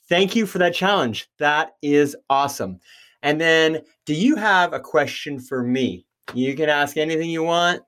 Thank 0.07 0.37
you 0.37 0.45
for 0.45 0.59
that 0.59 0.73
challenge. 0.73 1.27
That 1.39 1.71
is 1.81 2.15
awesome. 2.29 2.79
And 3.23 3.41
then, 3.41 3.81
do 4.05 4.13
you 4.13 4.37
have 4.37 4.71
a 4.71 4.79
question 4.79 5.37
for 5.39 5.63
me? 5.63 6.05
You 6.33 6.55
can 6.55 6.69
ask 6.69 6.95
anything 6.95 7.29
you 7.29 7.43
want. 7.43 7.81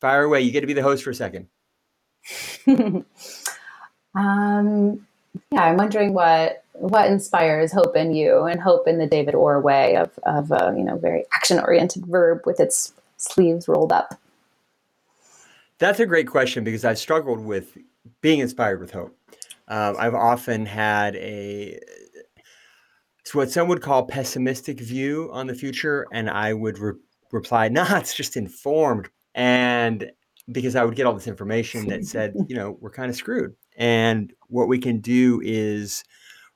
Fire 0.00 0.24
away. 0.24 0.40
You 0.40 0.50
get 0.50 0.62
to 0.62 0.66
be 0.66 0.72
the 0.72 0.82
host 0.82 1.04
for 1.04 1.10
a 1.10 1.14
second. 1.14 1.48
um, 4.14 5.06
yeah, 5.52 5.62
I'm 5.62 5.76
wondering 5.76 6.12
what 6.12 6.64
what 6.72 7.10
inspires 7.10 7.72
hope 7.72 7.96
in 7.96 8.14
you 8.14 8.44
and 8.44 8.60
hope 8.60 8.88
in 8.88 8.98
the 8.98 9.06
David 9.06 9.34
Orr 9.34 9.60
way 9.60 9.96
of 9.96 10.18
of 10.24 10.50
a 10.50 10.74
you 10.76 10.84
know 10.84 10.96
very 10.96 11.24
action 11.32 11.58
oriented 11.60 12.06
verb 12.06 12.42
with 12.46 12.60
its 12.60 12.92
sleeves 13.16 13.68
rolled 13.68 13.92
up. 13.92 14.18
That's 15.78 16.00
a 16.00 16.06
great 16.06 16.26
question 16.26 16.64
because 16.64 16.84
I've 16.84 16.98
struggled 16.98 17.40
with 17.40 17.76
being 18.20 18.40
inspired 18.40 18.80
with 18.80 18.92
hope. 18.92 19.16
Um, 19.68 19.96
I've 19.98 20.14
often 20.14 20.66
had 20.66 21.16
a 21.16 21.78
it's 23.20 23.34
what 23.34 23.50
some 23.50 23.68
would 23.68 23.82
call 23.82 24.06
pessimistic 24.06 24.80
view 24.80 25.30
on 25.32 25.46
the 25.46 25.54
future, 25.54 26.06
and 26.12 26.28
I 26.28 26.52
would 26.52 26.78
re- 26.78 26.98
reply, 27.30 27.68
"Nah, 27.70 27.98
it's 27.98 28.14
just 28.14 28.36
informed." 28.36 29.08
And 29.40 30.12
because 30.52 30.76
I 30.76 30.84
would 30.84 30.96
get 30.96 31.06
all 31.06 31.14
this 31.14 31.26
information 31.26 31.86
that 31.86 32.04
said, 32.14 32.34
you 32.46 32.54
know, 32.54 32.76
we're 32.78 32.90
kind 32.90 33.08
of 33.08 33.16
screwed, 33.16 33.54
and 33.74 34.34
what 34.48 34.68
we 34.68 34.78
can 34.78 35.00
do 35.00 35.40
is 35.42 36.04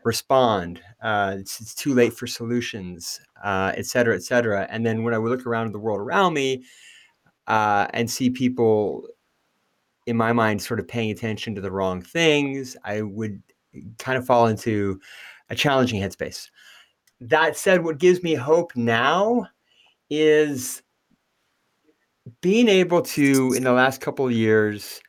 respond. 0.05 0.83
Uh, 1.03 1.37
it's, 1.39 1.63
it's, 1.63 1.75
too 1.75 1.95
late 1.95 2.13
for 2.13 2.27
solutions, 2.27 3.23
uh, 3.43 3.73
et 3.75 3.87
cetera, 3.87 4.15
et 4.15 4.23
cetera. 4.23 4.67
And 4.69 4.85
then 4.85 5.03
when 5.03 5.15
I 5.15 5.19
would 5.19 5.31
look 5.31 5.47
around 5.47 5.73
the 5.73 5.79
world 5.79 5.99
around 5.99 6.35
me 6.35 6.65
uh, 7.47 7.87
and 7.95 8.11
see 8.11 8.29
people, 8.29 9.09
in 10.07 10.19
my 10.19 10.35
mind, 10.35 10.61
sort 10.61 10.79
of 10.79 10.87
paying 10.87 11.11
attention 11.11 11.55
to 11.55 11.63
the 11.63 11.73
wrong 11.73 12.03
things, 12.03 12.77
I 12.85 13.01
would 13.01 13.43
kind 13.99 14.19
of 14.19 14.27
fall 14.27 14.47
into 14.49 15.01
a 15.49 15.55
challenging 15.55 16.03
headspace. 16.03 16.51
That 17.23 17.57
said, 17.57 17.83
what 17.83 17.97
gives 17.97 18.23
me 18.23 18.35
hope 18.35 18.77
now 18.77 19.47
is 20.11 20.83
being 22.41 22.69
able 22.69 23.03
to, 23.03 23.53
in 23.53 23.65
the 23.65 23.73
last 23.73 24.01
couple 24.01 24.27
of 24.27 24.33
years, 24.33 25.01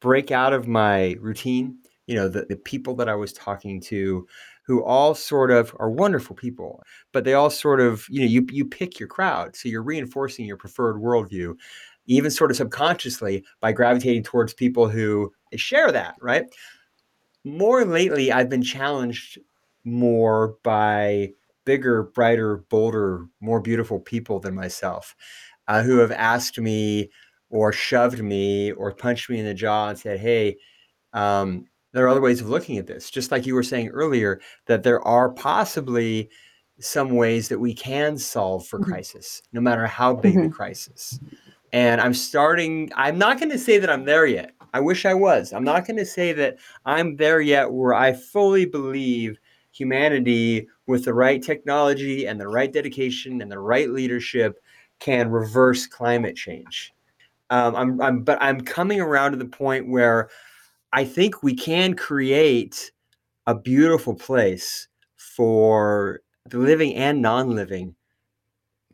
break 0.00 0.30
out 0.30 0.52
of 0.52 0.66
my 0.66 1.16
routine. 1.20 1.78
You 2.06 2.16
know, 2.16 2.28
the, 2.28 2.46
the 2.46 2.56
people 2.56 2.94
that 2.96 3.08
I 3.08 3.14
was 3.14 3.32
talking 3.32 3.80
to 3.82 4.26
who 4.66 4.82
all 4.84 5.14
sort 5.14 5.50
of 5.50 5.74
are 5.78 5.90
wonderful 5.90 6.36
people, 6.36 6.82
but 7.12 7.24
they 7.24 7.34
all 7.34 7.50
sort 7.50 7.80
of, 7.80 8.06
you 8.08 8.20
know, 8.20 8.26
you, 8.26 8.46
you 8.50 8.64
pick 8.64 8.98
your 8.98 9.08
crowd. 9.08 9.56
So 9.56 9.68
you're 9.68 9.82
reinforcing 9.82 10.46
your 10.46 10.56
preferred 10.56 10.96
worldview, 10.96 11.54
even 12.06 12.30
sort 12.30 12.50
of 12.50 12.56
subconsciously 12.56 13.44
by 13.60 13.72
gravitating 13.72 14.22
towards 14.22 14.54
people 14.54 14.88
who 14.88 15.32
share 15.56 15.90
that, 15.92 16.14
right? 16.20 16.44
More 17.44 17.84
lately, 17.84 18.30
I've 18.30 18.48
been 18.48 18.62
challenged 18.62 19.38
more 19.84 20.56
by 20.62 21.30
bigger, 21.64 22.04
brighter, 22.04 22.58
bolder, 22.68 23.26
more 23.40 23.60
beautiful 23.60 24.00
people 24.00 24.40
than 24.40 24.54
myself 24.54 25.14
uh, 25.68 25.82
who 25.82 25.98
have 25.98 26.12
asked 26.12 26.58
me 26.58 27.10
or 27.50 27.72
shoved 27.72 28.22
me 28.22 28.72
or 28.72 28.92
punched 28.92 29.28
me 29.30 29.38
in 29.38 29.46
the 29.46 29.54
jaw 29.54 29.88
and 29.88 29.98
said, 29.98 30.18
Hey, 30.18 30.56
um, 31.12 31.66
there 31.92 32.04
are 32.04 32.08
other 32.08 32.20
ways 32.20 32.40
of 32.40 32.48
looking 32.48 32.78
at 32.78 32.86
this. 32.86 33.10
Just 33.10 33.30
like 33.30 33.46
you 33.46 33.54
were 33.54 33.62
saying 33.62 33.88
earlier, 33.88 34.40
that 34.66 34.82
there 34.82 35.06
are 35.06 35.30
possibly 35.30 36.30
some 36.80 37.10
ways 37.10 37.48
that 37.48 37.58
we 37.58 37.74
can 37.74 38.16
solve 38.16 38.66
for 38.66 38.78
mm-hmm. 38.78 38.90
crisis, 38.90 39.42
no 39.52 39.60
matter 39.60 39.86
how 39.86 40.14
big 40.14 40.34
mm-hmm. 40.34 40.44
the 40.44 40.50
crisis. 40.50 41.20
And 41.72 42.00
I'm 42.00 42.14
starting, 42.14 42.90
I'm 42.96 43.18
not 43.18 43.38
going 43.38 43.50
to 43.50 43.58
say 43.58 43.78
that 43.78 43.90
I'm 43.90 44.04
there 44.04 44.26
yet. 44.26 44.52
I 44.74 44.80
wish 44.80 45.04
I 45.04 45.14
was. 45.14 45.52
I'm 45.52 45.64
not 45.64 45.86
going 45.86 45.98
to 45.98 46.06
say 46.06 46.32
that 46.32 46.56
I'm 46.86 47.16
there 47.16 47.40
yet 47.40 47.70
where 47.72 47.94
I 47.94 48.12
fully 48.14 48.64
believe 48.64 49.38
humanity 49.70 50.66
with 50.86 51.04
the 51.04 51.14
right 51.14 51.42
technology 51.42 52.26
and 52.26 52.40
the 52.40 52.48
right 52.48 52.72
dedication 52.72 53.40
and 53.40 53.50
the 53.50 53.58
right 53.58 53.90
leadership 53.90 54.61
can 55.02 55.30
reverse 55.30 55.86
climate 55.86 56.36
change. 56.36 56.94
Um, 57.50 57.74
I'm, 57.74 58.00
I'm, 58.00 58.22
but 58.22 58.38
I'm 58.40 58.60
coming 58.60 59.00
around 59.00 59.32
to 59.32 59.36
the 59.36 59.44
point 59.44 59.88
where 59.88 60.30
I 60.92 61.04
think 61.04 61.42
we 61.42 61.54
can 61.54 61.94
create 61.94 62.92
a 63.48 63.54
beautiful 63.54 64.14
place 64.14 64.86
for 65.16 66.20
the 66.48 66.58
living 66.58 66.94
and 66.94 67.20
non-living 67.20 67.96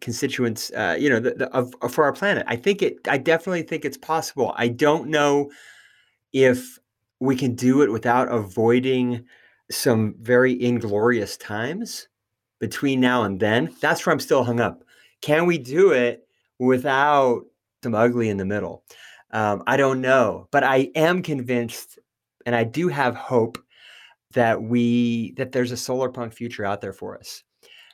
constituents. 0.00 0.70
Uh, 0.72 0.96
you 0.98 1.10
know, 1.10 1.20
the, 1.20 1.32
the, 1.32 1.48
of, 1.54 1.74
of, 1.82 1.92
for 1.92 2.04
our 2.04 2.12
planet. 2.12 2.44
I 2.48 2.56
think 2.56 2.80
it. 2.82 2.96
I 3.06 3.18
definitely 3.18 3.62
think 3.62 3.84
it's 3.84 3.98
possible. 3.98 4.54
I 4.56 4.68
don't 4.68 5.08
know 5.08 5.50
if 6.32 6.78
we 7.20 7.36
can 7.36 7.54
do 7.54 7.82
it 7.82 7.92
without 7.92 8.32
avoiding 8.32 9.24
some 9.70 10.14
very 10.20 10.60
inglorious 10.62 11.36
times 11.36 12.08
between 12.60 12.98
now 12.98 13.24
and 13.24 13.38
then. 13.38 13.74
That's 13.80 14.06
where 14.06 14.12
I'm 14.12 14.20
still 14.20 14.44
hung 14.44 14.60
up. 14.60 14.84
Can 15.22 15.46
we 15.46 15.58
do 15.58 15.92
it 15.92 16.26
without 16.58 17.42
some 17.82 17.94
ugly 17.94 18.28
in 18.28 18.36
the 18.36 18.44
middle? 18.44 18.84
Um, 19.30 19.62
I 19.66 19.76
don't 19.76 20.00
know, 20.00 20.48
but 20.50 20.64
I 20.64 20.90
am 20.94 21.22
convinced, 21.22 21.98
and 22.46 22.54
I 22.54 22.64
do 22.64 22.88
have 22.88 23.14
hope 23.14 23.58
that 24.32 24.62
we 24.62 25.32
that 25.36 25.52
there's 25.52 25.72
a 25.72 25.76
solar 25.76 26.08
punk 26.10 26.32
future 26.32 26.64
out 26.64 26.80
there 26.80 26.92
for 26.92 27.18
us. 27.18 27.42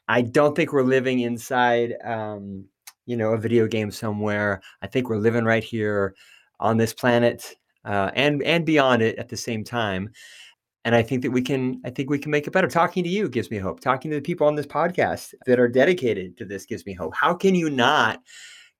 I 0.08 0.22
don't 0.22 0.54
think 0.54 0.72
we're 0.72 0.82
living 0.82 1.20
inside, 1.20 1.94
um, 2.04 2.66
you 3.06 3.16
know, 3.16 3.32
a 3.32 3.38
video 3.38 3.66
game 3.66 3.90
somewhere. 3.90 4.60
I 4.82 4.86
think 4.86 5.08
we're 5.08 5.16
living 5.18 5.44
right 5.44 5.64
here 5.64 6.14
on 6.60 6.76
this 6.76 6.94
planet 6.94 7.56
uh, 7.84 8.10
and 8.14 8.42
and 8.42 8.64
beyond 8.64 9.02
it 9.02 9.18
at 9.18 9.28
the 9.28 9.36
same 9.36 9.64
time 9.64 10.10
and 10.84 10.94
I 10.94 11.02
think 11.02 11.22
that 11.22 11.30
we 11.30 11.42
can 11.42 11.80
I 11.84 11.90
think 11.90 12.10
we 12.10 12.18
can 12.18 12.30
make 12.30 12.46
it 12.46 12.52
better. 12.52 12.68
Talking 12.68 13.04
to 13.04 13.10
you 13.10 13.28
gives 13.28 13.50
me 13.50 13.58
hope. 13.58 13.80
Talking 13.80 14.10
to 14.10 14.16
the 14.16 14.22
people 14.22 14.46
on 14.46 14.54
this 14.54 14.66
podcast 14.66 15.34
that 15.46 15.58
are 15.58 15.68
dedicated 15.68 16.36
to 16.38 16.44
this 16.44 16.66
gives 16.66 16.84
me 16.86 16.92
hope. 16.92 17.14
How 17.14 17.34
can 17.34 17.54
you 17.54 17.70
not 17.70 18.22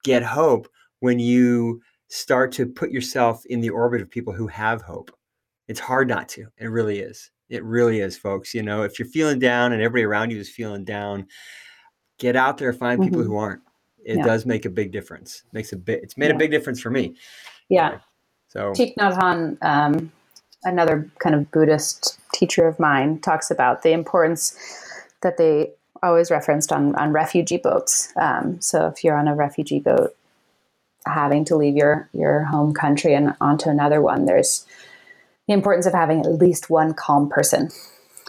get 0.05 0.23
hope 0.23 0.69
when 1.01 1.19
you 1.19 1.81
start 2.09 2.53
to 2.53 2.67
put 2.67 2.91
yourself 2.91 3.45
in 3.47 3.61
the 3.61 3.71
orbit 3.71 4.03
of 4.03 4.11
people 4.11 4.33
who 4.33 4.47
have 4.49 4.83
hope? 4.83 5.11
It's 5.67 5.81
hard 5.81 6.09
not 6.09 6.29
to. 6.31 6.47
It 6.59 6.67
really 6.67 7.01
is. 7.01 7.31
It 7.49 7.65
really 7.65 8.01
is, 8.01 8.19
folks. 8.19 8.53
You 8.53 8.63
know, 8.63 8.83
if 8.83 8.99
you're 8.99 9.09
feeling 9.09 9.39
down 9.39 9.73
and 9.73 9.81
everybody 9.81 10.05
around 10.05 10.31
you 10.31 10.39
is 10.39 10.51
feeling 10.51 10.85
down, 10.85 11.27
get 12.19 12.37
out 12.37 12.59
there, 12.59 12.73
find 12.73 13.01
mm-hmm. 13.01 13.11
people 13.11 13.25
who 13.25 13.37
aren't. 13.37 13.63
It 14.05 14.19
yeah. 14.19 14.25
does 14.25 14.45
make 14.45 14.67
a 14.67 14.71
big 14.71 14.93
difference. 14.93 15.45
Makes 15.53 15.73
a 15.73 15.77
bit. 15.77 16.03
It's 16.03 16.19
made 16.19 16.29
yeah. 16.29 16.35
a 16.35 16.39
big 16.39 16.51
difference 16.51 16.81
for 16.81 16.91
me. 16.91 17.17
Yeah. 17.71 18.01
So 18.49 18.73
Thich 18.73 18.95
Nhat 18.97 19.19
Hanh, 19.19 19.57
um, 19.63 20.13
another 20.65 21.11
kind 21.19 21.35
of 21.35 21.51
Buddhist 21.51 22.19
teacher 22.33 22.67
of 22.67 22.81
mine 22.81 23.21
talks 23.21 23.51
about 23.51 23.83
the 23.83 23.93
importance 23.93 24.57
that 25.23 25.37
they 25.37 25.73
always 26.03 26.31
referenced 26.31 26.73
on, 26.73 26.95
on 26.97 27.13
refugee 27.13 27.57
boats. 27.57 28.13
Um, 28.17 28.61
so 28.61 28.87
if 28.87 29.03
you're 29.03 29.17
on 29.17 29.29
a 29.29 29.35
refugee 29.35 29.81
boat 29.81 30.15
having 31.07 31.45
to 31.45 31.57
leave 31.57 31.77
your 31.77 32.09
your 32.13 32.45
home 32.45 32.73
country 32.73 33.15
and 33.15 33.35
onto 33.41 33.69
another 33.69 34.01
one, 34.01 34.27
there's 34.27 34.67
the 35.47 35.55
importance 35.55 35.87
of 35.87 35.93
having 35.93 36.21
at 36.21 36.33
least 36.33 36.71
one 36.71 36.95
calm 36.95 37.29
person. 37.29 37.71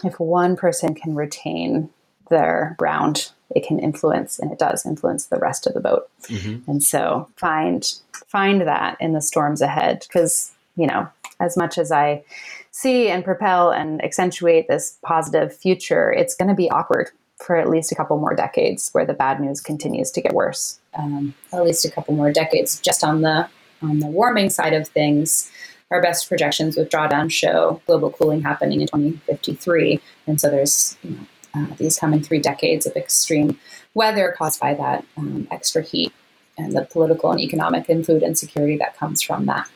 If 0.04 0.20
one 0.20 0.56
person 0.56 0.94
can 0.94 1.14
retain 1.14 1.88
their 2.28 2.74
ground, 2.78 3.30
it 3.54 3.66
can 3.66 3.78
influence, 3.78 4.38
and 4.38 4.52
it 4.52 4.58
does 4.58 4.84
influence 4.84 5.26
the 5.26 5.38
rest 5.38 5.66
of 5.66 5.74
the 5.74 5.80
boat. 5.80 6.08
Mm-hmm. 6.24 6.70
And 6.70 6.82
so 6.82 7.28
find 7.36 7.90
find 8.26 8.60
that 8.62 8.96
in 9.00 9.12
the 9.12 9.22
storms 9.22 9.62
ahead, 9.62 10.04
because 10.06 10.52
you 10.76 10.86
know, 10.86 11.08
as 11.40 11.56
much 11.56 11.78
as 11.78 11.92
I 11.92 12.24
see 12.70 13.08
and 13.08 13.24
propel 13.24 13.70
and 13.70 14.02
accentuate 14.04 14.68
this 14.68 14.98
positive 15.02 15.56
future, 15.56 16.12
it's 16.12 16.34
going 16.34 16.48
to 16.48 16.54
be 16.54 16.70
awkward 16.70 17.10
for 17.38 17.56
at 17.56 17.68
least 17.68 17.92
a 17.92 17.94
couple 17.94 18.18
more 18.18 18.34
decades, 18.34 18.90
where 18.92 19.04
the 19.04 19.12
bad 19.12 19.40
news 19.40 19.60
continues 19.60 20.10
to 20.10 20.22
get 20.22 20.32
worse. 20.32 20.78
Um, 20.98 21.34
at 21.52 21.64
least 21.64 21.84
a 21.84 21.90
couple 21.90 22.14
more 22.14 22.32
decades, 22.32 22.80
just 22.80 23.04
on 23.04 23.20
the 23.20 23.48
on 23.82 23.98
the 23.98 24.06
warming 24.06 24.48
side 24.48 24.72
of 24.72 24.88
things 24.88 25.50
our 25.90 26.02
best 26.02 26.28
projections 26.28 26.76
with 26.76 26.88
drawdown 26.88 27.30
show 27.30 27.80
global 27.86 28.10
cooling 28.10 28.42
happening 28.42 28.80
in 28.80 28.86
2053. 28.86 30.00
And 30.26 30.40
so 30.40 30.50
there's 30.50 30.96
you 31.02 31.10
know, 31.10 31.26
uh, 31.54 31.74
these 31.76 31.98
coming 31.98 32.22
three 32.22 32.40
decades 32.40 32.86
of 32.86 32.96
extreme 32.96 33.58
weather 33.94 34.34
caused 34.36 34.60
by 34.60 34.74
that 34.74 35.04
um, 35.16 35.46
extra 35.50 35.82
heat 35.82 36.12
and 36.58 36.72
the 36.74 36.82
political 36.82 37.30
and 37.30 37.40
economic 37.40 37.88
and 37.88 38.04
food 38.04 38.22
insecurity 38.22 38.76
that 38.78 38.96
comes 38.96 39.22
from 39.22 39.46
that. 39.46 39.68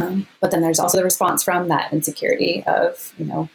Um, 0.00 0.26
but 0.40 0.50
then 0.50 0.62
there's 0.62 0.80
also 0.80 0.98
the 0.98 1.04
response 1.04 1.42
from 1.42 1.68
that 1.68 1.92
insecurity 1.92 2.64
of, 2.66 3.14
you 3.18 3.24
know, 3.24 3.48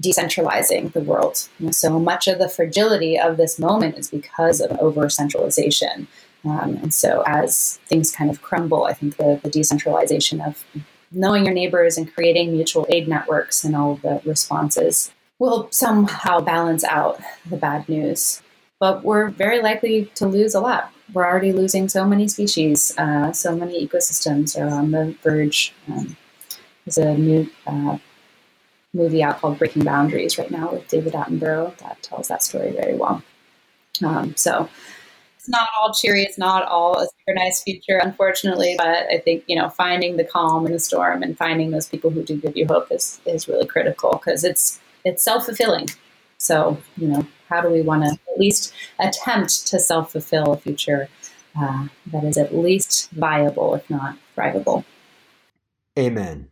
decentralizing 0.00 0.92
the 0.92 1.00
world. 1.00 1.48
So 1.70 1.98
much 1.98 2.28
of 2.28 2.38
the 2.38 2.48
fragility 2.48 3.18
of 3.18 3.36
this 3.36 3.58
moment 3.58 3.98
is 3.98 4.10
because 4.10 4.60
of 4.60 4.78
over 4.78 5.08
centralization. 5.08 6.06
Um, 6.44 6.76
and 6.76 6.94
so 6.94 7.22
as 7.26 7.78
things 7.86 8.12
kind 8.12 8.30
of 8.30 8.42
crumble, 8.42 8.84
I 8.84 8.92
think 8.92 9.16
the, 9.16 9.40
the 9.42 9.50
decentralization 9.50 10.40
of 10.40 10.64
knowing 11.10 11.46
your 11.46 11.54
neighbors 11.54 11.96
and 11.96 12.12
creating 12.12 12.52
mutual 12.52 12.86
aid 12.90 13.08
networks 13.08 13.64
and 13.64 13.74
all 13.74 13.96
the 13.96 14.20
responses 14.24 15.12
will 15.38 15.68
somehow 15.70 16.40
balance 16.40 16.84
out 16.84 17.20
the 17.48 17.56
bad 17.56 17.88
news. 17.88 18.42
But 18.78 19.04
we're 19.04 19.30
very 19.30 19.60
likely 19.60 20.06
to 20.16 20.26
lose 20.26 20.54
a 20.54 20.60
lot. 20.60 20.92
We're 21.12 21.26
already 21.26 21.52
losing 21.52 21.88
so 21.88 22.04
many 22.04 22.28
species, 22.28 22.96
uh, 22.98 23.32
so 23.32 23.56
many 23.56 23.86
ecosystems 23.86 24.60
are 24.60 24.68
on 24.68 24.90
the 24.90 25.16
verge. 25.22 25.72
Um, 25.90 26.16
there's 26.84 26.98
a 26.98 27.16
new 27.16 27.50
uh, 27.66 27.98
movie 28.92 29.22
out 29.22 29.38
called 29.40 29.58
Breaking 29.58 29.84
Boundaries 29.84 30.38
right 30.38 30.50
now 30.50 30.72
with 30.72 30.88
David 30.88 31.14
Attenborough 31.14 31.76
that 31.78 32.02
tells 32.02 32.28
that 32.28 32.42
story 32.42 32.72
very 32.72 32.94
well. 32.94 33.22
Um, 34.04 34.34
so 34.36 34.68
it's 35.36 35.48
not 35.48 35.68
all 35.78 35.92
cheery. 35.92 36.22
It's 36.22 36.38
not 36.38 36.64
all 36.64 36.98
a 36.98 37.06
super 37.06 37.34
nice 37.34 37.62
future, 37.62 37.98
unfortunately. 37.98 38.74
But 38.76 39.06
I 39.10 39.18
think 39.18 39.44
you 39.46 39.56
know 39.56 39.70
finding 39.70 40.16
the 40.16 40.24
calm 40.24 40.66
in 40.66 40.72
the 40.72 40.78
storm 40.78 41.22
and 41.22 41.36
finding 41.36 41.70
those 41.70 41.88
people 41.88 42.10
who 42.10 42.22
do 42.22 42.36
give 42.36 42.56
you 42.56 42.66
hope 42.66 42.88
is 42.90 43.20
is 43.24 43.48
really 43.48 43.66
critical 43.66 44.12
because 44.12 44.44
it's 44.44 44.80
it's 45.04 45.22
self 45.22 45.46
fulfilling. 45.46 45.88
So 46.38 46.78
you 46.96 47.08
know, 47.08 47.26
how 47.48 47.60
do 47.60 47.68
we 47.68 47.82
want 47.82 48.04
to 48.04 48.10
at 48.10 48.38
least 48.38 48.74
attempt 48.98 49.66
to 49.68 49.78
self 49.78 50.12
fulfill 50.12 50.52
a 50.52 50.56
future 50.56 51.08
uh, 51.58 51.86
that 52.12 52.24
is 52.24 52.36
at 52.36 52.54
least 52.54 53.10
viable, 53.12 53.74
if 53.74 53.88
not 53.90 54.16
thrivable? 54.36 54.84
Amen. 55.98 56.48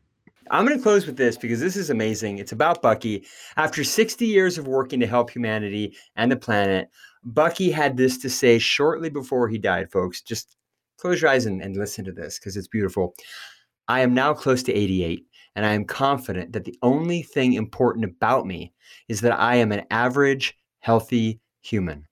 I'm 0.51 0.65
going 0.65 0.77
to 0.77 0.83
close 0.83 1.07
with 1.07 1.17
this 1.17 1.37
because 1.37 1.61
this 1.61 1.77
is 1.77 1.91
amazing. 1.91 2.39
It's 2.39 2.53
about 2.53 2.83
Bucky. 2.83 3.25
After 3.57 3.83
60 3.83 4.27
years 4.27 4.59
of 4.59 4.69
working 4.69 5.01
to 5.01 5.07
help 5.07 5.31
humanity 5.31 5.97
and 6.15 6.31
the 6.31 6.37
planet, 6.37 6.89
Bucky 7.25 7.71
had 7.71 7.97
this 7.97 8.19
to 8.19 8.31
say 8.31 8.59
shortly 8.59 9.11
before 9.11 9.49
he 9.49 9.59
died, 9.59 9.91
folks. 9.91 10.23
Just 10.23 10.57
close 10.99 11.21
your 11.21 11.31
eyes 11.31 11.47
and, 11.47 11.61
and 11.61 11.77
listen 11.77 12.05
to 12.05 12.13
this 12.13 12.39
because 12.39 12.57
it's 12.57 12.69
beautiful. 12.69 13.15
I 13.89 14.01
am 14.01 14.15
now 14.15 14.35
close 14.35 14.63
to 14.65 14.73
88, 14.73 15.25
and 15.55 15.67
I 15.67 15.73
am 15.73 15.85
confident 15.85 16.53
that 16.53 16.65
the 16.65 16.79
only 16.83 17.23
thing 17.23 17.53
important 17.55 18.05
about 18.05 18.47
me 18.47 18.73
is 19.09 19.21
that 19.21 19.39
I 19.39 19.57
am 19.57 19.73
an 19.73 19.85
average, 19.91 20.57
healthy 20.87 21.41
human. 21.63 22.07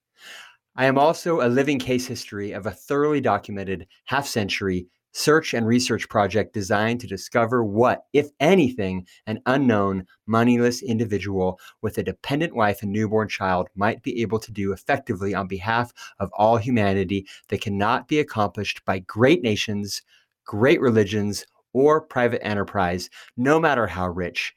I 0.74 0.86
am 0.86 0.98
also 0.98 1.40
a 1.40 1.48
living 1.48 1.78
case 1.78 2.08
history 2.08 2.50
of 2.50 2.66
a 2.66 2.72
thoroughly 2.72 3.20
documented 3.20 3.86
half 4.06 4.26
century 4.26 4.88
search 5.12 5.54
and 5.54 5.64
research 5.64 6.08
project 6.08 6.52
designed 6.52 7.00
to 7.00 7.06
discover 7.06 7.62
what, 7.62 8.02
if 8.12 8.30
anything, 8.40 9.06
an 9.28 9.38
unknown, 9.46 10.04
moneyless 10.26 10.82
individual 10.82 11.60
with 11.82 11.98
a 11.98 12.02
dependent 12.02 12.52
wife 12.56 12.82
and 12.82 12.90
newborn 12.90 13.28
child 13.28 13.68
might 13.76 14.02
be 14.02 14.20
able 14.22 14.40
to 14.40 14.50
do 14.50 14.72
effectively 14.72 15.36
on 15.36 15.46
behalf 15.46 15.92
of 16.18 16.28
all 16.32 16.56
humanity 16.56 17.24
that 17.50 17.60
cannot 17.60 18.08
be 18.08 18.18
accomplished 18.18 18.84
by 18.84 18.98
great 18.98 19.40
nations, 19.40 20.02
great 20.44 20.80
religions, 20.80 21.46
or 21.72 22.00
private 22.00 22.44
enterprise, 22.44 23.08
no 23.36 23.60
matter 23.60 23.86
how 23.86 24.08
rich 24.08 24.52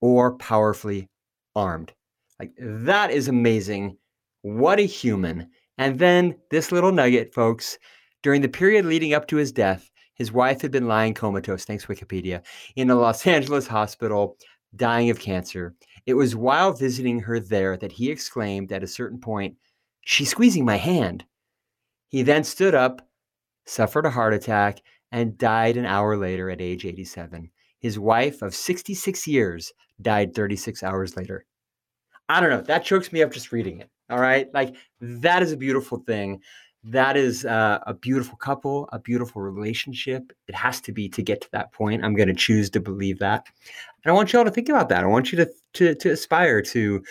or 0.00 0.36
powerfully 0.36 1.08
armed. 1.54 1.92
Like, 2.42 2.54
that 2.58 3.12
is 3.12 3.28
amazing. 3.28 3.96
What 4.40 4.80
a 4.80 4.82
human. 4.82 5.48
And 5.78 6.00
then 6.00 6.34
this 6.50 6.72
little 6.72 6.90
nugget, 6.90 7.32
folks. 7.32 7.78
During 8.24 8.42
the 8.42 8.48
period 8.48 8.84
leading 8.84 9.14
up 9.14 9.28
to 9.28 9.36
his 9.36 9.52
death, 9.52 9.88
his 10.14 10.32
wife 10.32 10.60
had 10.60 10.72
been 10.72 10.88
lying 10.88 11.14
comatose, 11.14 11.64
thanks 11.64 11.86
Wikipedia, 11.86 12.42
in 12.74 12.90
a 12.90 12.96
Los 12.96 13.24
Angeles 13.28 13.68
hospital, 13.68 14.36
dying 14.74 15.08
of 15.08 15.20
cancer. 15.20 15.76
It 16.04 16.14
was 16.14 16.34
while 16.34 16.72
visiting 16.72 17.20
her 17.20 17.38
there 17.38 17.76
that 17.76 17.92
he 17.92 18.10
exclaimed 18.10 18.72
at 18.72 18.82
a 18.82 18.88
certain 18.88 19.20
point, 19.20 19.54
She's 20.00 20.30
squeezing 20.30 20.64
my 20.64 20.78
hand. 20.78 21.24
He 22.08 22.24
then 22.24 22.42
stood 22.42 22.74
up, 22.74 23.08
suffered 23.66 24.04
a 24.04 24.10
heart 24.10 24.34
attack, 24.34 24.82
and 25.12 25.38
died 25.38 25.76
an 25.76 25.86
hour 25.86 26.16
later 26.16 26.50
at 26.50 26.60
age 26.60 26.84
87. 26.84 27.52
His 27.78 28.00
wife 28.00 28.42
of 28.42 28.52
66 28.52 29.28
years 29.28 29.72
died 30.00 30.34
36 30.34 30.82
hours 30.82 31.16
later. 31.16 31.46
I 32.28 32.40
don't 32.40 32.50
know. 32.50 32.62
That 32.62 32.84
chokes 32.84 33.12
me 33.12 33.22
up 33.22 33.32
just 33.32 33.52
reading 33.52 33.80
it. 33.80 33.90
All 34.10 34.18
right. 34.18 34.52
Like, 34.52 34.76
that 35.00 35.42
is 35.42 35.52
a 35.52 35.56
beautiful 35.56 35.98
thing 35.98 36.40
that 36.84 37.16
is 37.16 37.44
uh, 37.44 37.78
a 37.86 37.94
beautiful 37.94 38.36
couple, 38.36 38.88
a 38.92 38.98
beautiful 38.98 39.40
relationship. 39.40 40.32
It 40.48 40.54
has 40.54 40.80
to 40.82 40.92
be 40.92 41.08
to 41.10 41.22
get 41.22 41.40
to 41.42 41.50
that 41.52 41.72
point. 41.72 42.04
I'm 42.04 42.14
going 42.14 42.28
to 42.28 42.34
choose 42.34 42.70
to 42.70 42.80
believe 42.80 43.18
that. 43.20 43.46
And 44.04 44.10
I 44.10 44.14
want 44.14 44.32
you 44.32 44.38
all 44.38 44.44
to 44.44 44.50
think 44.50 44.68
about 44.68 44.88
that. 44.88 45.04
I 45.04 45.06
want 45.06 45.30
you 45.30 45.36
to, 45.38 45.50
to, 45.74 45.94
to 45.94 46.10
aspire 46.10 46.60
to 46.62 47.02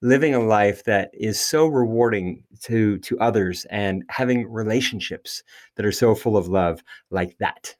living 0.00 0.34
a 0.34 0.40
life 0.40 0.84
that 0.84 1.10
is 1.12 1.38
so 1.38 1.66
rewarding 1.66 2.42
to, 2.62 2.98
to 3.00 3.18
others 3.18 3.66
and 3.66 4.04
having 4.08 4.50
relationships 4.50 5.42
that 5.74 5.84
are 5.84 5.92
so 5.92 6.14
full 6.14 6.36
of 6.36 6.48
love 6.48 6.82
like 7.10 7.36
that. 7.38 7.74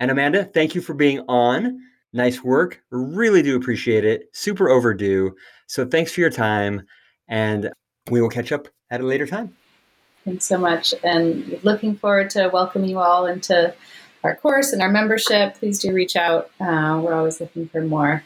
And 0.00 0.10
Amanda, 0.10 0.44
thank 0.44 0.74
you 0.74 0.82
for 0.82 0.94
being 0.94 1.20
on. 1.28 1.80
Nice 2.12 2.44
work. 2.44 2.82
Really 2.90 3.42
do 3.42 3.56
appreciate 3.56 4.04
it. 4.04 4.28
Super 4.32 4.68
overdue. 4.68 5.34
So 5.66 5.86
thanks 5.86 6.12
for 6.12 6.20
your 6.20 6.30
time. 6.30 6.82
And 7.28 7.70
we 8.10 8.20
will 8.20 8.28
catch 8.28 8.52
up 8.52 8.68
at 8.90 9.00
a 9.00 9.06
later 9.06 9.26
time. 9.26 9.56
Thanks 10.24 10.44
so 10.44 10.58
much. 10.58 10.94
And 11.02 11.58
looking 11.64 11.96
forward 11.96 12.30
to 12.30 12.48
welcoming 12.52 12.90
you 12.90 12.98
all 12.98 13.26
into 13.26 13.74
our 14.22 14.36
course 14.36 14.72
and 14.72 14.82
our 14.82 14.90
membership. 14.90 15.56
Please 15.56 15.80
do 15.80 15.92
reach 15.92 16.14
out. 16.14 16.50
Uh, 16.60 17.00
we're 17.02 17.14
always 17.14 17.40
looking 17.40 17.68
for 17.68 17.80
more 17.80 18.22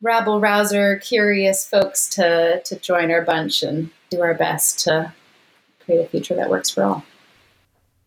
rabble 0.00 0.40
rouser, 0.40 0.96
curious 0.98 1.66
folks 1.66 2.08
to, 2.10 2.62
to 2.64 2.76
join 2.76 3.10
our 3.10 3.22
bunch 3.22 3.62
and 3.62 3.90
do 4.10 4.20
our 4.20 4.34
best 4.34 4.78
to 4.80 5.12
create 5.84 6.04
a 6.04 6.08
future 6.08 6.34
that 6.34 6.50
works 6.50 6.70
for 6.70 6.84
all. 6.84 7.04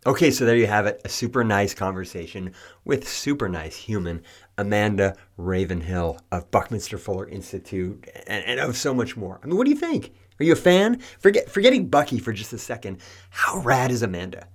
Okay, 0.06 0.32
so 0.32 0.46
there 0.46 0.56
you 0.56 0.68
have 0.68 0.86
it. 0.86 1.02
A 1.04 1.10
super 1.10 1.44
nice 1.44 1.74
conversation 1.74 2.54
with 2.86 3.08
super 3.08 3.50
nice 3.50 3.76
human 3.76 4.24
Amanda 4.60 5.16
Ravenhill 5.38 6.20
of 6.32 6.52
Buckminster 6.52 6.98
Fuller 6.98 7.28
Institute 7.28 8.08
and, 8.28 8.44
and 8.46 8.60
of 8.60 8.76
so 8.76 8.94
much 8.94 9.16
more. 9.16 9.40
I 9.42 9.48
mean, 9.48 9.58
what 9.58 9.64
do 9.64 9.72
you 9.72 9.78
think? 9.78 10.12
Are 10.40 10.44
you 10.44 10.54
a 10.54 10.58
fan? 10.58 11.00
Forget, 11.20 11.50
forgetting 11.50 11.88
Bucky 11.88 12.20
for 12.20 12.34
just 12.34 12.52
a 12.52 12.58
second. 12.58 13.00
How 13.30 13.60
rad 13.60 13.90
is 13.90 14.04
Amanda? 14.04 14.48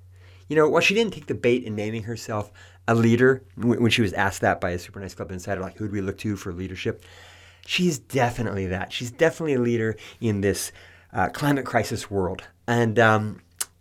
You 0.48 0.56
know, 0.56 0.68
while 0.68 0.82
she 0.82 0.94
didn't 0.94 1.14
take 1.14 1.26
the 1.26 1.34
bait 1.34 1.64
in 1.64 1.74
naming 1.74 2.02
herself 2.02 2.52
a 2.86 2.94
leader 2.94 3.42
when 3.56 3.90
she 3.90 4.02
was 4.02 4.12
asked 4.12 4.42
that 4.42 4.60
by 4.60 4.70
a 4.70 4.78
Super 4.78 5.00
Nice 5.00 5.14
Club 5.14 5.32
insider, 5.32 5.62
like 5.62 5.78
who 5.78 5.86
do 5.86 5.92
we 5.92 6.02
look 6.02 6.18
to 6.18 6.36
for 6.36 6.52
leadership? 6.52 7.02
She's 7.66 7.98
definitely 7.98 8.66
that. 8.66 8.92
She's 8.92 9.10
definitely 9.10 9.54
a 9.54 9.60
leader 9.60 9.96
in 10.20 10.42
this 10.42 10.70
uh, 11.14 11.30
climate 11.30 11.64
crisis 11.64 12.10
world. 12.10 12.42
And 12.66 12.98
um, 12.98 13.40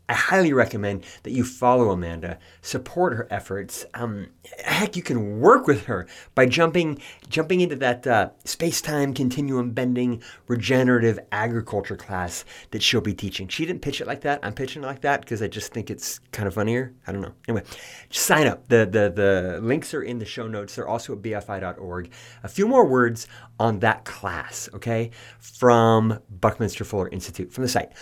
I 0.10 0.14
highly 0.16 0.52
recommend 0.52 1.06
that 1.24 1.32
you 1.32 1.46
follow 1.46 1.90
Amanda, 1.90 2.38
support 2.62 3.14
her 3.14 3.26
efforts. 3.30 3.86
Um, 3.94 4.28
heck, 4.60 4.98
you 4.98 5.04
can 5.04 5.40
work 5.40 5.66
with 5.66 5.86
her 5.86 6.08
by 6.36 6.46
jumping 6.46 7.00
jumping 7.30 7.62
into 7.62 7.78
that 7.78 8.06
uh, 8.06 8.30
space-time 8.44 9.14
continuum 9.14 9.72
bending 9.72 10.22
regenerative 10.48 11.20
agriculture 11.32 11.96
class 11.96 12.44
that 12.72 12.84
she'll 12.84 13.00
be 13.00 13.14
teaching. 13.14 13.48
She 13.48 13.66
didn't 13.66 13.82
pitch 13.82 14.02
it 14.02 14.08
like 14.08 14.22
that. 14.22 14.42
I'm 14.44 14.54
pitching 14.54 14.84
it 14.84 14.88
like 14.88 15.02
that 15.02 15.22
because 15.22 15.42
I 15.42 15.48
just 15.48 15.74
think 15.74 15.90
it's 15.90 16.20
kind 16.32 16.48
of 16.48 16.54
funnier. 16.54 16.94
I 17.08 17.14
don't 17.14 17.22
know. 17.22 17.34
Anyway, 17.48 17.64
just 18.10 18.26
sign 18.26 18.46
up. 18.46 18.68
The, 18.68 18.86
the, 18.86 19.10
the 19.10 19.60
links 19.62 19.94
are 19.94 20.04
in 20.04 20.20
the 20.20 20.26
show 20.26 20.48
notes. 20.48 20.76
They're 20.76 20.88
also 20.88 21.14
at 21.14 21.22
bfi.org. 21.22 22.12
A 22.44 22.48
few 22.50 22.68
more 22.68 22.86
words 22.86 23.28
on 23.58 23.80
that 23.80 24.04
class, 24.04 24.68
okay, 24.74 25.12
from 25.40 26.20
Buckminster 26.30 26.84
Fuller 26.84 27.08
Institute, 27.10 27.54
from 27.54 27.64
the 27.64 27.70
site. 27.70 27.94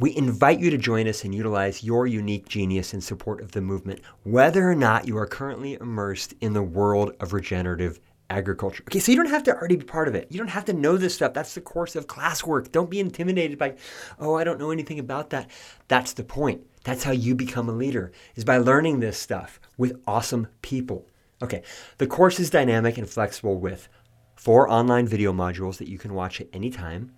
We 0.00 0.16
invite 0.16 0.60
you 0.60 0.70
to 0.70 0.78
join 0.78 1.08
us 1.08 1.24
and 1.24 1.34
utilize 1.34 1.82
your 1.82 2.06
unique 2.06 2.48
genius 2.48 2.94
in 2.94 3.00
support 3.00 3.40
of 3.40 3.50
the 3.50 3.60
movement, 3.60 4.00
whether 4.22 4.70
or 4.70 4.76
not 4.76 5.08
you 5.08 5.18
are 5.18 5.26
currently 5.26 5.74
immersed 5.74 6.34
in 6.40 6.52
the 6.52 6.62
world 6.62 7.14
of 7.18 7.32
regenerative 7.32 7.98
agriculture. 8.30 8.84
Okay, 8.84 9.00
so 9.00 9.10
you 9.10 9.16
don't 9.16 9.30
have 9.30 9.42
to 9.42 9.56
already 9.56 9.74
be 9.74 9.84
part 9.84 10.06
of 10.06 10.14
it. 10.14 10.28
You 10.30 10.38
don't 10.38 10.46
have 10.46 10.66
to 10.66 10.72
know 10.72 10.96
this 10.96 11.16
stuff. 11.16 11.34
That's 11.34 11.54
the 11.54 11.60
course 11.60 11.96
of 11.96 12.06
classwork. 12.06 12.70
Don't 12.70 12.90
be 12.90 13.00
intimidated 13.00 13.58
by, 13.58 13.74
oh, 14.20 14.36
I 14.36 14.44
don't 14.44 14.60
know 14.60 14.70
anything 14.70 15.00
about 15.00 15.30
that. 15.30 15.50
That's 15.88 16.12
the 16.12 16.22
point. 16.22 16.64
That's 16.84 17.02
how 17.02 17.10
you 17.10 17.34
become 17.34 17.68
a 17.68 17.72
leader, 17.72 18.12
is 18.36 18.44
by 18.44 18.58
learning 18.58 19.00
this 19.00 19.18
stuff 19.18 19.58
with 19.76 20.00
awesome 20.06 20.46
people. 20.62 21.08
Okay, 21.42 21.62
the 21.98 22.06
course 22.06 22.38
is 22.38 22.50
dynamic 22.50 22.98
and 22.98 23.10
flexible 23.10 23.58
with 23.58 23.88
four 24.36 24.70
online 24.70 25.08
video 25.08 25.32
modules 25.32 25.78
that 25.78 25.88
you 25.88 25.98
can 25.98 26.14
watch 26.14 26.40
at 26.40 26.46
any 26.52 26.70
time 26.70 27.12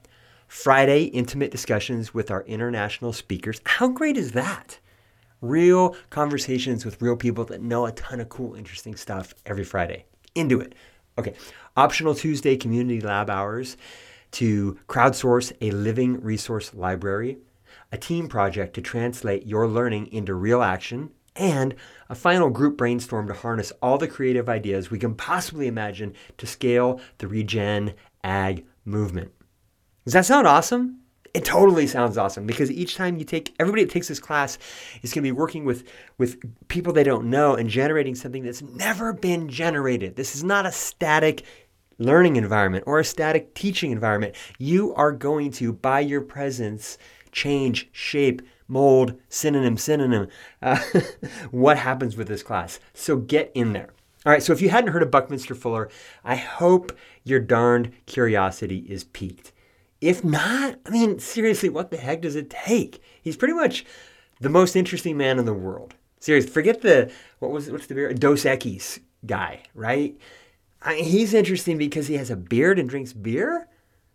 Friday, 0.51 1.05
intimate 1.05 1.53
discussions 1.53 2.13
with 2.13 2.29
our 2.29 2.43
international 2.43 3.13
speakers. 3.13 3.61
How 3.65 3.87
great 3.87 4.17
is 4.17 4.33
that? 4.33 4.81
Real 5.41 5.95
conversations 6.11 6.85
with 6.85 7.01
real 7.01 7.15
people 7.15 7.45
that 7.45 7.63
know 7.63 7.87
a 7.87 7.93
ton 7.93 8.19
of 8.19 8.31
cool, 8.31 8.57
interesting 8.57 8.97
stuff 8.97 9.33
every 9.47 9.63
Friday. 9.63 10.07
Into 10.35 10.61
it. 10.61 10.75
Okay. 11.17 11.35
Optional 11.77 12.17
Tuesday 12.17 12.57
community 12.57 13.01
lab 13.01 13.31
hours 13.31 13.77
to 14.33 14.77
crowdsource 14.89 15.53
a 15.61 15.71
living 15.71 16.21
resource 16.21 16.75
library, 16.75 17.39
a 17.93 17.97
team 17.97 18.27
project 18.27 18.75
to 18.75 18.83
translate 18.83 19.47
your 19.47 19.69
learning 19.69 20.09
into 20.09 20.35
real 20.35 20.65
action, 20.65 21.11
and 21.37 21.77
a 22.09 22.17
final 22.17 22.51
group 22.51 22.77
brainstorm 22.77 23.29
to 23.29 23.35
harness 23.35 23.73
all 23.81 23.99
the 23.99 24.09
creative 24.09 24.49
ideas 24.49 24.91
we 24.91 24.99
can 24.99 25.15
possibly 25.15 25.69
imagine 25.69 26.13
to 26.39 26.45
scale 26.45 27.01
the 27.19 27.29
regen 27.29 27.95
ag 28.25 28.67
movement. 28.85 29.31
Does 30.05 30.15
that 30.15 30.27
sound 30.27 30.47
awesome? 30.47 31.01
It 31.33 31.45
totally 31.45 31.87
sounds 31.87 32.19
awesome 32.19 32.45
because 32.45 32.71
each 32.73 32.97
time 32.97 33.19
you 33.19 33.25
take 33.25 33.55
everybody 33.61 33.85
that 33.85 33.93
takes 33.93 34.09
this 34.09 34.19
class 34.19 34.59
is 35.03 35.13
going 35.13 35.23
to 35.23 35.29
be 35.29 35.33
working 35.33 35.65
with 35.65 35.87
with 36.19 36.41
people 36.67 36.93
they 36.93 37.05
don't 37.05 37.31
know 37.31 37.55
and 37.55 37.71
generating 37.71 38.17
something 38.17 38.43
that's 38.43 38.63
never 38.63 39.13
been 39.13 39.49
generated. 39.49 40.17
This 40.17 40.35
is 40.35 40.43
not 40.43 40.67
a 40.67 40.73
static 40.73 41.45
learning 41.99 42.35
environment 42.37 42.85
or 42.87 42.99
a 42.99 43.05
static 43.05 43.55
teaching 43.55 43.93
environment. 43.93 44.35
You 44.59 44.93
are 44.95 45.13
going 45.13 45.53
to 45.53 45.73
by 45.73 46.01
your 46.01 46.21
presence 46.21 46.99
change, 47.31 47.89
shape, 47.93 48.43
mold, 48.67 49.15
synonym, 49.29 49.77
synonym, 49.77 50.29
uh, 50.63 50.81
what 51.53 51.79
happens 51.79 52.17
with 52.17 52.27
this 52.27 52.43
class. 52.43 52.81
So 52.93 53.17
get 53.17 53.53
in 53.55 53.73
there. 53.73 53.91
All 54.27 54.33
right, 54.33 54.43
so 54.43 54.53
if 54.53 54.61
you 54.61 54.69
hadn't 54.69 54.93
heard 54.93 55.03
of 55.03 55.11
Buckminster 55.11 55.55
Fuller, 55.55 55.89
I 56.25 56.37
hope 56.37 56.93
your 57.25 57.41
darned 57.41 57.93
curiosity 58.07 58.81
is 58.89 59.05
piqued. 59.05 59.53
If 60.01 60.25
not, 60.25 60.79
I 60.87 60.91
mean, 60.91 61.19
seriously, 61.19 61.69
what 61.69 61.91
the 61.91 61.99
heck 61.99 62.23
does 62.23 62.37
it 62.37 62.49
take? 62.51 63.03
He's 63.23 63.37
pretty 63.37 63.55
much 63.55 63.85
the 64.41 64.49
most 64.49 64.77
interesting 64.77 65.17
man 65.17 65.39
in 65.39 65.45
the 65.45 65.55
world. 65.55 65.95
Seriously, 66.21 66.51
forget 66.51 66.83
the 66.83 67.11
what 67.39 67.51
was 67.51 67.71
what's 67.71 67.87
the 67.87 67.95
beer? 67.95 68.13
Dos 68.13 68.45
Equis 68.45 69.01
guy, 69.27 69.63
right? 69.75 70.17
I 70.83 70.95
mean, 70.95 71.05
he's 71.05 71.35
interesting 71.35 71.77
because 71.77 72.07
he 72.07 72.15
has 72.15 72.31
a 72.31 72.37
beard 72.37 72.79
and 72.79 72.89
drinks 72.89 73.13
beer. 73.13 73.69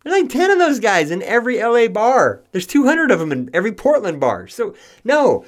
There's 0.04 0.22
like 0.22 0.30
10 0.30 0.52
of 0.52 0.60
those 0.60 0.80
guys 0.80 1.10
in 1.10 1.24
every 1.24 1.62
LA 1.62 1.88
bar. 1.88 2.44
There's 2.52 2.68
200 2.68 3.10
of 3.10 3.20
them 3.20 3.32
in 3.32 3.50
every 3.54 3.72
Portland 3.72 4.20
bar. 4.20 4.48
So, 4.48 4.76
no, 5.04 5.46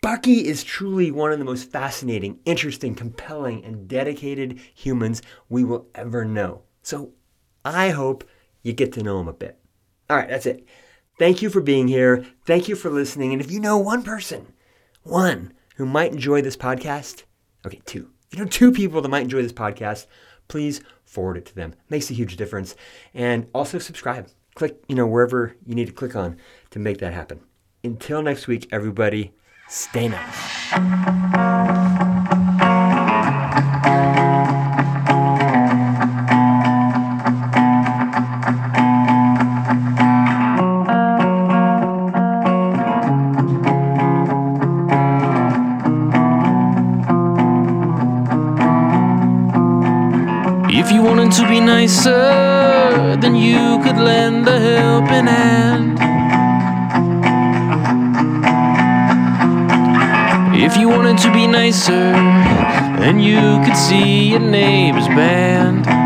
Bucky 0.00 0.46
is 0.46 0.64
truly 0.64 1.10
one 1.10 1.32
of 1.32 1.38
the 1.38 1.44
most 1.44 1.70
fascinating, 1.70 2.38
interesting, 2.46 2.94
compelling, 2.94 3.64
and 3.64 3.86
dedicated 3.86 4.60
humans 4.74 5.20
we 5.50 5.62
will 5.62 5.88
ever 5.94 6.24
know. 6.24 6.62
So, 6.82 7.12
I 7.64 7.90
hope 7.90 8.24
you 8.66 8.72
get 8.72 8.92
to 8.94 9.02
know 9.02 9.18
them 9.18 9.28
a 9.28 9.32
bit. 9.32 9.56
All 10.10 10.16
right, 10.16 10.28
that's 10.28 10.44
it. 10.44 10.66
Thank 11.20 11.40
you 11.40 11.50
for 11.50 11.60
being 11.60 11.86
here. 11.86 12.26
Thank 12.46 12.66
you 12.66 12.74
for 12.74 12.90
listening. 12.90 13.32
And 13.32 13.40
if 13.40 13.48
you 13.48 13.60
know 13.60 13.78
one 13.78 14.02
person, 14.02 14.52
one 15.04 15.52
who 15.76 15.86
might 15.86 16.10
enjoy 16.10 16.42
this 16.42 16.56
podcast, 16.56 17.22
okay, 17.64 17.80
two. 17.86 18.10
If 18.28 18.36
you 18.36 18.44
know 18.44 18.50
two 18.50 18.72
people 18.72 19.00
that 19.00 19.08
might 19.08 19.22
enjoy 19.22 19.40
this 19.40 19.52
podcast, 19.52 20.06
please 20.48 20.80
forward 21.04 21.36
it 21.36 21.46
to 21.46 21.54
them. 21.54 21.74
It 21.74 21.90
makes 21.90 22.10
a 22.10 22.14
huge 22.14 22.36
difference. 22.36 22.74
And 23.14 23.46
also 23.54 23.78
subscribe. 23.78 24.28
Click, 24.56 24.82
you 24.88 24.96
know, 24.96 25.06
wherever 25.06 25.54
you 25.64 25.76
need 25.76 25.86
to 25.86 25.92
click 25.92 26.16
on 26.16 26.36
to 26.70 26.80
make 26.80 26.98
that 26.98 27.14
happen. 27.14 27.40
Until 27.84 28.20
next 28.20 28.48
week, 28.48 28.68
everybody, 28.72 29.32
stay 29.68 30.08
nice. 30.08 31.55
To 51.32 51.48
be 51.48 51.60
nicer, 51.60 53.16
then 53.20 53.34
you 53.34 53.80
could 53.82 53.96
lend 53.96 54.46
a 54.48 54.58
helping 54.58 55.26
hand. 55.26 55.98
If 60.54 60.76
you 60.76 60.88
wanted 60.88 61.18
to 61.18 61.32
be 61.32 61.46
nicer, 61.46 62.12
then 63.00 63.18
you 63.18 63.40
could 63.64 63.76
see 63.76 64.30
your 64.30 64.40
neighbor's 64.40 65.08
band. 65.08 66.05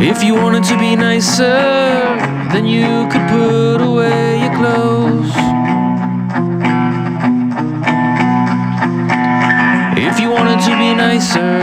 If 0.00 0.22
you 0.22 0.36
wanted 0.36 0.62
to 0.64 0.78
be 0.78 0.94
nicer, 0.94 1.58
then 2.52 2.66
you 2.66 3.08
could 3.10 3.28
put 3.28 3.82
away 3.82 4.40
your 4.40 4.54
clothes. 4.54 5.32
If 9.98 10.20
you 10.20 10.30
wanted 10.30 10.60
to 10.66 10.78
be 10.78 10.94
nicer, 10.94 11.58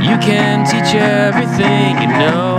you 0.00 0.16
can 0.18 0.64
teach 0.64 0.94
everything 0.94 2.00
you 2.00 2.06
know. 2.06 2.58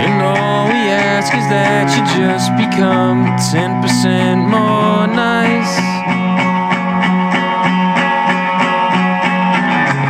And 0.00 0.22
all 0.22 0.66
we 0.66 0.80
ask 0.88 1.30
is 1.34 1.46
that 1.50 1.92
you 1.92 2.02
just 2.24 2.56
become 2.56 3.26
10% 3.36 4.48
more 4.48 5.06
nice. 5.14 5.33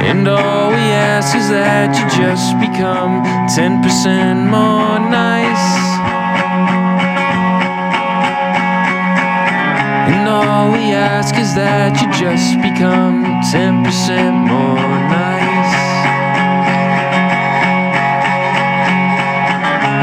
And 0.06 0.28
all 0.28 0.68
we 0.68 0.84
ask 1.16 1.34
is 1.34 1.48
that 1.48 1.96
you 1.96 2.04
just 2.12 2.52
become 2.60 3.24
10% 3.56 4.36
more 4.52 5.00
nice. 5.00 5.68
And 10.12 10.28
all 10.28 10.72
we 10.72 10.92
ask 10.92 11.34
is 11.36 11.54
that 11.54 11.96
you 12.00 12.08
just 12.12 12.60
become 12.60 13.24
10% 13.48 14.32
more 14.52 14.92
nice. 15.08 15.74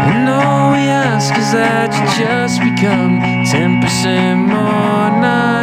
And 0.10 0.28
all 0.28 0.72
we 0.73 0.90
ask 0.90 1.38
is 1.38 1.52
that 1.53 1.94
you 1.94 2.06
just 2.26 2.57
become 2.60 3.22
10% 3.45 4.48
more 4.49 5.22
nice. 5.22 5.61